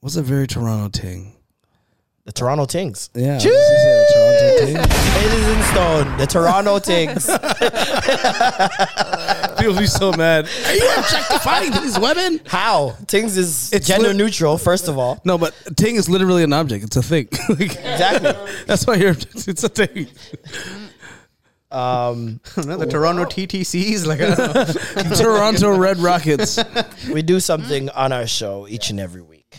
What's 0.00 0.16
a 0.16 0.22
very 0.22 0.46
Toronto 0.46 0.90
thing? 1.00 1.37
The 2.28 2.32
Toronto 2.32 2.66
Tings. 2.66 3.08
Yeah, 3.14 3.30
I 3.30 3.34
was 3.36 3.44
gonna 3.44 3.56
say 3.56 4.04
the 4.04 4.12
Toronto 4.14 4.58
Ting. 4.66 4.76
It 5.24 5.32
is 5.32 5.48
in 5.48 5.62
stone. 5.72 6.04
The 6.18 6.26
Toronto 6.26 6.78
Tings. 6.78 7.24
People 9.58 9.74
be 9.78 9.86
so 9.86 10.12
mad. 10.12 10.46
Are 10.66 10.74
you 10.74 10.90
objectifying 10.98 11.72
these 11.72 11.98
women? 11.98 12.38
How? 12.46 12.96
Tings 13.06 13.38
is 13.38 13.72
It's 13.72 13.86
gender 13.86 14.08
lit- 14.08 14.16
neutral, 14.16 14.58
first 14.58 14.88
of 14.88 14.98
all. 14.98 15.18
No, 15.24 15.38
but 15.38 15.54
ting 15.78 15.96
is 15.96 16.10
literally 16.10 16.42
an 16.42 16.52
object. 16.52 16.84
It's 16.84 16.96
a 16.96 17.02
thing. 17.02 17.28
Like, 17.48 17.60
Exactly. 17.62 18.34
That's 18.66 18.86
why 18.86 18.96
you're. 18.96 19.12
It's 19.12 19.64
a 19.64 19.70
thing. 19.70 20.08
Um, 21.70 22.40
the 22.56 22.86
Toronto 22.90 23.24
TTCs, 23.24 24.04
like 24.06 24.20
I 24.20 24.34
don't 24.34 24.54
know. 25.08 25.16
Toronto 25.16 25.74
Red 25.78 25.96
Rockets. 25.96 26.58
we 27.10 27.22
do 27.22 27.40
something 27.40 27.88
on 27.88 28.12
our 28.12 28.26
show 28.26 28.68
each 28.68 28.90
and 28.90 29.00
every 29.00 29.22
week. 29.22 29.56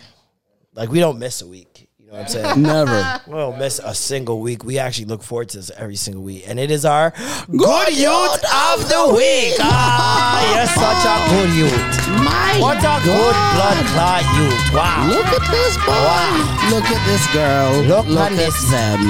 Like 0.75 0.89
we 0.91 0.99
don't 0.99 1.17
miss 1.17 1.41
a 1.41 1.47
week. 1.47 1.68
You 2.09 2.15
know 2.15 2.21
what 2.21 2.35
I'm 2.35 2.41
saying? 2.41 2.61
Never. 2.63 3.21
We 3.27 3.33
don't 3.33 3.59
miss 3.59 3.79
a 3.83 3.93
single 3.93 4.39
week. 4.41 4.63
We 4.63 4.79
actually 4.79 5.05
look 5.05 5.21
forward 5.21 5.49
to 5.49 5.57
this 5.57 5.69
every 5.77 5.95
single 5.95 6.23
week. 6.23 6.43
And 6.47 6.59
it 6.59 6.71
is 6.71 6.83
our 6.83 7.11
Good 7.45 7.95
Youth 7.95 8.43
of 8.49 8.89
the 8.89 9.13
Week. 9.15 9.53
Ah, 9.59 10.41
you're 10.55 10.65
such 10.65 11.05
a 11.05 11.29
good 11.29 11.55
youth. 11.55 12.07
My 12.25 12.57
What 12.59 12.77
a 12.79 12.97
good 13.05 13.35
blood 13.53 13.85
clot 13.93 14.23
youth. 14.41 14.73
Wow. 14.73 15.07
Look 15.07 15.27
at 15.27 15.51
this 15.51 15.77
boy. 15.77 15.91
Wow. 15.91 16.69
Look 16.71 16.85
at 16.85 17.05
this 17.05 17.27
girl. 17.31 17.83
Look 17.83 18.07
at 18.07 18.35
this. 18.35 18.71
them. 18.71 19.01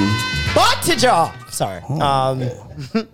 What 0.53 0.84
to 0.84 0.97
jaw? 0.97 1.34
Sorry. 1.51 1.81
Um, 2.01 2.49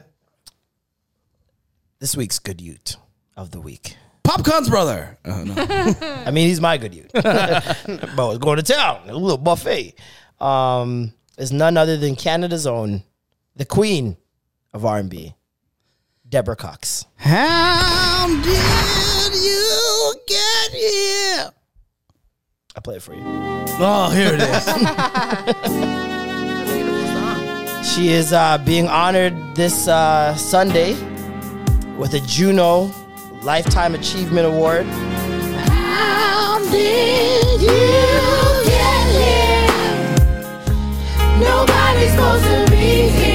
this 1.99 2.17
week's 2.17 2.39
Good 2.39 2.59
Youth 2.59 2.95
of 3.37 3.51
the 3.51 3.61
Week. 3.61 3.97
Popcaan's 4.25 4.69
brother. 4.69 5.17
Oh, 5.25 5.43
no. 5.43 5.53
I 6.25 6.31
mean, 6.31 6.47
he's 6.47 6.59
my 6.59 6.77
good 6.77 6.93
youth. 6.95 7.11
but 7.13 8.17
was 8.17 8.39
going 8.39 8.57
to 8.57 8.63
town, 8.63 9.01
a 9.07 9.13
little 9.13 9.37
buffet. 9.37 9.95
Um, 10.39 11.13
is 11.37 11.51
none 11.51 11.77
other 11.77 11.97
than 11.97 12.15
Canada's 12.15 12.65
own, 12.65 13.03
the 13.55 13.65
queen 13.65 14.17
of 14.73 14.83
R&B, 14.85 15.35
Deborah 16.27 16.55
Cox. 16.55 17.05
How 17.15 18.27
did 18.27 19.35
you 19.35 20.15
get 20.27 20.71
here? 20.71 21.51
I 22.75 22.79
play 22.83 22.95
it 22.95 23.03
for 23.03 23.13
you. 23.13 23.21
Oh, 23.23 24.09
here 24.13 24.33
it 24.33 24.41
is. 24.41 26.01
She 27.95 28.09
is 28.09 28.33
uh, 28.33 28.57
being 28.57 28.89
honored 28.89 29.33
this 29.55 29.87
uh, 29.87 30.35
Sunday 30.35 30.95
with 31.97 32.13
a 32.13 32.19
Juno 32.27 32.91
Lifetime 33.45 33.93
Achievement 33.93 34.47
Award. 34.47 34.87
How 35.67 36.57
did 36.71 37.61
you 37.61 37.67
get 38.65 39.07
here? 39.13 39.67
Nobody's 41.39 42.09
supposed 42.09 42.43
to 42.43 42.65
be 42.71 43.09
here. 43.09 43.34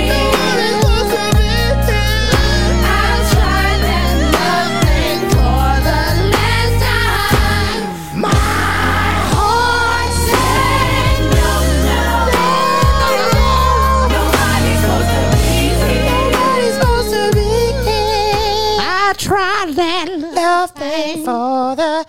Love 20.70 20.92
thing 20.92 21.24
for 21.24 21.76
the 21.76 22.06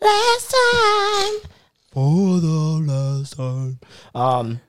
last 0.00 0.54
time. 0.54 1.50
For 1.92 2.40
the 2.40 2.84
last 2.86 3.36
time. 3.36 3.78
Um, 4.14 4.60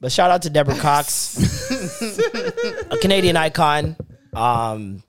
but 0.00 0.12
shout 0.12 0.30
out 0.30 0.42
to 0.42 0.50
Deborah 0.50 0.76
Cox, 0.76 1.70
a 2.90 2.98
Canadian 2.98 3.36
icon. 3.36 3.96
Um, 4.34 5.02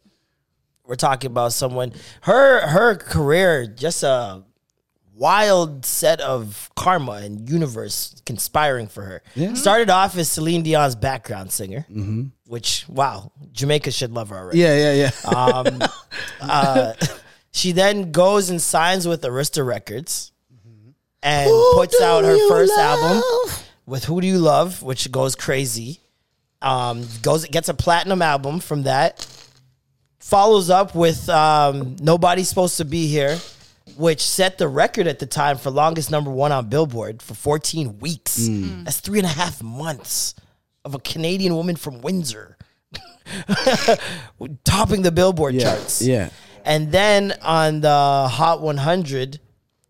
we're 0.85 0.95
talking 0.95 1.29
about 1.29 1.51
someone 1.51 1.91
her 2.21 2.65
her 2.65 2.95
career 2.95 3.67
just 3.67 4.03
a 4.03 4.43
wild 5.13 5.85
set 5.85 6.21
of 6.21 6.69
karma 6.75 7.13
and 7.13 7.49
universe 7.49 8.21
conspiring 8.25 8.87
for 8.87 9.03
her. 9.03 9.21
Yeah. 9.35 9.53
Started 9.55 9.89
off 9.89 10.15
as 10.17 10.31
Celine 10.31 10.63
Dion's 10.63 10.95
background 10.95 11.51
singer, 11.51 11.85
which 12.45 12.85
wow, 12.87 13.31
Jamaica 13.51 13.91
should 13.91 14.13
love 14.13 14.29
her 14.29 14.37
already. 14.37 14.59
Yeah, 14.59 14.93
yeah, 14.93 15.11
yeah. 15.25 15.29
Um, 15.29 15.81
uh, 16.41 16.93
she 17.57 17.71
then 17.71 18.11
goes 18.11 18.49
and 18.49 18.61
signs 18.61 19.07
with 19.07 19.21
Arista 19.23 19.65
Records 19.65 20.31
and 21.23 21.49
puts 21.73 21.99
out 22.01 22.23
her 22.23 22.37
first 22.47 22.73
album 22.77 23.21
with 23.85 24.05
"Who 24.05 24.21
Do 24.21 24.27
You 24.27 24.37
Love," 24.39 24.81
which 24.83 25.11
goes 25.11 25.35
crazy. 25.35 25.99
Um, 26.61 27.05
goes 27.21 27.45
gets 27.45 27.69
a 27.69 27.73
platinum 27.73 28.21
album 28.21 28.59
from 28.59 28.83
that. 28.83 29.25
Follows 30.19 30.69
up 30.69 30.93
with 30.95 31.27
um, 31.29 31.95
"Nobody's 31.99 32.49
Supposed 32.49 32.77
to 32.77 32.85
Be 32.85 33.07
Here," 33.07 33.37
which 33.97 34.21
set 34.21 34.57
the 34.57 34.67
record 34.67 35.07
at 35.07 35.19
the 35.19 35.25
time 35.25 35.57
for 35.57 35.69
longest 35.71 36.11
number 36.11 36.29
one 36.31 36.51
on 36.51 36.69
Billboard 36.69 37.21
for 37.21 37.33
14 37.33 37.99
weeks. 37.99 38.39
Mm. 38.39 38.85
That's 38.85 38.99
three 38.99 39.19
and 39.19 39.25
a 39.27 39.31
half 39.31 39.61
months 39.63 40.35
of 40.85 40.95
a 40.95 40.99
Canadian 40.99 41.55
woman 41.55 41.75
from 41.75 42.01
Windsor 42.01 42.57
topping 44.63 45.01
the 45.01 45.11
Billboard 45.11 45.55
Yeah, 45.55 45.75
charts. 45.75 46.01
yeah. 46.01 46.29
And 46.67 46.91
then 46.91 47.33
on 47.41 47.79
the 47.81 48.27
Hot 48.29 48.61
100, 48.61 49.39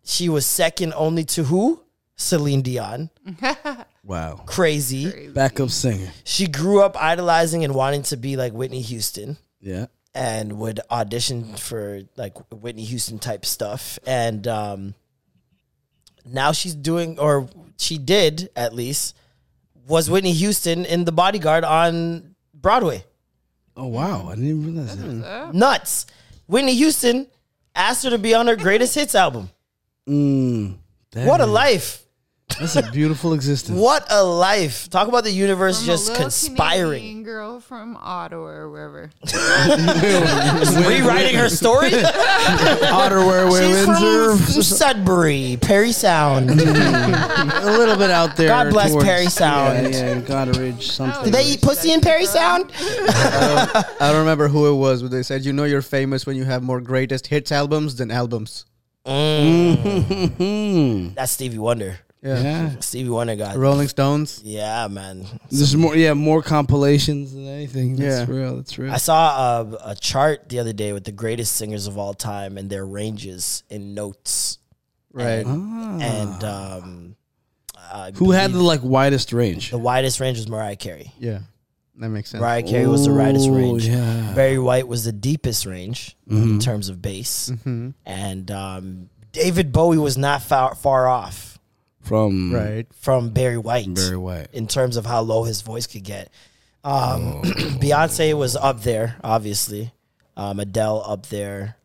she 0.05 0.29
was 0.29 0.45
second 0.45 0.93
only 0.95 1.23
to 1.25 1.43
who? 1.45 1.81
Celine 2.15 2.61
Dion. 2.61 3.09
Wow. 4.03 4.43
Crazy. 4.45 5.27
Backup 5.31 5.69
singer. 5.69 6.09
She 6.23 6.47
grew 6.47 6.81
up 6.81 6.95
idolizing 6.95 7.65
and 7.65 7.75
wanting 7.75 8.03
to 8.03 8.15
be 8.15 8.37
like 8.37 8.53
Whitney 8.53 8.79
Houston 8.79 9.35
Yeah. 9.59 9.87
and 10.15 10.53
would 10.59 10.79
audition 10.89 11.55
for 11.57 12.03
like 12.15 12.37
Whitney 12.49 12.85
Houston 12.85 13.19
type 13.19 13.43
stuff. 13.43 13.99
And 14.07 14.47
um, 14.47 14.95
now 16.25 16.53
she's 16.53 16.73
doing, 16.73 17.19
or 17.19 17.49
she 17.77 17.97
did 17.97 18.49
at 18.55 18.73
least, 18.73 19.13
was 19.89 20.09
Whitney 20.09 20.31
Houston 20.31 20.85
in 20.85 21.03
The 21.03 21.11
Bodyguard 21.11 21.65
on 21.65 22.33
Broadway. 22.53 23.03
Oh 23.75 23.87
wow, 23.87 24.29
I 24.29 24.35
didn't 24.35 24.47
even 24.49 24.65
realize 24.73 24.95
that. 24.97 25.53
Nuts. 25.53 26.05
Whitney 26.47 26.75
Houston 26.75 27.27
asked 27.75 28.03
her 28.03 28.09
to 28.09 28.17
be 28.17 28.33
on 28.33 28.47
her 28.47 28.55
greatest 28.55 28.95
hits 28.95 29.13
album. 29.15 29.49
Mm, 30.07 30.77
What 31.13 31.41
a 31.41 31.45
life. 31.45 32.06
That's 32.59 32.75
a 32.75 32.91
beautiful 32.91 33.33
existence. 33.33 33.79
What 33.79 34.05
a 34.09 34.23
life. 34.23 34.89
Talk 34.89 35.07
about 35.07 35.23
the 35.23 35.31
universe 35.31 35.79
From 35.79 35.89
a 35.89 35.91
just 35.93 36.07
little 36.09 36.23
conspiring. 36.23 36.99
Canadian 37.01 37.23
girl 37.23 37.59
from 37.59 37.95
Ottawa 38.01 38.47
or 38.47 38.69
wherever. 38.69 39.09
Rewriting 40.87 41.35
her 41.37 41.49
story? 41.49 41.89
Outerwear, 41.91 43.47
She's 43.51 43.87
Windsor. 43.87 44.37
from 44.53 44.63
Sudbury, 44.63 45.57
Parry 45.61 45.91
Sound. 45.91 46.49
a 46.51 46.53
little 47.77 47.95
bit 47.97 48.09
out 48.09 48.35
there. 48.35 48.47
God 48.47 48.71
bless 48.71 48.91
towards- 48.91 49.05
Parry 49.05 49.27
Sound. 49.27 49.93
Yeah, 49.93 50.15
yeah 50.15 50.21
Gotta 50.21 50.59
Ridge, 50.59 50.89
something. 50.91 51.25
Did 51.25 51.33
they 51.33 51.45
eat 51.45 51.61
pussy 51.61 51.91
in 51.91 52.01
Parry 52.01 52.25
Sound? 52.25 52.71
I 52.79 53.85
don't 53.99 54.17
remember 54.19 54.47
who 54.47 54.67
it 54.73 54.75
was, 54.75 55.01
but 55.03 55.11
they 55.11 55.21
said, 55.23 55.45
you 55.45 55.53
know, 55.53 55.63
you're 55.65 55.81
famous 55.81 56.25
when 56.25 56.35
you 56.35 56.45
have 56.45 56.63
more 56.63 56.81
greatest 56.81 57.27
hits 57.27 57.51
albums 57.51 57.95
than 57.97 58.09
albums. 58.11 58.65
Mm. 59.87 61.13
That's 61.15 61.31
Stevie 61.31 61.59
Wonder. 61.59 61.99
Yeah. 62.27 62.41
Yeah. 62.41 62.79
Stevie 62.79 63.09
Wonder 63.09 63.35
got 63.35 63.55
Rolling 63.55 63.87
Stones. 63.87 64.41
Yeah, 64.43 64.87
man. 64.87 65.25
There's 65.49 65.75
more, 65.75 65.95
yeah, 65.95 66.13
more 66.13 66.41
compilations 66.41 67.33
than 67.33 67.47
anything. 67.47 67.95
That's 67.95 68.29
Yeah. 68.29 68.35
real. 68.35 68.55
That's 68.57 68.77
real. 68.77 68.91
I 68.93 68.97
saw 68.97 69.61
a, 69.61 69.91
a 69.91 69.95
chart 69.95 70.49
the 70.49 70.59
other 70.59 70.73
day 70.73 70.93
with 70.93 71.03
the 71.05 71.11
greatest 71.11 71.55
singers 71.55 71.87
of 71.87 71.97
all 71.97 72.13
time 72.13 72.57
and 72.57 72.69
their 72.69 72.85
ranges 72.85 73.63
in 73.69 73.93
notes. 73.93 74.59
Right. 75.13 75.45
And, 75.45 76.01
and, 76.03 76.43
um, 76.43 77.15
I 77.75 78.09
Ah. 78.09 78.11
Who 78.15 78.31
had 78.31 78.51
the 78.51 78.61
like 78.61 78.83
widest 78.83 79.31
range? 79.31 79.71
the 79.71 79.77
widest 79.77 80.19
range 80.19 80.37
was 80.37 80.49
Mariah 80.49 80.75
Carey. 80.75 81.13
Yeah. 81.19 81.39
That 81.99 82.09
makes 82.09 82.29
sense. 82.31 82.41
Mariah 82.41 82.61
Carey 82.63 82.85
was 82.85 83.05
the 83.05 83.13
widest 83.13 83.49
range. 83.49 83.87
yeah. 83.87 84.33
Barry 84.35 84.59
White 84.59 84.87
was 84.89 85.05
the 85.05 85.13
deepest 85.13 85.65
range 85.65 86.15
Mm-hmm. 86.29 86.43
in 86.55 86.59
terms 86.59 86.89
of 86.89 87.01
bass. 87.01 87.49
And 88.05 88.51
um, 88.51 89.09
David 89.31 89.71
Bowie 89.71 89.97
was 89.97 90.17
not 90.17 90.41
far, 90.43 90.75
far 90.75 91.07
off 91.07 91.46
From 92.07 92.53
Right. 92.53 92.85
from 92.93 93.29
Barry 93.31 93.57
White. 93.57 93.93
Barry 93.93 94.17
White. 94.17 94.47
In 94.53 94.67
terms 94.67 94.97
of 94.97 95.05
how 95.05 95.21
low 95.21 95.43
his 95.43 95.61
voice 95.61 95.87
could 95.87 96.03
get. 96.03 96.29
Um, 96.83 97.21
Oh. 97.23 97.41
Beyonce 97.81 98.37
was 98.37 98.55
up 98.55 98.83
there, 98.83 99.15
obviously. 99.23 99.91
Um, 100.35 100.59
Adele 100.59 101.03
up 101.05 101.25
there. 101.27 101.76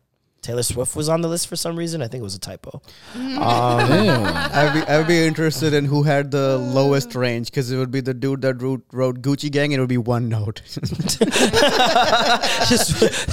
Taylor 0.43 0.61
Swift 0.61 0.95
was 0.95 1.09
on 1.09 1.21
the 1.21 1.27
list 1.27 1.47
for 1.47 1.55
some 1.55 1.75
reason. 1.75 2.01
I 2.03 2.07
think 2.07 2.21
it 2.21 2.23
was 2.23 2.35
a 2.35 2.39
typo. 2.39 2.81
I'd 3.15 4.73
be, 4.73 4.81
I'd 4.81 5.07
be 5.07 5.25
interested 5.25 5.73
in 5.73 5.85
who 5.85 6.03
had 6.03 6.29
the 6.29 6.57
lowest 6.57 7.15
range 7.15 7.47
because 7.47 7.71
it 7.71 7.77
would 7.77 7.91
be 7.91 8.01
the 8.01 8.13
dude 8.13 8.41
that 8.41 8.61
wrote, 8.61 8.83
wrote 8.91 9.21
Gucci 9.21 9.49
Gang 9.51 9.73
and 9.73 9.79
it 9.79 9.79
would 9.79 9.89
be 9.89 9.97
one 9.97 10.29
note. 10.29 10.61
just 10.67 10.83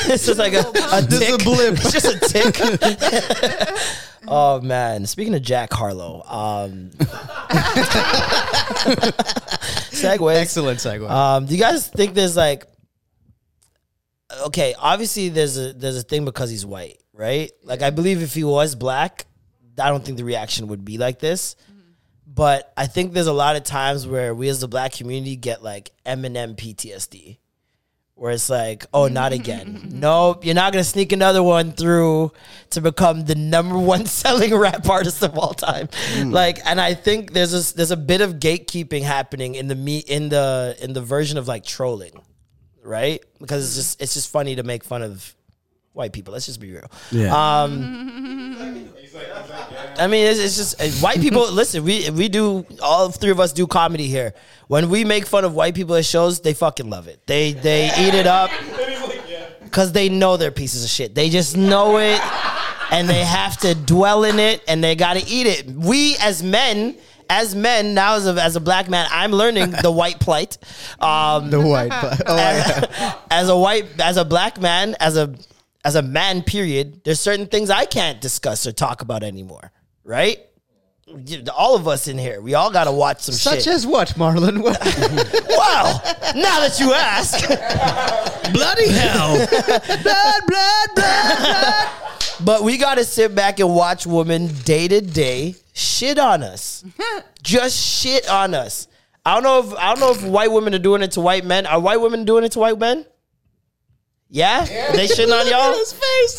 it's 0.09 0.27
just 0.27 0.39
like 0.39 0.55
a, 0.55 0.61
a 0.61 1.03
Just 1.03 1.29
a 1.29 1.39
blip. 1.45 1.75
It's 1.75 1.93
just 1.93 2.07
a 2.07 2.19
tick. 2.21 2.57
Oh 4.33 4.61
man! 4.61 5.07
Speaking 5.07 5.35
of 5.35 5.43
Jack 5.43 5.73
Harlow, 5.73 6.23
um, 6.27 6.91
segue. 9.91 10.37
Excellent 10.37 10.79
segue. 10.79 11.11
Um, 11.11 11.47
do 11.47 11.55
you 11.55 11.61
guys 11.61 11.89
think 11.89 12.15
there's 12.15 12.37
like, 12.37 12.67
okay, 14.47 14.75
obviously 14.79 15.31
there's 15.31 15.57
a 15.59 15.73
there's 15.73 15.97
a 15.97 16.03
thing 16.03 16.25
because 16.25 16.51
he's 16.51 16.65
white, 16.67 17.00
right? 17.21 17.53
Like 17.63 17.83
I 17.83 17.91
believe 17.91 18.23
if 18.23 18.33
he 18.33 18.45
was 18.45 18.75
black, 18.75 19.27
I 19.79 19.91
don't 19.91 20.03
think 20.03 20.17
the 20.17 20.25
reaction 20.25 20.69
would 20.69 20.87
be 20.87 20.97
like 20.97 21.19
this. 21.19 21.55
But 22.27 22.73
I 22.77 22.87
think 22.87 23.13
there's 23.13 23.27
a 23.27 23.33
lot 23.33 23.57
of 23.57 23.65
times 23.65 24.07
where 24.07 24.35
we 24.35 24.49
as 24.49 24.61
the 24.61 24.69
black 24.69 24.93
community 24.93 25.37
get 25.37 25.63
like 25.63 25.91
Eminem 26.07 26.57
PTSD, 26.57 27.39
where 28.15 28.33
it's 28.33 28.49
like, 28.49 28.87
oh, 28.95 29.09
not 29.09 29.33
again. 29.33 29.89
nope, 29.93 30.47
you're 30.47 30.55
not 30.55 30.73
gonna 30.73 30.83
sneak 30.83 31.13
another 31.13 31.43
one 31.43 31.73
through 31.73 32.33
to 32.71 32.81
become 32.81 33.25
the 33.27 33.35
number 33.35 33.77
one 33.95 34.07
selling 34.07 34.55
rap 34.55 34.89
artist 34.89 35.23
of 35.23 35.37
all 35.37 35.53
time. 35.53 35.91
Hmm. 36.15 36.31
Like, 36.31 36.61
and 36.65 36.81
I 36.81 36.95
think 36.95 37.35
there's 37.35 37.53
a, 37.53 37.77
there's 37.77 37.91
a 37.91 37.99
bit 37.99 38.23
of 38.23 38.35
gatekeeping 38.35 39.03
happening 39.03 39.57
in 39.57 39.69
the 39.69 39.75
me 39.75 39.99
in 39.99 40.31
the 40.31 40.75
in 40.81 40.95
the 40.95 41.03
version 41.03 41.37
of 41.37 41.47
like 41.49 41.65
trolling, 41.65 42.23
right? 42.83 43.23
Because 43.39 43.67
it's 43.67 43.75
just 43.75 44.03
it's 44.03 44.15
just 44.15 44.31
funny 44.31 44.57
to 44.57 44.63
make 44.63 44.85
fun 44.85 45.03
of 45.03 45.35
white 45.93 46.13
people. 46.13 46.33
Let's 46.33 46.47
just 46.47 46.61
be 46.61 46.73
real. 46.73 46.91
Yeah. 47.11 47.63
Um, 47.63 48.89
I 49.99 50.07
mean, 50.07 50.27
it's, 50.27 50.39
it's 50.39 50.57
just 50.57 50.81
uh, 50.81 50.87
white 51.05 51.21
people. 51.21 51.51
listen, 51.53 51.85
we 51.85 52.09
we 52.11 52.29
do 52.29 52.65
all 52.83 53.11
three 53.11 53.31
of 53.31 53.41
us 53.41 53.53
do 53.53 53.67
comedy 53.67 54.07
here. 54.07 54.35
When 54.69 54.89
we 54.89 55.05
make 55.05 55.27
fun 55.27 55.45
of 55.45 55.55
white 55.55 55.75
people 55.75 55.95
at 55.97 56.05
shows, 56.05 56.41
they 56.41 56.55
fucking 56.55 56.89
love 56.89 57.09
it. 57.09 57.21
They 57.27 57.53
they 57.53 57.87
eat 57.87 58.15
it 58.15 58.27
up 58.27 58.51
because 59.63 59.93
they 59.93 60.09
know 60.09 60.37
they're 60.37 60.51
pieces 60.51 60.85
of 60.85 60.91
shit. 60.91 61.15
They 61.15 61.29
just 61.29 61.57
know 61.57 61.99
it, 61.99 62.21
and 62.91 63.09
they 63.09 63.25
have 63.25 63.57
to 63.59 63.75
dwell 63.75 64.25
in 64.25 64.39
it, 64.39 64.63
and 64.69 64.83
they 64.83 64.95
got 64.95 65.15
to 65.15 65.27
eat 65.27 65.47
it. 65.47 65.67
We 65.67 66.17
as 66.19 66.43
men. 66.43 66.97
As 67.33 67.55
men, 67.55 67.95
now 67.95 68.17
as 68.17 68.27
a, 68.27 68.33
as 68.43 68.57
a 68.57 68.61
black 68.61 68.91
man, 68.91 69.07
I'm 69.09 69.31
learning 69.31 69.71
the 69.83 69.93
white 69.93 70.19
plight. 70.19 70.59
Um, 70.99 71.49
the 71.49 71.61
white. 71.61 71.93
plight. 71.93 72.23
Oh, 72.27 72.37
yeah. 72.37 73.15
as 73.31 73.49
a 73.49 73.57
white 73.57 74.01
as 74.01 74.17
a 74.17 74.25
black 74.25 74.61
man 74.61 74.97
as 74.99 75.17
a 75.17 75.33
as 75.85 75.95
a 75.95 76.03
man 76.03 76.43
period 76.43 77.03
there's 77.05 77.21
certain 77.21 77.47
things 77.47 77.71
i 77.71 77.85
can't 77.85 78.21
discuss 78.21 78.67
or 78.67 78.73
talk 78.73 79.03
about 79.03 79.23
anymore 79.23 79.73
right 80.05 80.39
all 81.57 81.75
of 81.75 81.89
us 81.89 82.07
in 82.07 82.17
here 82.19 82.41
we 82.41 82.55
all 82.55 82.71
got 82.71 82.85
to 82.85 82.93
watch 82.93 83.21
some 83.21 83.33
shit. 83.33 83.41
Such 83.41 83.65
shit 83.65 83.75
as 83.75 83.87
what, 83.87 84.11
Marlon? 84.11 84.63
What? 84.63 84.79
wow 85.51 86.01
now 86.37 86.61
that 86.61 86.79
you 86.79 86.93
ask 86.95 87.47
Bloody 88.53 88.89
hell. 88.89 89.37
blood 90.03 90.03
blood 90.03 90.43
blood 90.47 90.89
blood 90.95 91.89
but 92.45 92.63
we 92.63 92.79
got 92.79 92.97
to 92.97 93.05
sit 93.05 93.35
back 93.35 93.61
and 93.61 93.75
watch 93.75 94.07
women 94.07 94.49
day 94.65 94.87
to 94.89 95.01
day 95.01 95.55
shit 95.73 96.19
on 96.19 96.43
us 96.43 96.85
just 97.43 97.77
shit 97.77 98.29
on 98.29 98.55
us 98.55 98.87
i 99.25 99.35
don't 99.35 99.43
know 99.43 99.59
if 99.61 99.79
i 99.79 99.95
don't 99.95 100.01
know 100.01 100.13
if 100.13 100.23
white 100.31 100.53
women 100.53 100.75
are 100.75 100.79
doing 100.79 101.03
it 101.03 101.13
to 101.13 101.21
white 101.21 101.45
men 101.45 101.67
are 101.67 101.81
white 101.81 102.01
women 102.01 102.25
doing 102.25 102.45
it 102.45 102.53
to 102.53 102.59
white 102.59 102.79
men 102.79 103.05
yeah, 104.31 104.65
they 104.93 105.07
shitting 105.07 105.33
on 105.33 105.47
y'all 105.51 105.75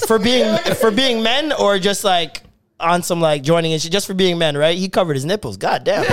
for 0.07 0.17
being 0.17 0.57
for 0.75 0.91
being 0.91 1.21
men 1.21 1.51
or 1.51 1.77
just 1.77 2.03
like 2.03 2.41
on 2.79 3.03
some 3.03 3.21
like 3.21 3.43
joining 3.43 3.73
and 3.73 3.81
shit 3.81 3.91
just 3.91 4.07
for 4.07 4.13
being 4.13 4.37
men, 4.37 4.57
right? 4.57 4.77
He 4.77 4.89
covered 4.89 5.15
his 5.15 5.25
nipples. 5.25 5.57
God 5.57 5.83
damn. 5.83 6.03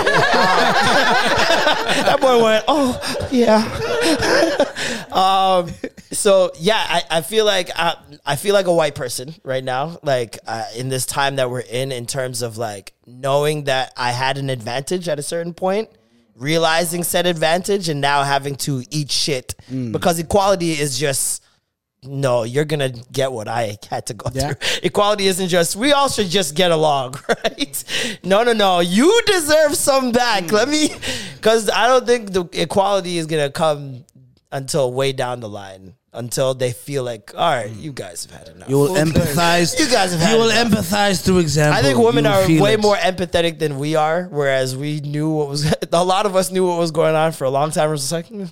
that 2.04 2.18
boy 2.20 2.42
went, 2.42 2.64
oh 2.68 3.28
yeah. 3.30 3.62
um. 5.12 5.70
So 6.10 6.50
yeah, 6.58 6.84
I, 6.88 7.02
I 7.10 7.20
feel 7.20 7.44
like 7.44 7.70
I, 7.76 7.96
I 8.24 8.36
feel 8.36 8.54
like 8.54 8.66
a 8.66 8.74
white 8.74 8.94
person 8.94 9.34
right 9.44 9.62
now, 9.62 9.98
like 10.02 10.38
uh, 10.46 10.64
in 10.76 10.88
this 10.88 11.06
time 11.06 11.36
that 11.36 11.50
we're 11.50 11.60
in, 11.60 11.92
in 11.92 12.06
terms 12.06 12.42
of 12.42 12.56
like 12.58 12.94
knowing 13.06 13.64
that 13.64 13.92
I 13.96 14.12
had 14.12 14.38
an 14.38 14.50
advantage 14.50 15.08
at 15.08 15.18
a 15.18 15.22
certain 15.22 15.54
point 15.54 15.90
realizing 16.34 17.02
said 17.02 17.26
advantage 17.26 17.88
and 17.88 18.00
now 18.00 18.22
having 18.22 18.54
to 18.54 18.84
eat 18.90 19.10
shit 19.10 19.56
because 19.90 20.20
equality 20.20 20.70
is 20.70 20.96
just 20.96 21.42
no, 22.04 22.44
you're 22.44 22.64
gonna 22.64 22.90
get 23.12 23.32
what 23.32 23.48
I 23.48 23.76
had 23.90 24.06
to 24.06 24.14
go 24.14 24.30
Yeah. 24.32 24.52
through. 24.52 24.78
Equality 24.84 25.26
isn't 25.26 25.48
just 25.48 25.74
we 25.76 25.92
all 25.92 26.08
should 26.08 26.28
just 26.28 26.54
get 26.54 26.70
along, 26.70 27.14
right? 27.28 27.84
No, 28.22 28.44
no, 28.44 28.52
no. 28.52 28.80
You 28.80 29.20
deserve 29.26 29.74
some 29.74 30.12
back. 30.12 30.50
Let 30.52 30.68
me, 30.68 30.90
because 31.34 31.68
I 31.68 31.86
don't 31.88 32.06
think 32.06 32.32
the 32.32 32.48
equality 32.52 33.18
is 33.18 33.26
gonna 33.26 33.50
come 33.50 34.04
until 34.52 34.92
way 34.92 35.12
down 35.12 35.40
the 35.40 35.48
line. 35.48 35.94
Until 36.10 36.54
they 36.54 36.72
feel 36.72 37.04
like, 37.04 37.32
all 37.36 37.50
right, 37.50 37.70
you 37.70 37.92
guys 37.92 38.24
have 38.24 38.38
had 38.38 38.48
enough. 38.48 38.68
You 38.70 38.78
will 38.78 38.94
empathize. 38.94 39.78
You 39.78 39.86
guys 39.88 40.10
have 40.12 40.20
had 40.20 40.32
You 40.32 40.38
will 40.38 40.48
enough. 40.50 40.68
empathize 40.72 41.22
through 41.22 41.38
example. 41.40 41.78
I 41.78 41.82
think 41.82 41.98
women 41.98 42.24
are 42.24 42.40
way 42.60 42.72
it. 42.72 42.80
more 42.80 42.96
empathetic 42.96 43.58
than 43.58 43.78
we 43.78 43.94
are, 43.94 44.24
whereas 44.30 44.74
we 44.74 45.00
knew 45.00 45.28
what 45.30 45.48
was. 45.48 45.72
A 45.92 46.02
lot 46.02 46.24
of 46.24 46.34
us 46.34 46.50
knew 46.50 46.66
what 46.66 46.78
was 46.78 46.90
going 46.92 47.14
on 47.14 47.32
for 47.32 47.44
a 47.44 47.50
long 47.50 47.70
time. 47.70 47.88
It 47.90 47.92
was 47.92 48.10
like, 48.10 48.26
mm. 48.30 48.50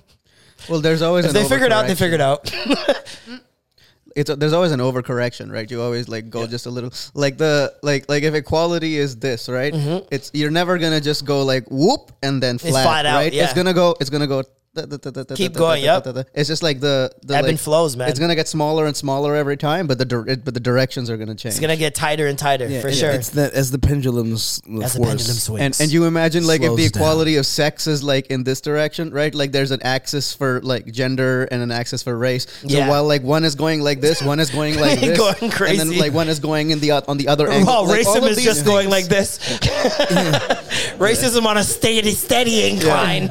Well, 0.69 0.81
there's 0.81 1.03
always 1.03 1.25
if 1.25 1.31
an 1.31 1.35
they 1.35 1.49
figured 1.49 1.73
out, 1.73 1.87
they 1.87 1.95
figured 1.95 2.21
out. 2.21 2.53
it's 4.17 4.35
there's 4.35 4.55
always 4.55 4.73
an 4.73 4.81
overcorrection, 4.81 5.53
right? 5.53 5.71
You 5.71 5.83
always 5.83 6.09
like 6.09 6.31
go 6.31 6.47
just 6.47 6.65
a 6.67 6.71
little 6.71 6.91
like 7.15 7.37
the 7.37 7.75
like 7.83 8.09
like 8.09 8.23
if 8.23 8.35
equality 8.35 8.97
is 8.97 9.17
this, 9.19 9.49
right? 9.49 9.73
Mm-hmm. 9.73 10.09
It's 10.11 10.31
you're 10.33 10.51
never 10.51 10.79
gonna 10.79 11.03
just 11.03 11.27
go 11.27 11.43
like 11.43 11.67
whoop 11.71 12.13
and 12.23 12.43
then 12.43 12.57
flat, 12.57 12.83
flat 12.83 13.07
out, 13.07 13.17
right? 13.17 13.33
yeah. 13.33 13.45
It's 13.45 13.53
gonna 13.53 13.75
go. 13.75 13.95
It's 14.01 14.11
gonna 14.11 14.27
go. 14.27 14.43
Keep 15.35 15.55
going, 15.55 15.83
da- 15.83 15.87
da- 15.87 15.95
yep. 15.95 16.05
da- 16.05 16.13
da- 16.13 16.25
It's 16.35 16.49
just 16.49 16.63
like 16.63 16.81
the 16.81 17.11
the 17.25 17.37
Ebb 17.37 17.47
and 17.47 17.59
flows, 17.59 17.97
man. 17.97 18.09
It's 18.11 18.19
gonna 18.19 18.35
get 18.35 18.49
smaller 18.49 18.87
and 18.87 18.97
smaller 18.97 19.35
every 19.35 19.57
time, 19.57 19.87
but 19.87 19.99
the 19.99 20.05
dir- 20.05 20.29
it, 20.29 20.45
but 20.45 20.55
the 20.55 20.61
directions 20.61 21.09
are 21.11 21.17
gonna 21.17 21.35
change. 21.35 21.55
It's 21.55 21.61
gonna 21.61 21.77
get 21.77 21.95
tighter 21.95 22.27
and 22.27 22.39
tighter 22.39 22.67
Yeah, 22.67 22.81
for 22.83 22.89
it- 22.89 22.95
sure. 22.95 23.11
It's 23.11 23.31
that 23.31 23.53
as 23.55 23.71
the 23.71 23.79
pendulums 23.79 24.61
As 24.83 24.93
the 24.93 24.99
force. 24.99 25.09
pendulum 25.09 25.37
swings. 25.39 25.63
and 25.81 25.81
and 25.87 25.93
you 25.93 26.05
imagine 26.05 26.47
like 26.47 26.61
if 26.61 26.67
Slows 26.69 26.77
the 26.77 26.89
down. 26.91 27.03
equality 27.03 27.37
of 27.37 27.47
sex 27.47 27.87
is 27.87 28.03
like 28.03 28.27
in 28.29 28.45
this 28.45 28.61
direction, 28.61 29.11
right? 29.11 29.35
Like 29.35 29.53
there's 29.53 29.71
an 29.71 29.83
axis 29.83 30.35
for 30.35 30.61
like 30.63 30.87
gender 30.93 31.45
and 31.51 31.63
an 31.63 31.71
axis 31.73 32.03
for 32.03 32.17
race. 32.17 32.47
So 32.63 32.69
Yeah. 32.69 32.89
while 32.89 33.05
like 33.05 33.23
one 33.23 33.45
is 33.45 33.55
going 33.55 33.81
like 33.83 34.01
this, 34.01 34.21
one 34.23 34.41
is 34.41 34.51
going 34.51 34.79
like 34.79 35.01
this, 35.07 35.17
Going 35.19 35.37
and 35.71 35.79
then 35.81 35.99
like 35.99 36.13
one 36.13 36.29
is 36.29 36.39
going 36.41 36.71
in 36.71 36.81
the 36.81 36.93
on 36.93 37.17
the 37.17 37.29
other 37.29 37.49
angle. 37.51 37.73
Oh, 37.73 37.83
Like, 37.85 38.07
all 38.07 38.17
racism 38.17 38.23
of 38.25 38.31
is 38.31 38.37
these 38.37 38.45
just 38.45 38.65
going 38.65 38.91
like 38.91 39.07
this. 39.07 39.39
racism 40.99 41.45
on 41.47 41.57
a 41.57 41.65
steady, 41.65 42.11
steady 42.13 42.69
incline. 42.71 43.31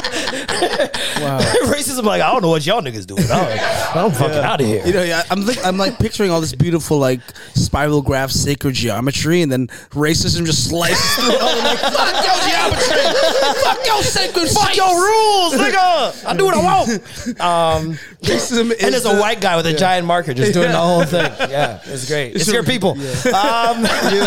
Wow. 0.31 1.39
racism, 1.71 2.03
like 2.03 2.21
I 2.21 2.31
don't 2.31 2.41
know 2.41 2.49
what 2.49 2.65
y'all 2.65 2.81
niggas 2.81 3.05
doing. 3.05 3.23
I'm, 3.31 4.05
I'm 4.05 4.11
fucking 4.11 4.37
out 4.37 4.61
of 4.61 4.67
here. 4.67 4.85
You 4.85 4.93
know, 4.93 5.03
yeah, 5.03 5.23
I'm 5.29 5.45
like, 5.45 5.63
I'm 5.65 5.77
like 5.77 5.99
picturing 5.99 6.31
all 6.31 6.41
this 6.41 6.55
beautiful 6.55 6.97
like 6.97 7.21
spiral 7.53 8.01
graph 8.01 8.31
sacred 8.31 8.75
geometry, 8.75 9.41
and 9.41 9.51
then 9.51 9.67
racism 9.91 10.45
just 10.45 10.69
slices 10.69 11.15
through 11.15 11.35
it 11.35 11.41
all. 11.41 11.49
I'm 11.49 11.63
like, 11.63 11.79
fuck 11.79 12.25
your 12.25 12.39
geometry, 12.49 13.61
fuck 13.63 13.85
your 13.85 14.03
sacred, 14.03 14.49
Fuck 14.49 14.75
your 14.75 14.93
rules, 14.93 15.53
nigga. 15.53 16.25
I 16.25 16.35
do 16.37 16.45
what 16.45 16.55
I 16.55 16.63
want. 16.63 16.91
Um, 17.41 17.97
Racism 18.21 18.71
and 18.71 18.93
there's 18.93 19.05
a 19.05 19.19
white 19.19 19.41
guy 19.41 19.55
with 19.55 19.65
a 19.65 19.73
giant 19.73 20.05
marker 20.05 20.33
just 20.33 20.53
doing 20.53 20.71
the 20.71 20.77
whole 20.77 21.03
thing. 21.03 21.31
Yeah, 21.49 21.81
it's 21.85 22.07
great. 22.07 22.35
It's 22.35 22.51
your 22.51 22.63
people. 22.63 22.97
Um, 23.31 23.85
you, 24.11 24.21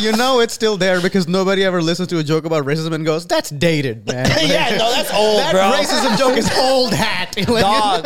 you, 0.00 0.10
you 0.10 0.16
know 0.16 0.40
it's 0.40 0.52
still 0.54 0.76
there 0.76 1.00
because 1.00 1.26
nobody 1.26 1.64
ever 1.64 1.82
listens 1.82 2.08
to 2.08 2.18
a 2.18 2.22
joke 2.22 2.44
about 2.44 2.64
racism 2.64 2.92
and 2.92 3.04
goes, 3.04 3.26
"That's 3.26 3.50
dated, 3.50 4.06
man." 4.06 4.26
yeah, 4.42 4.76
no, 4.76 4.90
that's 4.92 5.09
old, 5.14 5.38
that 5.40 5.52
bro. 5.52 5.70
racism 5.72 6.16
joke 6.18 6.36
is 6.36 6.50
old 6.58 6.92
hat. 6.94 7.34
Dog, 7.46 8.04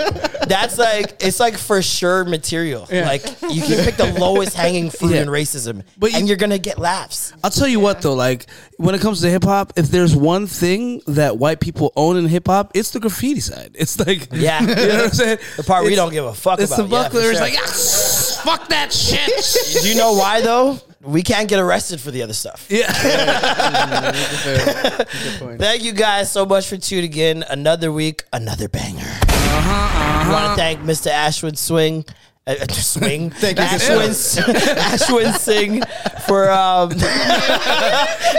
that's 0.49 0.79
like 0.79 1.17
it's 1.21 1.41
like 1.41 1.57
for 1.57 1.81
sure 1.83 2.25
material. 2.25 2.87
Like 2.91 3.25
you 3.51 3.63
can 3.63 3.85
pick 3.85 3.97
the 3.97 4.15
lowest 4.19 4.55
hanging 4.55 4.91
fruit 4.91 5.13
Yeah. 5.15 5.23
in 5.23 5.29
racism, 5.29 5.83
But 5.99 6.13
you- 6.13 6.19
and 6.19 6.29
you're 6.29 6.37
gonna 6.37 6.59
get 6.59 6.79
laughs. 6.79 7.33
I'll 7.43 7.51
tell 7.51 7.69
you 7.69 7.81
what 7.81 8.03
though, 8.03 8.15
like 8.15 8.47
when 8.77 8.95
it 8.95 9.01
comes 9.01 9.21
to 9.23 9.31
hip 9.31 9.45
hop, 9.45 9.73
if 9.77 9.87
there's 9.89 10.15
one 10.17 10.47
thing 10.47 11.01
that 11.07 11.39
white 11.39 11.61
people 11.61 11.93
own 11.97 12.17
in 12.17 12.27
hip 12.27 12.47
hop, 12.49 12.73
it's 12.75 12.91
the 12.91 13.01
graffiti 13.01 13.41
side. 13.41 13.73
It's 13.75 13.99
like 13.99 14.29
Yeah. 14.33 14.61
you 14.63 14.67
know 14.67 14.75
what 14.97 15.05
I'm 15.07 15.11
saying? 15.11 15.39
The 15.57 15.63
part 15.63 15.85
we 15.85 15.95
don't 15.95 16.13
give 16.13 16.25
a 16.25 16.35
fuck 16.35 16.61
It's 16.61 16.73
about. 16.73 16.89
the 16.89 16.97
Yeah, 16.97 17.03
buckler. 17.05 17.23
for 17.23 17.33
sure. 17.33 17.41
like 17.41 17.55
"Ah, 17.59 18.14
fuck 18.45 18.69
that 18.69 18.93
shit. 18.93 19.83
Do 19.83 19.89
you 19.89 19.95
know 19.97 20.13
why 20.13 20.41
though? 20.41 20.79
We 21.03 21.23
can't 21.23 21.49
get 21.49 21.59
arrested 21.61 22.01
for 22.01 22.11
the 22.11 22.23
other 22.23 22.33
stuff. 22.33 22.67
yeah. 22.71 22.91
Thank 25.59 25.83
you 25.85 25.93
guys 25.93 26.33
so 26.33 26.47
much 26.47 26.67
for 26.67 26.77
tuning 26.79 27.13
in. 27.15 27.43
Another 27.43 27.93
week, 27.93 28.25
another 28.33 28.69
banger. 28.69 29.03
I 29.05 30.29
want 30.31 30.47
to 30.53 30.57
thank 30.57 30.81
Mr. 30.81 31.11
Ashwin 31.11 31.57
Swing. 31.59 32.05
Uh, 32.47 32.55
swing. 32.69 33.31
Thank 33.41 33.57
you, 33.59 33.65
Ashwin, 33.65 34.11
Ashwin 34.77 35.33
Singh 35.39 35.81
for 36.27 36.51
um, 36.51 36.91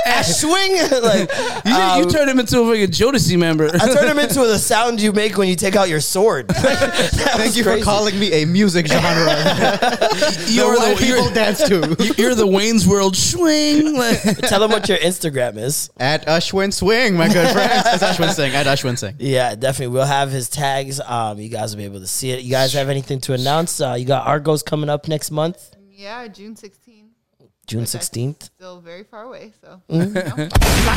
Ashwing. 0.05 1.01
like 1.01 1.65
You, 1.65 1.73
um, 1.73 1.99
you 2.03 2.05
turned 2.09 2.29
him 2.29 2.39
into 2.39 2.61
a 2.61 2.65
fucking 2.67 2.89
Jodeci 2.91 3.35
member. 3.37 3.65
I 3.73 3.91
turned 3.93 4.07
him 4.07 4.19
into 4.19 4.41
the 4.41 4.59
sound 4.59 5.01
you 5.01 5.11
make 5.11 5.37
when 5.39 5.47
you 5.47 5.55
take 5.55 5.75
out 5.75 5.89
your 5.89 6.01
sword. 6.01 6.49
Thank 6.49 7.55
you 7.57 7.63
for 7.63 7.79
calling 7.81 8.19
me 8.19 8.43
a 8.43 8.45
music 8.45 8.85
genre. 8.87 9.01
You're 10.49 10.75
the 10.75 10.93
the- 10.95 10.97
people 10.99 11.29
dance 11.31 11.63
to. 11.67 12.13
You're 12.21 12.35
the 12.35 12.45
Wayne's 12.47 12.87
World 12.87 13.15
swing. 13.17 13.95
Like- 13.95 14.21
Tell 14.41 14.59
them 14.59 14.69
what 14.69 14.87
your 14.87 14.99
Instagram 14.99 15.57
is. 15.57 15.89
At 15.97 16.27
Ashwin 16.27 16.71
Swing, 16.71 17.15
my 17.15 17.27
good 17.27 17.51
friends. 17.51 17.83
It's 17.87 18.03
Ashwin 18.03 18.31
Singh. 18.33 18.53
At 18.53 18.67
Ashwin 18.67 18.97
Singh. 18.99 19.15
Yeah, 19.17 19.55
definitely. 19.55 19.93
We'll 19.95 20.05
have 20.05 20.29
his 20.29 20.47
tags. 20.47 20.99
Um, 21.01 21.39
you 21.39 21.49
guys 21.49 21.71
will 21.73 21.79
be 21.79 21.85
able 21.85 22.01
to 22.01 22.07
see 22.07 22.29
it. 22.31 22.41
You 22.41 22.51
guys 22.51 22.73
have 22.73 22.89
anything 22.89 23.19
to 23.21 23.33
announce? 23.33 23.81
Uh, 23.81 23.94
Uh, 23.95 23.97
you 23.97 24.05
got 24.05 24.27
Argos 24.27 24.61
coming 24.61 24.89
up 24.89 25.07
next 25.07 25.31
month, 25.31 25.73
Yeah, 25.89 26.27
June 26.27 26.55
16th. 26.55 27.03
June 27.65 27.79
But 27.81 27.87
16th. 27.89 28.43
Still 28.43 28.79
very 28.81 29.03
far 29.03 29.23
away, 29.23 29.51
so 29.61 29.81
Not 29.89 30.03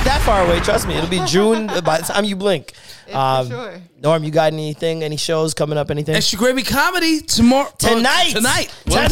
that 0.04 0.20
far 0.26 0.44
away, 0.44 0.58
trust 0.60 0.86
me. 0.88 0.94
It'll 0.94 1.08
be 1.08 1.24
June 1.24 1.66
by 1.84 1.98
the 1.98 2.04
time 2.04 2.24
you 2.24 2.36
blink. 2.36 2.72
Um, 3.12 3.48
sure. 3.48 3.80
Norm, 4.02 4.22
you 4.24 4.30
got 4.30 4.52
anything? 4.52 5.02
Any 5.02 5.16
shows 5.16 5.54
coming 5.54 5.78
up? 5.78 5.90
Anything? 5.90 6.14
Extra 6.16 6.38
gravy 6.38 6.62
comedy 6.62 7.20
tomorrow. 7.20 7.68
uh, 7.68 7.76
Tonight! 7.78 8.32
tonight. 8.34 8.68
Tonight! 8.84 9.08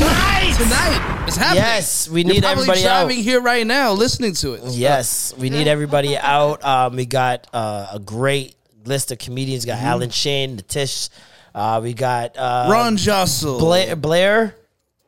Tonight. 0.57 1.25
It's 1.29 1.37
happening. 1.37 1.63
Yes, 1.63 2.09
we 2.11 2.25
You're 2.25 2.35
need 2.35 2.43
probably 2.43 2.63
everybody 2.65 2.87
out. 2.87 3.01
driving 3.07 3.23
here 3.25 3.41
right 3.41 3.67
now, 3.67 3.93
listening 3.93 4.35
to 4.35 4.53
it. 4.55 4.63
Yes, 4.73 5.33
we 5.39 5.49
need 5.49 5.67
everybody 5.69 6.17
out. 6.19 6.63
Um, 6.65 6.97
we 6.97 7.07
got 7.07 7.47
uh, 7.55 7.89
a 7.93 7.99
great 8.01 8.55
list 8.85 9.13
of 9.13 9.19
comedians. 9.19 9.65
We 9.65 9.69
got 9.69 9.79
Mm-hmm. 9.79 9.87
Alan 9.87 10.11
Shane, 10.11 10.57
the 10.57 10.63
Tish. 10.63 11.09
Uh, 11.57 11.81
we 11.83 11.95
got 11.95 12.37
uh, 12.37 12.69
Ron 12.71 12.99
Jossel. 12.99 13.59
Blair, 13.59 13.97
Blair, 13.97 14.55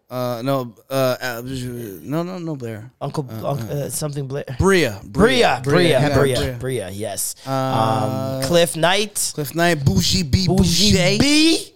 Uh, 0.09 0.41
no, 0.43 0.75
uh, 0.89 1.17
uh, 1.21 1.43
no, 1.45 2.23
no, 2.23 2.39
no, 2.39 2.57
Blair. 2.57 2.91
Uncle, 3.03 3.27
Uncle 3.31 3.71
uh, 3.71 3.91
something 3.91 4.27
Blair. 4.27 4.47
Bria. 4.59 4.99
Bria, 5.05 5.61
Bria, 5.63 6.01
Bria, 6.01 6.11
Bria. 6.15 6.57
Bria, 6.59 6.89
yes. 6.89 7.35
Uh, 7.47 7.51
um, 8.41 8.49
Cliff 8.49 8.77
Knight, 8.77 9.33
Cliff 9.35 9.55
Knight, 9.55 9.85
Bougie 9.85 10.23
B, 10.23 10.47
Bougie. 10.47 11.19
B. 11.19 11.75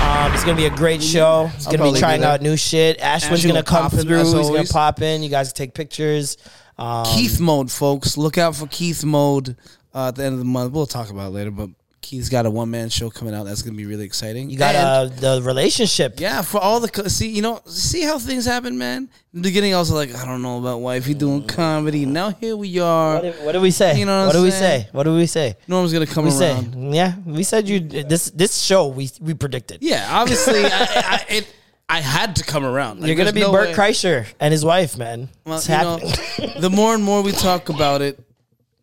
Um, 0.00 0.32
it's 0.34 0.44
gonna 0.44 0.56
be 0.56 0.66
a 0.66 0.70
great 0.70 1.02
show. 1.02 1.50
It's 1.56 1.66
gonna 1.66 1.92
be 1.92 1.98
trying 1.98 2.22
out 2.22 2.42
new 2.42 2.56
shit. 2.56 3.00
Ashwin's 3.00 3.44
gonna 3.44 3.64
come 3.64 3.90
through. 3.90 4.18
He's 4.18 4.32
gonna 4.32 4.64
pop 4.64 5.02
in. 5.02 5.24
You 5.24 5.30
guys 5.30 5.52
take 5.52 5.74
pictures. 5.74 6.36
Um, 6.78 7.04
Keith 7.06 7.40
mode, 7.40 7.72
folks. 7.72 8.16
Look 8.16 8.38
out 8.38 8.54
for 8.54 8.68
Keith 8.68 9.04
mode 9.04 9.56
uh, 9.92 10.08
at 10.08 10.14
the 10.14 10.24
end 10.24 10.34
of 10.34 10.38
the 10.38 10.44
month. 10.46 10.72
We'll 10.72 10.86
talk 10.86 11.10
about 11.10 11.26
it 11.26 11.34
later, 11.34 11.50
but 11.50 11.70
Keith's 12.10 12.28
got 12.28 12.44
a 12.44 12.50
one 12.50 12.68
man 12.68 12.88
show 12.88 13.08
coming 13.08 13.32
out. 13.34 13.44
That's 13.46 13.62
gonna 13.62 13.76
be 13.76 13.86
really 13.86 14.04
exciting. 14.04 14.50
you 14.50 14.58
got 14.58 14.74
And- 14.74 15.12
uh, 15.12 15.36
the 15.36 15.42
relationship. 15.42 16.18
Yeah, 16.18 16.42
for 16.42 16.58
all 16.60 16.80
the 16.80 17.08
see, 17.08 17.28
you 17.28 17.40
know, 17.40 17.60
see 17.66 18.02
how 18.02 18.18
things 18.18 18.44
happen, 18.44 18.76
man. 18.76 19.08
In 19.32 19.42
the 19.42 19.48
beginning, 19.48 19.76
I 19.76 19.78
was 19.78 19.92
like, 19.92 20.12
I 20.12 20.24
don't 20.26 20.42
know 20.42 20.58
about 20.58 20.80
wifey 20.80 21.14
doing 21.14 21.46
comedy. 21.46 22.06
Now 22.06 22.30
here 22.30 22.56
we 22.56 22.80
are. 22.80 23.14
What 23.14 23.22
did, 23.22 23.44
what 23.44 23.52
did 23.52 23.62
we 23.62 23.70
say? 23.70 23.96
You 23.96 24.06
know 24.06 24.18
what 24.26 24.26
what 24.26 24.32
did 24.32 24.42
we 24.42 24.50
say? 24.50 24.88
What 24.90 25.04
do 25.04 25.14
we 25.14 25.26
say? 25.26 25.56
Norm's 25.68 25.92
gonna 25.92 26.04
come 26.06 26.24
we 26.24 26.30
around. 26.36 26.72
say, 26.74 26.96
yeah, 26.96 27.14
we 27.24 27.44
said 27.44 27.68
you 27.68 27.78
this 27.78 28.30
this 28.30 28.58
show 28.60 28.88
we 28.88 29.08
we 29.20 29.34
predicted. 29.34 29.78
Yeah, 29.80 30.08
obviously, 30.10 30.64
I, 30.64 30.68
I, 30.68 31.24
it, 31.28 31.54
I 31.88 32.00
had 32.00 32.34
to 32.36 32.42
come 32.44 32.64
around. 32.64 33.00
Like, 33.00 33.06
You're 33.06 33.16
gonna 33.16 33.32
be 33.32 33.40
no 33.42 33.52
Bert 33.52 33.68
way- 33.68 33.74
Kreischer 33.74 34.26
and 34.40 34.50
his 34.50 34.64
wife, 34.64 34.98
man. 34.98 35.28
Well, 35.46 35.58
it's 35.58 35.68
know, 35.68 35.98
the 36.60 36.70
more 36.70 36.92
and 36.92 37.04
more 37.04 37.22
we 37.22 37.30
talk 37.30 37.68
about 37.68 38.02
it, 38.02 38.18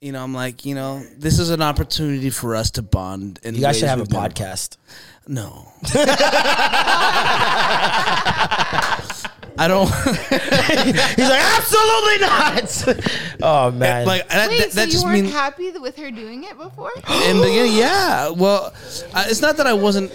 you 0.01 0.11
know, 0.11 0.23
I'm 0.23 0.33
like, 0.33 0.65
you 0.65 0.75
know, 0.75 1.03
this 1.17 1.39
is 1.39 1.49
an 1.49 1.61
opportunity 1.61 2.29
for 2.29 2.55
us 2.55 2.71
to 2.71 2.81
bond. 2.81 3.39
And 3.43 3.55
you 3.55 3.61
guys 3.61 3.79
should 3.79 3.89
have 3.89 4.01
a 4.01 4.05
podcast. 4.05 4.77
No, 5.27 5.71
I 9.57 9.67
don't. 9.67 9.87
He's 11.17 11.29
like, 11.29 11.41
absolutely 11.57 12.17
not. 12.19 13.11
oh 13.41 13.71
man, 13.71 14.05
like 14.05 14.27
that, 14.29 14.49
Wait, 14.49 14.59
that, 14.59 14.71
so 14.71 14.75
that 14.79 14.85
you 14.87 14.91
just 14.93 15.05
weren't 15.05 15.21
means. 15.23 15.31
happy 15.33 15.69
th- 15.71 15.79
with 15.81 15.97
her 15.97 16.11
doing 16.11 16.43
it 16.43 16.57
before? 16.57 16.91
in 17.25 17.37
the 17.37 17.43
beginning, 17.43 17.73
yeah. 17.75 18.29
Well, 18.29 18.73
uh, 19.13 19.25
it's 19.27 19.41
not 19.41 19.57
that 19.57 19.67
I 19.67 19.73
wasn't. 19.73 20.11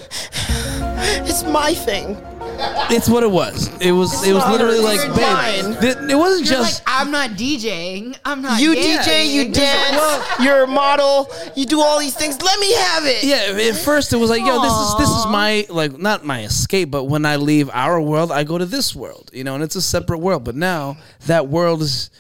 it's 1.25 1.43
my 1.45 1.75
thing. 1.75 2.17
It's 2.91 3.09
what 3.09 3.23
it 3.25 3.31
was. 3.31 3.69
It 3.81 3.91
was. 3.93 4.25
It 4.27 4.33
was 4.33 4.47
literally 4.49 4.77
hers, 4.77 4.85
like, 4.85 5.01
it's 5.01 5.17
babe. 5.17 5.73
mine. 5.73 5.81
th- 5.81 6.11
It 6.11 6.15
wasn't 6.17 6.47
You're 6.47 6.59
just. 6.61 6.87
like, 6.87 6.95
I'm 7.01 7.11
not 7.11 7.31
DJing. 7.31 8.17
I'm 8.25 8.43
not. 8.43 8.61
You 8.61 8.75
dancing." 8.75 9.13
DJ, 9.13 9.33
you 9.33 9.49
dance, 9.53 10.27
you're 10.41 10.65
a 10.65 10.67
model, 10.67 11.29
you 11.57 11.67
do 11.67 11.81
all 11.81 11.99
these 11.99 12.15
things. 12.15 12.41
Let 12.41 12.61
me 12.61 12.73
have 12.75 13.05
it. 13.07 13.25
Yeah, 13.25 13.69
at 13.71 13.77
first 13.77 14.13
it 14.13 14.17
was 14.17 14.31
like, 14.31 14.43
yo, 14.43 14.61
this 14.63 14.73
is 14.73 14.97
this 14.99 15.09
is 15.09 15.27
my 15.27 15.67
like 15.71 15.99
not 15.99 16.25
my 16.25 16.45
escape, 16.45 16.91
but 16.91 17.05
when 17.05 17.25
I 17.27 17.37
leave 17.37 17.69
our 17.73 18.01
world, 18.01 18.31
I 18.31 18.45
go 18.45 18.59
to 18.59 18.67
this 18.67 18.95
world, 18.95 19.31
you 19.33 19.45
know, 19.45 19.55
and 19.55 19.65
it's 19.65 19.77
a 19.77 19.83
separate 19.83 20.19
world. 20.19 20.45
But 20.45 20.55
now 20.57 20.97
that 21.27 21.49
world 21.49 21.83
is 21.83 22.11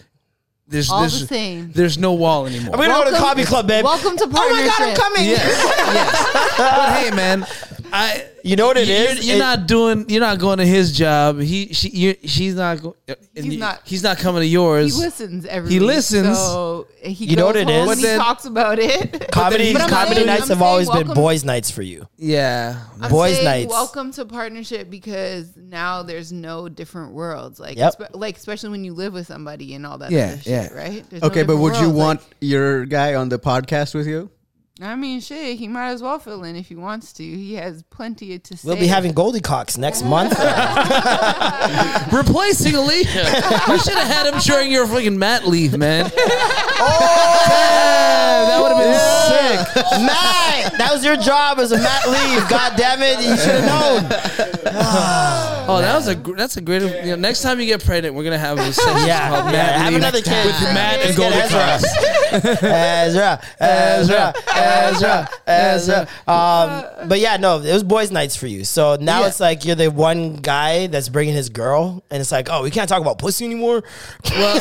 there's 0.68 0.90
All 0.90 1.02
the 1.02 1.10
same. 1.10 1.70
there's 1.72 1.98
no 1.98 2.14
wall 2.14 2.46
anymore. 2.46 2.74
I'm 2.74 2.80
gonna 2.80 2.88
go 2.94 3.04
to 3.04 3.10
the 3.10 3.12
Welcome- 3.12 3.28
Coffee 3.28 3.44
Club, 3.44 3.66
babe. 3.66 3.84
welcome 3.84 4.16
to 4.16 4.24
Oh 4.24 4.28
my 4.28 4.32
god, 4.32 4.62
I'm 4.62 4.68
partnership. 4.68 4.96
coming. 5.04 5.24
yes, 5.24 5.74
yes. 5.94 6.56
But 6.58 6.92
hey, 6.96 7.10
man, 7.14 7.46
I 7.92 8.24
You 8.42 8.56
know 8.56 8.66
what 8.66 8.76
it 8.76 8.88
you're, 8.88 8.96
is? 8.96 9.26
You're 9.26 9.36
It- 9.36 9.38
not 9.40 9.66
doing. 9.68 10.06
You're 10.08 10.20
not 10.20 10.38
going 10.38 10.58
to 10.58 10.66
his 10.66 10.96
job. 10.96 11.38
He 11.40 11.72
she 11.74 11.90
you 11.90 12.14
she's 12.24 12.54
not. 12.54 12.82
Go, 12.82 12.96
uh, 13.08 13.14
He's 13.34 13.46
you- 13.46 13.58
not- 13.58 13.80
He's 13.84 14.02
not 14.02 14.18
coming 14.18 14.40
to 14.40 14.46
yours. 14.46 14.94
He 14.96 15.00
yours. 15.02 15.04
listens 15.20 15.46
every. 15.46 15.70
He 15.70 15.78
week, 15.78 15.86
listens. 15.88 16.36
So 16.38 16.86
he 17.02 17.26
You 17.26 17.36
know 17.36 17.46
what 17.46 17.56
it 17.56 17.68
home 17.68 17.88
is? 17.88 17.96
and 17.98 18.02
then- 18.04 18.18
he 18.18 18.24
talks 18.24 18.44
about 18.46 18.78
it. 18.78 19.30
Comedy, 19.32 19.72
But 19.74 19.88
comedy 19.90 20.14
saying- 20.16 20.26
nights 20.26 20.42
I'm 20.44 20.48
have 20.48 20.58
saying 20.58 20.62
always 20.62 20.90
been 20.90 21.06
boys' 21.14 21.44
nights 21.44 21.70
for 21.70 21.82
you. 21.82 22.08
yeah. 22.16 22.78
I'm 23.00 23.10
Boys' 23.10 23.42
nights. 23.44 23.70
Welcome 23.70 24.10
to 24.12 24.24
partnership 24.24 24.88
because 24.90 25.48
now 25.56 26.02
there's 26.02 26.32
no 26.32 26.68
different 26.68 27.12
worlds. 27.12 27.60
Like, 27.60 27.76
Yep. 27.76 27.98
espe- 27.98 28.08
like 28.14 28.36
especially 28.38 28.70
when 28.70 28.84
you 28.84 28.94
live 28.94 29.12
with 29.12 29.26
somebody 29.26 29.74
and 29.74 29.84
all 29.86 29.98
that. 29.98 30.10
Yeah, 30.10 30.28
other 30.28 30.36
shit, 30.38 30.46
yeah. 30.46 30.72
Right. 30.72 31.04
There's 31.10 31.22
no 31.22 31.28
Okay, 31.28 31.42
but 31.42 31.54
different 31.54 31.60
would 31.60 31.74
you 31.76 31.80
worlds. 31.90 31.96
want 31.98 32.20
your 32.40 32.86
guy 32.86 33.14
on 33.14 33.28
the 33.28 33.38
podcast 33.38 33.94
with 33.94 34.06
you? 34.06 34.30
Like, 34.82 34.90
I 34.90 34.94
mean, 34.96 35.20
shit. 35.20 35.58
He 35.58 35.68
might 35.68 35.90
as 35.90 36.02
well 36.02 36.18
fill 36.18 36.42
in 36.44 36.56
if 36.56 36.68
he 36.68 36.74
wants 36.74 37.12
to. 37.14 37.22
He 37.22 37.54
has 37.54 37.82
plenty 37.84 38.38
to 38.38 38.56
say. 38.56 38.66
We'll 38.66 38.76
be 38.78 38.88
having 38.88 39.12
Goldie 39.12 39.40
Cocks 39.40 39.78
next 39.78 40.02
month. 40.02 40.32
Replacing 42.12 42.74
Alicia. 42.74 43.62
you 43.68 43.78
should 43.78 43.94
have 43.94 44.08
had 44.08 44.34
him 44.34 44.40
during 44.40 44.72
your 44.72 44.86
freaking 44.86 45.16
mat 45.16 45.46
leave, 45.46 45.78
man. 45.78 46.10
oh, 46.16 48.18
that 48.46 48.60
would 48.62 48.72
have 48.72 48.82
been 48.82 48.98
sick. 49.28 49.84
Matt, 50.02 50.78
that 50.78 50.90
was 50.92 51.04
your 51.04 51.16
job 51.16 51.58
as 51.58 51.72
a 51.72 51.78
Matt 51.78 52.06
leave. 52.08 52.48
God 52.48 52.74
damn 52.76 53.00
it, 53.02 53.18
you 53.22 53.36
should 53.36 53.60
have 53.62 53.66
known. 53.66 54.02
Oh, 55.64 55.80
that 55.80 55.94
was 55.94 56.08
a 56.08 56.16
gr- 56.16 56.34
that's 56.36 56.56
a 56.56 56.60
great. 56.60 56.82
You 56.82 57.10
know, 57.12 57.16
next 57.16 57.40
time 57.40 57.60
you 57.60 57.66
get 57.66 57.84
pregnant, 57.84 58.16
we're 58.16 58.24
gonna 58.24 58.36
have 58.36 58.58
a 58.58 58.72
segment 58.72 59.06
Yeah, 59.06 59.28
called 59.28 59.46
yeah, 59.46 59.52
Matt 59.52 59.74
have 59.76 59.92
Leave 59.92 60.02
another 60.02 60.20
kid 60.20 60.46
with 60.46 60.60
Matt 60.74 60.98
and 61.00 61.16
Let's 61.16 61.16
get 61.16 61.30
Golden 61.30 61.38
Ezra. 61.38 61.60
Cross. 62.40 62.62
Ezra, 62.64 63.40
Ezra, 63.60 64.34
Ezra, 64.56 65.28
Ezra. 65.46 66.00
Um, 66.26 67.08
but 67.08 67.20
yeah, 67.20 67.36
no, 67.36 67.60
it 67.60 67.72
was 67.72 67.84
boys' 67.84 68.10
nights 68.10 68.34
for 68.34 68.48
you. 68.48 68.64
So 68.64 68.96
now 69.00 69.20
Yeah. 69.20 69.28
it's 69.28 69.38
like 69.38 69.64
you're 69.64 69.76
the 69.76 69.88
one 69.90 70.36
guy 70.36 70.88
that's 70.88 71.08
bringing 71.08 71.34
his 71.34 71.48
girl, 71.48 72.02
and 72.10 72.20
it's 72.20 72.32
like, 72.32 72.48
oh, 72.50 72.64
we 72.64 72.70
can't 72.72 72.88
talk 72.88 73.00
about 73.00 73.18
pussy 73.18 73.44
anymore. 73.44 73.84
Well, 74.30 74.60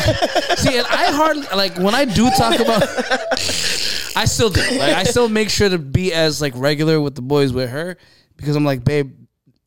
see, 0.58 0.78
and 0.78 0.86
I 0.88 1.12
hardly 1.12 1.48
like 1.56 1.78
when 1.80 1.96
I 1.96 2.06
do 2.06 2.30
talk 2.38 2.60
about. 2.60 2.84
I 4.16 4.26
still 4.26 4.50
do. 4.50 4.62
Like, 4.62 4.96
I 4.96 5.04
still 5.04 5.30
make 5.30 5.50
sure 5.50 5.70
to 5.70 5.78
be 5.78 6.14
as 6.14 6.42
like 6.42 6.54
regular 6.56 7.00
with 7.00 7.16
the 7.16 7.22
boys 7.22 7.54
with 7.54 7.70
her 7.70 7.98
because 8.38 8.56
I'm 8.56 8.66
like, 8.66 8.84
babe, 8.84 9.14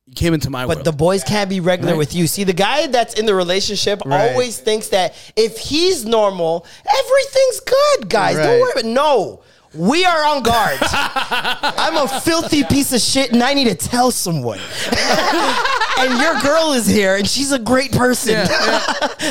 you 0.06 0.14
came 0.14 0.34
into 0.34 0.50
my 0.50 0.66
But 0.66 0.76
world. 0.78 0.84
the 0.86 0.92
boys 0.92 1.24
can't 1.24 1.48
be 1.48 1.60
regular 1.60 1.92
Right. 1.92 1.98
with 1.98 2.14
you. 2.14 2.26
See, 2.26 2.44
the 2.44 2.52
guy 2.52 2.86
that's 2.88 3.14
in 3.14 3.26
the 3.26 3.34
relationship 3.34 4.02
Right. 4.04 4.30
always 4.32 4.58
thinks 4.58 4.88
that 4.88 5.14
if 5.36 5.58
he's 5.58 6.04
normal, 6.04 6.66
everything's 6.86 7.60
good, 7.60 8.08
guys. 8.10 8.36
Don't 8.36 8.60
worry 8.60 8.72
about 8.72 8.84
No. 8.84 9.40
We 9.74 10.04
are 10.04 10.24
on 10.26 10.42
guard. 10.42 10.78
I'm 10.82 11.96
a 11.96 12.20
filthy 12.20 12.64
piece 12.64 12.92
of 12.92 13.00
shit 13.00 13.32
and 13.32 13.42
I 13.42 13.54
need 13.54 13.68
to 13.68 13.74
tell 13.74 14.10
someone. 14.10 14.58
and 15.98 16.20
your 16.20 16.40
girl 16.40 16.72
is 16.72 16.86
here 16.86 17.16
and 17.16 17.28
she's 17.28 17.50
a 17.50 17.58
great 17.58 17.92
person. 17.92 18.36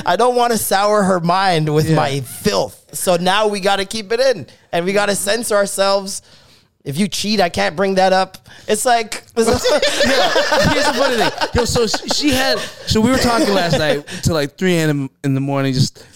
I 0.06 0.16
don't 0.18 0.36
want 0.36 0.52
to 0.52 0.58
sour 0.58 1.04
her 1.04 1.20
mind 1.20 1.74
with 1.74 1.94
my 1.94 2.20
filth. 2.22 2.90
So 2.94 3.16
now 3.16 3.48
we 3.48 3.60
got 3.60 3.78
to 3.78 3.86
keep 3.86 4.12
it 4.12 4.20
in 4.20 4.48
and 4.72 4.86
we 4.86 4.92
got 4.92 5.08
to 5.08 5.16
censor 5.16 5.56
ourselves. 5.56 6.22
If 6.84 6.98
you 6.98 7.08
cheat, 7.08 7.40
I 7.40 7.48
can't 7.48 7.78
bring 7.78 7.96
that 7.96 8.12
up. 8.12 8.38
It's 8.68 8.86
like, 8.86 9.24
Here's 9.36 9.48
the 9.48 10.94
funny 10.98 11.16
thing. 11.16 11.50
Yo, 11.54 11.64
so 11.64 11.88
she 11.88 12.32
had. 12.32 12.60
So 12.60 13.00
we 13.00 13.10
were 13.10 13.18
talking 13.18 13.54
last 13.54 13.78
night 13.78 14.06
till 14.22 14.34
like 14.34 14.58
three 14.58 14.76
a.m. 14.76 15.10
in 15.24 15.34
the 15.34 15.40
morning. 15.40 15.74
Just 15.74 16.13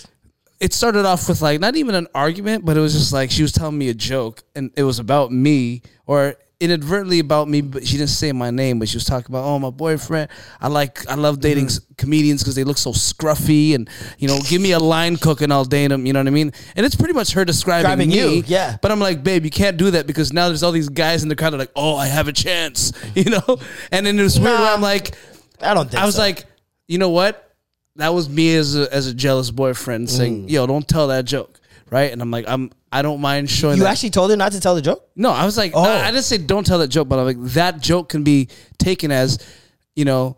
it 0.60 0.74
started 0.74 1.06
off 1.06 1.30
with 1.30 1.42
like 1.42 1.60
not 1.60 1.76
even 1.76 1.96
an 1.96 2.08
argument, 2.16 2.66
but 2.66 2.78
it 2.78 2.80
was 2.80 2.94
just 2.94 3.14
like 3.14 3.32
she 3.32 3.42
was 3.42 3.52
telling 3.52 3.78
me 3.78 3.90
a 3.90 3.94
joke, 3.94 4.44
and 4.56 4.72
it 4.76 4.84
was 4.84 5.00
about 5.00 5.32
me 5.32 5.82
or 6.06 6.36
inadvertently 6.60 7.20
about 7.20 7.48
me, 7.48 7.62
but 7.62 7.86
she 7.86 7.98
didn't 7.98 8.10
say 8.10 8.32
my 8.32 8.50
name. 8.50 8.80
But 8.80 8.90
she 8.90 8.98
was 8.98 9.06
talking 9.06 9.28
about, 9.30 9.44
oh, 9.46 9.60
my 9.60 9.70
boyfriend. 9.70 10.30
I 10.60 10.68
like, 10.68 11.08
I 11.08 11.16
love 11.16 11.36
mm-hmm. 11.36 11.42
dating 11.42 11.66
s 11.66 11.80
comedians 11.98 12.42
because 12.42 12.56
they 12.56 12.64
look 12.64 12.78
so 12.78 12.92
scruffy, 12.92 13.76
and 13.76 13.90
you 14.18 14.28
know, 14.28 14.40
give 14.48 14.62
me 14.62 14.72
a 14.72 14.80
line 14.80 15.18
cook 15.18 15.42
and 15.42 15.54
I'll 15.54 15.66
date 15.66 15.88
them. 15.88 16.06
You 16.06 16.14
know 16.14 16.20
what 16.20 16.28
I 16.28 16.32
mean? 16.32 16.52
And 16.76 16.86
it's 16.86 16.96
pretty 16.96 17.14
much 17.14 17.34
her 17.34 17.46
describing 17.46 17.84
Describing 17.84 18.10
me. 18.10 18.38
you, 18.38 18.44
yeah. 18.48 18.78
But 18.82 18.92
I'm 18.92 19.00
like, 19.00 19.24
babe, 19.24 19.46
you 19.46 19.52
can't 19.52 19.78
do 19.78 19.92
that 19.92 20.08
because 20.08 20.34
now 20.34 20.48
there's 20.48 20.64
all 20.64 20.72
these 20.72 20.90
guys 20.90 21.24
in 21.24 21.30
the 21.30 21.36
crowd 21.36 21.52
that 21.52 21.58
are 21.58 21.60
like, 21.60 21.72
oh, 21.76 21.96
I 21.96 22.08
have 22.08 22.28
a 22.28 22.34
chance, 22.34 22.92
you 23.16 23.26
know. 23.26 23.60
And 23.92 24.06
then 24.06 24.20
it 24.20 24.24
was 24.24 24.40
weird 24.40 24.60
where 24.60 24.74
I'm 24.74 24.82
like, 24.82 25.16
I 25.62 25.74
don't 25.74 25.90
think 25.90 26.02
I 26.02 26.06
was 26.06 26.16
so. 26.16 26.22
like, 26.22 26.46
you 26.88 26.98
know 26.98 27.10
what? 27.10 27.47
That 27.98 28.14
was 28.14 28.30
me 28.30 28.56
as 28.56 28.76
a, 28.76 28.94
as 28.94 29.08
a 29.08 29.14
jealous 29.14 29.52
boyfriend 29.52 30.10
saying, 30.10 30.50
"Yo, 30.50 30.66
don't 30.68 30.88
tell 30.88 31.08
that 31.10 31.26
joke." 31.26 31.60
Right? 31.90 32.12
And 32.12 32.22
I'm 32.22 32.32
like, 32.32 32.46
I'm 32.48 32.72
I 32.92 33.02
don't 33.02 33.22
mind 33.22 33.50
showing 33.50 33.78
You 33.78 33.84
that. 33.84 33.92
actually 33.92 34.10
told 34.10 34.30
her 34.32 34.36
not 34.38 34.52
to 34.54 34.60
tell 34.60 34.76
the 34.76 34.82
joke? 34.82 35.08
no, 35.16 35.32
I 35.32 35.46
was 35.46 35.58
like, 35.58 35.72
Oh. 35.74 35.84
I, 35.84 36.08
I 36.08 36.12
didn't 36.12 36.26
say 36.26 36.38
don't 36.38 36.66
tell 36.66 36.80
that 36.80 36.90
joke, 36.90 37.08
but 37.08 37.18
I'm 37.20 37.26
like 37.26 37.42
that 37.54 37.80
joke 37.82 38.10
can 38.10 38.24
be 38.24 38.50
taken 38.78 39.10
as, 39.12 39.40
you 39.96 40.04
know, 40.06 40.36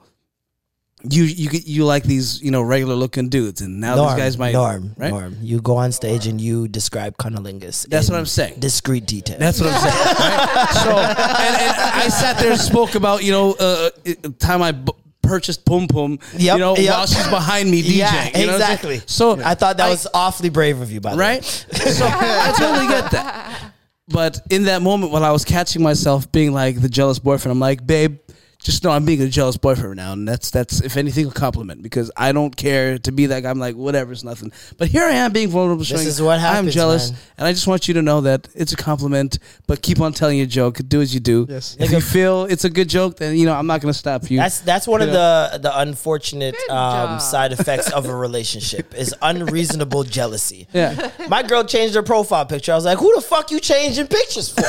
you 1.10 1.24
you 1.24 1.50
get- 1.50 1.66
you 1.66 1.86
like 1.86 2.04
these 2.04 2.42
you 2.42 2.52
know 2.52 2.62
regular 2.62 2.94
looking 2.94 3.30
dudes, 3.30 3.62
and 3.62 3.80
now 3.80 3.96
Norm, 3.96 4.10
these 4.10 4.18
guys 4.24 4.38
might 4.38 4.52
Norm, 4.54 4.94
right. 4.98 5.10
Norm. 5.12 5.38
You 5.42 5.60
go 5.62 5.78
on 5.78 5.92
stage 5.92 6.28
and 6.28 6.40
you 6.42 6.68
describe 6.68 7.18
cunnilingus. 7.18 7.88
That's 7.88 8.10
in 8.10 8.14
what 8.14 8.20
I'm 8.20 8.26
saying. 8.26 8.60
Discreet 8.60 9.06
detail. 9.06 9.38
That's 9.40 9.60
what 9.62 9.72
I'm 9.74 9.80
saying. 9.82 9.96
Right? 9.96 10.68
So, 10.84 10.90
and, 10.98 11.56
and 11.62 11.76
I 12.04 12.10
sat 12.10 12.38
there 12.38 12.52
and 12.52 12.60
spoke 12.62 12.96
about 12.96 13.24
you 13.24 13.32
know 13.32 13.54
uh, 13.60 13.90
uh, 14.06 14.14
time 14.40 14.62
I 14.62 14.72
b- 14.74 14.92
purchased 15.30 15.64
Pum 15.66 15.88
Pum, 15.88 16.20
Yep, 16.38 16.54
you 16.56 16.60
know, 16.60 16.76
yep. 16.76 16.94
while 16.94 17.06
she's 17.08 17.28
behind 17.30 17.70
me 17.72 17.82
DJing. 17.90 17.98
Yeah, 17.98 18.38
you 18.38 18.48
know 18.48 18.54
what 18.54 18.62
I'm 18.62 18.68
saying? 18.68 18.74
exactly. 18.74 19.02
So 19.06 19.40
I 19.42 19.54
thought 19.56 19.78
that 19.78 19.86
I- 19.88 19.90
was 19.90 20.08
awfully 20.14 20.50
brave 20.50 20.82
of 20.82 20.92
you, 20.92 21.00
by 21.02 21.12
the 21.12 21.18
right? 21.18 21.42
way. 21.42 21.80
so 21.92 22.06
I 22.10 22.54
totally 22.58 22.88
get 22.88 23.12
that. 23.12 23.72
But 24.12 24.40
in 24.50 24.64
that 24.64 24.82
moment, 24.82 25.12
when 25.12 25.24
I 25.24 25.32
was 25.32 25.46
catching 25.46 25.84
myself 25.84 26.32
being 26.32 26.52
like 26.52 26.82
the 26.82 26.90
jealous 26.90 27.20
boyfriend, 27.20 27.52
I'm 27.52 27.60
like, 27.60 27.86
babe, 27.86 28.18
just 28.62 28.84
know 28.84 28.90
I'm 28.92 29.06
being 29.06 29.22
a 29.22 29.30
jealous 29.30 29.56
boyfriend 29.56 29.96
now, 29.96 30.12
and 30.12 30.28
that's 30.28 30.52
that's 30.52 30.82
if 30.82 30.98
anything 30.98 31.28
a 31.28 31.32
compliment 31.32 31.82
because 31.82 32.12
I 32.18 32.34
don't 32.34 32.54
care 32.56 32.98
to 33.00 33.12
be 33.12 33.28
that 33.28 33.44
guy. 33.44 33.50
I'm 33.50 33.58
like, 33.58 33.76
whatever, 33.76 34.12
it's 34.12 34.24
nothing. 34.26 34.52
But 34.78 34.90
here 34.90 35.04
I 35.04 35.12
am 35.12 35.32
being 35.32 35.48
vulnerable. 35.48 35.86
showing 35.86 36.06
is 36.06 36.22
what 36.22 36.40
happens. 36.42 36.68
I'm 36.68 36.72
jealous, 36.72 37.12
man. 37.12 37.20
and 37.38 37.48
I 37.48 37.54
just 37.54 37.68
want 37.68 37.88
you 37.88 37.94
to 37.94 38.02
know 38.02 38.20
that 38.22 38.50
it's 38.54 38.74
a 38.74 38.76
compliment. 38.76 39.40
But 39.66 39.82
keep 39.82 40.02
on 40.02 40.12
telling 40.12 40.38
your 40.38 40.46
joke. 40.46 40.80
Do 40.90 41.00
as 41.02 41.14
you 41.14 41.22
do. 41.22 41.46
Yes. 41.48 41.78
If 41.80 41.92
you 41.92 42.02
feel 42.02 42.46
it's 42.46 42.66
a 42.66 42.70
good 42.70 42.90
joke, 42.90 43.16
then 43.16 43.38
you 43.38 43.46
know 43.46 43.54
I'm 43.54 43.66
not 43.68 43.80
going 43.80 43.94
to 43.94 43.98
stop 43.98 44.30
you. 44.30 44.40
That's 44.40 44.60
that's 44.60 44.88
one 44.88 45.02
of 45.02 45.08
You 45.08 45.14
the 45.14 45.60
the 45.62 45.80
unfortunate 45.80 46.56
um, 46.70 47.22
side 47.22 47.54
effects 47.58 47.90
of 47.92 48.08
a 48.08 48.16
relationship 48.16 48.94
is 48.94 49.16
unreasonable 49.22 50.04
jealousy. 50.04 50.68
yeah. 50.74 51.12
My 51.30 51.44
girl 51.44 51.64
changed 51.64 51.96
her 51.96 52.04
profile 52.04 52.46
picture. 52.46 52.74
I 52.74 52.76
was 52.76 52.84
like, 52.84 52.98
"Who 52.98 53.16
the 53.16 53.22
fuck 53.22 53.52
you 53.52 53.62
changing 53.62 54.08
pictures 54.08 54.50
for?" 54.50 54.64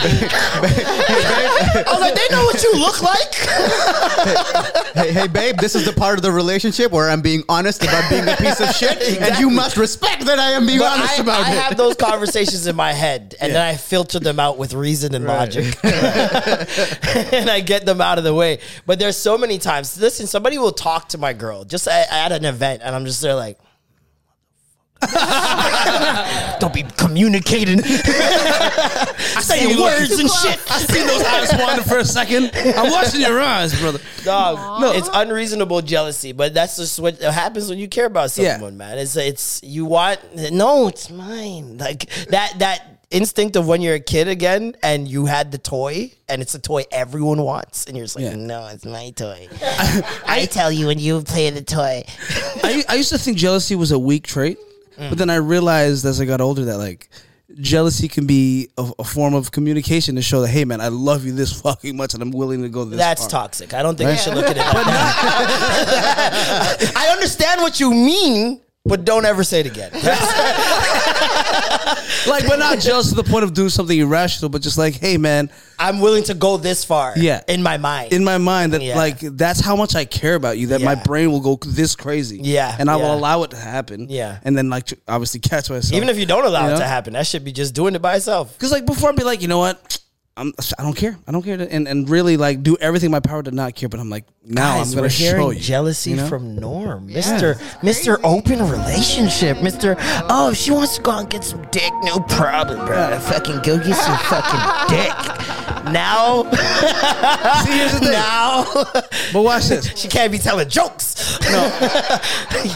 I 1.60 1.84
was 1.92 2.00
like, 2.00 2.14
"They 2.14 2.28
know 2.30 2.44
what 2.44 2.62
you 2.62 2.74
look 2.78 3.02
like." 3.02 3.34
hey, 4.94 5.12
hey, 5.12 5.28
babe, 5.28 5.58
this 5.58 5.74
is 5.74 5.84
the 5.84 5.92
part 5.92 6.18
of 6.18 6.22
the 6.22 6.32
relationship 6.32 6.90
where 6.92 7.10
I'm 7.10 7.20
being 7.20 7.42
honest 7.48 7.82
about 7.82 8.08
being 8.10 8.26
a 8.26 8.36
piece 8.36 8.60
of 8.60 8.74
shit, 8.74 9.20
and 9.20 9.38
you 9.38 9.50
must 9.50 9.76
respect 9.76 10.24
that 10.26 10.38
I 10.38 10.52
am 10.52 10.66
being 10.66 10.78
But 10.78 10.98
honest 10.98 11.18
I, 11.18 11.22
about 11.22 11.40
I 11.40 11.50
it. 11.50 11.52
I 11.52 11.60
have 11.60 11.76
those 11.76 11.96
conversations 11.96 12.66
in 12.66 12.76
my 12.76 12.92
head, 12.92 13.34
and 13.40 13.52
then 13.54 13.62
I 13.62 13.76
filter 13.76 14.18
them 14.18 14.40
out 14.40 14.58
with 14.58 14.72
reason 14.74 15.14
and 15.14 15.24
logic, 15.26 15.76
and 15.84 17.50
I 17.50 17.62
get 17.64 17.84
them 17.86 18.00
out 18.00 18.18
of 18.18 18.24
the 18.24 18.34
way. 18.34 18.58
But 18.86 18.98
there's 18.98 19.16
so 19.16 19.36
many 19.38 19.58
times. 19.58 20.00
Listen, 20.00 20.26
somebody 20.26 20.58
will 20.58 20.72
talk 20.72 21.08
to 21.10 21.18
my 21.18 21.32
girl 21.32 21.64
just 21.64 21.86
at, 21.88 22.10
at 22.10 22.32
an 22.32 22.44
event, 22.44 22.82
and 22.84 22.94
I'm 22.94 23.04
just 23.04 23.20
there 23.20 23.34
like. 23.34 23.58
Don't 26.60 26.74
be 26.74 26.82
communicating. 26.96 27.80
I 27.84 29.40
Saying 29.42 29.80
words 29.80 30.10
and 30.18 30.30
shit. 30.30 30.60
I 30.70 30.78
seen 30.80 31.06
those 31.06 31.22
eyes 31.22 31.50
wander 31.58 31.82
for 31.82 31.98
a 31.98 32.04
second. 32.04 32.50
I'm 32.54 32.90
watching 32.90 33.20
your 33.22 33.40
eyes, 33.40 33.78
brother. 33.80 33.98
Dog, 34.24 34.80
no, 34.80 34.92
it's 34.92 35.08
unreasonable 35.12 35.80
jealousy, 35.82 36.32
but 36.32 36.52
that's 36.54 36.76
just 36.76 36.98
what 37.00 37.20
happens 37.20 37.70
when 37.70 37.78
you 37.78 37.88
care 37.88 38.06
about 38.06 38.36
Yeah. 38.36 38.52
someone, 38.54 38.76
man. 38.76 38.98
It's 38.98 39.16
it's 39.16 39.62
you 39.62 39.86
want 39.86 40.20
no, 40.52 40.88
it's 40.88 41.10
mine. 41.10 41.78
Like 41.78 42.08
that 42.26 42.54
that 42.58 42.98
instinct 43.10 43.56
of 43.56 43.66
when 43.66 43.80
you're 43.82 43.94
a 43.96 44.00
kid 44.00 44.28
again 44.28 44.76
and 44.84 45.08
you 45.08 45.26
had 45.26 45.50
the 45.50 45.58
toy 45.58 46.12
and 46.28 46.40
it's 46.40 46.54
a 46.54 46.60
toy 46.60 46.84
everyone 46.92 47.42
wants 47.42 47.86
and 47.86 47.96
you're 47.96 48.04
just 48.04 48.14
like, 48.14 48.24
Yeah. 48.26 48.36
no, 48.36 48.66
it's 48.68 48.84
my 48.84 49.10
toy. 49.10 49.48
I 50.26 50.46
tell 50.48 50.70
you 50.70 50.86
when 50.86 50.98
you 51.00 51.20
play 51.22 51.50
the 51.50 51.62
toy. 51.62 52.04
I, 52.62 52.84
I 52.88 52.94
used 52.94 53.10
to 53.10 53.18
think 53.18 53.36
jealousy 53.36 53.74
was 53.74 53.90
a 53.90 53.98
weak 53.98 54.26
trait, 54.28 54.58
but 55.08 55.18
then 55.18 55.30
I 55.30 55.36
realized 55.36 56.04
as 56.04 56.20
I 56.20 56.24
got 56.26 56.40
older 56.40 56.66
that 56.66 56.78
like 56.78 57.08
jealousy 57.58 58.06
can 58.06 58.26
be 58.26 58.68
a, 58.78 58.92
a 58.98 59.04
form 59.04 59.34
of 59.34 59.50
communication 59.50 60.14
to 60.16 60.22
show 60.22 60.42
that 60.42 60.48
hey 60.48 60.64
man, 60.64 60.80
I 60.80 60.88
love 60.88 61.24
you 61.24 61.32
this 61.32 61.52
fucking 61.62 61.96
much 61.96 62.14
and 62.14 62.22
I'm 62.22 62.30
willing 62.30 62.62
to 62.62 62.68
go 62.68 62.84
this. 62.84 62.98
That's 62.98 63.22
far. 63.22 63.30
toxic. 63.30 63.74
I 63.74 63.82
don't 63.82 63.96
think 63.96 64.10
you 64.10 64.18
should 64.18 64.34
look 64.34 64.46
at 64.46 64.56
it. 64.56 64.62
I 66.96 67.08
understand 67.08 67.62
what 67.62 67.80
you 67.80 67.90
mean, 67.90 68.60
but 68.84 69.04
don't 69.04 69.24
ever 69.24 69.44
say 69.44 69.60
it 69.60 69.66
again. 69.66 69.90
Like, 72.26 72.46
but 72.46 72.58
not 72.58 72.78
jealous 72.80 73.08
to 73.10 73.14
the 73.14 73.24
point 73.24 73.44
of 73.44 73.54
doing 73.54 73.68
something 73.70 73.98
irrational, 73.98 74.50
but 74.50 74.60
just 74.62 74.76
like, 74.76 74.94
hey 74.94 75.16
man, 75.16 75.50
I'm 75.78 76.00
willing 76.00 76.22
to 76.24 76.34
go 76.34 76.56
this 76.56 76.84
far. 76.84 77.14
Yeah. 77.16 77.42
In 77.48 77.62
my 77.62 77.78
mind. 77.78 78.12
in 78.12 78.24
my 78.24 78.36
mind 78.38 78.74
that 78.74 78.82
Yeah. 78.82 78.96
like 78.96 79.20
that's 79.20 79.60
how 79.60 79.74
much 79.76 79.94
I 79.94 80.04
care 80.04 80.34
about 80.34 80.58
you 80.58 80.68
that 80.68 80.80
my 80.82 80.92
Yeah. 80.92 81.02
brain 81.04 81.32
will 81.32 81.40
go 81.40 81.58
this 81.64 81.96
crazy. 81.96 82.40
Yeah, 82.42 82.74
and 82.78 82.90
I 82.90 82.96
yeah. 82.96 83.02
will 83.02 83.14
allow 83.14 83.42
it 83.44 83.50
to 83.52 83.56
happen. 83.56 84.06
Yeah. 84.10 84.38
and 84.44 84.56
then 84.56 84.68
like 84.70 84.88
obviously 85.08 85.40
catch 85.40 85.70
myself. 85.70 85.92
Even 85.94 86.08
if 86.08 86.18
you 86.18 86.26
don't 86.26 86.44
allow 86.44 86.68
it 86.68 86.76
to 86.78 86.86
happen, 86.86 87.14
that 87.14 87.26
should 87.26 87.44
be 87.44 87.52
just 87.52 87.74
doing 87.74 87.94
it 87.94 88.02
by 88.02 88.16
itself. 88.16 88.52
Because 88.52 88.72
like 88.72 88.84
before, 88.86 89.10
I'd 89.10 89.16
be 89.16 89.24
like, 89.24 89.40
you 89.42 89.48
know 89.48 89.58
what, 89.58 89.98
I'm, 90.40 90.54
I 90.78 90.82
don't 90.82 90.96
care, 90.96 91.18
I 91.26 91.32
don't 91.32 91.42
care, 91.42 91.58
to, 91.58 91.70
and 91.70 91.86
and 91.86 92.08
really 92.08 92.38
like 92.38 92.62
do 92.62 92.74
everything 92.80 93.08
in 93.08 93.12
my 93.12 93.20
power 93.20 93.42
to 93.42 93.50
not 93.50 93.74
care. 93.74 93.90
But 93.90 94.00
I'm 94.00 94.08
like, 94.08 94.24
now 94.42 94.78
Guys, 94.78 94.88
I'm 94.88 94.94
gonna 94.96 95.02
we're 95.02 95.08
hearing 95.10 95.42
show 95.42 95.50
you 95.50 95.60
jealousy 95.60 96.10
you 96.10 96.16
know? 96.16 96.28
from 96.28 96.56
Norm, 96.56 97.06
Mister 97.08 97.58
Mister 97.82 98.18
Open 98.24 98.58
Relationship, 98.70 99.60
Mister. 99.62 99.96
Oh, 100.30 100.50
if 100.50 100.56
she 100.56 100.70
wants 100.70 100.96
to 100.96 101.02
go 101.02 101.10
out 101.10 101.20
and 101.20 101.30
get 101.30 101.44
some 101.44 101.62
dick, 101.70 101.92
no 102.04 102.20
problem, 102.20 102.86
bro. 102.86 103.18
Fucking 103.20 103.56
go 103.56 103.76
get 103.76 103.94
some 103.96 104.18
fucking 104.18 104.96
dick. 104.96 105.12
Now, 105.92 106.44
See, 107.64 107.72
here's 107.72 107.92
the 107.92 108.00
thing. 108.00 108.12
now, 108.12 108.64
But 109.32 109.42
watch 109.42 109.68
this. 109.68 109.86
she 109.96 110.08
can't 110.08 110.30
be 110.32 110.38
telling 110.38 110.68
jokes. 110.68 111.38
No, 111.50 111.64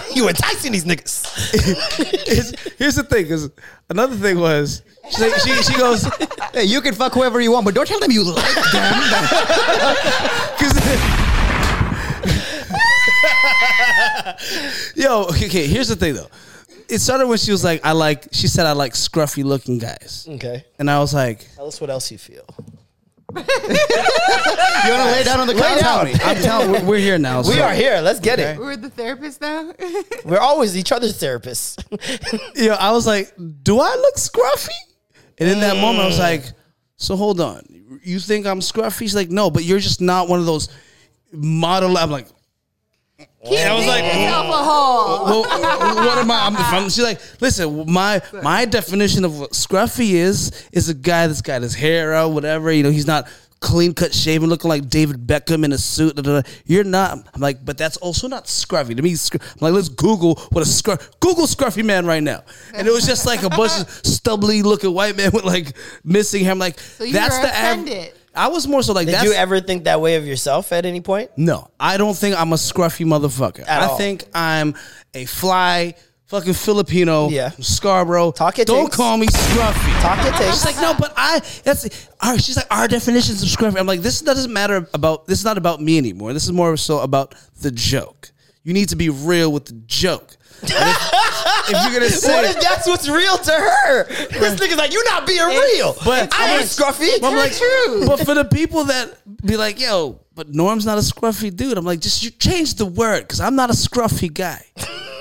you 0.14 0.28
enticing 0.28 0.72
these 0.72 0.84
niggas. 0.84 2.26
here's, 2.26 2.72
here's 2.74 2.94
the 2.96 3.04
thing, 3.04 3.24
because 3.24 3.50
another 3.88 4.16
thing 4.16 4.38
was 4.38 4.82
she, 5.10 5.30
she 5.40 5.62
she 5.62 5.78
goes. 5.78 6.04
Hey, 6.52 6.64
you 6.64 6.80
can 6.80 6.94
fuck 6.94 7.12
whoever 7.12 7.40
you 7.40 7.52
want, 7.52 7.64
but 7.64 7.74
don't 7.74 7.86
tell 7.86 8.00
them 8.00 8.10
you 8.10 8.24
like 8.24 8.54
them. 8.72 8.94
Yo, 14.94 15.22
okay, 15.24 15.46
okay, 15.46 15.66
here's 15.66 15.88
the 15.88 15.96
thing 15.96 16.14
though. 16.14 16.28
It 16.88 16.98
started 16.98 17.26
when 17.26 17.38
she 17.38 17.50
was 17.50 17.64
like, 17.64 17.84
I 17.84 17.92
like, 17.92 18.28
she 18.32 18.46
said, 18.46 18.66
I 18.66 18.72
like 18.72 18.92
scruffy 18.92 19.42
looking 19.42 19.78
guys. 19.78 20.26
Okay, 20.28 20.64
And 20.78 20.90
I 20.90 20.98
was 20.98 21.14
like, 21.14 21.46
tell 21.54 21.66
us 21.66 21.80
what 21.80 21.90
else 21.90 22.10
you 22.10 22.18
feel. 22.18 22.44
You 23.36 24.92
want 24.92 25.02
to 25.02 25.12
lay 25.12 25.24
down 25.24 25.40
on 25.40 25.46
the 25.46 25.54
couch? 25.54 25.80
tell 25.80 26.04
me. 26.04 26.12
I'm 26.22 26.36
telling 26.42 26.70
we're, 26.70 26.84
we're 26.84 26.98
here 26.98 27.16
now. 27.16 27.38
We 27.38 27.54
so- 27.54 27.62
are 27.62 27.72
here. 27.72 28.00
Let's 28.02 28.20
get 28.20 28.38
it. 28.38 28.58
We're 28.58 28.76
the 28.76 28.90
therapist 28.90 29.40
now. 29.40 29.72
We're 30.26 30.38
always 30.38 30.76
each 30.76 30.92
other's 30.92 31.18
therapists. 31.18 31.82
Yeah, 32.54 32.74
I 32.74 32.92
was 32.92 33.06
like, 33.06 33.32
do 33.62 33.80
I 33.80 33.94
look 33.96 34.16
scruffy? 34.16 34.68
And 35.38 35.48
in 35.48 35.60
that 35.60 35.76
moment, 35.76 36.04
I 36.04 36.06
was 36.06 36.16
mm. 36.16 36.20
like, 36.20 36.44
so 36.96 37.16
hold 37.16 37.40
on. 37.40 37.62
You 38.02 38.18
think 38.18 38.46
I'm 38.46 38.60
scruffy? 38.60 39.00
She's 39.00 39.14
like, 39.14 39.30
no, 39.30 39.50
but 39.50 39.64
you're 39.64 39.78
just 39.78 40.00
not 40.00 40.28
one 40.28 40.38
of 40.40 40.46
those 40.46 40.68
model. 41.32 41.96
I'm 41.98 42.10
like, 42.10 42.26
Keep 43.18 43.58
I 43.58 43.74
was 43.74 43.86
like, 43.86 44.04
yourself 44.04 44.46
a 44.46 44.64
hole. 44.64 45.24
well, 45.26 45.42
what 46.06 46.18
am 46.18 46.30
I? 46.30 46.46
I'm, 46.46 46.54
if 46.54 46.60
I'm- 46.60 46.84
she's 46.84 47.04
like, 47.04 47.20
listen, 47.42 47.92
my 47.92 48.22
my 48.42 48.64
definition 48.64 49.24
of 49.24 49.38
what 49.38 49.50
scruffy 49.50 50.12
is 50.12 50.50
is 50.72 50.88
a 50.88 50.94
guy 50.94 51.26
that's 51.26 51.42
got 51.42 51.60
his 51.60 51.74
hair 51.74 52.14
out, 52.14 52.32
whatever. 52.32 52.72
You 52.72 52.82
know, 52.82 52.90
he's 52.90 53.06
not 53.06 53.28
clean 53.64 53.94
cut, 53.94 54.14
shaven, 54.14 54.48
looking 54.50 54.68
like 54.68 54.88
David 54.90 55.26
Beckham 55.26 55.64
in 55.64 55.72
a 55.72 55.78
suit. 55.78 56.14
da, 56.16 56.22
da, 56.22 56.42
da. 56.42 56.48
You're 56.66 56.84
not. 56.84 57.26
I'm 57.34 57.40
like, 57.40 57.64
but 57.64 57.78
that's 57.78 57.96
also 57.96 58.28
not 58.28 58.44
scruffy 58.44 58.94
to 58.94 59.02
me. 59.02 59.14
scr- 59.14 59.38
I'm 59.40 59.56
like, 59.60 59.72
let's 59.72 59.88
Google 59.88 60.34
what 60.52 60.62
a 60.62 60.66
scruff. 60.66 61.18
Google 61.20 61.46
scruffy 61.46 61.82
man 61.84 62.04
right 62.06 62.22
now, 62.22 62.44
and 62.74 62.86
it 62.86 62.90
was 62.92 63.06
just 63.06 63.24
like 63.26 63.42
a 63.42 63.48
bunch 63.48 63.72
of 63.80 63.88
stubbly 64.06 64.62
looking 64.62 64.92
white 64.92 65.16
man 65.16 65.30
with 65.32 65.44
like 65.44 65.74
missing 66.04 66.42
hair. 66.44 66.52
I'm 66.52 66.58
like, 66.58 66.78
So 66.78 67.04
you 67.04 67.14
that's 67.14 67.36
were 67.38 67.42
the 67.88 68.02
av- 68.02 68.12
I 68.36 68.48
was 68.48 68.66
more 68.66 68.82
so 68.82 68.92
like, 68.92 69.06
Did 69.06 69.14
that's 69.14 69.24
you 69.24 69.32
ever 69.32 69.60
think 69.60 69.84
that 69.84 70.00
way 70.00 70.16
of 70.16 70.26
yourself 70.26 70.72
at 70.72 70.84
any 70.84 71.00
point? 71.00 71.30
no, 71.36 71.70
I 71.80 71.96
don't 71.96 72.16
think 72.16 72.36
I'm 72.36 72.52
a 72.52 72.56
scruffy 72.56 73.06
motherfucker. 73.06 73.60
At 73.66 73.82
I 73.82 73.86
all. 73.86 73.96
think 73.96 74.24
I'm 74.34 74.74
a 75.14 75.24
fly 75.24 75.94
fucking 76.34 76.54
Filipino. 76.54 77.28
Yeah. 77.28 77.50
Scarborough. 77.60 78.32
Talk 78.32 78.58
it 78.58 78.66
Don't 78.66 78.86
takes. 78.86 78.96
call 78.96 79.16
me 79.16 79.26
scruffy. 79.28 80.00
Talk 80.02 80.18
it 80.26 80.34
takes. 80.34 80.54
She's 80.54 80.64
like, 80.64 80.76
no, 80.76 80.94
but 80.98 81.12
I. 81.16 81.40
That's 81.62 82.08
our. 82.20 82.38
She's 82.38 82.56
like, 82.56 82.66
our 82.70 82.88
definitions 82.88 83.42
of 83.42 83.48
scruffy. 83.48 83.78
I'm 83.78 83.86
like, 83.86 84.00
this 84.00 84.20
doesn't 84.20 84.52
matter 84.52 84.88
about. 84.94 85.26
This 85.26 85.38
is 85.38 85.44
not 85.44 85.58
about 85.58 85.80
me 85.80 85.96
anymore. 85.98 86.32
This 86.32 86.44
is 86.44 86.52
more 86.52 86.76
so 86.76 87.00
about 87.00 87.34
the 87.60 87.70
joke. 87.70 88.32
You 88.64 88.72
need 88.72 88.88
to 88.88 88.96
be 88.96 89.10
real 89.10 89.52
with 89.52 89.66
the 89.66 89.74
joke. 89.86 90.36
If, 90.62 90.70
if 90.72 91.70
you're 91.70 91.92
gonna 92.00 92.08
say, 92.08 92.34
What 92.34 92.44
if 92.46 92.60
that's 92.60 92.86
what's 92.86 93.08
real 93.08 93.36
to 93.36 93.52
her? 93.52 94.04
This 94.04 94.58
nigga's 94.58 94.76
like, 94.76 94.92
you're 94.92 95.04
not 95.04 95.26
being 95.26 95.46
real. 95.46 95.94
But 96.04 96.34
I 96.34 96.56
ain't 96.56 96.64
scruffy. 96.64 97.22
I'm 97.22 97.36
like, 97.36 97.52
true. 97.52 98.06
but 98.06 98.24
for 98.24 98.34
the 98.34 98.46
people 98.46 98.84
that 98.84 99.18
be 99.44 99.56
like, 99.58 99.78
yo, 99.78 100.20
but 100.34 100.48
Norm's 100.54 100.86
not 100.86 100.96
a 100.96 101.02
scruffy 101.02 101.54
dude. 101.54 101.76
I'm 101.76 101.84
like, 101.84 102.00
just 102.00 102.22
you 102.22 102.30
change 102.30 102.74
the 102.74 102.86
word 102.86 103.22
because 103.22 103.40
I'm 103.40 103.56
not 103.56 103.68
a 103.68 103.74
scruffy 103.74 104.32
guy. 104.32 104.64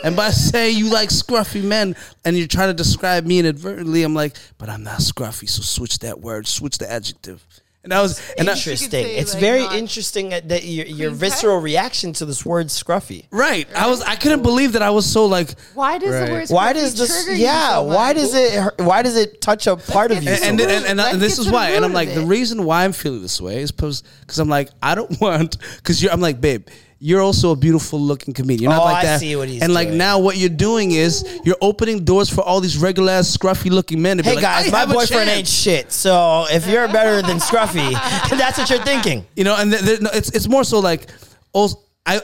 And 0.04 0.16
by 0.16 0.30
saying 0.32 0.78
you 0.78 0.92
like 0.92 1.10
scruffy 1.10 1.64
men 1.64 1.96
and 2.26 2.38
you're 2.38 2.48
trying 2.48 2.70
to 2.70 2.74
describe 2.74 3.26
me 3.26 3.40
inadvertently, 3.40 4.04
I'm 4.04 4.14
like, 4.14 4.36
but 4.58 4.70
I'm 4.70 4.84
not 4.84 5.00
scruffy. 5.00 5.50
So 5.50 5.62
switch 5.62 6.00
that 6.00 6.20
word, 6.20 6.48
switch 6.48 6.78
the 6.78 6.92
adjective, 6.92 7.44
And 7.84 7.94
I 7.94 8.02
was 8.02 8.20
and 8.38 8.48
Interesting. 8.48 8.90
say, 8.92 9.16
It's 9.18 9.34
like, 9.34 9.42
very 9.42 9.66
interesting 9.78 10.30
that 10.30 10.48
that 10.50 10.64
your, 10.64 10.86
your 10.86 10.96
clean 10.96 11.10
cut. 11.12 11.20
visceral 11.20 11.60
reaction 11.60 12.14
to 12.14 12.26
this 12.26 12.46
word 12.46 12.68
scruffy. 12.68 13.26
right. 13.32 13.68
I 13.76 13.88
was 13.88 14.02
I 14.02 14.16
couldn't 14.16 14.42
believe 14.42 14.72
that 14.74 14.82
I 14.82 14.90
was 14.92 15.06
so 15.06 15.26
like 15.26 15.50
Why 15.74 15.98
does 15.98 16.14
Right. 16.14 16.26
the 16.28 16.32
word 16.32 16.50
Why 16.50 16.72
does 16.74 16.96
this? 16.98 17.28
Yeah. 17.38 17.76
so 17.76 17.84
why 17.84 18.14
does 18.14 18.34
it? 18.34 18.74
Why 18.80 19.02
does 19.02 19.18
it 19.18 19.42
touch 19.42 19.68
a 19.68 19.76
part 19.76 20.12
of 20.12 20.18
you? 20.24 20.30
get 20.30 20.40
so 20.40 20.48
and 20.50 20.62
and, 20.62 20.86
and, 20.86 21.00
and, 21.00 21.22
this 21.22 21.40
is 21.40 21.50
why, 21.52 21.72
and 21.72 21.84
I'm 21.84 21.92
like, 21.94 22.14
the 22.14 22.26
reason 22.26 22.64
why 22.64 22.86
I'm 22.86 22.94
feeling 22.94 23.22
this 23.22 23.42
way 23.42 23.62
is 23.62 23.72
because 23.72 24.04
I'm 24.40 24.50
like, 24.50 24.70
I 24.82 24.96
don't 24.96 25.20
want 25.26 25.58
because 25.78 26.02
you're. 26.02 26.12
I'm 26.14 26.22
like, 26.22 26.40
babe, 26.40 26.68
you're 27.06 27.20
also 27.22 27.52
a 27.52 27.56
beautiful 27.56 28.00
looking 28.00 28.34
comedian. 28.34 28.62
You're 28.72 28.72
not 28.80 28.82
Oh, 28.82 28.86
like 28.86 29.04
I 29.04 29.08
that. 29.08 29.20
see 29.20 29.36
what 29.36 29.50
he's 29.50 29.62
and 29.62 29.74
like 29.74 29.90
doing. 29.90 29.98
now, 29.98 30.20
what 30.20 30.38
you're 30.38 30.48
doing 30.68 30.92
is 30.92 31.26
you're 31.44 31.58
opening 31.60 32.06
doors 32.06 32.30
for 32.30 32.42
all 32.42 32.62
these 32.62 32.78
regular 32.78 33.12
ass 33.12 33.36
scruffy 33.36 33.70
looking 33.70 34.02
men 34.02 34.16
to 34.18 34.24
be 34.24 34.30
Hey 34.30 34.36
like, 34.36 34.42
guys, 34.42 34.68
I 34.74 34.86
my 34.86 34.86
boyfriend 34.94 35.28
chance. 35.28 35.30
ain't 35.40 35.48
shit. 35.48 35.92
So 35.92 36.46
if 36.50 36.66
you're 36.66 36.88
better 36.88 37.22
than 37.22 37.40
Scruffy, 37.40 37.92
that's 38.40 38.58
what 38.58 38.70
you're 38.70 38.80
thinking. 38.86 39.26
You 39.36 39.44
know, 39.44 39.56
and 39.58 39.70
th- 39.72 39.84
th- 39.84 40.00
no, 40.02 40.10
it's 40.14 40.30
it's 40.30 40.48
more 40.48 40.64
so 40.64 40.80
like, 40.80 41.08
also, 41.52 41.78
I 42.06 42.22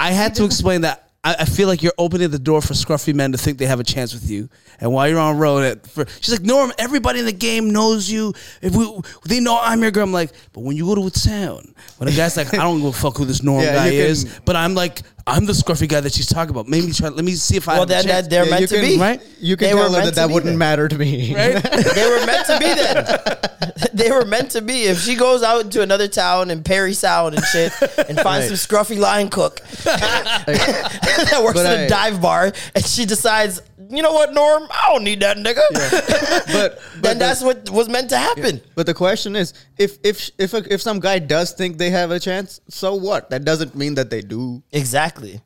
I 0.00 0.12
had 0.12 0.34
to 0.36 0.44
explain 0.46 0.80
that. 0.82 1.07
I, 1.24 1.34
I 1.40 1.44
feel 1.46 1.66
like 1.66 1.82
you're 1.82 1.92
opening 1.98 2.30
the 2.30 2.38
door 2.38 2.62
for 2.62 2.74
scruffy 2.74 3.12
men 3.12 3.32
to 3.32 3.38
think 3.38 3.58
they 3.58 3.66
have 3.66 3.80
a 3.80 3.84
chance 3.84 4.14
with 4.14 4.30
you, 4.30 4.48
and 4.80 4.92
while 4.92 5.08
you're 5.08 5.18
on 5.18 5.36
road, 5.36 5.64
at, 5.64 5.86
for, 5.86 6.06
she's 6.20 6.30
like, 6.30 6.42
Norm, 6.46 6.72
everybody 6.78 7.18
in 7.18 7.26
the 7.26 7.32
game 7.32 7.70
knows 7.70 8.08
you. 8.08 8.32
If 8.62 8.76
we, 8.76 8.88
they 9.26 9.40
know 9.40 9.58
I'm 9.60 9.82
your 9.82 9.90
girl. 9.90 10.04
I'm 10.04 10.12
like, 10.12 10.30
but 10.52 10.60
when 10.62 10.76
you 10.76 10.86
go 10.86 10.94
to 10.94 11.06
a 11.08 11.10
town, 11.10 11.74
when 11.96 12.08
a 12.08 12.12
guy's 12.12 12.36
like, 12.36 12.54
I 12.54 12.58
don't 12.58 12.78
give 12.78 12.86
a 12.86 12.92
fuck 12.92 13.16
who 13.16 13.24
this 13.24 13.42
Norm 13.42 13.62
Yeah, 13.64 13.74
guy 13.74 13.86
you 13.88 14.02
can- 14.02 14.10
is, 14.10 14.40
but 14.44 14.54
I'm 14.54 14.74
like, 14.74 15.02
I'm 15.26 15.44
the 15.44 15.52
scruffy 15.54 15.88
guy 15.88 16.00
that 16.00 16.12
she's 16.12 16.26
talking 16.28 16.50
about. 16.50 16.68
Maybe 16.68 16.92
try, 16.92 17.08
let 17.08 17.24
me 17.24 17.32
see 17.32 17.56
if 17.56 17.68
I 17.68 17.72
Well, 17.78 17.80
have 17.80 17.90
a 17.90 17.92
chance. 17.94 18.06
that 18.06 18.30
they're 18.30 18.44
Yeah, 18.44 18.50
meant 18.50 18.60
you 18.62 18.66
to 18.68 18.74
can- 18.76 18.84
be. 18.84 18.98
right? 18.98 19.22
You 19.40 19.56
can 19.56 19.68
They 19.70 19.74
tell 19.74 19.92
her 19.92 20.04
that 20.04 20.14
that 20.14 20.28
wouldn't 20.30 20.52
then. 20.52 20.58
matter 20.58 20.86
to 20.88 20.96
me. 20.96 21.34
Right? 21.34 21.60
They 21.94 22.08
were 22.08 22.24
meant 22.26 22.46
to 22.46 22.58
be 22.60 22.64
then. 22.74 23.47
they 23.92 24.10
were 24.10 24.24
meant 24.24 24.50
to 24.52 24.62
be. 24.62 24.84
If 24.84 25.00
she 25.00 25.14
goes 25.16 25.42
out 25.42 25.70
to 25.72 25.82
another 25.82 26.08
town 26.08 26.50
in 26.50 26.62
Parry 26.62 26.94
Sound 26.94 27.34
and 27.34 27.44
shit 27.44 27.72
and 28.08 28.18
finds 28.20 28.50
Right. 28.50 28.56
some 28.56 28.56
scruffy 28.56 28.98
line 28.98 29.28
cook 29.30 29.60
that 29.84 31.40
works 31.42 31.54
But 31.54 31.66
at 31.66 31.78
a 31.80 31.84
I- 31.84 31.88
dive 31.88 32.20
bar 32.20 32.52
and 32.74 32.84
she 32.84 33.04
decides, 33.04 33.60
you 33.90 34.02
know 34.02 34.12
what, 34.12 34.32
Norm, 34.34 34.64
I 34.70 34.88
don't 34.92 35.04
need 35.04 35.20
that 35.20 35.36
nigga. 35.38 35.62
but, 36.52 36.78
but 36.78 37.02
then 37.02 37.18
the- 37.18 37.24
that's 37.24 37.42
what 37.42 37.68
was 37.70 37.88
meant 37.88 38.10
to 38.10 38.18
happen. 38.18 38.60
But 38.74 38.86
the 38.86 38.94
question 38.94 39.34
is, 39.36 39.54
if 39.76 39.98
if 40.04 40.30
if 40.38 40.54
a, 40.54 40.72
if 40.72 40.80
some 40.82 41.00
guy 41.00 41.18
does 41.18 41.52
think 41.52 41.78
they 41.78 41.90
have 41.90 42.10
a 42.10 42.20
chance, 42.20 42.60
so 42.68 42.94
what? 42.94 43.30
That 43.30 43.44
doesn't 43.44 43.74
mean 43.74 43.94
that 43.94 44.10
they 44.10 44.20
do. 44.20 44.62
Exactly. 44.72 45.40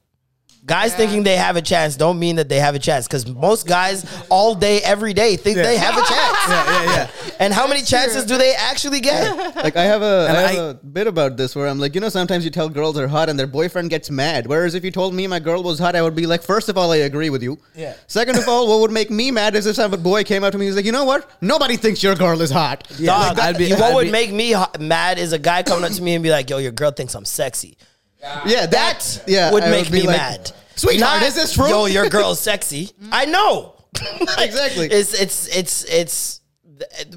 Guys 0.64 0.94
thinking 0.94 1.24
they 1.24 1.36
have 1.36 1.56
a 1.56 1.62
chance 1.62 1.96
don't 1.96 2.20
mean 2.20 2.36
that 2.36 2.48
they 2.48 2.60
have 2.60 2.76
a 2.76 2.78
chance 2.78 3.08
because 3.08 3.26
most 3.26 3.66
guys 3.66 4.06
all 4.30 4.54
day, 4.54 4.80
every 4.82 5.12
day 5.12 5.34
think 5.34 5.56
they 5.56 5.76
have 5.76 5.94
a 5.94 6.06
chance. 6.06 6.38
Yeah, 6.48 6.84
yeah, 6.84 6.84
yeah. 6.94 7.30
And 7.40 7.52
how 7.52 7.66
many 7.66 7.82
chances 7.82 8.24
do 8.24 8.38
they 8.38 8.54
actually 8.54 9.00
get? 9.00 9.56
Like 9.56 9.76
I 9.76 9.82
have 9.84 10.02
a 10.02 10.26
And 10.28 10.36
I 10.36 10.40
have 10.42 10.58
I- 10.58 10.68
a 10.70 10.74
bit 10.74 11.06
about 11.08 11.36
this 11.36 11.56
where 11.56 11.66
I'm 11.66 11.80
like, 11.80 11.96
you 11.96 12.00
know, 12.00 12.08
sometimes 12.08 12.44
you 12.44 12.50
tell 12.52 12.68
girls 12.68 12.96
are 12.96 13.08
hot 13.08 13.28
and 13.28 13.36
their 13.38 13.46
boyfriend 13.48 13.90
gets 13.90 14.08
mad. 14.10 14.46
Whereas 14.46 14.74
if 14.74 14.84
you 14.84 14.92
told 14.92 15.14
me 15.14 15.26
my 15.26 15.40
girl 15.40 15.62
was 15.64 15.80
hot, 15.80 15.96
I 15.96 16.02
would 16.02 16.14
be 16.14 16.26
like, 16.26 16.42
first 16.42 16.68
of 16.68 16.78
all, 16.78 16.92
I 16.92 16.98
agree 16.98 17.30
with 17.30 17.42
you. 17.42 17.58
Yeah. 17.74 17.94
Second 18.06 18.38
of 18.38 18.46
all, 18.48 18.68
what 18.68 18.80
would 18.82 18.92
make 18.92 19.10
me 19.10 19.32
mad 19.32 19.56
is 19.56 19.66
if 19.66 19.74
some 19.76 19.90
boy 20.02 20.22
came 20.22 20.44
up 20.44 20.52
to 20.52 20.58
me 20.58 20.66
and 20.66 20.70
was 20.70 20.76
like, 20.76 20.84
you 20.86 20.92
know 20.92 21.04
what? 21.04 21.28
Nobody 21.42 21.76
thinks 21.76 22.02
your 22.04 22.14
girl 22.14 22.40
is 22.40 22.50
hot. 22.52 22.86
Dog, 23.02 23.38
I'd 23.40 23.58
be- 23.58 23.70
what 23.72 23.82
I'd 23.82 23.94
would 23.94 24.04
be- 24.06 24.12
make 24.12 24.32
me 24.32 24.52
hot, 24.52 24.80
mad 24.80 25.18
is 25.18 25.32
a 25.32 25.38
guy 25.40 25.64
coming 25.64 25.84
up 25.84 25.92
to 25.92 26.02
me 26.02 26.14
and 26.14 26.22
be 26.22 26.30
like, 26.30 26.48
"Yo, 26.50 26.58
your 26.58 26.70
girl 26.72 26.92
thinks 26.92 27.14
I'm 27.16 27.24
sexy." 27.24 27.76
Yeah, 28.22 28.66
That 28.66 28.70
that 28.70 29.24
yeah 29.26 29.52
would 29.52 29.64
I 29.64 29.70
make 29.70 29.90
be 29.90 30.00
me 30.02 30.06
like, 30.06 30.16
mad. 30.16 30.52
Sweetheart, 30.76 31.20
Not, 31.20 31.28
is 31.28 31.34
this 31.34 31.52
true? 31.52 31.68
Yo, 31.68 31.84
your 31.86 32.08
girl's 32.08 32.40
sexy. 32.40 32.90
I 33.12 33.24
know. 33.26 33.74
Like, 34.20 34.38
Exactly. 34.48 34.86
It's 34.86 35.20
it's 35.20 35.56
it's 35.56 35.84
it's 35.84 36.40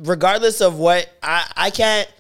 regardless 0.02 0.62
of 0.62 0.78
what 0.78 1.10
I 1.24 1.50
I 1.56 1.70
can't. 1.70 2.12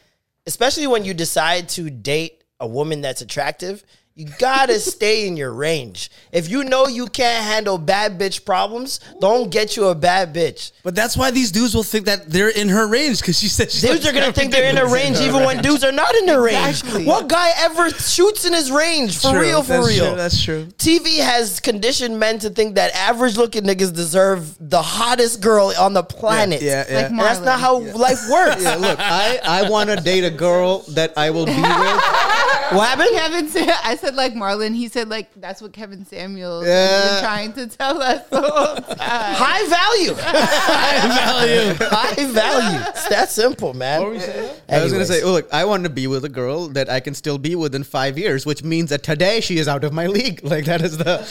Especially 0.48 0.86
when 0.88 1.04
you 1.04 1.14
decide 1.16 1.70
to 1.70 1.90
date 1.90 2.44
a 2.60 2.68
woman 2.68 3.02
that's 3.02 3.22
attractive, 3.22 3.84
you 4.18 4.28
gotta 4.40 4.80
stay 4.80 5.28
in 5.28 5.36
your 5.36 5.52
range. 5.52 6.10
If 6.32 6.50
you 6.50 6.64
know 6.64 6.88
you 6.88 7.08
can't 7.08 7.44
handle 7.44 7.78
bad 7.78 8.18
bitch 8.18 8.46
problems, 8.46 9.02
don't 9.20 9.50
get 9.52 9.76
you 9.76 9.88
a 9.88 9.96
bad 9.96 10.34
bitch. 10.34 10.72
But 10.84 10.96
that's 10.96 11.18
why 11.18 11.32
these 11.32 11.52
dudes 11.52 11.76
will 11.76 11.84
think 11.84 12.06
that 12.06 12.30
they're 12.30 12.48
in 12.48 12.70
her 12.70 12.88
range 12.88 13.20
because 13.20 13.38
she 13.38 13.50
said 13.50 13.70
she's 13.72 13.82
Dudes 13.82 14.06
like, 14.06 14.16
are 14.16 14.18
gonna 14.18 14.32
think 14.32 14.54
they're 14.54 14.70
in 14.70 14.78
a 14.78 14.86
range 14.94 15.18
even 15.20 15.44
when 15.44 15.62
dudes 15.62 15.84
are 15.84 15.92
not 15.92 16.16
in 16.16 16.28
their 16.28 16.42
range. 16.42 16.82
What 17.06 17.28
guy 17.28 17.52
ever 17.58 17.90
shoots 17.90 18.46
in 18.46 18.54
his 18.54 18.72
range 18.72 19.20
for 19.20 19.32
True, 19.32 19.42
real? 19.42 19.62
For 19.62 19.74
that's 19.74 19.88
real, 19.90 20.08
true, 20.08 20.16
that's 20.16 20.42
true. 20.44 20.66
TV 20.78 21.18
has 21.20 21.60
conditioned 21.60 22.18
men 22.18 22.40
to 22.40 22.50
think 22.50 22.76
that 22.76 22.96
average 22.96 23.36
looking 23.36 23.64
niggas 23.64 23.94
deserve 23.94 24.56
the 24.62 24.82
hottest 24.82 25.42
girl 25.42 25.74
on 25.78 25.94
the 25.94 26.04
planet. 26.04 26.62
yeah, 26.62 26.86
yeah. 26.90 26.96
Like 27.02 27.18
that's 27.18 27.40
not 27.42 27.60
Marlon. 27.60 27.62
how 27.62 27.80
life 27.98 28.30
works. 28.32 28.64
Yeah, 28.64 28.76
look, 28.76 28.98
I, 28.98 29.42
I 29.44 29.70
want 29.70 29.90
to 29.90 29.98
date 29.98 30.24
a 30.24 30.32
girl 30.32 30.80
that 30.94 31.12
I 31.18 31.32
will 31.32 31.46
be 31.46 31.52
with. 31.62 32.02
What 32.72 32.88
happened? 32.88 33.10
Kevin 33.12 33.48
said, 33.48 33.70
I 33.84 33.96
said 34.06 34.16
like 34.16 34.34
Marlon. 34.34 34.76
He 34.76 34.88
said 34.88 35.10
like 35.10 35.30
that's 35.36 35.62
what 35.62 35.74
Kevin 35.74 36.06
Samuels 36.06 36.66
Yeah. 36.66 36.88
has 36.88 37.22
trying 37.22 37.54
to 37.54 37.68
tell 37.68 38.02
us 38.02 38.28
the 38.30 38.42
whole 38.42 38.76
time. 38.96 38.98
High 39.00 39.68
value. 39.68 40.14
High 40.20 41.08
value. 41.08 41.74
High 41.80 42.26
value. 42.32 42.86
It's 42.90 43.08
that 43.10 43.30
simple, 43.32 43.74
man. 43.74 44.02
I 44.70 44.84
was 44.84 44.92
gonna 44.92 45.06
say, 45.06 45.22
oh 45.24 45.32
look, 45.32 45.52
I 45.54 45.66
want 45.66 45.84
to 45.84 45.90
be 45.90 46.08
with 46.08 46.26
a 46.26 46.30
girl 46.30 46.68
that 46.70 46.90
I 46.90 47.00
can 47.00 47.14
still 47.14 47.38
be 47.38 47.56
with 47.56 47.74
in 47.76 47.84
five 47.84 48.18
years, 48.18 48.46
which 48.46 48.64
means 48.64 48.90
that 48.92 49.04
today 49.04 49.42
she 49.42 49.58
is 49.58 49.68
out 49.68 49.84
of 49.84 49.94
my 49.94 50.08
league. 50.08 50.42
Like 50.56 50.66
that 50.66 50.82
is 50.82 50.98
the. 50.98 51.24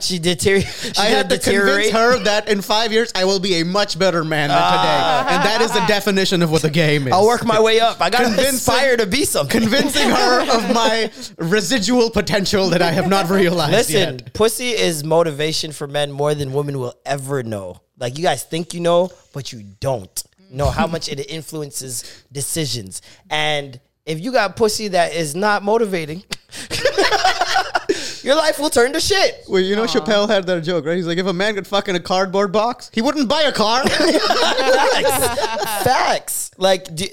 she 0.00 0.18
deteriorate. 0.18 0.66
She 0.66 0.92
I 0.98 1.06
had 1.06 1.28
to 1.30 1.38
convince 1.38 1.90
her 1.90 2.18
that 2.24 2.48
in 2.48 2.60
five 2.62 2.92
years 2.92 3.12
I 3.14 3.24
will 3.24 3.38
be 3.40 3.60
a 3.60 3.64
much 3.64 3.98
better 3.98 4.24
man 4.24 4.48
than 4.48 4.56
today, 4.56 4.98
ah. 5.02 5.26
and 5.28 5.44
that 5.44 5.60
is 5.60 5.70
the 5.72 5.84
definition 5.86 6.42
of 6.42 6.50
what 6.50 6.62
the 6.62 6.70
game 6.70 7.06
is. 7.06 7.12
I'll 7.12 7.26
work 7.26 7.44
my 7.44 7.60
way 7.60 7.78
up. 7.80 8.00
I 8.00 8.08
gotta 8.10 8.24
Convincing- 8.24 8.54
aspire 8.54 8.96
to 8.96 9.06
be 9.06 9.24
something. 9.24 9.60
convincing 9.60 10.08
her 10.08 10.40
of 10.42 10.74
my 10.74 11.10
residual 11.50 12.10
potential 12.10 12.70
that 12.70 12.82
I 12.82 12.92
have 12.92 13.08
not 13.08 13.28
realized 13.30 13.72
Listen, 13.72 14.18
yet. 14.18 14.32
pussy 14.34 14.70
is 14.70 15.04
motivation 15.04 15.72
for 15.72 15.86
men 15.86 16.10
more 16.10 16.34
than 16.34 16.52
women 16.52 16.78
will 16.78 16.94
ever 17.04 17.42
know. 17.42 17.80
Like 17.98 18.16
you 18.16 18.24
guys 18.24 18.42
think 18.44 18.72
you 18.74 18.80
know, 18.80 19.10
but 19.32 19.52
you 19.52 19.62
don't 19.80 20.22
know 20.50 20.70
how 20.70 20.86
much 20.86 21.08
it 21.08 21.18
influences 21.30 22.24
decisions. 22.32 23.02
And 23.28 23.78
if 24.06 24.20
you 24.20 24.32
got 24.32 24.56
pussy 24.56 24.88
that 24.88 25.14
is 25.14 25.34
not 25.34 25.62
motivating, 25.62 26.24
your 28.22 28.34
life 28.34 28.58
will 28.58 28.70
turn 28.70 28.92
to 28.92 29.00
shit. 29.00 29.44
Well, 29.48 29.60
you 29.60 29.76
know, 29.76 29.84
Chappelle 29.84 30.28
had 30.28 30.46
that 30.46 30.62
joke, 30.62 30.86
right? 30.86 30.96
He's 30.96 31.06
like, 31.06 31.18
if 31.18 31.26
a 31.26 31.32
man 31.32 31.54
could 31.54 31.66
fuck 31.66 31.88
in 31.88 31.96
a 31.96 32.00
cardboard 32.00 32.52
box, 32.52 32.90
he 32.92 33.02
wouldn't 33.02 33.28
buy 33.28 33.42
a 33.42 33.52
car. 33.52 33.86
Facts. 33.88 35.84
Facts. 35.84 36.50
Like 36.56 36.94
do, 36.94 37.06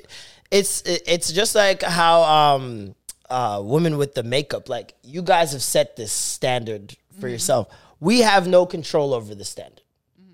it's 0.51 0.81
it's 0.85 1.31
just 1.31 1.55
like 1.55 1.83
how 1.83 2.23
um 2.23 2.95
uh 3.29 3.61
women 3.63 3.97
with 3.97 4.13
the 4.15 4.23
makeup, 4.23 4.69
like 4.69 4.93
you 5.03 5.21
guys 5.21 5.51
have 5.51 5.61
set 5.61 5.95
this 5.95 6.11
standard 6.11 6.95
for 7.19 7.27
yourself. 7.27 7.67
We 7.99 8.19
have 8.19 8.47
no 8.47 8.65
control 8.65 9.13
over 9.13 9.33
the 9.33 9.45
standard. 9.45 9.81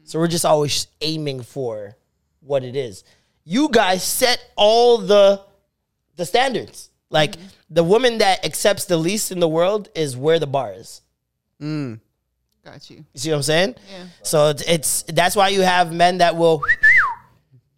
So 0.03 0.19
we're 0.19 0.27
just 0.27 0.45
always 0.45 0.87
aiming 1.01 1.43
for 1.43 1.95
what 2.41 2.63
it 2.63 2.75
is. 2.75 3.03
You 3.45 3.69
guys 3.69 4.03
set 4.03 4.43
all 4.55 4.97
the 4.97 5.41
the 6.15 6.25
standards. 6.25 6.89
Like 7.09 7.35
the 7.69 7.83
woman 7.83 8.17
that 8.19 8.43
accepts 8.43 8.85
the 8.85 8.97
least 8.97 9.31
in 9.31 9.39
the 9.39 9.47
world 9.47 9.89
is 9.95 10.17
where 10.17 10.39
the 10.39 10.47
bar 10.47 10.73
is. 10.73 11.01
Mm. 11.61 11.99
Got 12.65 12.89
you. 12.89 12.97
You 12.97 13.19
see 13.19 13.29
what 13.29 13.37
I'm 13.37 13.43
saying? 13.43 13.75
Yeah. 13.91 14.05
So 14.23 14.49
it's, 14.49 14.63
it's 14.63 15.03
that's 15.03 15.35
why 15.35 15.49
you 15.49 15.61
have 15.61 15.93
men 15.93 16.19
that 16.19 16.35
will 16.35 16.63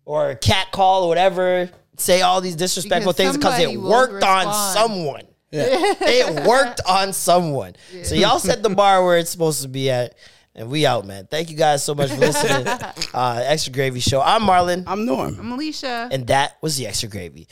or 0.06 0.36
cat 0.36 0.72
call 0.72 1.04
or 1.04 1.10
whatever 1.10 1.70
say 1.98 2.22
all 2.22 2.42
these 2.42 2.56
disrespectful 2.56 3.14
Because 3.14 3.34
things 3.34 3.38
because 3.38 3.60
it 3.60 3.64
somebody 3.64 3.78
will 3.78 3.90
worked 3.92 4.24
on 4.24 4.48
respond. 4.48 4.74
someone. 4.78 5.22
it 5.52 6.46
worked 6.48 6.82
on 6.88 7.14
someone. 7.14 7.76
So 8.04 8.16
y'all 8.16 8.40
set 8.40 8.62
the 8.64 8.70
bar 8.70 9.04
where 9.06 9.18
it's 9.18 9.30
supposed 9.32 9.62
to 9.62 9.68
be 9.68 9.90
at. 9.90 10.16
And 10.58 10.70
we 10.70 10.86
out, 10.86 11.06
man. 11.06 11.28
Thank 11.30 11.50
you 11.52 11.58
guys 11.58 11.84
so 11.84 11.94
much 11.94 12.10
for 12.12 12.16
listening. 12.18 12.66
uh, 13.14 13.44
Extra 13.46 13.74
Gravy 13.74 14.00
Show. 14.00 14.22
I'm 14.22 14.42
Marlon. 14.44 14.86
I'm 14.88 15.06
Norm. 15.06 15.36
I'm 15.38 15.52
Alicia. 15.52 16.08
and 16.12 16.28
that 16.28 16.58
was 16.62 16.78
the 16.78 16.88
Extra 16.88 17.10
Gravy. 17.10 17.46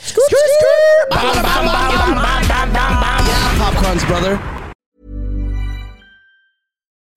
Popcorns, 3.60 4.08
brother. 4.08 4.63